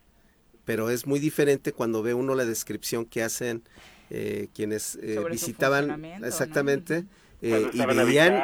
pero 0.63 0.89
es 0.89 1.07
muy 1.07 1.19
diferente 1.19 1.71
cuando 1.71 2.03
ve 2.03 2.13
uno 2.13 2.35
la 2.35 2.45
descripción 2.45 3.05
que 3.05 3.23
hacen 3.23 3.63
eh, 4.13 4.49
quienes 4.53 4.99
eh, 5.01 5.23
visitaban 5.31 6.03
exactamente 6.21 7.05
eh, 7.41 7.69
y, 7.71 7.85
veían, 7.85 8.41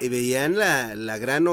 y 0.00 0.08
veían 0.08 0.56
la, 0.56 0.94
la 0.94 1.18
gran 1.18 1.46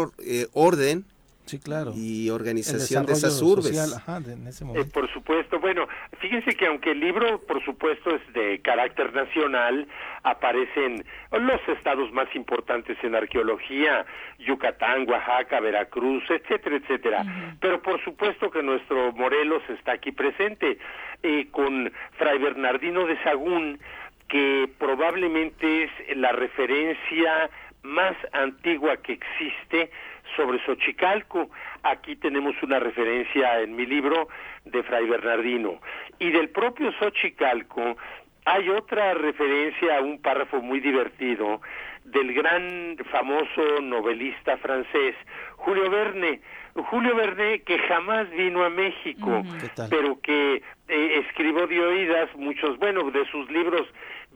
orden 0.53 1.05
Sí, 1.47 1.59
claro. 1.59 1.93
Y 1.95 2.29
organización 2.29 3.05
de 3.05 3.13
esas 3.13 3.41
urbes. 3.41 3.71
Eh, 3.71 4.85
por 4.93 5.11
supuesto. 5.13 5.59
Bueno, 5.59 5.87
fíjense 6.19 6.55
que 6.55 6.67
aunque 6.67 6.91
el 6.91 6.99
libro, 6.99 7.39
por 7.47 7.63
supuesto, 7.63 8.13
es 8.13 8.33
de 8.33 8.59
carácter 8.61 9.13
nacional, 9.13 9.87
aparecen 10.23 11.05
los 11.31 11.61
estados 11.69 12.11
más 12.11 12.27
importantes 12.35 12.97
en 13.01 13.15
arqueología, 13.15 14.05
Yucatán, 14.39 15.09
Oaxaca, 15.09 15.61
Veracruz, 15.61 16.23
etcétera, 16.29 16.75
etcétera. 16.75 17.25
Pero 17.61 17.81
por 17.81 18.03
supuesto 18.03 18.51
que 18.51 18.61
nuestro 18.61 19.13
Morelos 19.13 19.63
está 19.69 19.93
aquí 19.93 20.11
presente, 20.11 20.77
eh, 21.23 21.47
con 21.51 21.91
Fray 22.17 22.39
Bernardino 22.39 23.05
de 23.05 23.17
Sagún, 23.23 23.79
que 24.27 24.69
probablemente 24.77 25.85
es 25.85 26.17
la 26.17 26.33
referencia 26.33 27.49
más 27.83 28.15
antigua 28.33 28.97
que 28.97 29.13
existe 29.13 29.89
sobre 30.35 30.63
Xochicalco. 30.65 31.49
Aquí 31.83 32.15
tenemos 32.15 32.55
una 32.61 32.79
referencia 32.79 33.59
en 33.61 33.75
mi 33.75 33.85
libro 33.85 34.27
de 34.65 34.83
Fray 34.83 35.07
Bernardino. 35.07 35.79
Y 36.19 36.31
del 36.31 36.49
propio 36.49 36.91
Xochicalco 36.99 37.97
hay 38.45 38.69
otra 38.69 39.13
referencia 39.13 39.97
a 39.97 40.01
un 40.01 40.21
párrafo 40.21 40.61
muy 40.61 40.79
divertido 40.79 41.61
del 42.05 42.33
gran 42.33 42.95
famoso 43.11 43.81
novelista 43.81 44.57
francés 44.57 45.15
Julio 45.57 45.89
Verne. 45.89 46.39
Julio 46.73 47.15
Verne 47.15 47.61
que 47.63 47.79
jamás 47.79 48.29
vino 48.29 48.63
a 48.63 48.69
México, 48.69 49.43
pero 49.89 50.21
que 50.21 50.61
eh, 50.87 51.23
escribió 51.25 51.67
de 51.67 51.79
oídas 51.81 52.29
muchos, 52.35 52.77
bueno, 52.77 53.09
de 53.11 53.25
sus 53.25 53.49
libros 53.51 53.87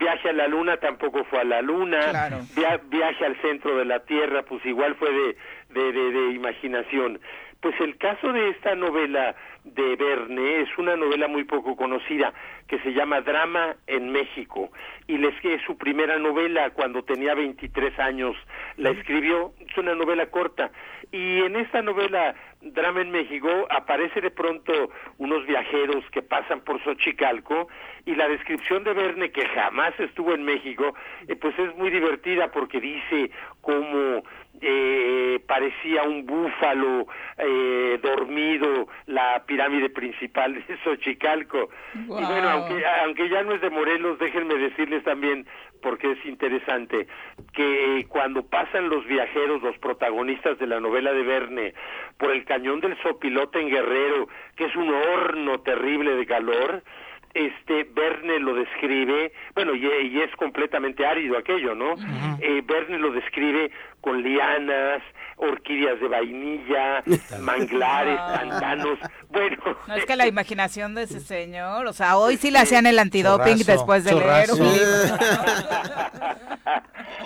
Viaje 0.01 0.30
a 0.30 0.34
la 0.34 0.47
Luna 0.47 0.77
tampoco 0.77 1.23
fue 1.26 1.41
a 1.41 1.43
la 1.43 1.61
Luna, 1.61 2.31
viaje 2.89 3.26
al 3.26 3.39
centro 3.41 3.77
de 3.77 3.85
la 3.85 3.99
Tierra, 3.99 4.41
pues 4.43 4.65
igual 4.65 4.95
fue 4.95 5.11
de, 5.11 5.38
de, 5.73 5.91
de, 5.91 6.31
imaginación. 6.31 7.19
Pues 7.61 7.80
el 7.80 7.98
caso 7.98 8.34
de 8.34 8.49
esta 8.49 8.76
novela 8.76 9.35
de 9.64 9.95
Verne 9.95 10.61
es 10.61 10.69
una 10.77 10.95
novela 10.95 11.27
muy 11.27 11.43
poco 11.43 11.76
conocida 11.76 12.34
que 12.68 12.80
se 12.80 12.93
llama 12.93 13.22
Drama 13.22 13.76
en 13.85 14.11
México 14.11 14.72
y 15.07 15.18
les 15.18 15.34
es 15.43 15.61
su 15.68 15.77
primera 15.77 16.18
novela 16.18 16.72
cuando 16.72 17.03
tenía 17.03 17.35
23 17.35 17.99
años 17.99 18.35
la 18.77 18.89
escribió 18.89 19.53
es 19.60 19.77
una 19.77 19.93
novela 19.93 20.26
corta 20.27 20.72
y 21.11 21.41
en 21.41 21.56
esta 21.57 21.84
novela 21.84 22.34
Drama 22.61 23.02
en 23.02 23.11
México 23.11 23.49
aparece 23.69 24.22
de 24.22 24.31
pronto 24.31 24.89
unos 25.19 25.45
viajeros 25.45 26.03
que 26.11 26.23
pasan 26.23 26.61
por 26.61 26.84
Xochicalco 26.84 27.68
y 28.06 28.15
la 28.15 28.27
descripción 28.27 28.84
de 28.84 28.93
Verne 28.93 29.31
que 29.31 29.48
jamás 29.49 29.93
estuvo 29.99 30.34
en 30.34 30.43
México 30.43 30.95
eh, 31.27 31.35
pues 31.35 31.57
es 31.60 31.76
muy 31.76 31.91
divertida 31.91 32.52
porque 32.52 32.80
dice 32.80 33.30
cómo 33.61 34.23
eh, 34.60 35.40
parecía 35.48 36.03
un 36.03 36.26
búfalo 36.26 37.07
eh, 37.38 37.99
dormido 38.02 38.88
la 39.07 39.44
pirámide 39.45 39.90
principal 39.90 40.53
de 40.53 40.78
Xochicalco. 40.84 41.69
Y 41.95 42.07
bueno, 42.07 42.49
aunque, 42.49 42.86
aunque 43.03 43.30
ya 43.30 43.44
no 43.44 43.53
es 43.53 43.61
de 43.61 43.69
Morelos, 43.69 44.19
déjenme 44.19 44.56
decirles 44.56 45.03
también, 45.03 45.48
porque 45.82 46.11
es 46.11 46.26
interesante, 46.26 47.07
que 47.53 48.06
cuando 48.07 48.44
pasan 48.44 48.90
los 48.90 49.06
viajeros, 49.06 49.61
los 49.61 49.78
protagonistas 49.80 50.60
de 50.60 50.68
la 50.68 50.80
novela 50.80 51.11
de 51.11 51.23
Verne, 51.23 51.73
por 52.18 52.32
el 52.32 52.45
cañón 52.45 52.82
del 52.82 52.98
Sopilote 53.02 53.60
en 53.60 53.69
Guerrero, 53.69 54.28
que 54.56 54.65
es 54.65 54.76
un 54.76 54.94
horno 54.94 55.60
terrible 55.61 56.15
de 56.15 56.26
calor, 56.26 56.84
este 57.33 57.83
Verne 57.83 58.39
lo 58.39 58.55
describe, 58.55 59.31
bueno, 59.55 59.73
y, 59.75 60.21
es 60.21 60.35
completamente 60.35 61.05
árido 61.05 61.37
aquello, 61.37 61.75
¿no? 61.75 61.95
eh, 62.39 62.61
Verne 62.65 62.97
lo 62.97 63.11
describe 63.11 63.71
con 64.01 64.21
lianas, 64.21 65.01
orquídeas 65.37 65.99
de 65.99 66.07
vainilla, 66.07 67.03
manglares, 67.41 68.17
pantanos, 68.17 68.99
bueno. 69.29 69.57
No 69.87 69.95
es 69.95 70.05
que 70.05 70.15
la 70.15 70.27
imaginación 70.27 70.95
de 70.95 71.03
ese 71.03 71.19
señor, 71.19 71.85
o 71.87 71.93
sea, 71.93 72.17
hoy 72.17 72.37
sí 72.37 72.51
le 72.51 72.59
hacían 72.59 72.85
el 72.85 72.99
antidoping 72.99 73.57
después 73.59 74.03
de 74.03 74.13
leer 74.13 74.51
un 74.51 74.59
libro. 74.59 75.17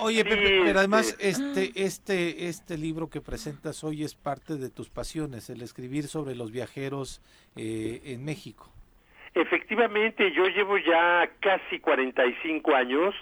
Oye, 0.00 0.24
Pepe, 0.24 0.62
pero 0.64 0.78
además 0.78 1.16
este, 1.18 1.72
este, 1.74 2.48
este 2.48 2.78
libro 2.78 3.08
que 3.08 3.20
presentas 3.20 3.82
hoy 3.82 4.04
es 4.04 4.14
parte 4.14 4.56
de 4.56 4.70
tus 4.70 4.88
pasiones, 4.88 5.50
el 5.50 5.62
escribir 5.62 6.06
sobre 6.08 6.34
los 6.34 6.52
viajeros 6.52 7.22
eh, 7.56 8.02
en 8.04 8.24
México. 8.24 8.75
Efectivamente, 9.36 10.32
yo 10.32 10.46
llevo 10.46 10.78
ya 10.78 11.28
casi 11.40 11.78
45 11.78 12.74
años 12.74 13.14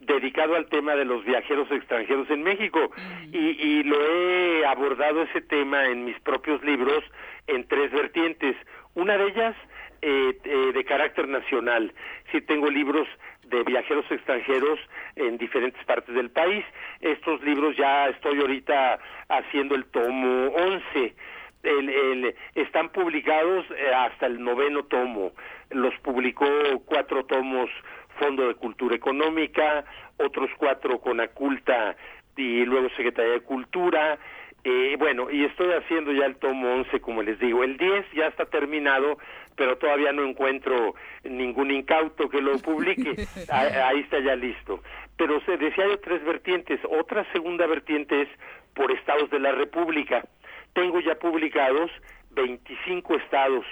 dedicado 0.00 0.56
al 0.56 0.66
tema 0.70 0.94
de 0.94 1.04
los 1.04 1.22
viajeros 1.26 1.70
extranjeros 1.70 2.30
en 2.30 2.42
México 2.42 2.90
y, 3.30 3.38
y, 3.38 3.82
lo 3.82 4.00
he 4.00 4.64
abordado 4.64 5.24
ese 5.24 5.42
tema 5.42 5.84
en 5.88 6.06
mis 6.06 6.18
propios 6.20 6.64
libros 6.64 7.04
en 7.48 7.68
tres 7.68 7.92
vertientes. 7.92 8.56
Una 8.94 9.18
de 9.18 9.26
ellas 9.26 9.56
eh, 10.00 10.38
eh, 10.42 10.72
de 10.72 10.84
carácter 10.86 11.28
nacional. 11.28 11.92
Sí 12.32 12.40
tengo 12.40 12.70
libros 12.70 13.06
de 13.48 13.62
viajeros 13.64 14.10
extranjeros 14.10 14.78
en 15.16 15.36
diferentes 15.36 15.84
partes 15.84 16.14
del 16.14 16.30
país. 16.30 16.64
Estos 17.02 17.42
libros 17.42 17.76
ya 17.76 18.08
estoy 18.08 18.40
ahorita 18.40 19.00
haciendo 19.28 19.74
el 19.74 19.84
tomo 19.84 20.46
11 20.48 21.14
el, 21.62 22.34
están 22.54 22.90
publicados 22.90 23.64
eh, 23.70 23.92
hasta 23.94 24.26
el 24.26 24.42
noveno 24.42 24.84
tomo. 24.84 25.32
Los 25.70 25.94
publicó 26.00 26.46
cuatro 26.84 27.24
tomos 27.24 27.70
Fondo 28.18 28.48
de 28.48 28.54
Cultura 28.54 28.96
Económica, 28.96 29.84
otros 30.16 30.50
cuatro 30.56 31.00
con 31.00 31.20
Aculta 31.20 31.96
y 32.36 32.64
luego 32.64 32.88
Secretaría 32.90 33.32
de 33.32 33.40
Cultura. 33.40 34.18
Eh, 34.64 34.96
bueno, 34.98 35.30
y 35.30 35.44
estoy 35.44 35.72
haciendo 35.72 36.12
ya 36.12 36.26
el 36.26 36.36
tomo 36.36 36.68
11, 36.74 37.00
como 37.00 37.22
les 37.22 37.38
digo. 37.38 37.62
El 37.62 37.76
10 37.76 38.06
ya 38.12 38.26
está 38.26 38.46
terminado, 38.46 39.18
pero 39.56 39.78
todavía 39.78 40.12
no 40.12 40.24
encuentro 40.24 40.94
ningún 41.24 41.70
incauto 41.70 42.28
que 42.28 42.40
lo 42.40 42.58
publique. 42.58 43.14
Ahí 43.52 44.00
está 44.00 44.18
ya 44.18 44.34
listo. 44.34 44.82
Pero 45.16 45.40
se 45.42 45.56
decía 45.56 45.84
hay 45.84 45.96
tres 45.98 46.24
vertientes. 46.24 46.80
Otra 46.88 47.24
segunda 47.32 47.66
vertiente 47.66 48.22
es 48.22 48.28
por 48.74 48.90
estados 48.92 49.30
de 49.30 49.40
la 49.40 49.52
República. 49.52 50.24
Tengo 50.74 51.00
ya 51.00 51.14
publicados 51.16 51.90
25 52.30 53.16
estados 53.16 53.64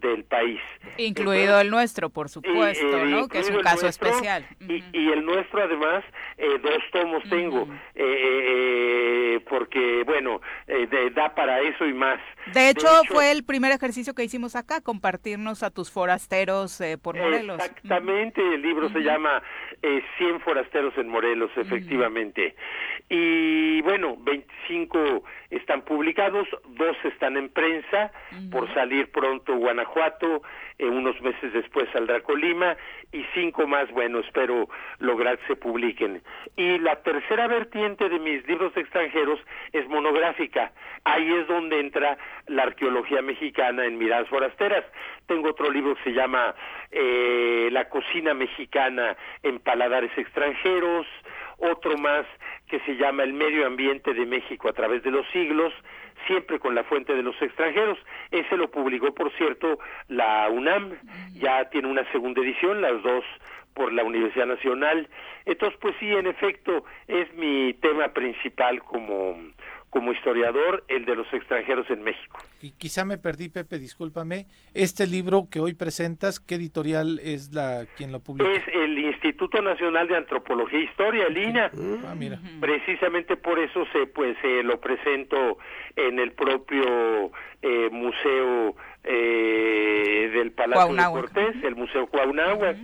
del 0.00 0.24
país. 0.24 0.60
Incluido 0.98 1.60
el 1.60 1.70
nuestro, 1.70 2.10
por 2.10 2.28
supuesto, 2.28 2.98
eh, 2.98 3.06
¿no? 3.06 3.28
Que 3.28 3.40
es 3.40 3.50
un 3.50 3.60
caso 3.60 3.86
especial. 3.86 4.44
Y, 4.60 5.10
el 5.10 5.24
nuestro, 5.24 5.62
además, 5.62 6.04
eh, 6.36 6.58
dos 6.62 6.82
tomos 6.92 7.22
tengo, 7.28 7.68
eh, 7.94 9.40
porque, 9.48 10.04
bueno, 10.04 10.40
da 11.14 11.34
para 11.34 11.60
eso 11.60 11.86
y 11.86 11.92
más. 11.92 12.20
De 12.52 12.70
hecho, 12.70 12.86
fue 13.08 13.32
el 13.32 13.44
primer 13.44 13.72
ejercicio 13.72 14.14
que 14.14 14.24
hicimos 14.24 14.56
acá, 14.56 14.80
compartirnos 14.80 15.62
a 15.62 15.70
tus 15.70 15.90
forasteros 15.90 16.80
por 17.02 17.16
Morelos. 17.16 17.58
Exactamente, 17.62 18.40
el 18.54 18.62
libro 18.62 18.88
se 18.90 19.00
llama 19.00 19.42
100 20.18 20.40
forasteros 20.40 20.96
en 20.98 21.08
Morelos, 21.08 21.50
efectivamente. 21.56 22.54
Y, 23.08 23.82
bueno, 23.82 24.16
25 24.20 25.24
están 25.50 25.82
publicados, 25.82 26.46
dos 26.68 26.96
están 27.04 27.36
en 27.36 27.48
prensa, 27.48 28.12
por 28.50 28.72
salir 28.74 29.10
pronto 29.10 29.56
Guanajuato 29.56 29.85
Guanajuato, 29.86 30.42
eh, 30.78 30.86
unos 30.86 31.20
meses 31.20 31.52
después 31.52 31.88
saldrá 31.92 32.20
Colima 32.20 32.76
y 33.12 33.24
cinco 33.34 33.66
más, 33.66 33.90
bueno, 33.90 34.20
espero 34.20 34.68
lograr 34.98 35.38
que 35.38 35.46
se 35.46 35.56
publiquen. 35.56 36.22
Y 36.56 36.78
la 36.78 36.96
tercera 37.02 37.46
vertiente 37.46 38.08
de 38.08 38.18
mis 38.18 38.46
libros 38.46 38.76
extranjeros 38.76 39.40
es 39.72 39.88
monográfica. 39.88 40.72
Ahí 41.04 41.32
es 41.32 41.46
donde 41.46 41.80
entra 41.80 42.18
la 42.46 42.64
arqueología 42.64 43.22
mexicana 43.22 43.84
en 43.84 43.98
Miradas 43.98 44.28
Forasteras. 44.28 44.84
Tengo 45.26 45.50
otro 45.50 45.70
libro 45.70 45.94
que 45.96 46.04
se 46.04 46.12
llama 46.12 46.54
eh, 46.90 47.68
La 47.72 47.88
cocina 47.88 48.34
mexicana 48.34 49.16
en 49.42 49.58
paladares 49.60 50.10
extranjeros, 50.16 51.06
otro 51.58 51.96
más 51.96 52.26
que 52.68 52.80
se 52.80 52.96
llama 52.96 53.22
El 53.22 53.32
medio 53.32 53.66
ambiente 53.66 54.12
de 54.12 54.26
México 54.26 54.68
a 54.68 54.72
través 54.72 55.02
de 55.02 55.10
los 55.10 55.26
siglos, 55.28 55.72
siempre 56.26 56.58
con 56.58 56.74
la 56.74 56.84
fuente 56.84 57.14
de 57.14 57.22
los 57.22 57.40
extranjeros. 57.40 57.98
Ese 58.30 58.56
lo 58.56 58.70
publicó, 58.70 59.14
por 59.14 59.32
cierto, 59.32 59.78
la 60.08 60.48
UNAM, 60.50 60.92
ya 61.34 61.68
tiene 61.70 61.88
una 61.88 62.10
segunda 62.12 62.40
edición, 62.42 62.80
las 62.80 63.02
dos 63.02 63.24
por 63.74 63.92
la 63.92 64.04
Universidad 64.04 64.46
Nacional. 64.46 65.08
Entonces, 65.44 65.78
pues 65.80 65.94
sí, 66.00 66.10
en 66.10 66.26
efecto, 66.26 66.84
es 67.06 67.32
mi 67.34 67.74
tema 67.74 68.08
principal 68.08 68.82
como 68.82 69.36
como 69.90 70.12
historiador 70.12 70.84
el 70.88 71.04
de 71.04 71.16
los 71.16 71.32
extranjeros 71.32 71.88
en 71.90 72.02
México. 72.02 72.38
Y 72.60 72.72
quizá 72.72 73.04
me 73.04 73.18
perdí, 73.18 73.48
Pepe, 73.48 73.78
discúlpame. 73.78 74.46
Este 74.74 75.06
libro 75.06 75.48
que 75.50 75.60
hoy 75.60 75.74
presentas, 75.74 76.40
¿qué 76.40 76.56
editorial 76.56 77.20
es 77.22 77.52
la 77.52 77.86
quien 77.96 78.12
lo 78.12 78.20
publica? 78.20 78.50
Es 78.50 78.64
el 78.74 78.98
Instituto 78.98 79.62
Nacional 79.62 80.08
de 80.08 80.16
Antropología 80.16 80.78
e 80.78 80.82
Historia, 80.82 81.26
el 81.26 81.38
INA. 81.38 81.70
Ah, 82.06 82.14
mira. 82.16 82.38
Precisamente 82.60 83.36
por 83.36 83.58
eso 83.58 83.86
se 83.92 84.06
pues 84.06 84.36
se 84.42 84.62
lo 84.62 84.80
presento 84.80 85.58
en 85.94 86.18
el 86.18 86.32
propio 86.32 87.30
eh, 87.62 87.88
museo 87.90 88.76
eh, 89.04 90.30
del 90.34 90.52
Palacio 90.52 90.94
de 90.94 91.02
Cortés, 91.04 91.56
el 91.62 91.76
Museo 91.76 92.06
Cuauhnáhuac. 92.06 92.76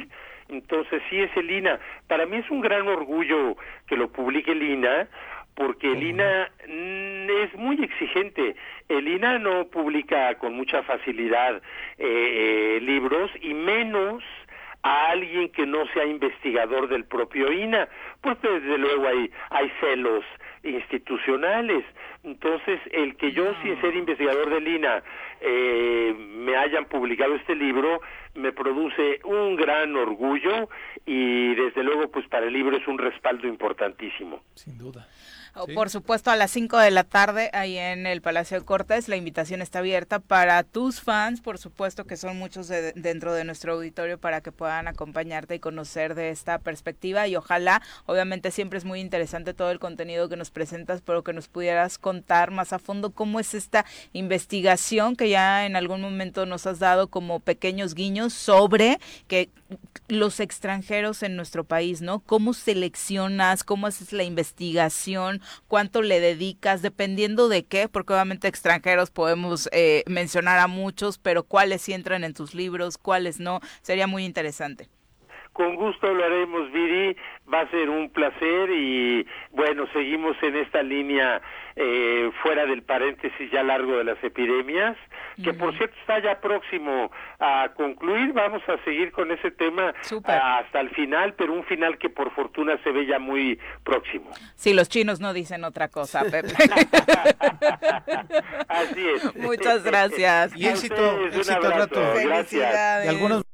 Entonces 0.48 1.02
sí 1.08 1.18
es 1.18 1.34
el 1.36 1.50
INA. 1.50 1.80
Para 2.08 2.26
mí 2.26 2.36
es 2.36 2.50
un 2.50 2.60
gran 2.60 2.86
orgullo 2.86 3.56
que 3.86 3.96
lo 3.96 4.12
publique 4.12 4.52
el 4.52 4.62
INA 4.62 5.08
porque 5.54 5.92
el 5.92 6.02
INA 6.02 6.50
mm, 6.66 7.30
es 7.44 7.54
muy 7.54 7.82
exigente. 7.82 8.56
El 8.88 9.08
INA 9.08 9.38
no 9.38 9.66
publica 9.68 10.34
con 10.38 10.54
mucha 10.54 10.82
facilidad 10.82 11.56
eh, 11.98 12.76
eh, 12.78 12.80
libros 12.82 13.30
y 13.40 13.54
menos 13.54 14.22
a 14.82 15.10
alguien 15.10 15.48
que 15.50 15.64
no 15.64 15.86
sea 15.92 16.04
investigador 16.04 16.88
del 16.88 17.04
propio 17.04 17.52
INA, 17.52 17.88
pues 18.20 18.36
desde 18.42 18.78
luego 18.78 19.06
hay, 19.06 19.30
hay 19.50 19.70
celos 19.80 20.24
institucionales. 20.64 21.84
Entonces, 22.24 22.80
el 22.90 23.16
que 23.16 23.32
yo, 23.32 23.54
sin 23.62 23.80
ser 23.80 23.94
investigador 23.94 24.50
del 24.50 24.66
INA, 24.66 25.02
eh, 25.40 26.14
me 26.16 26.56
hayan 26.56 26.86
publicado 26.86 27.34
este 27.34 27.54
libro, 27.54 28.00
me 28.34 28.52
produce 28.52 29.20
un 29.24 29.56
gran 29.56 29.94
orgullo 29.96 30.68
y 31.06 31.54
desde 31.54 31.82
luego, 31.82 32.10
pues 32.10 32.26
para 32.28 32.46
el 32.46 32.52
libro 32.52 32.76
es 32.76 32.86
un 32.86 32.98
respaldo 32.98 33.46
importantísimo. 33.46 34.42
Sin 34.54 34.78
duda. 34.78 35.06
Por 35.74 35.90
supuesto, 35.90 36.30
a 36.30 36.36
las 36.36 36.50
5 36.50 36.78
de 36.78 36.90
la 36.90 37.04
tarde, 37.04 37.50
ahí 37.52 37.76
en 37.76 38.06
el 38.06 38.22
Palacio 38.22 38.58
de 38.58 38.64
Cortes, 38.64 39.08
la 39.08 39.16
invitación 39.16 39.60
está 39.60 39.80
abierta 39.80 40.18
para 40.18 40.62
tus 40.62 41.02
fans, 41.02 41.42
por 41.42 41.58
supuesto 41.58 42.06
que 42.06 42.16
son 42.16 42.38
muchos 42.38 42.68
dentro 42.68 43.34
de 43.34 43.44
nuestro 43.44 43.74
auditorio, 43.74 44.18
para 44.18 44.40
que 44.40 44.50
puedan 44.50 44.88
acompañarte 44.88 45.54
y 45.54 45.58
conocer 45.58 46.14
de 46.14 46.30
esta 46.30 46.58
perspectiva. 46.58 47.28
Y 47.28 47.36
ojalá, 47.36 47.82
obviamente 48.06 48.50
siempre 48.50 48.78
es 48.78 48.86
muy 48.86 49.00
interesante 49.00 49.52
todo 49.52 49.70
el 49.70 49.78
contenido 49.78 50.30
que 50.30 50.36
nos 50.36 50.50
presentas, 50.50 51.02
pero 51.02 51.22
que 51.22 51.34
nos 51.34 51.48
pudieras 51.48 51.98
contar 51.98 52.50
más 52.50 52.72
a 52.72 52.78
fondo 52.78 53.10
cómo 53.10 53.38
es 53.38 53.52
esta 53.52 53.84
investigación 54.14 55.16
que 55.16 55.28
ya 55.28 55.66
en 55.66 55.76
algún 55.76 56.00
momento 56.00 56.46
nos 56.46 56.66
has 56.66 56.78
dado 56.78 57.08
como 57.08 57.40
pequeños 57.40 57.94
guiños 57.94 58.32
sobre 58.32 58.98
que 59.28 59.50
los 60.08 60.40
extranjeros 60.40 61.22
en 61.22 61.36
nuestro 61.36 61.64
país, 61.64 62.00
¿no? 62.00 62.20
¿Cómo 62.20 62.54
seleccionas? 62.54 63.64
¿Cómo 63.64 63.86
haces 63.86 64.12
la 64.12 64.22
investigación? 64.22 65.41
¿Cuánto 65.68 66.02
le 66.02 66.20
dedicas? 66.20 66.82
Dependiendo 66.82 67.48
de 67.48 67.64
qué, 67.64 67.88
porque 67.88 68.12
obviamente 68.12 68.48
extranjeros 68.48 69.10
podemos 69.10 69.68
eh, 69.72 70.04
mencionar 70.06 70.58
a 70.58 70.66
muchos, 70.66 71.18
pero 71.18 71.44
cuáles 71.44 71.82
sí 71.82 71.92
entran 71.92 72.24
en 72.24 72.34
tus 72.34 72.54
libros, 72.54 72.98
cuáles 72.98 73.40
no, 73.40 73.60
sería 73.82 74.06
muy 74.06 74.24
interesante. 74.24 74.88
Con 75.52 75.76
gusto 75.76 76.12
lo 76.12 76.24
haremos, 76.24 76.70
Viri. 76.72 77.16
Va 77.52 77.60
a 77.60 77.70
ser 77.70 77.90
un 77.90 78.10
placer 78.10 78.70
y 78.70 79.26
bueno, 79.50 79.86
seguimos 79.92 80.36
en 80.42 80.56
esta 80.56 80.82
línea 80.82 81.42
eh, 81.76 82.30
fuera 82.42 82.66
del 82.66 82.82
paréntesis 82.82 83.50
ya 83.50 83.62
largo 83.62 83.96
de 83.96 84.04
las 84.04 84.22
epidemias, 84.22 84.96
que 85.42 85.54
por 85.54 85.76
cierto 85.76 85.96
está 86.00 86.18
ya 86.20 86.40
próximo 86.40 87.10
a 87.40 87.70
concluir. 87.74 88.32
Vamos 88.32 88.62
a 88.68 88.82
seguir 88.84 89.12
con 89.12 89.30
ese 89.30 89.50
tema 89.50 89.94
hasta 90.26 90.80
el 90.80 90.90
final, 90.90 91.34
pero 91.34 91.52
un 91.52 91.64
final 91.64 91.98
que 91.98 92.10
por 92.10 92.34
fortuna 92.34 92.78
se 92.84 92.90
ve 92.90 93.06
ya 93.06 93.18
muy 93.18 93.58
próximo. 93.84 94.30
Sí, 94.54 94.74
los 94.74 94.88
chinos 94.88 95.20
no 95.20 95.32
dicen 95.32 95.64
otra 95.64 95.88
cosa, 95.88 96.22
Pepe. 96.30 96.52
Así 98.68 99.08
es. 99.08 99.36
Muchas 99.36 99.84
gracias. 99.84 100.56
Y 100.56 100.66
éxito, 100.66 101.26
éxito 101.26 101.70
rato. 101.70 102.00
Gracias. 102.22 103.04
Y 103.04 103.08
algunos 103.08 103.44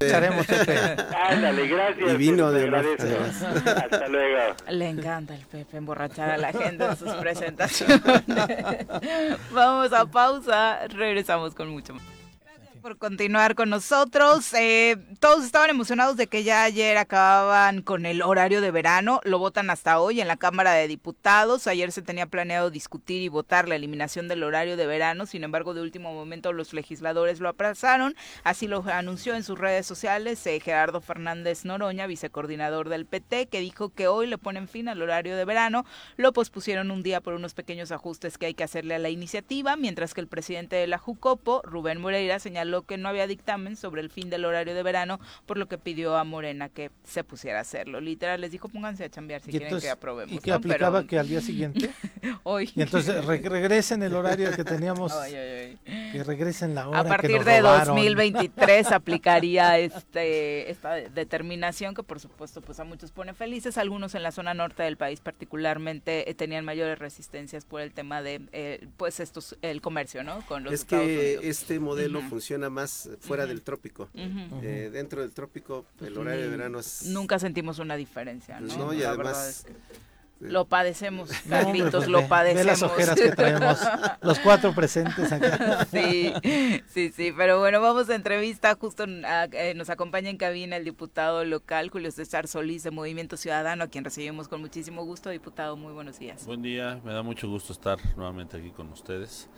Estaremos, 0.00 0.46
Pepe. 0.46 0.78
Ándale, 1.28 1.66
gracias. 1.66 2.16
vino 2.16 2.52
de 2.52 2.68
Hasta 2.68 4.06
luego. 4.06 4.54
Le 4.70 4.88
encanta 4.88 5.34
el 5.34 5.44
Pepe 5.44 5.76
emborrachar 5.76 6.30
a 6.30 6.36
la 6.36 6.52
gente 6.52 6.84
en 6.84 6.96
sus 6.96 7.12
presentaciones. 7.14 8.00
Vamos 9.50 9.92
a 9.92 10.06
pausa, 10.06 10.86
regresamos 10.86 11.52
con 11.52 11.70
mucho 11.70 11.94
más 11.94 12.17
por 12.88 12.96
continuar 12.96 13.54
con 13.54 13.68
nosotros. 13.68 14.54
Eh, 14.54 14.96
todos 15.20 15.44
estaban 15.44 15.68
emocionados 15.68 16.16
de 16.16 16.26
que 16.26 16.42
ya 16.42 16.62
ayer 16.62 16.96
acababan 16.96 17.82
con 17.82 18.06
el 18.06 18.22
horario 18.22 18.62
de 18.62 18.70
verano. 18.70 19.20
Lo 19.24 19.38
votan 19.38 19.68
hasta 19.68 20.00
hoy 20.00 20.22
en 20.22 20.26
la 20.26 20.38
Cámara 20.38 20.72
de 20.72 20.88
Diputados. 20.88 21.66
Ayer 21.66 21.92
se 21.92 22.00
tenía 22.00 22.24
planeado 22.24 22.70
discutir 22.70 23.20
y 23.20 23.28
votar 23.28 23.68
la 23.68 23.76
eliminación 23.76 24.26
del 24.26 24.42
horario 24.42 24.78
de 24.78 24.86
verano. 24.86 25.26
Sin 25.26 25.44
embargo, 25.44 25.74
de 25.74 25.82
último 25.82 26.14
momento 26.14 26.54
los 26.54 26.72
legisladores 26.72 27.40
lo 27.40 27.50
aplazaron. 27.50 28.16
Así 28.42 28.66
lo 28.66 28.82
anunció 28.90 29.34
en 29.34 29.42
sus 29.42 29.58
redes 29.58 29.84
sociales 29.84 30.46
eh, 30.46 30.58
Gerardo 30.58 31.02
Fernández 31.02 31.66
Noroña, 31.66 32.06
vicecoordinador 32.06 32.88
del 32.88 33.04
PT, 33.04 33.48
que 33.48 33.60
dijo 33.60 33.90
que 33.90 34.08
hoy 34.08 34.26
le 34.28 34.38
ponen 34.38 34.66
fin 34.66 34.88
al 34.88 35.02
horario 35.02 35.36
de 35.36 35.44
verano. 35.44 35.84
Lo 36.16 36.32
pospusieron 36.32 36.90
un 36.90 37.02
día 37.02 37.20
por 37.20 37.34
unos 37.34 37.52
pequeños 37.52 37.92
ajustes 37.92 38.38
que 38.38 38.46
hay 38.46 38.54
que 38.54 38.64
hacerle 38.64 38.94
a 38.94 38.98
la 38.98 39.10
iniciativa, 39.10 39.76
mientras 39.76 40.14
que 40.14 40.22
el 40.22 40.26
presidente 40.26 40.76
de 40.76 40.86
la 40.86 40.96
Jucopo, 40.96 41.60
Rubén 41.64 42.00
Moreira, 42.00 42.38
señaló 42.38 42.77
señaló 42.78 42.82
que 42.82 42.96
no 42.96 43.08
había 43.08 43.26
dictamen 43.26 43.76
sobre 43.76 44.00
el 44.00 44.10
fin 44.10 44.30
del 44.30 44.44
horario 44.44 44.74
de 44.74 44.82
verano, 44.82 45.20
por 45.46 45.58
lo 45.58 45.66
que 45.66 45.78
pidió 45.78 46.16
a 46.16 46.24
Morena 46.24 46.68
que 46.68 46.90
se 47.04 47.24
pusiera 47.24 47.58
a 47.58 47.62
hacerlo. 47.62 48.00
Literal, 48.00 48.40
les 48.40 48.50
dijo, 48.50 48.68
pónganse 48.68 49.04
a 49.04 49.10
chambear 49.10 49.40
si 49.40 49.50
quieren 49.50 49.80
que 49.80 49.90
aprobemos. 49.90 50.34
¿Y 50.34 50.38
que 50.38 50.52
aplicaba 50.52 51.06
que 51.06 51.18
al 51.18 51.28
día 51.28 51.40
siguiente? 51.40 51.90
hoy. 52.42 52.70
Y 52.74 52.82
entonces 52.82 53.24
regresen 53.24 54.02
el 54.02 54.14
horario 54.14 54.50
que 54.52 54.64
teníamos, 54.64 55.12
que 55.12 56.24
regresen 56.24 56.74
la 56.74 56.88
hora 56.88 57.00
A 57.00 57.04
partir 57.04 57.44
de 57.44 57.60
2023 57.60 58.92
aplicaría 58.92 59.78
este 59.78 60.70
esta 60.70 60.94
determinación 60.94 61.94
que 61.94 62.02
por 62.02 62.20
supuesto 62.20 62.60
pues 62.60 62.80
a 62.80 62.84
muchos 62.84 63.12
pone 63.12 63.34
felices, 63.34 63.78
algunos 63.78 64.14
en 64.14 64.22
la 64.22 64.32
zona 64.32 64.54
norte 64.54 64.82
del 64.82 64.96
país 64.96 65.20
particularmente 65.20 66.28
eh, 66.30 66.34
tenían 66.34 66.64
mayores 66.64 66.98
resistencias 66.98 67.64
por 67.64 67.80
el 67.80 67.92
tema 67.92 68.22
de 68.22 68.42
eh, 68.52 68.86
pues 68.96 69.20
estos 69.20 69.56
el 69.62 69.80
comercio, 69.80 70.24
¿no? 70.24 70.44
Con 70.46 70.64
los 70.64 70.72
es 70.72 70.84
que 70.84 71.40
este 71.42 71.78
modelo 71.80 72.20
funciona 72.22 72.57
más 72.70 73.08
fuera 73.20 73.46
del 73.46 73.62
trópico. 73.62 74.08
Eh, 74.14 74.90
dentro 74.92 75.22
del 75.22 75.32
trópico 75.32 75.86
el 76.00 76.16
horario 76.18 76.42
de 76.42 76.48
verano 76.48 76.78
es 76.78 77.04
nunca 77.06 77.38
sentimos 77.38 77.78
una 77.78 77.96
diferencia, 77.96 78.60
¿no? 78.60 78.76
no 78.76 78.92
y 78.92 79.02
además 79.02 79.64
lo 80.40 80.66
padecemos, 80.66 81.30
Carlitos, 81.48 82.06
lo 82.06 82.28
padecemos. 82.28 82.66
las 82.66 82.82
ojeras 82.82 83.16
que 83.16 83.32
traemos 83.32 83.78
los 84.22 84.38
cuatro 84.38 84.72
presentes 84.72 85.32
acá. 85.32 85.86
Sí, 85.90 86.32
sí, 86.88 87.10
sí, 87.10 87.32
pero 87.36 87.58
bueno, 87.58 87.80
vamos 87.80 88.08
a 88.08 88.14
entrevista, 88.14 88.74
justo 88.76 89.04
eh, 89.06 89.72
nos 89.74 89.90
acompaña 89.90 90.30
en 90.30 90.36
cabina 90.36 90.76
el 90.76 90.84
diputado 90.84 91.44
local 91.44 91.90
Julio 91.90 92.10
César 92.10 92.46
Solís 92.46 92.82
de 92.82 92.90
Movimiento 92.90 93.36
Ciudadano, 93.36 93.84
a 93.84 93.88
quien 93.88 94.04
recibimos 94.04 94.48
con 94.48 94.60
muchísimo 94.60 95.04
gusto. 95.04 95.30
Diputado, 95.30 95.76
muy 95.76 95.92
buenos 95.92 96.18
días. 96.18 96.44
Buen 96.46 96.62
día, 96.62 97.00
me 97.04 97.12
da 97.12 97.22
mucho 97.22 97.48
gusto 97.48 97.72
estar 97.72 97.98
nuevamente 98.16 98.56
aquí 98.56 98.70
con 98.70 98.92
ustedes. 98.92 99.48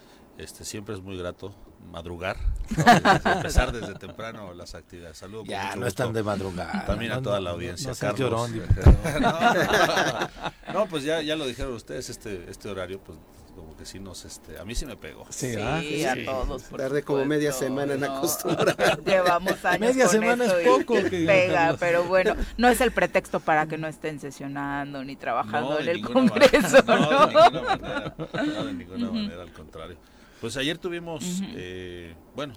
Este, 0.41 0.65
siempre 0.65 0.95
es 0.95 1.03
muy 1.03 1.19
grato 1.19 1.55
madrugar, 1.93 2.39
empezar 3.25 3.73
desde 3.73 3.95
temprano 3.95 4.55
las 4.55 4.75
actividades. 4.75 5.19
Saludos. 5.19 5.47
Ya, 5.47 5.77
no 5.77 5.87
están 5.87 6.15
de 6.15 6.23
madrugada. 6.23 6.87
También 6.87 7.13
a 7.13 7.21
toda 7.21 7.41
la 7.41 7.51
audiencia. 7.51 7.93
Carlos. 7.99 8.51
no, 10.73 10.87
pues 10.87 11.05
ya, 11.05 11.21
ya 11.21 11.37
lo 11.37 11.47
dijeron 11.47 11.75
ustedes, 11.75 12.09
este, 12.09 12.49
este 12.49 12.71
horario, 12.71 13.01
pues 13.01 13.19
como 13.55 13.77
que 13.77 13.85
sí 13.85 13.99
nos, 13.99 14.25
este, 14.25 14.59
a 14.59 14.65
mí 14.65 14.75
sí 14.75 14.87
me 14.87 14.97
pegó. 14.97 15.27
Sí, 15.29 15.57
a 15.57 16.15
todos. 16.25 16.63
Tarde 16.65 17.03
como 17.03 17.23
media 17.27 17.53
semana 17.53 17.93
en 17.95 18.05
acostumbrar. 18.05 18.99
Llevamos 19.05 19.63
años 19.67 19.81
Media 19.81 20.09
semana 20.09 20.47
es 20.47 20.55
poco. 20.67 20.95
Que 20.95 21.27
pega, 21.27 21.77
pero 21.79 22.05
bueno, 22.05 22.35
no 22.57 22.69
es 22.69 22.81
el 22.81 22.93
pretexto 22.93 23.41
para 23.41 23.67
que 23.67 23.77
no 23.77 23.89
estén 23.89 24.21
sesionando 24.21 25.05
ni 25.05 25.17
trabajando 25.17 25.81
en 25.81 25.89
el 25.89 26.01
Congreso. 26.01 26.83
no, 26.87 27.27
de 27.27 27.35
ninguna 27.35 27.61
manera, 27.61 28.15
no, 28.33 28.65
de 28.65 28.73
ninguna 28.73 29.11
manera, 29.11 29.43
al 29.43 29.53
contrario. 29.53 29.99
Pues 30.41 30.57
ayer 30.57 30.79
tuvimos, 30.79 31.43
eh, 31.55 32.15
bueno, 32.35 32.55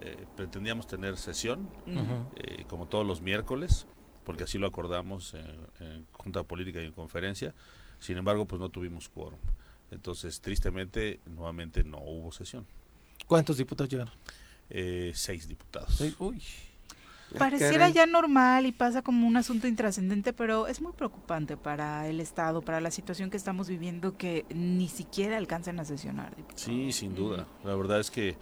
eh, 0.00 0.24
pretendíamos 0.34 0.86
tener 0.86 1.18
sesión, 1.18 1.68
eh, 2.36 2.64
como 2.68 2.86
todos 2.86 3.06
los 3.06 3.20
miércoles, 3.20 3.86
porque 4.24 4.44
así 4.44 4.56
lo 4.56 4.66
acordamos 4.66 5.34
en, 5.34 6.06
Junta 6.12 6.42
Política 6.42 6.80
y 6.80 6.86
en 6.86 6.92
conferencia. 6.92 7.54
Sin 7.98 8.16
embargo, 8.16 8.46
pues 8.46 8.60
no 8.60 8.70
tuvimos 8.70 9.08
quórum. 9.08 9.38
Entonces, 9.90 10.40
tristemente, 10.40 11.20
nuevamente 11.26 11.84
no 11.84 11.98
hubo 11.98 12.32
sesión. 12.32 12.66
¿Cuántos 13.26 13.58
diputados 13.58 13.90
llegaron? 13.90 14.14
seis 15.14 15.48
diputados. 15.48 16.00
Uy. 16.18 16.42
Pareciera 17.36 17.88
ya 17.90 18.06
normal 18.06 18.66
y 18.66 18.72
pasa 18.72 19.02
como 19.02 19.26
un 19.26 19.36
asunto 19.36 19.66
intrascendente, 19.66 20.32
pero 20.32 20.66
es 20.66 20.80
muy 20.80 20.92
preocupante 20.92 21.56
para 21.56 22.06
el 22.08 22.20
Estado, 22.20 22.62
para 22.62 22.80
la 22.80 22.90
situación 22.90 23.30
que 23.30 23.36
estamos 23.36 23.68
viviendo, 23.68 24.16
que 24.16 24.46
ni 24.54 24.88
siquiera 24.88 25.36
alcancen 25.36 25.78
a 25.80 25.84
sesionar. 25.84 26.34
Sí, 26.54 26.92
sin 26.92 27.14
duda. 27.14 27.46
La 27.64 27.74
verdad 27.74 28.00
es 28.00 28.10
que, 28.10 28.36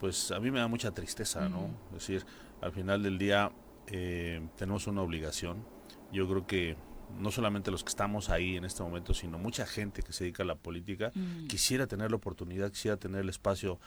pues 0.00 0.30
a 0.30 0.40
mí 0.40 0.50
me 0.50 0.60
da 0.60 0.68
mucha 0.68 0.92
tristeza, 0.92 1.48
¿no? 1.48 1.70
Es 1.88 2.06
decir, 2.06 2.24
al 2.60 2.72
final 2.72 3.02
del 3.02 3.18
día 3.18 3.52
eh, 3.88 4.46
tenemos 4.56 4.86
una 4.86 5.02
obligación. 5.02 5.64
Yo 6.12 6.28
creo 6.28 6.46
que 6.46 6.76
no 7.18 7.30
solamente 7.30 7.70
los 7.70 7.84
que 7.84 7.90
estamos 7.90 8.30
ahí 8.30 8.56
en 8.56 8.64
este 8.64 8.82
momento, 8.82 9.14
sino 9.14 9.38
mucha 9.38 9.66
gente 9.66 10.02
que 10.02 10.12
se 10.12 10.24
dedica 10.24 10.42
a 10.42 10.46
la 10.46 10.54
política, 10.54 11.12
quisiera 11.48 11.86
tener 11.86 12.10
la 12.10 12.16
oportunidad, 12.16 12.70
quisiera 12.70 12.96
tener 12.96 13.20
el 13.20 13.28
espacio 13.28 13.78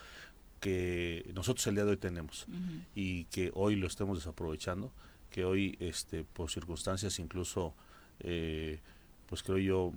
que 0.60 1.30
nosotros 1.34 1.66
el 1.66 1.74
día 1.74 1.84
de 1.84 1.90
hoy 1.92 1.96
tenemos 1.96 2.46
y 2.94 3.24
que 3.24 3.50
hoy 3.54 3.76
lo 3.76 3.86
estemos 3.86 4.18
desaprovechando, 4.18 4.92
que 5.30 5.44
hoy 5.44 5.76
este 5.80 6.24
por 6.24 6.50
circunstancias 6.50 7.18
incluso 7.18 7.74
eh, 8.20 8.80
pues 9.26 9.42
creo 9.42 9.58
yo 9.58 9.92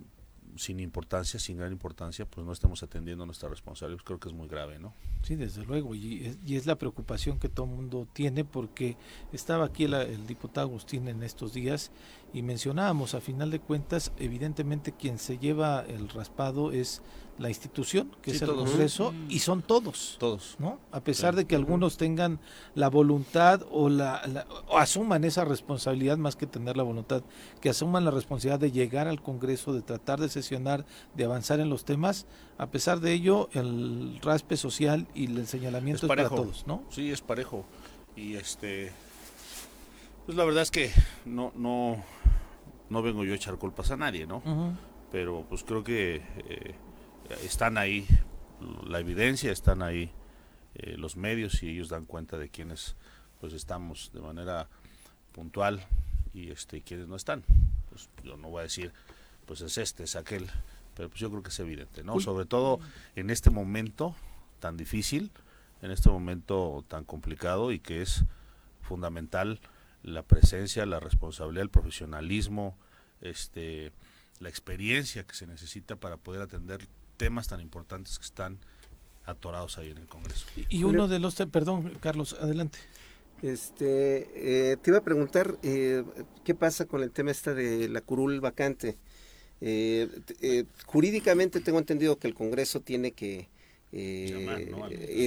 sin 0.56 0.80
importancia, 0.80 1.40
sin 1.40 1.58
gran 1.58 1.72
importancia, 1.72 2.26
pues 2.26 2.46
no 2.46 2.54
estemos 2.54 2.82
atendiendo 2.84 3.26
nuestra 3.26 3.50
responsabilidad. 3.50 4.04
Creo 4.04 4.20
que 4.20 4.30
es 4.30 4.34
muy 4.34 4.48
grave, 4.48 4.80
¿no? 4.80 4.94
Sí, 5.22 5.36
desde 5.36 5.64
luego, 5.64 5.96
y 5.96 6.26
es, 6.26 6.38
y 6.46 6.56
es 6.56 6.66
la 6.66 6.76
preocupación 6.76 7.40
que 7.40 7.50
todo 7.50 7.66
el 7.66 7.74
mundo 7.74 8.08
tiene 8.14 8.46
porque 8.46 8.98
estaba 9.32 9.66
aquí 9.66 9.86
el 9.86 10.28
diputado 10.28 10.68
Agustín 10.68 11.08
en 11.08 11.24
estos 11.24 11.54
días 11.54 11.92
y 12.34 12.42
mencionábamos, 12.42 13.14
a 13.14 13.22
final 13.22 13.52
de 13.52 13.60
cuentas, 13.60 14.12
evidentemente 14.18 14.92
quien 14.92 15.18
se 15.18 15.38
lleva 15.38 15.84
el 15.88 16.10
raspado 16.10 16.72
es 16.72 17.02
la 17.40 17.48
institución, 17.48 18.12
que 18.22 18.32
es 18.32 18.42
el 18.42 18.50
Congreso, 18.50 19.14
y 19.30 19.40
son 19.40 19.62
todos. 19.62 20.18
Todos. 20.20 20.58
¿no? 20.60 20.78
A 20.92 21.00
pesar 21.00 21.36
de 21.36 21.46
que 21.46 21.56
algunos 21.56 21.98
tengan 21.98 22.40
la 22.76 22.90
voluntad 22.90 23.66
o, 23.72 23.88
la, 23.88 24.46
o 24.68 24.78
asuman 24.78 25.24
esa 25.24 25.46
responsabilidad, 25.46 26.18
más 26.18 26.36
que 26.36 26.46
tener 26.46 26.76
la 26.76 26.84
voluntad, 26.84 27.24
que 27.62 27.70
asuman 27.70 28.04
la 28.04 28.12
responsabilidad 28.12 28.60
de 28.60 28.72
llegar 28.72 29.08
al 29.08 29.22
Congreso, 29.22 29.74
de 29.74 29.82
tratar 29.82 30.20
de 30.20 30.28
sesionar, 30.28 30.86
de 31.16 31.24
avanzar 31.24 31.62
en 31.62 31.70
los 31.70 31.86
temas, 31.86 32.26
a 32.58 32.68
pesar 32.68 33.00
de 33.00 33.14
ello, 33.14 33.50
el 33.54 34.20
raspe 34.22 34.58
social 34.58 35.08
y 35.16 35.28
el 35.28 35.48
señalamiento 35.48 36.06
es, 36.06 36.10
para 36.10 36.28
todos, 36.28 36.68
¿no? 36.68 36.84
Sí, 36.90 37.10
es 37.10 37.22
parejo. 37.22 37.66
Y 38.18 38.36
este. 38.36 38.92
Pues 40.26 40.38
la 40.38 40.44
verdad 40.44 40.62
es 40.62 40.70
que 40.70 40.92
no, 41.26 41.52
no, 41.56 42.04
no 42.90 43.02
vengo 43.02 43.24
yo 43.24 43.34
a 43.34 43.36
echar 43.36 43.58
culpas 43.58 43.92
a 43.92 43.98
nadie, 43.98 44.26
¿no? 44.26 44.42
Pero 45.12 45.46
pues 45.48 45.64
creo 45.64 45.84
que. 45.84 46.22
Eh, 46.38 46.76
están 47.44 47.78
ahí 47.78 48.08
la 48.86 49.00
evidencia, 49.00 49.52
están 49.52 49.82
ahí 49.82 50.12
eh, 50.76 50.96
los 50.98 51.16
medios 51.16 51.62
y 51.64 51.70
ellos 51.70 51.90
dan 51.90 52.06
cuenta 52.06 52.38
de 52.38 52.50
quienes 52.50 52.96
pues 53.40 53.54
estamos 53.54 54.12
de 54.14 54.22
manera 54.22 54.68
puntual 55.32 55.86
y 56.34 56.52
este 56.52 56.82
quienes 56.82 57.08
no 57.08 57.16
están. 57.16 57.44
Pues 57.90 58.10
yo 58.24 58.38
no 58.38 58.50
voy 58.50 58.62
a 58.62 58.64
decir 58.64 58.92
pues 59.46 59.62
es 59.62 59.78
este, 59.78 60.04
es 60.04 60.16
aquel, 60.16 60.48
pero 60.96 61.10
pues 61.10 61.20
yo 61.20 61.30
creo 61.30 61.42
que 61.42 61.50
es 61.50 61.60
evidente, 61.60 62.04
¿no? 62.04 62.20
Sobre 62.20 62.46
todo 62.46 62.80
en 63.16 63.30
este 63.30 63.50
momento 63.50 64.16
tan 64.60 64.78
difícil, 64.78 65.32
en 65.82 65.92
este 65.92 66.10
momento 66.10 66.84
tan 66.88 67.04
complicado 67.04 67.72
y 67.72 67.80
que 67.80 68.02
es 68.02 68.26
fundamental 68.82 69.60
la 70.04 70.24
presencia, 70.24 70.86
la 70.86 71.00
responsabilidad, 71.00 71.64
el 71.64 71.70
profesionalismo, 71.70 72.78
este 73.22 73.92
la 74.40 74.50
experiencia 74.50 75.24
que 75.24 75.36
se 75.36 75.48
necesita 75.48 75.98
para 75.98 76.18
poder 76.18 76.42
atender 76.42 76.88
temas 77.18 77.48
tan 77.48 77.60
importantes 77.60 78.18
que 78.18 78.26
están 78.26 78.58
atorados 79.26 79.78
ahí 79.78 79.92
en 79.92 79.98
el 79.98 80.08
Congreso. 80.08 80.46
Y 80.70 80.84
uno 80.84 81.08
de 81.08 81.20
los, 81.20 81.36
perdón, 81.52 81.94
Carlos, 82.00 82.36
adelante. 82.40 82.80
Este, 83.42 84.72
eh, 84.72 84.78
te 84.78 84.90
iba 84.90 85.00
a 85.00 85.04
preguntar 85.04 85.58
eh, 85.64 86.04
qué 86.44 86.56
pasa 86.56 86.86
con 86.86 87.04
el 87.04 87.12
tema 87.12 87.32
este 87.32 87.54
de 87.54 87.90
la 87.90 88.02
curul 88.02 88.40
vacante. 88.42 88.98
Eh, 89.62 90.08
jurídicamente 90.86 91.60
tengo 91.60 91.80
entendido 91.80 92.18
que 92.18 92.28
el 92.28 92.34
Congreso 92.34 92.82
tiene 92.82 93.12
que 93.12 93.50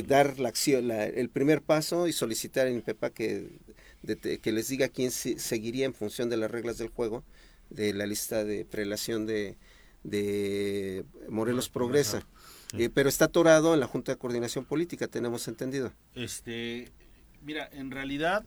dar 0.06 0.38
la 0.38 0.48
acción, 0.48 0.90
el 0.90 1.28
primer 1.28 1.62
paso 1.62 2.06
y 2.06 2.12
solicitar 2.12 2.66
en 2.66 2.78
IPEPA 2.78 3.10
que, 3.10 3.58
que 4.04 4.52
les 4.52 4.68
diga 4.68 4.88
quién 4.88 5.10
seguiría 5.10 5.86
en 5.86 5.94
función 5.94 6.28
de 6.28 6.36
las 6.36 6.50
reglas 6.50 6.78
del 6.78 6.88
juego 6.88 7.24
de 7.70 7.94
la 7.94 8.06
lista 8.06 8.44
de 8.44 8.64
prelación 8.64 9.26
de, 9.26 9.56
de 10.04 11.04
Morelos 11.28 11.68
Progresa. 11.68 12.26
Eh, 12.78 12.88
pero 12.88 13.08
está 13.08 13.26
atorado 13.26 13.74
en 13.74 13.80
la 13.80 13.86
Junta 13.86 14.12
de 14.12 14.18
Coordinación 14.18 14.64
Política, 14.64 15.06
tenemos 15.06 15.46
entendido. 15.46 15.92
Este, 16.14 16.90
mira, 17.42 17.68
en 17.70 17.90
realidad, 17.90 18.44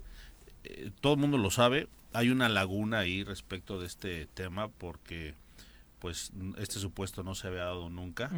eh, 0.64 0.90
todo 1.00 1.14
el 1.14 1.20
mundo 1.20 1.38
lo 1.38 1.52
sabe, 1.52 1.88
hay 2.12 2.30
una 2.30 2.50
laguna 2.50 3.00
ahí 3.00 3.24
respecto 3.24 3.80
de 3.80 3.86
este 3.86 4.26
tema 4.26 4.70
porque 4.70 5.36
pues 6.00 6.32
este 6.58 6.80
supuesto 6.80 7.24
no 7.24 7.36
se 7.36 7.48
había 7.48 7.66
dado 7.66 7.90
nunca. 7.90 8.32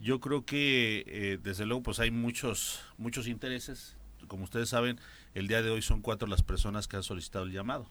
Yo 0.00 0.20
creo 0.20 0.44
que 0.44 1.04
eh, 1.06 1.38
desde 1.42 1.64
luego 1.66 1.82
pues 1.82 2.00
hay 2.00 2.10
muchos 2.10 2.80
muchos 2.96 3.26
intereses. 3.26 3.96
Como 4.26 4.44
ustedes 4.44 4.68
saben, 4.68 4.98
el 5.34 5.48
día 5.48 5.62
de 5.62 5.70
hoy 5.70 5.82
son 5.82 6.00
cuatro 6.00 6.26
las 6.28 6.42
personas 6.42 6.88
que 6.88 6.96
han 6.96 7.02
solicitado 7.02 7.44
el 7.44 7.52
llamado 7.52 7.90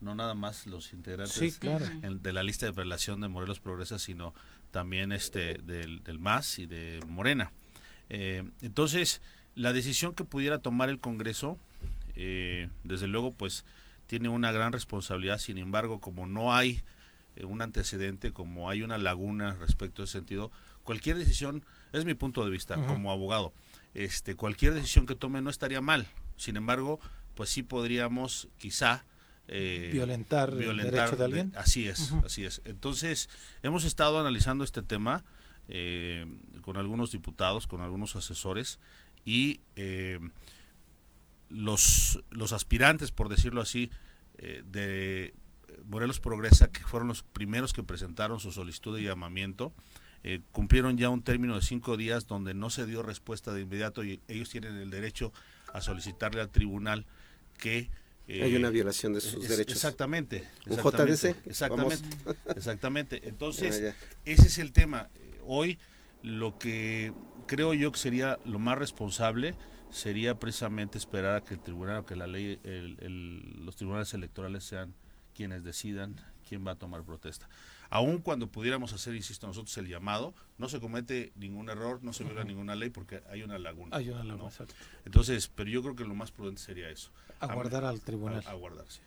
no 0.00 0.14
nada 0.14 0.34
más 0.34 0.66
los 0.66 0.92
integrantes 0.92 1.58
de 1.60 2.32
la 2.32 2.42
lista 2.42 2.66
de 2.66 2.72
relación 2.72 3.20
de 3.20 3.28
Morelos 3.28 3.60
Progresa, 3.60 3.98
sino 3.98 4.34
también 4.70 5.12
este 5.12 5.54
del, 5.54 6.02
del 6.02 6.18
MAS 6.18 6.58
y 6.58 6.66
de 6.66 7.00
Morena. 7.08 7.52
Eh, 8.08 8.44
entonces, 8.62 9.22
la 9.54 9.72
decisión 9.72 10.14
que 10.14 10.24
pudiera 10.24 10.58
tomar 10.58 10.90
el 10.90 11.00
Congreso, 11.00 11.58
eh, 12.14 12.68
desde 12.84 13.06
luego, 13.06 13.32
pues 13.32 13.64
tiene 14.06 14.28
una 14.28 14.52
gran 14.52 14.72
responsabilidad, 14.72 15.38
sin 15.38 15.58
embargo, 15.58 16.00
como 16.00 16.26
no 16.26 16.54
hay 16.54 16.82
eh, 17.36 17.44
un 17.44 17.62
antecedente, 17.62 18.32
como 18.32 18.70
hay 18.70 18.82
una 18.82 18.98
laguna 18.98 19.54
respecto 19.54 20.02
a 20.02 20.04
ese 20.04 20.12
sentido, 20.12 20.52
cualquier 20.84 21.16
decisión, 21.16 21.64
es 21.92 22.04
mi 22.04 22.14
punto 22.14 22.44
de 22.44 22.50
vista 22.50 22.76
como 22.86 23.10
abogado, 23.10 23.52
este, 23.94 24.36
cualquier 24.36 24.74
decisión 24.74 25.06
que 25.06 25.14
tome 25.14 25.40
no 25.40 25.50
estaría 25.50 25.80
mal. 25.80 26.06
Sin 26.36 26.56
embargo, 26.56 27.00
pues 27.34 27.50
sí 27.50 27.62
podríamos 27.62 28.48
quizá 28.58 29.04
eh, 29.48 29.90
violentar, 29.92 30.50
el 30.50 30.76
derecho 30.76 31.16
de 31.16 31.24
alguien. 31.24 31.52
así 31.56 31.86
es, 31.86 32.12
así 32.24 32.44
es. 32.44 32.62
Entonces, 32.64 33.28
hemos 33.62 33.84
estado 33.84 34.18
analizando 34.18 34.64
este 34.64 34.82
tema 34.82 35.24
eh, 35.68 36.26
con 36.62 36.76
algunos 36.76 37.12
diputados, 37.12 37.66
con 37.66 37.80
algunos 37.80 38.16
asesores 38.16 38.80
y 39.24 39.60
eh, 39.76 40.18
los, 41.48 42.24
los 42.30 42.52
aspirantes, 42.52 43.12
por 43.12 43.28
decirlo 43.28 43.60
así, 43.60 43.90
de 44.36 45.32
Morelos 45.86 46.20
Progresa, 46.20 46.70
que 46.70 46.80
fueron 46.80 47.08
los 47.08 47.22
primeros 47.22 47.72
que 47.72 47.82
presentaron 47.82 48.40
su 48.40 48.52
solicitud 48.52 48.94
de 48.94 49.02
llamamiento, 49.02 49.72
cumplieron 50.52 50.98
ya 50.98 51.08
un 51.08 51.22
término 51.22 51.54
de 51.54 51.62
cinco 51.62 51.96
días 51.96 52.26
donde 52.26 52.52
no 52.52 52.68
se 52.68 52.84
dio 52.84 53.02
respuesta 53.02 53.54
de 53.54 53.62
inmediato 53.62 54.04
y 54.04 54.20
ellos 54.28 54.50
tienen 54.50 54.76
el 54.76 54.90
derecho 54.90 55.32
a 55.72 55.80
solicitarle 55.80 56.40
al 56.40 56.50
tribunal 56.50 57.06
que 57.58 57.90
hay 58.28 58.56
una 58.56 58.68
eh, 58.68 58.72
violación 58.72 59.12
de 59.12 59.20
sus 59.20 59.48
derechos. 59.48 59.76
Exactamente. 59.76 60.44
¿Un 60.66 60.76
JDC? 60.78 61.46
Exactamente. 61.46 62.08
Exactamente. 62.56 63.28
Entonces, 63.28 63.94
ese 64.24 64.46
es 64.46 64.58
el 64.58 64.72
tema. 64.72 65.08
Hoy 65.46 65.78
lo 66.22 66.58
que 66.58 67.12
creo 67.46 67.72
yo 67.74 67.92
que 67.92 67.98
sería 67.98 68.38
lo 68.44 68.58
más 68.58 68.78
responsable 68.78 69.54
sería 69.90 70.38
precisamente 70.38 70.98
esperar 70.98 71.36
a 71.36 71.44
que 71.44 71.54
el 71.54 71.60
tribunal, 71.60 72.04
que 72.04 72.16
la 72.16 72.26
ley, 72.26 72.58
los 72.62 73.76
tribunales 73.76 74.12
electorales 74.14 74.64
sean 74.64 74.94
quienes 75.34 75.62
decidan 75.62 76.16
quién 76.48 76.66
va 76.66 76.72
a 76.72 76.76
tomar 76.76 77.04
protesta 77.04 77.48
aun 77.90 78.18
cuando 78.18 78.48
pudiéramos 78.48 78.92
hacer, 78.92 79.14
insisto, 79.14 79.46
nosotros 79.46 79.76
el 79.78 79.88
llamado, 79.88 80.34
no 80.58 80.68
se 80.68 80.80
comete 80.80 81.32
ningún 81.36 81.68
error, 81.68 82.00
no 82.02 82.12
se 82.12 82.24
viola 82.24 82.44
ninguna 82.44 82.74
ley 82.74 82.90
porque 82.90 83.22
hay 83.30 83.42
una 83.42 83.58
laguna. 83.58 83.96
Hay 83.96 84.10
una 84.10 84.24
laguna, 84.24 84.48
exacto. 84.48 84.74
Entonces, 85.04 85.50
pero 85.54 85.70
yo 85.70 85.82
creo 85.82 85.96
que 85.96 86.04
lo 86.04 86.14
más 86.14 86.30
prudente 86.30 86.60
sería 86.60 86.88
eso. 86.88 87.10
Aguardar 87.40 87.84
al 87.84 88.00
tribunal. 88.00 88.42
aguardar, 88.46 88.86
sí. 88.88 89.00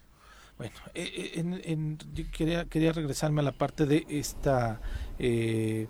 Bueno, 0.58 0.74
eh, 0.94 1.34
eh, 1.36 1.62
en, 1.66 1.98
yo 2.14 2.26
quería, 2.32 2.66
quería 2.66 2.92
regresarme 2.92 3.42
a 3.42 3.44
la 3.44 3.54
parte 3.54 3.86
de 3.86 4.06
esta... 4.10 4.82
Eh, 5.18 5.88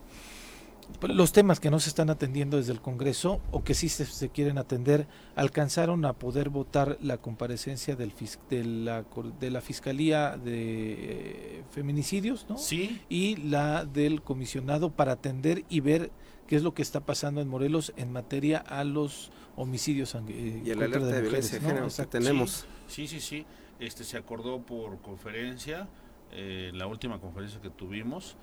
los 1.02 1.32
temas 1.32 1.60
que 1.60 1.70
no 1.70 1.80
se 1.80 1.90
están 1.90 2.10
atendiendo 2.10 2.57
desde 2.57 2.74
el 2.74 2.82
Congreso 2.82 3.40
o 3.52 3.64
que 3.64 3.74
sí 3.74 3.90
se, 3.90 4.30
quieren 4.30 4.57
atender 4.57 5.07
alcanzaron 5.36 6.06
a 6.06 6.14
poder 6.14 6.49
votar 6.49 6.98
la 7.02 7.18
comparecencia 7.18 7.95
del 7.95 8.14
de, 8.49 8.64
la, 8.66 9.06
de 9.40 9.52
la 9.52 9.61
Fiscalía 9.61 10.38
de 10.38 11.64
Feminicidios 11.72 12.45
¿no? 12.49 12.57
sí. 12.57 13.02
y 13.10 13.38
la 13.38 13.86
del 13.86 14.22
comisionado 14.22 14.91
para 14.91 15.14
atender 15.14 15.64
y 15.70 15.80
ver 15.80 16.11
qué 16.48 16.56
es 16.56 16.64
lo 16.64 16.74
que 16.74 16.82
está 16.82 16.99
pasando 17.02 17.41
en 17.41 17.48
Morelos 17.48 17.94
en 17.95 18.11
materia 18.11 18.57
a 18.57 18.84
los 18.84 19.32
homicidios 19.56 20.16
eh, 20.16 20.61
y 20.66 20.70
el 20.70 20.82
alerta 20.82 21.06
de, 21.06 21.22
violencia 21.22 21.60
que 21.60 22.06
tenemos 22.06 22.66
sí 22.88 23.07
sí 23.07 23.20
sí 23.20 23.45
este 23.80 24.03
se 24.03 24.18
acordó 24.18 24.61
por 24.61 25.02
conferencia 25.02 25.88
eh, 26.32 26.72
la 26.74 26.88
última 26.88 27.20
conferencia 27.20 27.61
que 27.61 27.70
tuvimos 27.70 28.36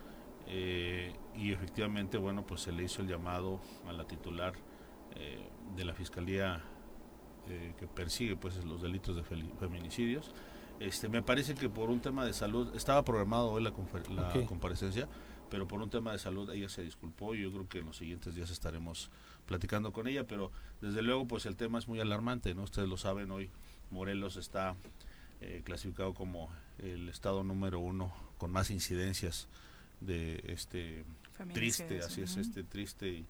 eh, 0.47 1.13
y 1.37 1.53
efectivamente, 1.53 2.19
bueno, 2.19 2.47
pues 2.47 2.63
se 2.63 2.73
le 2.73 2.85
hizo 2.85 3.03
el 3.03 3.09
llamado 3.09 3.61
a 3.87 3.93
la 3.93 4.07
titular 4.07 4.55
eh, 5.17 5.49
de 5.75 5.85
la 5.85 5.93
Fiscalía 5.93 6.63
eh, 7.49 7.75
que 7.79 7.87
persigue 7.87 8.37
pues 8.37 8.65
los 8.65 8.81
delitos 8.81 9.17
de 9.17 9.23
feminicidios. 9.23 10.33
Este, 10.79 11.09
me 11.09 11.23
parece 11.23 11.55
que 11.55 11.69
por 11.69 11.91
un 11.91 12.01
tema 12.01 12.25
de 12.25 12.33
salud, 12.33 12.75
estaba 12.77 13.05
programado 13.05 13.51
hoy 13.51 13.63
la, 13.63 13.73
la 14.11 14.47
comparecencia, 14.47 15.09
pero 15.51 15.67
por 15.67 15.81
un 15.81 15.91
tema 15.91 16.13
de 16.13 16.19
salud 16.19 16.51
ella 16.51 16.69
se 16.69 16.83
disculpó 16.83 17.35
y 17.35 17.43
yo 17.43 17.51
creo 17.51 17.69
que 17.69 17.79
en 17.79 17.87
los 17.87 17.97
siguientes 17.97 18.35
días 18.35 18.51
estaremos 18.51 19.11
platicando 19.47 19.93
con 19.93 20.07
ella, 20.07 20.27
pero 20.27 20.53
desde 20.81 21.03
luego 21.03 21.27
pues 21.27 21.47
el 21.47 21.57
tema 21.57 21.79
es 21.79 21.89
muy 21.89 21.99
alarmante, 22.01 22.55
¿no? 22.55 22.63
Ustedes 22.63 22.89
lo 22.89 22.99
saben, 22.99 23.31
hoy 23.31 23.51
Morelos 23.91 24.37
está 24.37 24.77
clasificado 25.65 26.15
como 26.15 26.49
el 26.79 27.09
estado 27.09 27.45
número 27.45 27.79
uno 27.79 28.13
con 28.39 28.51
más 28.51 28.71
incidencias 28.71 29.49
de 30.01 30.43
este 30.49 31.05
triste, 31.53 32.01
así 32.01 32.23
es, 32.23 32.37
este 32.37 32.63
triste 32.63 33.25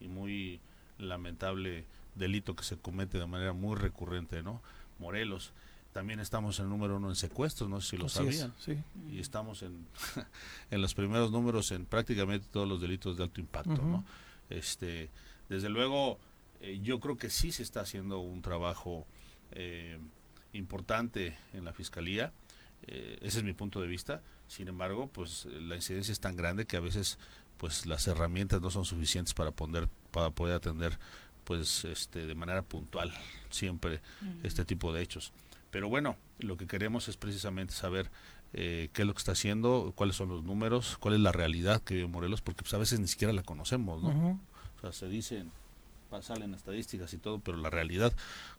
y, 0.00 0.08
muy 0.08 0.60
lamentable 0.98 1.84
delito 2.14 2.54
que 2.54 2.64
se 2.64 2.76
comete 2.76 3.18
de 3.18 3.26
manera 3.26 3.52
muy 3.52 3.76
recurrente, 3.76 4.42
¿no? 4.42 4.62
Morelos. 4.98 5.52
También 5.92 6.20
estamos 6.20 6.58
en 6.58 6.66
el 6.66 6.70
número 6.70 6.96
uno 6.96 7.08
en 7.08 7.16
secuestros, 7.16 7.68
no 7.68 7.80
sé 7.80 7.90
si 7.90 7.96
lo 7.96 8.08
sabían. 8.08 8.52
Y 9.10 9.18
estamos 9.18 9.62
en, 9.62 9.86
en 10.70 10.82
los 10.82 10.94
primeros 10.94 11.32
números 11.32 11.72
en 11.72 11.86
prácticamente 11.86 12.46
todos 12.52 12.68
los 12.68 12.80
delitos 12.80 13.16
de 13.16 13.24
alto 13.24 13.40
impacto, 13.40 13.82
¿no? 13.82 14.04
Este, 14.50 15.10
desde 15.48 15.68
luego, 15.68 16.18
eh, 16.60 16.78
yo 16.82 17.00
creo 17.00 17.16
que 17.16 17.30
sí 17.30 17.52
se 17.52 17.62
está 17.62 17.80
haciendo 17.80 18.18
un 18.18 18.42
trabajo 18.42 19.06
eh, 19.52 19.98
importante 20.52 21.36
en 21.52 21.64
la 21.64 21.72
fiscalía. 21.72 22.32
Eh, 22.86 23.18
ese 23.22 23.38
es 23.38 23.44
mi 23.44 23.52
punto 23.52 23.80
de 23.80 23.88
vista 23.88 24.22
sin 24.48 24.68
embargo, 24.68 25.08
pues 25.12 25.46
la 25.46 25.76
incidencia 25.76 26.12
es 26.12 26.20
tan 26.20 26.36
grande 26.36 26.64
que 26.66 26.76
a 26.76 26.80
veces 26.80 27.18
pues 27.58 27.86
las 27.86 28.06
herramientas 28.06 28.60
no 28.60 28.70
son 28.70 28.84
suficientes 28.84 29.34
para 29.34 29.50
poder 29.50 29.88
para 30.10 30.30
poder 30.30 30.54
atender 30.56 30.98
pues 31.44 31.84
este 31.84 32.26
de 32.26 32.34
manera 32.34 32.62
puntual 32.62 33.12
siempre 33.50 34.00
este 34.42 34.64
tipo 34.64 34.92
de 34.92 35.02
hechos. 35.02 35.32
Pero 35.70 35.88
bueno, 35.88 36.16
lo 36.38 36.56
que 36.56 36.66
queremos 36.66 37.08
es 37.08 37.16
precisamente 37.16 37.74
saber 37.74 38.10
eh, 38.54 38.88
qué 38.92 39.02
es 39.02 39.08
lo 39.08 39.12
que 39.12 39.18
está 39.18 39.32
haciendo, 39.32 39.92
cuáles 39.94 40.16
son 40.16 40.30
los 40.30 40.42
números, 40.42 40.96
cuál 40.98 41.14
es 41.14 41.20
la 41.20 41.32
realidad 41.32 41.82
que 41.82 41.94
vive 41.94 42.06
Morelos, 42.06 42.40
porque 42.40 42.62
pues, 42.62 42.72
a 42.72 42.78
veces 42.78 43.00
ni 43.00 43.08
siquiera 43.08 43.32
la 43.34 43.42
conocemos, 43.42 44.02
¿no? 44.02 44.40
O 44.78 44.80
sea, 44.80 44.92
se 44.92 45.08
dicen, 45.08 45.50
salen 46.22 46.54
estadísticas 46.54 47.12
y 47.12 47.18
todo, 47.18 47.38
pero 47.40 47.58
la 47.58 47.68
realidad, 47.68 48.12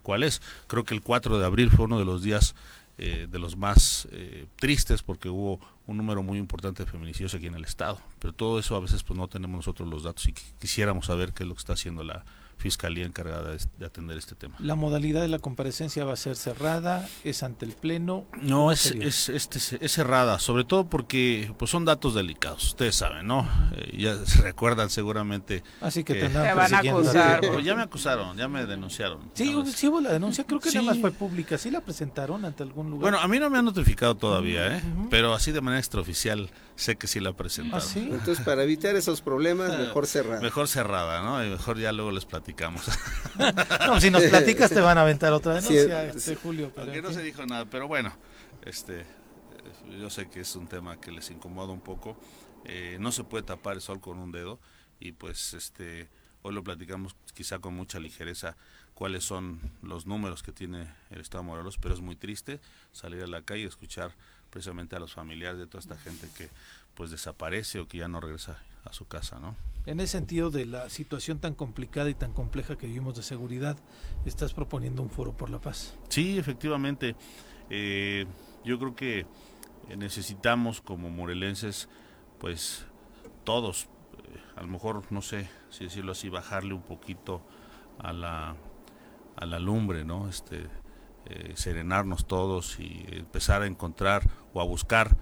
¿cuál 0.03 0.23
es? 0.23 0.41
Creo 0.67 0.83
que 0.83 0.93
el 0.93 1.01
4 1.01 1.39
de 1.39 1.45
abril 1.45 1.71
fue 1.71 1.85
uno 1.85 1.97
de 1.97 2.05
los 2.05 2.21
días 2.21 2.53
eh, 2.97 3.27
de 3.29 3.39
los 3.39 3.55
más 3.55 4.07
eh, 4.11 4.45
tristes 4.57 5.01
porque 5.03 5.29
hubo 5.29 5.59
un 5.89 5.97
número 5.97 6.21
muy 6.21 6.37
importante 6.37 6.85
de 6.85 6.91
feminicidios 6.91 7.33
aquí 7.33 7.47
en 7.47 7.55
el 7.55 7.65
estado. 7.65 7.99
Pero 8.19 8.33
todo 8.33 8.59
eso 8.59 8.75
a 8.75 8.79
veces 8.79 9.03
pues 9.03 9.17
no 9.17 9.27
tenemos 9.27 9.57
nosotros 9.57 9.89
los 9.89 10.03
datos 10.03 10.27
y 10.27 10.33
quisiéramos 10.33 11.07
saber 11.07 11.33
qué 11.33 11.43
es 11.43 11.49
lo 11.49 11.55
que 11.55 11.59
está 11.59 11.73
haciendo 11.73 12.03
la, 12.03 12.23
fiscalía 12.59 13.05
encargada 13.05 13.55
de, 13.55 13.85
atender 13.85 14.17
este 14.17 14.35
tema. 14.35 14.55
¿La 14.59 14.75
modalidad 14.75 15.21
de 15.21 15.29
la 15.29 15.39
comparecencia 15.39 16.03
va 16.03 16.13
a 16.13 16.17
ser 16.17 16.35
cerrada? 16.35 17.07
¿Es 17.23 17.41
ante 17.41 17.65
el 17.65 17.71
Pleno? 17.71 18.25
No, 18.41 18.71
es, 18.71 18.91
es, 18.91 19.29
este, 19.29 19.59
es 19.83 19.91
cerrada, 19.91 20.39
sobre 20.39 20.65
todo 20.65 20.89
porque 20.89 21.51
pues 21.57 21.71
son 21.71 21.85
datos 21.85 22.13
delicados, 22.13 22.67
ustedes 22.67 22.97
saben, 22.97 23.25
¿no? 23.25 23.47
Eh, 23.73 23.97
ya 23.97 24.15
se 24.25 24.41
recuerdan 24.41 24.89
seguramente. 24.89 25.63
Así 25.79 26.03
que, 26.03 26.15
te 26.15 26.27
van 26.27 26.73
a 26.73 26.79
acusar. 26.79 27.41
Pues 27.41 27.65
ya 27.65 27.75
me 27.75 27.83
acusaron, 27.83 28.37
ya 28.37 28.47
me 28.49 28.65
denunciaron. 28.65 29.19
Sí, 29.33 29.55
sí 29.73 29.87
hubo 29.87 30.01
la 30.01 30.11
denuncia, 30.11 30.43
creo 30.43 30.59
que 30.59 30.71
nada 30.71 30.83
más 30.83 30.99
fue 30.99 31.11
pública, 31.11 31.57
¿sí 31.57 31.71
la 31.71 31.81
presentaron 31.81 32.43
ante 32.43 32.63
algún 32.63 32.89
lugar? 32.89 33.11
Bueno, 33.11 33.19
a 33.19 33.27
mí 33.27 33.39
no 33.39 33.49
me 33.49 33.57
han 33.57 33.65
notificado 33.65 34.15
todavía, 34.15 34.77
¿eh? 34.77 34.83
Pero 35.09 35.33
así 35.33 35.53
de 35.53 35.61
manera 35.61 35.79
extraoficial 35.79 36.49
sé 36.79 36.95
que 36.95 37.07
sí 37.07 37.19
la 37.19 37.33
presentaron. 37.33 37.87
¿Ah, 37.87 37.99
Entonces, 37.99 38.43
para 38.43 38.63
evitar 38.63 38.95
esos 38.95 39.21
problemas, 39.21 39.77
mejor 39.77 40.07
cerrada. 40.07 40.41
Mejor 40.41 40.67
cerrada, 40.67 41.21
¿no? 41.21 41.43
Y 41.45 41.49
mejor 41.49 41.77
ya 41.77 41.91
luego 41.91 42.11
les 42.11 42.25
platicamos. 42.25 42.83
no, 43.87 43.99
si 43.99 44.09
nos 44.09 44.23
platicas 44.23 44.69
te 44.69 44.79
van 44.79 44.97
a 44.97 45.01
aventar 45.01 45.33
otra 45.33 45.55
denuncia, 45.55 46.05
este, 46.05 46.35
Julio. 46.35 46.71
Porque 46.73 47.01
no 47.01 47.11
se 47.11 47.21
dijo 47.21 47.45
nada, 47.45 47.65
pero 47.65 47.87
bueno, 47.87 48.13
este, 48.63 49.05
yo 49.99 50.09
sé 50.09 50.29
que 50.29 50.41
es 50.41 50.55
un 50.55 50.67
tema 50.67 50.99
que 50.99 51.11
les 51.11 51.29
incomoda 51.31 51.71
un 51.73 51.81
poco. 51.81 52.17
Eh, 52.65 52.97
no 52.99 53.11
se 53.11 53.23
puede 53.23 53.43
tapar 53.43 53.75
el 53.75 53.81
sol 53.81 53.99
con 53.99 54.17
un 54.17 54.31
dedo 54.31 54.59
y 54.99 55.13
pues 55.13 55.53
este 55.53 56.09
hoy 56.41 56.53
lo 56.53 56.63
platicamos 56.63 57.15
quizá 57.33 57.59
con 57.59 57.73
mucha 57.73 57.99
ligereza 57.99 58.55
cuáles 58.93 59.23
son 59.23 59.59
los 59.81 60.05
números 60.05 60.43
que 60.43 60.51
tiene 60.51 60.93
el 61.09 61.21
Estado 61.21 61.43
de 61.43 61.49
Morelos, 61.49 61.77
pero 61.77 61.93
es 61.93 62.01
muy 62.01 62.15
triste 62.15 62.59
salir 62.91 63.23
a 63.23 63.27
la 63.27 63.41
calle 63.41 63.63
y 63.63 63.65
escuchar 63.65 64.13
precisamente 64.49 64.95
a 64.95 64.99
los 64.99 65.13
familiares 65.13 65.59
de 65.59 65.67
toda 65.67 65.79
esta 65.79 65.97
gente 65.97 66.27
que 66.37 66.49
pues 66.95 67.11
desaparece 67.11 67.79
o 67.79 67.87
que 67.87 67.99
ya 67.99 68.07
no 68.07 68.19
regresa 68.19 68.61
a 68.83 68.93
su 68.93 69.07
casa, 69.07 69.39
¿no? 69.39 69.55
En 69.85 69.99
ese 69.99 70.13
sentido 70.13 70.51
de 70.51 70.65
la 70.65 70.89
situación 70.89 71.39
tan 71.39 71.55
complicada 71.55 72.09
y 72.09 72.13
tan 72.13 72.33
compleja 72.33 72.77
que 72.77 72.87
vivimos 72.87 73.15
de 73.15 73.23
seguridad, 73.23 73.77
estás 74.25 74.53
proponiendo 74.53 75.01
un 75.01 75.09
foro 75.09 75.35
por 75.35 75.49
la 75.49 75.59
paz. 75.59 75.95
Sí, 76.09 76.37
efectivamente. 76.37 77.15
Eh, 77.69 78.25
yo 78.63 78.77
creo 78.77 78.95
que 78.95 79.25
necesitamos 79.95 80.81
como 80.81 81.09
morelenses, 81.09 81.87
pues 82.39 82.85
todos, 83.43 83.85
eh, 83.85 84.41
a 84.55 84.61
lo 84.61 84.67
mejor, 84.67 85.11
no 85.11 85.21
sé 85.21 85.49
si 85.69 85.85
decirlo 85.85 86.11
así, 86.11 86.29
bajarle 86.29 86.73
un 86.73 86.83
poquito 86.83 87.41
a 87.99 88.13
la, 88.13 88.55
a 89.35 89.45
la 89.45 89.59
lumbre, 89.59 90.03
¿no? 90.03 90.29
Este, 90.29 90.67
eh, 91.29 91.53
serenarnos 91.55 92.25
todos 92.25 92.79
y 92.79 93.05
empezar 93.11 93.61
a 93.61 93.67
encontrar 93.67 94.29
o 94.53 94.61
a 94.61 94.63
buscar 94.63 95.15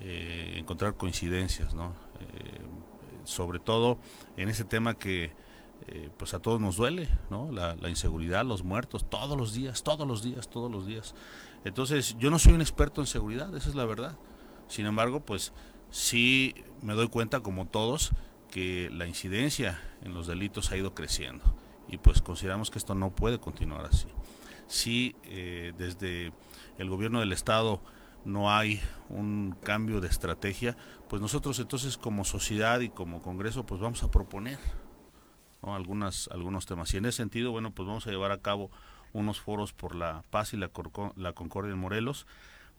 eh, 0.00 0.54
encontrar 0.56 0.96
coincidencias, 0.96 1.74
¿no? 1.74 1.94
Eh, 2.20 2.60
sobre 3.24 3.58
todo 3.58 3.98
en 4.36 4.48
ese 4.48 4.64
tema 4.64 4.94
que 4.94 5.32
pues 6.18 6.34
a 6.34 6.40
todos 6.40 6.60
nos 6.60 6.76
duele, 6.76 7.08
¿no? 7.30 7.50
La, 7.50 7.88
inseguridad, 7.88 8.44
los 8.44 8.62
muertos, 8.62 9.08
todos 9.08 9.38
los 9.38 9.54
días, 9.54 9.82
todos 9.82 10.06
los 10.06 10.22
días, 10.22 10.50
todos 10.50 10.70
los 10.70 10.86
días. 10.86 11.14
Entonces, 11.64 12.14
yo 12.18 12.30
no 12.30 12.38
soy 12.38 12.52
un 12.52 12.60
experto 12.60 13.00
en 13.00 13.06
seguridad, 13.06 13.56
esa 13.56 13.70
es 13.70 13.74
la 13.74 13.86
verdad. 13.86 14.18
Sin 14.66 14.84
embargo, 14.84 15.20
pues 15.20 15.54
sí 15.90 16.54
me 16.82 16.92
doy 16.92 17.08
cuenta, 17.08 17.40
como 17.40 17.66
todos, 17.66 18.10
que 18.50 18.90
la 18.92 19.06
incidencia 19.06 19.80
en 20.02 20.12
los 20.12 20.26
delitos 20.26 20.72
ha 20.72 20.76
ido 20.76 20.94
creciendo 20.94 21.44
y 21.88 21.96
pues 21.96 22.20
consideramos 22.20 22.70
que 22.70 22.78
esto 22.78 22.94
no 22.94 23.10
puede 23.10 23.38
continuar 23.38 23.86
así. 23.86 24.08
Si 24.68 25.16
eh, 25.24 25.72
desde 25.76 26.32
el 26.78 26.88
gobierno 26.88 27.20
del 27.20 27.32
estado 27.32 27.82
no 28.24 28.52
hay 28.52 28.80
un 29.08 29.56
cambio 29.62 30.00
de 30.00 30.08
estrategia, 30.08 30.76
pues 31.08 31.22
nosotros 31.22 31.58
entonces 31.58 31.98
como 31.98 32.24
sociedad 32.24 32.80
y 32.80 32.90
como 32.90 33.22
Congreso 33.22 33.64
pues 33.66 33.80
vamos 33.80 34.02
a 34.04 34.10
proponer 34.10 34.58
Algunas, 35.62 36.28
algunos 36.32 36.66
temas. 36.66 36.94
Y 36.94 36.98
en 36.98 37.06
ese 37.06 37.16
sentido, 37.18 37.50
bueno, 37.50 37.72
pues 37.72 37.86
vamos 37.88 38.06
a 38.06 38.10
llevar 38.10 38.30
a 38.30 38.40
cabo 38.40 38.70
unos 39.12 39.40
foros 39.40 39.72
por 39.72 39.94
la 39.96 40.22
paz 40.30 40.54
y 40.54 40.56
la, 40.56 40.70
la 41.16 41.32
concordia 41.32 41.72
en 41.72 41.78
Morelos. 41.78 42.26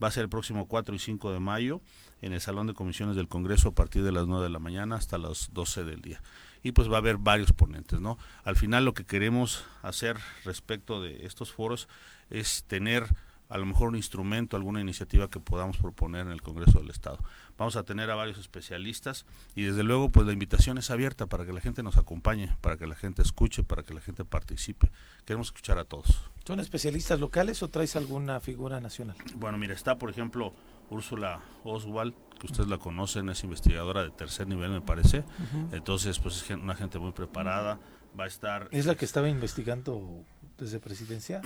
Va 0.01 0.07
a 0.07 0.11
ser 0.11 0.23
el 0.23 0.29
próximo 0.29 0.67
4 0.67 0.95
y 0.95 0.99
5 0.99 1.33
de 1.33 1.39
mayo 1.39 1.81
en 2.21 2.33
el 2.33 2.41
Salón 2.41 2.67
de 2.67 2.73
Comisiones 2.73 3.15
del 3.15 3.27
Congreso 3.27 3.69
a 3.69 3.75
partir 3.75 4.03
de 4.03 4.11
las 4.11 4.27
9 4.27 4.43
de 4.43 4.49
la 4.49 4.59
mañana 4.59 4.95
hasta 4.95 5.17
las 5.17 5.49
12 5.53 5.83
del 5.83 6.01
día. 6.01 6.21
Y 6.63 6.71
pues 6.71 6.89
va 6.89 6.95
a 6.95 6.99
haber 6.99 7.17
varios 7.17 7.53
ponentes, 7.53 7.99
¿no? 7.99 8.17
Al 8.43 8.55
final 8.55 8.85
lo 8.85 8.93
que 8.93 9.05
queremos 9.05 9.65
hacer 9.81 10.17
respecto 10.45 11.01
de 11.01 11.25
estos 11.25 11.51
foros 11.51 11.87
es 12.29 12.63
tener 12.65 13.07
a 13.49 13.57
lo 13.57 13.65
mejor 13.65 13.89
un 13.89 13.95
instrumento, 13.95 14.55
alguna 14.55 14.79
iniciativa 14.79 15.29
que 15.29 15.39
podamos 15.39 15.77
proponer 15.77 16.27
en 16.27 16.31
el 16.31 16.41
Congreso 16.41 16.79
del 16.79 16.91
Estado. 16.91 17.17
Vamos 17.57 17.75
a 17.75 17.83
tener 17.83 18.09
a 18.11 18.15
varios 18.15 18.37
especialistas 18.37 19.25
y 19.55 19.63
desde 19.63 19.83
luego 19.83 20.09
pues 20.11 20.27
la 20.27 20.33
invitación 20.33 20.77
es 20.77 20.91
abierta 20.91 21.25
para 21.25 21.45
que 21.45 21.51
la 21.51 21.59
gente 21.59 21.81
nos 21.81 21.97
acompañe, 21.97 22.55
para 22.61 22.77
que 22.77 22.85
la 22.85 22.95
gente 22.95 23.23
escuche, 23.23 23.63
para 23.63 23.81
que 23.81 23.95
la 23.95 24.01
gente 24.01 24.23
participe. 24.23 24.91
Queremos 25.25 25.47
escuchar 25.47 25.79
a 25.79 25.85
todos. 25.85 26.21
¿Son 26.45 26.59
especialistas 26.59 27.19
locales 27.19 27.61
o 27.63 27.69
traes 27.69 27.95
alguna 27.95 28.39
figura 28.39 28.79
nacional? 28.79 29.17
Bueno, 29.35 29.57
mira, 29.57 29.73
está 29.73 29.97
por 29.97 30.11
ejemplo 30.11 30.53
Úrsula 30.91 31.41
Oswald, 31.63 32.13
que 32.39 32.45
ustedes 32.45 32.69
la 32.69 32.77
conocen, 32.77 33.29
es 33.29 33.43
investigadora 33.43 34.03
de 34.03 34.11
tercer 34.11 34.47
nivel 34.47 34.69
me 34.69 34.81
parece. 34.81 35.23
Entonces 35.71 36.19
pues 36.19 36.43
es 36.43 36.49
una 36.51 36.75
gente 36.75 36.99
muy 36.99 37.13
preparada. 37.13 37.79
Va 38.19 38.25
a 38.25 38.27
estar... 38.27 38.69
¿Es 38.71 38.85
la 38.85 38.95
que 38.95 39.05
estaba 39.05 39.27
investigando 39.27 40.23
desde 40.57 40.79
presidencia? 40.79 41.41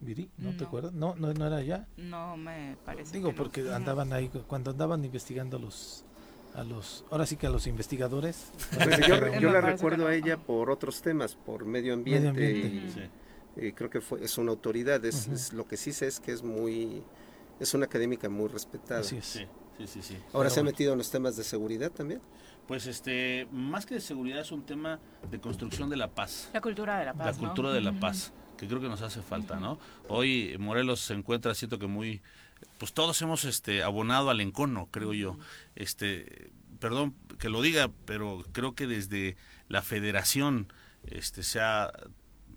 Viri, 0.00 0.30
¿no, 0.38 0.56
te 0.56 0.64
acuerdas? 0.64 0.92
No, 0.92 1.16
no, 1.16 1.32
no 1.34 1.46
era 1.46 1.60
ya. 1.62 1.88
No 1.96 2.36
me 2.36 2.76
parece. 2.84 3.12
Digo, 3.12 3.34
porque 3.34 3.68
andaban 3.72 4.12
ahí, 4.12 4.30
cuando 4.46 4.70
andaban 4.70 5.04
investigando 5.04 5.58
los, 5.58 6.04
a 6.54 6.62
los, 6.62 7.04
ahora 7.10 7.26
sí 7.26 7.36
que 7.36 7.48
a 7.48 7.50
los 7.50 7.66
investigadores. 7.66 8.52
yo, 9.40 9.50
la 9.50 9.60
recuerdo 9.60 10.06
a 10.06 10.14
ella 10.14 10.36
por 10.36 10.70
otros 10.70 11.02
temas, 11.02 11.34
por 11.34 11.64
medio 11.64 11.94
ambiente. 11.94 13.10
Y, 13.56 13.72
creo 13.72 13.90
que 13.90 14.00
fue, 14.00 14.24
es 14.24 14.38
una 14.38 14.52
autoridad. 14.52 15.04
Es, 15.04 15.52
lo 15.52 15.66
que 15.66 15.76
sí 15.76 15.92
sé 15.92 16.06
es 16.06 16.20
que 16.20 16.30
es 16.30 16.44
muy, 16.44 17.02
es 17.58 17.74
una 17.74 17.86
académica 17.86 18.28
muy 18.28 18.46
respetada. 18.46 19.02
Sí, 19.02 19.18
sí, 19.20 19.46
sí, 19.84 20.00
sí. 20.00 20.16
Ahora 20.32 20.48
se 20.48 20.60
ha 20.60 20.62
metido 20.62 20.92
en 20.92 20.98
los 20.98 21.10
temas 21.10 21.36
de 21.36 21.42
seguridad 21.42 21.90
también. 21.90 22.20
Pues 22.68 22.86
este, 22.86 23.48
más 23.50 23.84
que 23.84 23.94
de 23.94 24.00
seguridad 24.00 24.42
es 24.42 24.52
un 24.52 24.62
tema 24.62 25.00
de 25.28 25.40
construcción 25.40 25.90
de 25.90 25.96
la 25.96 26.08
paz. 26.08 26.50
La 26.52 26.60
cultura 26.60 27.00
de 27.00 27.06
la 27.06 27.14
paz. 27.14 27.26
La 27.26 27.48
cultura 27.48 27.72
de 27.72 27.80
la 27.80 27.98
paz 27.98 28.32
que 28.58 28.66
creo 28.66 28.80
que 28.80 28.88
nos 28.88 29.02
hace 29.02 29.22
falta, 29.22 29.58
¿no? 29.58 29.78
Hoy 30.08 30.56
Morelos 30.58 31.00
se 31.00 31.14
encuentra, 31.14 31.54
siento 31.54 31.78
que 31.78 31.86
muy, 31.86 32.20
pues 32.78 32.92
todos 32.92 33.20
hemos 33.22 33.44
este 33.44 33.82
abonado 33.82 34.30
al 34.30 34.40
encono, 34.40 34.88
creo 34.90 35.14
yo. 35.14 35.38
Este, 35.76 36.50
perdón 36.80 37.14
que 37.38 37.48
lo 37.48 37.62
diga, 37.62 37.90
pero 38.04 38.44
creo 38.52 38.74
que 38.74 38.86
desde 38.86 39.36
la 39.68 39.82
federación 39.82 40.72
este 41.04 41.42
se 41.42 41.60
ha 41.60 41.92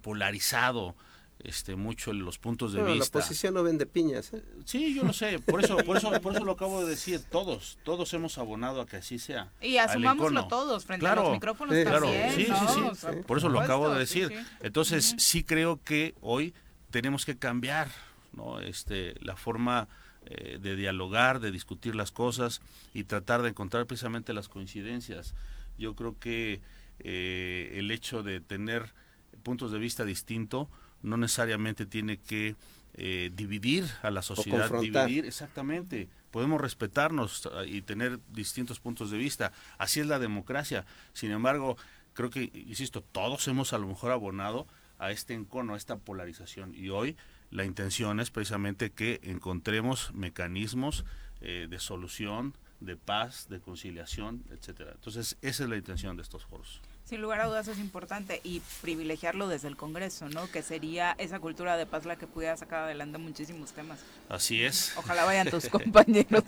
polarizado 0.02 0.96
este 1.44 1.76
mucho 1.76 2.14
los 2.14 2.38
puntos 2.38 2.74
de 2.74 2.84
vista. 2.84 2.98
La 2.98 3.06
oposición 3.06 3.54
no 3.54 3.64
vende 3.64 3.86
piñas. 3.86 4.34
¿eh? 4.34 4.44
Sí, 4.66 4.94
yo 4.96 5.04
lo 5.04 5.14
sé, 5.14 5.40
por 5.40 5.64
eso, 5.64 5.78
por 5.78 5.98
eso, 5.98 6.12
por 6.22 6.36
eso 6.36 6.46
lo 6.46 6.54
acabo 6.54 6.84
de 6.84 6.90
decir. 6.90 7.22
Todos, 7.30 7.78
todos 7.84 8.14
hemos 8.14 8.38
abonado 8.38 8.82
a 8.82 8.86
que 8.86 8.98
así 8.98 9.20
sea. 9.20 9.52
Y 9.62 9.78
asumámoslo 9.78 10.48
todos 10.48 10.86
frente 10.86 11.08
a 11.08 11.16
los 11.16 11.32
micrófonos 11.32 11.76
claro, 11.84 12.08
sí, 12.36 12.46
sí, 12.46 12.76
sí, 12.96 13.08
por 13.26 13.38
eso 13.38 13.50
lo 13.50 13.60
acabo 13.60 13.90
de 13.90 14.00
decir. 14.00 14.32
Entonces 14.62 15.16
sí 15.18 15.44
creo 15.44 15.80
que 15.84 16.16
hoy 16.22 16.54
tenemos 16.90 17.26
que 17.26 17.38
cambiar, 17.38 17.90
¿no? 18.34 18.60
Este, 18.60 19.16
la 19.22 19.36
forma 19.36 19.88
eh, 20.26 20.60
de 20.62 20.76
dialogar, 20.76 21.40
de 21.40 21.52
discutir 21.52 21.96
las 21.96 22.12
cosas 22.12 22.62
y 22.94 23.06
tratar 23.06 23.42
de 23.42 23.50
encontrar 23.50 23.88
precisamente 23.88 24.34
las 24.34 24.50
coincidencias. 24.50 25.34
Yo 25.78 25.96
creo 25.96 26.20
que 26.20 26.62
eh, 27.00 27.74
el 27.76 27.90
hecho 27.90 28.22
de 28.22 28.40
tener 28.40 28.94
puntos 29.42 29.72
de 29.72 29.80
vista 29.80 30.06
distintos 30.06 30.68
no 31.04 31.18
necesariamente 31.18 31.86
tiene 31.86 32.18
que 32.18 32.56
eh, 32.94 33.32
dividir 33.34 33.86
a 34.02 34.12
la 34.12 34.22
sociedad, 34.22 34.70
dividir 34.80 35.26
exactamente. 35.26 36.10
Podemos 36.30 36.60
respetarnos 36.60 37.50
ah, 37.54 37.66
y 37.66 37.82
tener 37.82 38.20
distintos 38.30 38.80
puntos 38.80 39.12
de 39.12 39.18
vista. 39.18 39.52
Así 39.78 40.00
es 40.00 40.08
la 40.08 40.20
democracia. 40.20 40.86
Sin 41.14 41.32
embargo, 41.32 41.78
creo 42.14 42.30
que, 42.30 42.52
insisto, 42.54 43.02
todos 43.02 43.48
hemos 43.48 43.74
a 43.74 43.78
lo 43.78 43.88
mejor 43.88 44.12
abonado 44.12 44.68
a 45.00 45.12
este 45.12 45.34
encono, 45.34 45.74
a 45.74 45.78
esta 45.78 45.98
polarización. 45.98 46.76
Y 46.76 46.90
hoy 46.90 47.16
la 47.50 47.66
intención 47.66 48.20
es 48.20 48.30
precisamente 48.30 48.92
que 48.92 49.20
encontremos 49.24 50.14
mecanismos 50.14 51.06
eh, 51.42 51.68
de 51.70 51.80
solución, 51.80 52.56
de 52.82 52.98
paz, 52.98 53.48
de 53.50 53.60
conciliación, 53.60 54.44
etcétera. 54.52 54.92
Entonces, 54.94 55.38
esa 55.42 55.64
es 55.64 55.70
la 55.70 55.78
intención 55.78 56.18
de 56.18 56.24
estos 56.24 56.46
foros. 56.46 56.82
Sin 57.12 57.22
lugar 57.22 57.42
a 57.42 57.48
dudas 57.48 57.68
es 57.68 57.78
importante 57.78 58.40
y 58.42 58.62
privilegiarlo 58.82 59.50
desde 59.50 59.68
el 59.68 59.76
Congreso, 59.76 60.30
¿no? 60.30 60.50
Que 60.50 60.62
sería 60.62 61.12
esa 61.18 61.42
cultura 61.42 61.76
de 61.76 61.86
paz 61.86 62.06
la 62.06 62.16
que 62.16 62.26
pudiera 62.26 62.56
sacar 62.56 62.84
adelante 62.84 63.18
muchísimos 63.18 63.74
temas. 63.74 64.00
Así 64.30 64.64
es. 64.64 64.94
Ojalá 64.96 65.26
vayan 65.26 65.50
tus 65.50 65.68
compañeros. 65.70 66.42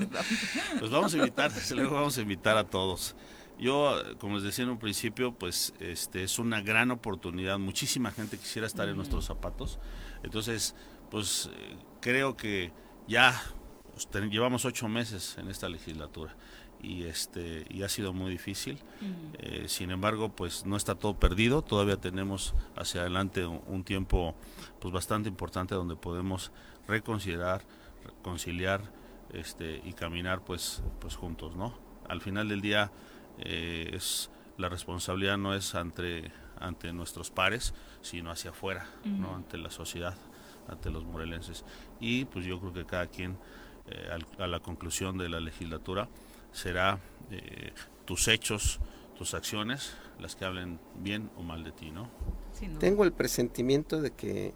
pues 0.79 0.89
vamos 0.89 1.13
a 1.13 1.17
invitar, 1.17 1.51
desde 1.51 1.75
luego 1.75 1.95
vamos 1.95 2.17
a 2.17 2.21
invitar 2.21 2.55
a 2.55 2.63
todos. 2.63 3.13
Yo, 3.59 4.01
como 4.19 4.35
les 4.35 4.43
decía 4.43 4.63
en 4.63 4.69
un 4.69 4.79
principio, 4.79 5.33
pues 5.33 5.73
este 5.81 6.23
es 6.23 6.39
una 6.39 6.61
gran 6.61 6.91
oportunidad. 6.91 7.59
Muchísima 7.59 8.11
gente 8.11 8.37
quisiera 8.37 8.65
estar 8.65 8.87
en 8.87 8.95
nuestros 8.95 9.25
zapatos. 9.25 9.79
Entonces, 10.23 10.75
pues 11.11 11.49
eh, 11.51 11.75
creo 11.99 12.37
que 12.37 12.71
ya 13.05 13.37
pues, 13.91 14.07
llevamos 14.31 14.63
ocho 14.63 14.87
meses 14.87 15.35
en 15.37 15.49
esta 15.49 15.67
legislatura 15.67 16.33
y 16.83 17.03
este 17.05 17.65
y 17.69 17.83
ha 17.83 17.89
sido 17.89 18.13
muy 18.13 18.29
difícil. 18.29 18.77
Eh, 19.39 19.65
sin 19.67 19.89
embargo 19.91 20.29
pues 20.29 20.65
no 20.65 20.75
está 20.75 20.95
todo 20.95 21.17
perdido. 21.19 21.61
Todavía 21.61 21.97
tenemos 21.97 22.53
hacia 22.75 23.01
adelante 23.01 23.45
un, 23.45 23.83
tiempo 23.83 24.35
pues 24.79 24.93
bastante 24.93 25.29
importante 25.29 25.73
donde 25.75 25.95
podemos 25.95 26.51
reconsiderar 26.87 27.61
conciliar 28.21 28.81
este 29.31 29.81
y 29.85 29.93
caminar 29.93 30.43
pues 30.43 30.83
pues 30.99 31.15
juntos 31.15 31.55
no 31.55 31.73
al 32.09 32.19
final 32.19 32.49
del 32.49 32.59
día 32.59 32.91
eh, 33.39 33.91
es 33.93 34.29
la 34.57 34.67
responsabilidad 34.67 35.37
no 35.37 35.55
es 35.55 35.73
ante 35.73 36.31
ante 36.59 36.91
nuestros 36.91 37.31
pares 37.31 37.73
sino 38.01 38.29
hacia 38.29 38.51
afuera 38.51 38.89
no 39.05 39.35
ante 39.35 39.57
la 39.57 39.71
sociedad 39.71 40.15
ante 40.67 40.89
los 40.89 41.03
morelenses. 41.05 41.65
Y 41.99 42.25
pues 42.25 42.45
yo 42.45 42.59
creo 42.59 42.73
que 42.73 42.85
cada 42.85 43.07
quien 43.07 43.37
eh, 43.87 44.17
a 44.39 44.47
la 44.47 44.59
conclusión 44.59 45.17
de 45.17 45.29
la 45.29 45.39
legislatura 45.39 46.07
será 46.53 46.99
eh, 47.31 47.73
tus 48.05 48.27
hechos, 48.27 48.79
tus 49.17 49.33
acciones, 49.33 49.93
las 50.19 50.35
que 50.35 50.45
hablen 50.45 50.79
bien 50.95 51.29
o 51.35 51.43
mal 51.43 51.63
de 51.63 51.71
ti, 51.71 51.91
¿no? 51.91 52.09
Tengo 52.79 53.03
el 53.03 53.11
presentimiento 53.11 54.01
de 54.01 54.11
que 54.11 54.53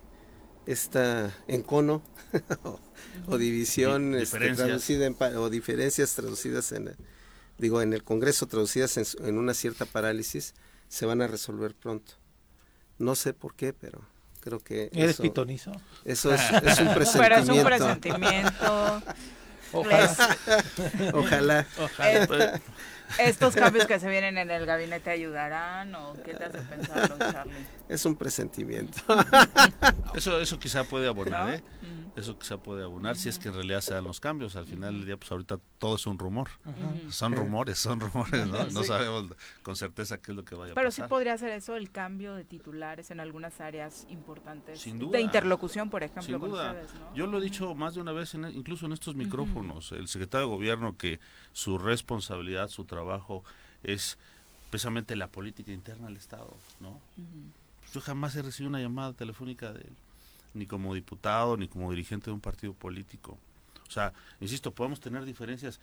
esta 0.66 1.34
encono 1.48 2.02
o, 3.28 3.38
división 3.38 4.16
este, 4.16 4.54
traducida 4.54 5.10
o 5.38 5.50
diferencias 5.50 6.14
traducidas 6.14 6.72
en 6.74 6.96
digo 7.58 7.82
en 7.82 7.94
el 7.94 8.04
Congreso 8.04 8.48
traducidas 8.48 8.98
en, 8.98 9.38
una 9.38 9.54
cierta 9.54 9.86
parálisis 9.86 10.54
se 10.88 11.06
van 11.06 11.22
a 11.22 11.28
resolver 11.28 11.74
pronto. 11.76 12.14
No 12.98 13.16
sé 13.16 13.34
por 13.34 13.56
qué, 13.56 13.74
pero 13.74 14.02
creo 14.40 14.60
que 14.60 14.90
¿Eres 14.94 15.12
eso, 15.12 15.24
pitonizo? 15.24 15.72
Eso 16.06 16.34
es, 16.34 16.42
es 16.64 16.80
un 16.80 16.94
presentimiento. 16.94 17.20
Pero 17.20 17.36
es 17.36 17.50
un 17.50 17.64
presentimiento. 17.64 19.02
Ojalá. 21.14 21.66
Ojalá. 21.80 22.60
¿Estos 23.20 23.56
cambios 23.56 23.86
que 23.86 24.00
se 24.00 24.10
vienen 24.10 24.38
en 24.38 24.52
el 24.52 24.66
gabinete 24.66 25.10
ayudarán 25.10 25.96
o 25.96 26.14
qué 26.26 26.34
te 26.34 26.44
hace 26.44 26.60
pensar, 26.60 27.18
Charlie? 27.18 27.66
Es 27.88 28.06
un 28.06 28.16
presentimiento. 28.16 29.02
eso, 30.16 30.42
eso 30.42 30.60
quizá 30.60 30.84
puede 30.84 31.08
abonar, 31.08 31.54
¿eh? 31.54 31.64
Eso 32.18 32.38
quizá 32.40 32.58
puede 32.58 32.84
abonar 32.84 33.16
si 33.16 33.30
es 33.30 33.38
que 33.38 33.50
en 33.50 33.54
realidad 33.54 33.80
se 33.82 33.94
dan 33.94 34.04
los 34.04 34.20
cambios. 34.20 34.56
Al 34.56 34.66
final 34.66 34.96
del 34.96 35.06
día, 35.06 35.18
pues 35.18 35.32
ahorita 35.32 35.60
todo 35.78 35.98
es 35.98 36.08
un 36.08 36.18
rumor. 36.18 36.50
Son 37.12 37.32
rumores, 37.34 37.78
son 37.78 38.00
rumores, 38.00 38.48
¿no? 38.48 38.66
No 38.72 38.84
sabemos 38.84 39.28
con 39.62 39.76
certeza 39.76 40.18
qué 40.18 40.32
es 40.32 40.36
lo 40.36 40.44
que 40.44 40.56
vaya 40.56 40.72
a 40.72 40.76
Pero 40.76 40.88
pasar. 40.90 41.06
sí 41.06 41.10
podría 41.10 41.38
ser 41.38 41.52
eso, 41.52 41.76
el 41.76 41.92
cambio 41.92 42.34
de 42.34 42.44
titulares 42.44 43.12
en 43.12 43.20
algunas 43.20 43.62
áreas 43.62 44.08
importantes. 44.10 44.84
De 44.84 45.22
interlocución, 45.22 45.92
por 45.92 46.02
ejemplo, 46.02 46.40
Sin 46.40 46.50
duda. 46.50 46.76
Yo 47.14 47.28
lo 47.28 47.38
he 47.38 47.42
dicho 47.42 47.76
más 47.76 47.94
de 47.94 48.02
una 48.02 48.14
vez, 48.14 48.34
incluso 48.34 48.88
en 48.88 48.94
estos 48.94 49.14
micrófonos. 49.14 49.92
El 49.92 50.08
secretario 50.08 50.48
de 50.48 50.56
Gobierno 50.56 50.98
que 50.98 51.20
su 51.54 51.78
responsabilidad, 51.78 52.70
su 52.70 52.86
trabajo 52.86 53.44
es 53.84 54.18
precisamente 54.72 55.16
la 55.16 55.28
política 55.28 55.72
interna 55.72 56.08
del 56.08 56.18
Estado, 56.18 56.52
¿no? 56.80 57.00
Yo 57.94 58.02
jamás 58.02 58.36
he 58.36 58.42
recibido 58.42 58.70
una 58.70 58.82
llamada 58.82 59.14
telefónica 59.14 59.72
de 59.72 59.82
él 59.82 59.96
ni 60.58 60.66
como 60.66 60.94
diputado, 60.94 61.58
ni 61.58 61.68
como 61.68 61.90
dirigente 61.92 62.26
de 62.26 62.34
un 62.34 62.42
partido 62.42 62.74
político. 62.74 63.38
O 63.88 63.92
sea, 63.92 64.14
insisto, 64.42 64.72
podemos 64.72 65.00
tener 65.00 65.24
diferencias, 65.24 65.80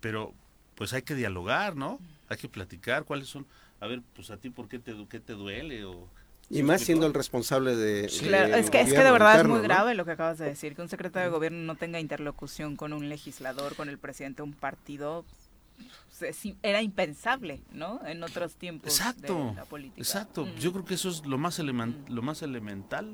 pero 0.00 0.32
pues 0.74 0.92
hay 0.92 1.02
que 1.02 1.14
dialogar, 1.14 1.76
¿no? 1.76 2.00
hay 2.28 2.36
que 2.36 2.48
platicar 2.48 3.04
cuáles 3.04 3.28
son, 3.28 3.46
a 3.80 3.86
ver, 3.86 4.02
pues 4.14 4.30
a 4.30 4.36
ti 4.36 4.50
por 4.50 4.68
qué 4.68 4.78
te, 4.78 4.94
qué 5.08 5.20
te 5.20 5.34
duele 5.34 5.84
o 5.84 6.08
y 6.50 6.62
más 6.62 6.82
siendo 6.82 7.06
el 7.06 7.14
responsable 7.14 7.74
de... 7.74 8.06
Claro, 8.20 8.54
es 8.54 8.68
que, 8.68 8.78
es 8.80 8.92
que 8.92 9.02
de 9.02 9.10
verdad 9.10 9.40
es 9.40 9.46
muy 9.46 9.62
grave 9.62 9.94
lo 9.94 10.04
que 10.04 10.10
acabas 10.10 10.36
de 10.38 10.44
decir, 10.44 10.76
que 10.76 10.82
un 10.82 10.90
secretario 10.90 11.30
de 11.30 11.34
gobierno 11.34 11.58
no 11.64 11.74
tenga 11.74 12.00
interlocución 12.00 12.76
con 12.76 12.92
un 12.92 13.08
legislador, 13.08 13.74
con 13.74 13.88
el 13.88 13.98
presidente 13.98 14.38
de 14.38 14.42
un 14.42 14.52
partido, 14.52 15.24
era 16.62 16.82
impensable, 16.82 17.62
¿no? 17.72 17.98
En 18.06 18.22
otros 18.22 18.56
tiempos 18.56 18.92
exacto, 18.92 19.50
de 19.50 19.54
la 19.54 19.64
política. 19.64 20.02
Exacto, 20.02 20.44
mm. 20.44 20.56
yo 20.56 20.72
creo 20.72 20.84
que 20.84 20.94
eso 20.94 21.08
es 21.08 21.24
lo 21.24 21.38
más, 21.38 21.58
mm. 21.58 22.12
lo 22.12 22.20
más 22.20 22.42
elemental, 22.42 23.10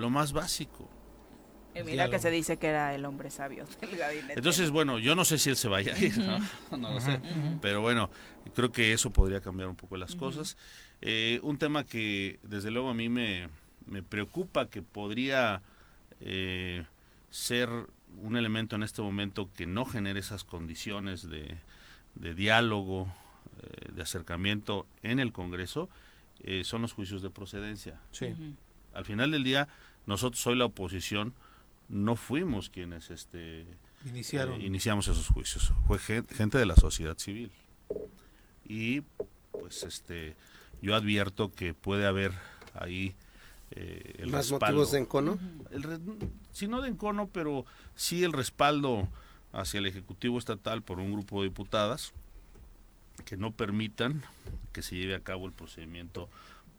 lo 0.00 0.10
más 0.10 0.32
básico. 0.32 0.88
Y 1.74 1.82
mira 1.84 2.10
que 2.10 2.18
se 2.18 2.30
dice 2.30 2.56
que 2.56 2.66
era 2.66 2.94
el 2.94 3.04
hombre 3.04 3.30
sabio 3.30 3.64
del 3.80 3.96
gabinete. 3.96 4.34
Entonces, 4.34 4.70
bueno, 4.70 4.98
yo 4.98 5.14
no 5.14 5.24
sé 5.24 5.38
si 5.38 5.50
él 5.50 5.56
se 5.56 5.68
vaya 5.68 5.94
a 5.94 5.98
ir, 5.98 6.18
¿no? 6.18 6.38
no 6.76 6.94
lo 6.94 7.00
sé. 7.00 7.20
Pero 7.60 7.80
bueno, 7.80 8.10
creo 8.54 8.72
que 8.72 8.92
eso 8.92 9.10
podría 9.10 9.40
cambiar 9.40 9.68
un 9.68 9.76
poco 9.76 9.96
las 9.96 10.16
cosas. 10.16 10.56
Eh, 11.00 11.38
un 11.42 11.58
tema 11.58 11.84
que 11.84 12.40
desde 12.42 12.70
luego 12.70 12.90
a 12.90 12.94
mí 12.94 13.08
me, 13.08 13.48
me 13.86 14.02
preocupa 14.02 14.68
que 14.68 14.82
podría 14.82 15.62
eh, 16.20 16.84
ser 17.30 17.68
un 18.20 18.36
elemento 18.36 18.74
en 18.76 18.82
este 18.82 19.00
momento 19.00 19.48
que 19.54 19.66
no 19.66 19.84
genere 19.84 20.18
esas 20.18 20.42
condiciones 20.42 21.28
de, 21.30 21.56
de 22.16 22.34
diálogo, 22.34 23.06
eh, 23.62 23.92
de 23.92 24.02
acercamiento 24.02 24.86
en 25.02 25.20
el 25.20 25.32
Congreso, 25.32 25.88
son 26.62 26.80
los 26.80 26.94
juicios 26.94 27.20
de 27.20 27.28
procedencia. 27.28 28.00
Sí. 28.12 28.34
Al 28.94 29.04
final 29.04 29.30
del 29.30 29.44
día, 29.44 29.68
nosotros 30.06 30.46
hoy 30.46 30.56
la 30.56 30.66
oposición 30.66 31.34
no 31.88 32.16
fuimos 32.16 32.70
quienes 32.70 33.10
este 33.10 33.66
Iniciaron. 34.06 34.60
iniciamos 34.62 35.08
esos 35.08 35.28
juicios, 35.28 35.72
fue 35.86 35.98
gente 35.98 36.58
de 36.58 36.66
la 36.66 36.76
sociedad 36.76 37.18
civil. 37.18 37.50
Y 38.64 39.02
pues 39.52 39.82
este 39.82 40.36
yo 40.80 40.94
advierto 40.94 41.52
que 41.52 41.74
puede 41.74 42.06
haber 42.06 42.32
ahí 42.74 43.14
eh, 43.72 44.14
el 44.18 44.30
¿Más 44.30 44.50
motivos 44.50 44.92
de 44.92 45.00
encono? 45.00 45.38
si 46.52 46.66
no 46.66 46.80
de 46.80 46.88
encono, 46.88 47.28
pero 47.32 47.66
sí 47.94 48.24
el 48.24 48.32
respaldo 48.32 49.08
hacia 49.52 49.78
el 49.78 49.86
Ejecutivo 49.86 50.38
Estatal 50.38 50.82
por 50.82 50.98
un 50.98 51.12
grupo 51.12 51.42
de 51.42 51.48
diputadas 51.48 52.12
que 53.24 53.36
no 53.36 53.52
permitan 53.52 54.22
que 54.72 54.82
se 54.82 54.96
lleve 54.96 55.14
a 55.14 55.20
cabo 55.20 55.46
el 55.46 55.52
procedimiento 55.52 56.28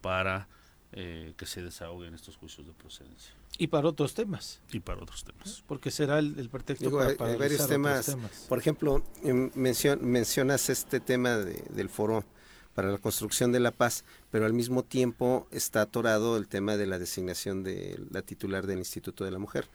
para 0.02 0.48
eh, 0.93 1.34
que 1.38 1.45
se 1.45 1.61
desahoguen 1.61 2.13
estos 2.13 2.35
juicios 2.35 2.68
de 2.68 2.73
procedencia. 2.73 3.34
Y 3.57 3.68
para 3.68 3.88
otros 3.88 4.13
temas. 4.13 4.59
Y 4.72 4.80
para 4.80 5.01
otros 5.01 5.23
temas. 5.23 5.63
Porque 5.68 5.91
será 5.91 6.19
el, 6.19 6.49
pretexto 6.49 6.91
para, 6.91 7.15
para 7.15 7.38
varios 7.38 7.68
temas, 7.68 8.18
Por 8.49 8.57
ejemplo, 8.57 9.03
em, 9.23 9.51
mencionas 9.55 10.69
este 10.69 10.99
tema 10.99 11.38
del 11.38 11.89
foro 11.89 12.26
para 12.73 12.91
la 12.91 12.97
construcción 12.97 13.51
de 13.51 13.59
la 13.59 13.72
paz, 13.72 14.03
pero 14.31 14.45
al 14.45 14.53
mismo 14.53 14.84
tiempo 14.84 15.47
está 15.51 15.81
atorado 15.81 16.38
el 16.38 16.47
tema 16.47 16.77
de 16.77 16.88
la 16.88 16.99
designación 16.99 17.63
de 17.63 17.99
la 18.09 18.22
titular 18.22 18.68
del 18.68 18.80
Instituto 18.80 19.23
de 19.26 19.31
la 19.31 19.39
Mujer. 19.39 19.69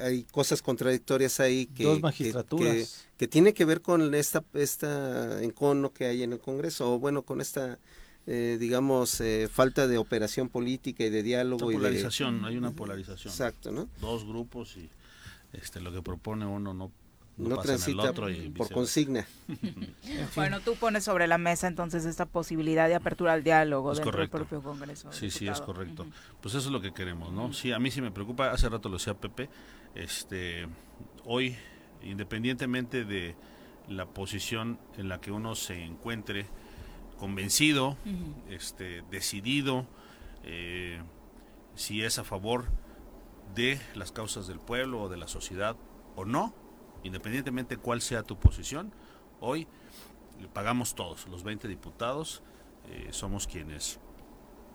hay 0.00 0.24
cosas 0.24 0.60
contradictorias 0.60 1.40
ahí 1.40 1.66
que, 1.66 1.84
Dos 1.84 2.00
magistraturas. 2.00 3.06
Que, 3.16 3.26
tiene 3.28 3.54
que 3.54 3.64
ver 3.64 3.80
con 3.80 4.14
esta, 4.14 4.44
esta 4.54 5.42
encono 5.42 5.92
que 5.92 6.06
hay 6.06 6.22
en 6.22 6.32
el 6.32 6.38
Congreso, 6.38 6.94
o 6.94 6.98
bueno, 6.98 7.22
con 7.22 7.40
esta, 7.40 7.78
eh, 8.26 8.56
digamos, 8.58 9.20
eh, 9.20 9.48
falta 9.52 9.86
de 9.86 9.98
operación 9.98 10.48
política 10.48 11.04
y 11.04 11.10
de 11.10 11.22
diálogo. 11.22 11.70
polarización, 11.70 12.44
hay 12.44 12.56
una 12.56 12.72
polarización. 12.72 13.32
Exacto, 13.32 13.70
¿no? 13.70 13.88
Dos 14.00 14.26
grupos 14.26 14.76
y 14.76 14.90
este, 15.52 15.80
lo 15.80 15.92
que 15.92 16.02
propone 16.02 16.46
uno 16.46 16.74
no 16.74 16.90
no, 17.36 17.58
transita 17.58 18.12
por 18.14 18.72
consigna. 18.72 19.26
bueno, 20.34 20.60
tú 20.60 20.74
pones 20.76 21.04
sobre 21.04 21.26
la 21.26 21.36
mesa 21.36 21.66
entonces 21.66 22.06
esta 22.06 22.24
posibilidad 22.24 22.88
de 22.88 22.94
apertura 22.94 23.34
al 23.34 23.44
diálogo 23.44 23.94
dentro 23.94 24.18
del 24.18 24.30
propio 24.30 24.62
Congreso. 24.62 25.12
Sí, 25.12 25.30
sí, 25.30 25.46
es 25.46 25.60
correcto. 25.60 26.06
Pues 26.40 26.54
eso 26.54 26.68
es 26.68 26.72
lo 26.72 26.80
que 26.80 26.92
queremos, 26.92 27.32
¿no? 27.32 27.52
Sí, 27.52 27.72
a 27.72 27.78
mí 27.78 27.90
sí 27.90 28.00
me 28.00 28.10
preocupa, 28.10 28.50
hace 28.50 28.68
rato 28.68 28.88
lo 28.88 28.96
decía 28.96 29.14
Pepe, 29.14 29.50
este, 29.94 30.66
hoy, 31.24 31.56
independientemente 32.02 33.04
de 33.04 33.36
la 33.88 34.06
posición 34.06 34.78
en 34.96 35.08
la 35.08 35.20
que 35.20 35.30
uno 35.30 35.54
se 35.54 35.82
encuentre, 35.84 36.46
convencido, 37.16 37.96
este, 38.48 39.02
decidido, 39.10 39.86
eh, 40.44 41.02
si 41.74 42.02
es 42.02 42.18
a 42.18 42.24
favor 42.24 42.66
de 43.54 43.80
las 43.94 44.12
causas 44.12 44.46
del 44.46 44.60
pueblo 44.60 45.02
o 45.02 45.08
de 45.08 45.16
la 45.16 45.28
sociedad 45.28 45.76
o 46.14 46.24
no, 46.24 46.54
independientemente 47.02 47.76
cuál 47.76 48.00
sea 48.00 48.22
tu 48.22 48.38
posición, 48.38 48.92
hoy 49.40 49.66
le 50.40 50.48
pagamos 50.48 50.94
todos, 50.94 51.26
los 51.28 51.42
20 51.42 51.68
diputados, 51.68 52.42
eh, 52.88 53.08
somos 53.10 53.46
quienes 53.46 53.98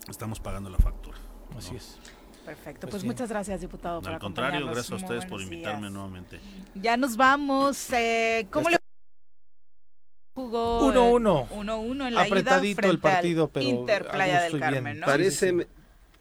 estamos 0.09 0.39
pagando 0.39 0.69
la 0.69 0.77
factura. 0.77 1.18
Así 1.57 1.76
es. 1.76 1.99
Perfecto, 2.45 2.88
pues, 2.88 2.91
pues 2.91 3.03
muchas 3.03 3.30
gracias, 3.30 3.61
diputado. 3.61 4.01
Al 4.05 4.19
contrario, 4.19 4.65
gracias 4.65 4.91
a 4.91 4.95
ustedes 4.95 5.26
por 5.26 5.41
invitarme 5.41 5.91
nuevamente. 5.91 6.39
Ya 6.73 6.97
nos 6.97 7.15
vamos. 7.15 7.91
Eh, 7.93 8.47
¿Cómo 8.49 8.69
le 8.69 8.81
jugó? 10.34 10.91
1-1. 10.91 11.49
1-1 11.49 12.08
en 12.08 12.14
la 12.14 12.22
Apretadito 12.22 12.90
el 12.90 12.99
partido, 12.99 13.49
pero 13.49 13.66
Inter 13.66 14.08
Playa 14.08 14.41
del 14.41 14.60
Carmen, 14.60 14.99
¿no? 14.99 15.06
Parece 15.06 15.68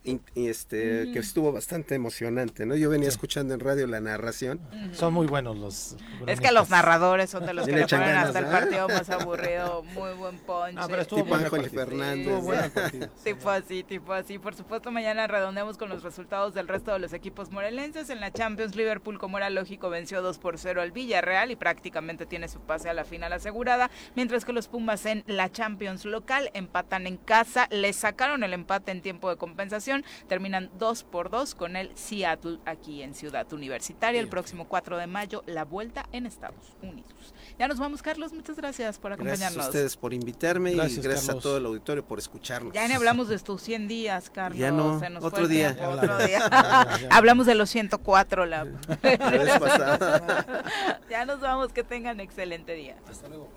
y, 0.02 0.20
este 0.34 1.10
que 1.12 1.18
estuvo 1.18 1.52
bastante 1.52 1.94
emocionante, 1.94 2.64
¿no? 2.64 2.74
Yo 2.74 2.88
venía 2.88 3.08
escuchando 3.08 3.52
en 3.52 3.60
radio 3.60 3.86
la 3.86 4.00
narración. 4.00 4.58
Son 4.92 5.12
muy 5.12 5.26
buenos 5.26 5.58
los. 5.58 5.96
Es 6.26 6.40
que 6.40 6.52
los 6.52 6.70
narradores 6.70 7.28
son 7.28 7.44
de 7.44 7.52
los 7.52 7.66
que 7.66 7.72
le 7.72 7.86
ponen 7.86 8.16
hasta 8.16 8.38
el 8.38 8.46
partido 8.46 8.88
más 8.88 9.10
aburrido, 9.10 9.82
muy 9.82 10.14
buen 10.14 10.38
ponche. 10.38 10.78
Ah, 10.78 10.86
pero 10.88 11.02
estuvo 11.02 11.22
tipo 11.22 11.36
Fernández. 11.68 13.10
tipo 13.24 13.50
así, 13.50 13.82
tipo 13.82 14.14
así. 14.14 14.38
Por 14.38 14.54
supuesto, 14.54 14.90
mañana 14.90 15.26
redondeamos 15.26 15.76
con 15.76 15.90
los 15.90 16.02
resultados 16.02 16.54
del 16.54 16.66
resto 16.66 16.92
de 16.92 16.98
los 16.98 17.12
equipos 17.12 17.50
morelenses. 17.50 18.08
En 18.08 18.20
la 18.20 18.32
Champions, 18.32 18.76
Liverpool, 18.76 19.18
como 19.18 19.36
era 19.36 19.50
lógico, 19.50 19.90
venció 19.90 20.22
2 20.22 20.38
por 20.38 20.58
0 20.58 20.80
al 20.80 20.92
Villarreal 20.92 21.50
y 21.50 21.56
prácticamente 21.56 22.24
tiene 22.24 22.48
su 22.48 22.60
pase 22.60 22.88
a 22.88 22.94
la 22.94 23.04
final 23.04 23.34
asegurada. 23.34 23.90
Mientras 24.14 24.46
que 24.46 24.54
los 24.54 24.68
Pumas 24.68 25.04
en 25.04 25.24
la 25.26 25.50
Champions 25.52 26.06
local 26.06 26.50
empatan 26.54 27.06
en 27.06 27.18
casa, 27.18 27.68
le 27.70 27.92
sacaron 27.92 28.44
el 28.44 28.54
empate 28.54 28.92
en 28.92 29.02
tiempo 29.02 29.28
de 29.28 29.36
compensación 29.36 29.89
Terminan 30.28 30.70
2 30.78 31.04
por 31.04 31.30
2 31.30 31.54
con 31.54 31.76
el 31.76 31.96
Seattle 31.96 32.58
aquí 32.64 33.02
en 33.02 33.14
Ciudad 33.14 33.50
Universitaria. 33.52 34.20
El 34.20 34.28
próximo 34.28 34.66
4 34.68 34.96
de 34.96 35.06
mayo, 35.06 35.42
la 35.46 35.64
vuelta 35.64 36.06
en 36.12 36.26
Estados 36.26 36.76
Unidos. 36.82 37.34
Ya 37.58 37.68
nos 37.68 37.78
vamos, 37.78 38.02
Carlos. 38.02 38.32
Muchas 38.32 38.56
gracias 38.56 38.98
por 38.98 39.12
acompañarnos. 39.12 39.40
Gracias 39.40 39.64
a 39.64 39.68
ustedes 39.68 39.96
por 39.96 40.14
invitarme 40.14 40.72
y 40.72 40.76
gracias 40.76 41.28
a 41.28 41.38
todo 41.38 41.58
el 41.58 41.66
auditorio 41.66 42.04
por 42.04 42.18
escucharnos. 42.18 42.72
Ya 42.72 42.86
ni 42.88 42.94
hablamos 42.94 43.28
de 43.28 43.36
estos 43.36 43.62
100 43.62 43.88
días, 43.88 44.30
Carlos. 44.30 44.58
Ya 44.58 44.70
no, 44.70 45.00
otro, 45.20 45.48
día. 45.48 45.76
otro 45.80 46.18
día. 46.18 46.48
hablamos 47.10 47.46
de 47.46 47.54
los 47.54 47.70
104 47.70 48.46
la, 48.46 48.66
ya 51.10 51.24
nos 51.24 51.40
vamos. 51.40 51.72
Que 51.72 51.84
tengan 51.84 52.20
excelente 52.20 52.74
día. 52.74 52.96
Hasta 53.08 53.28
luego. 53.28 53.48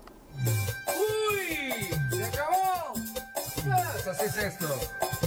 ¡Uy! 0.44 1.88
¡Se 2.10 2.24
acabó! 2.24 2.92
Pues 3.54 4.06
así 4.06 4.26
es 4.26 4.36
esto. 4.36 4.68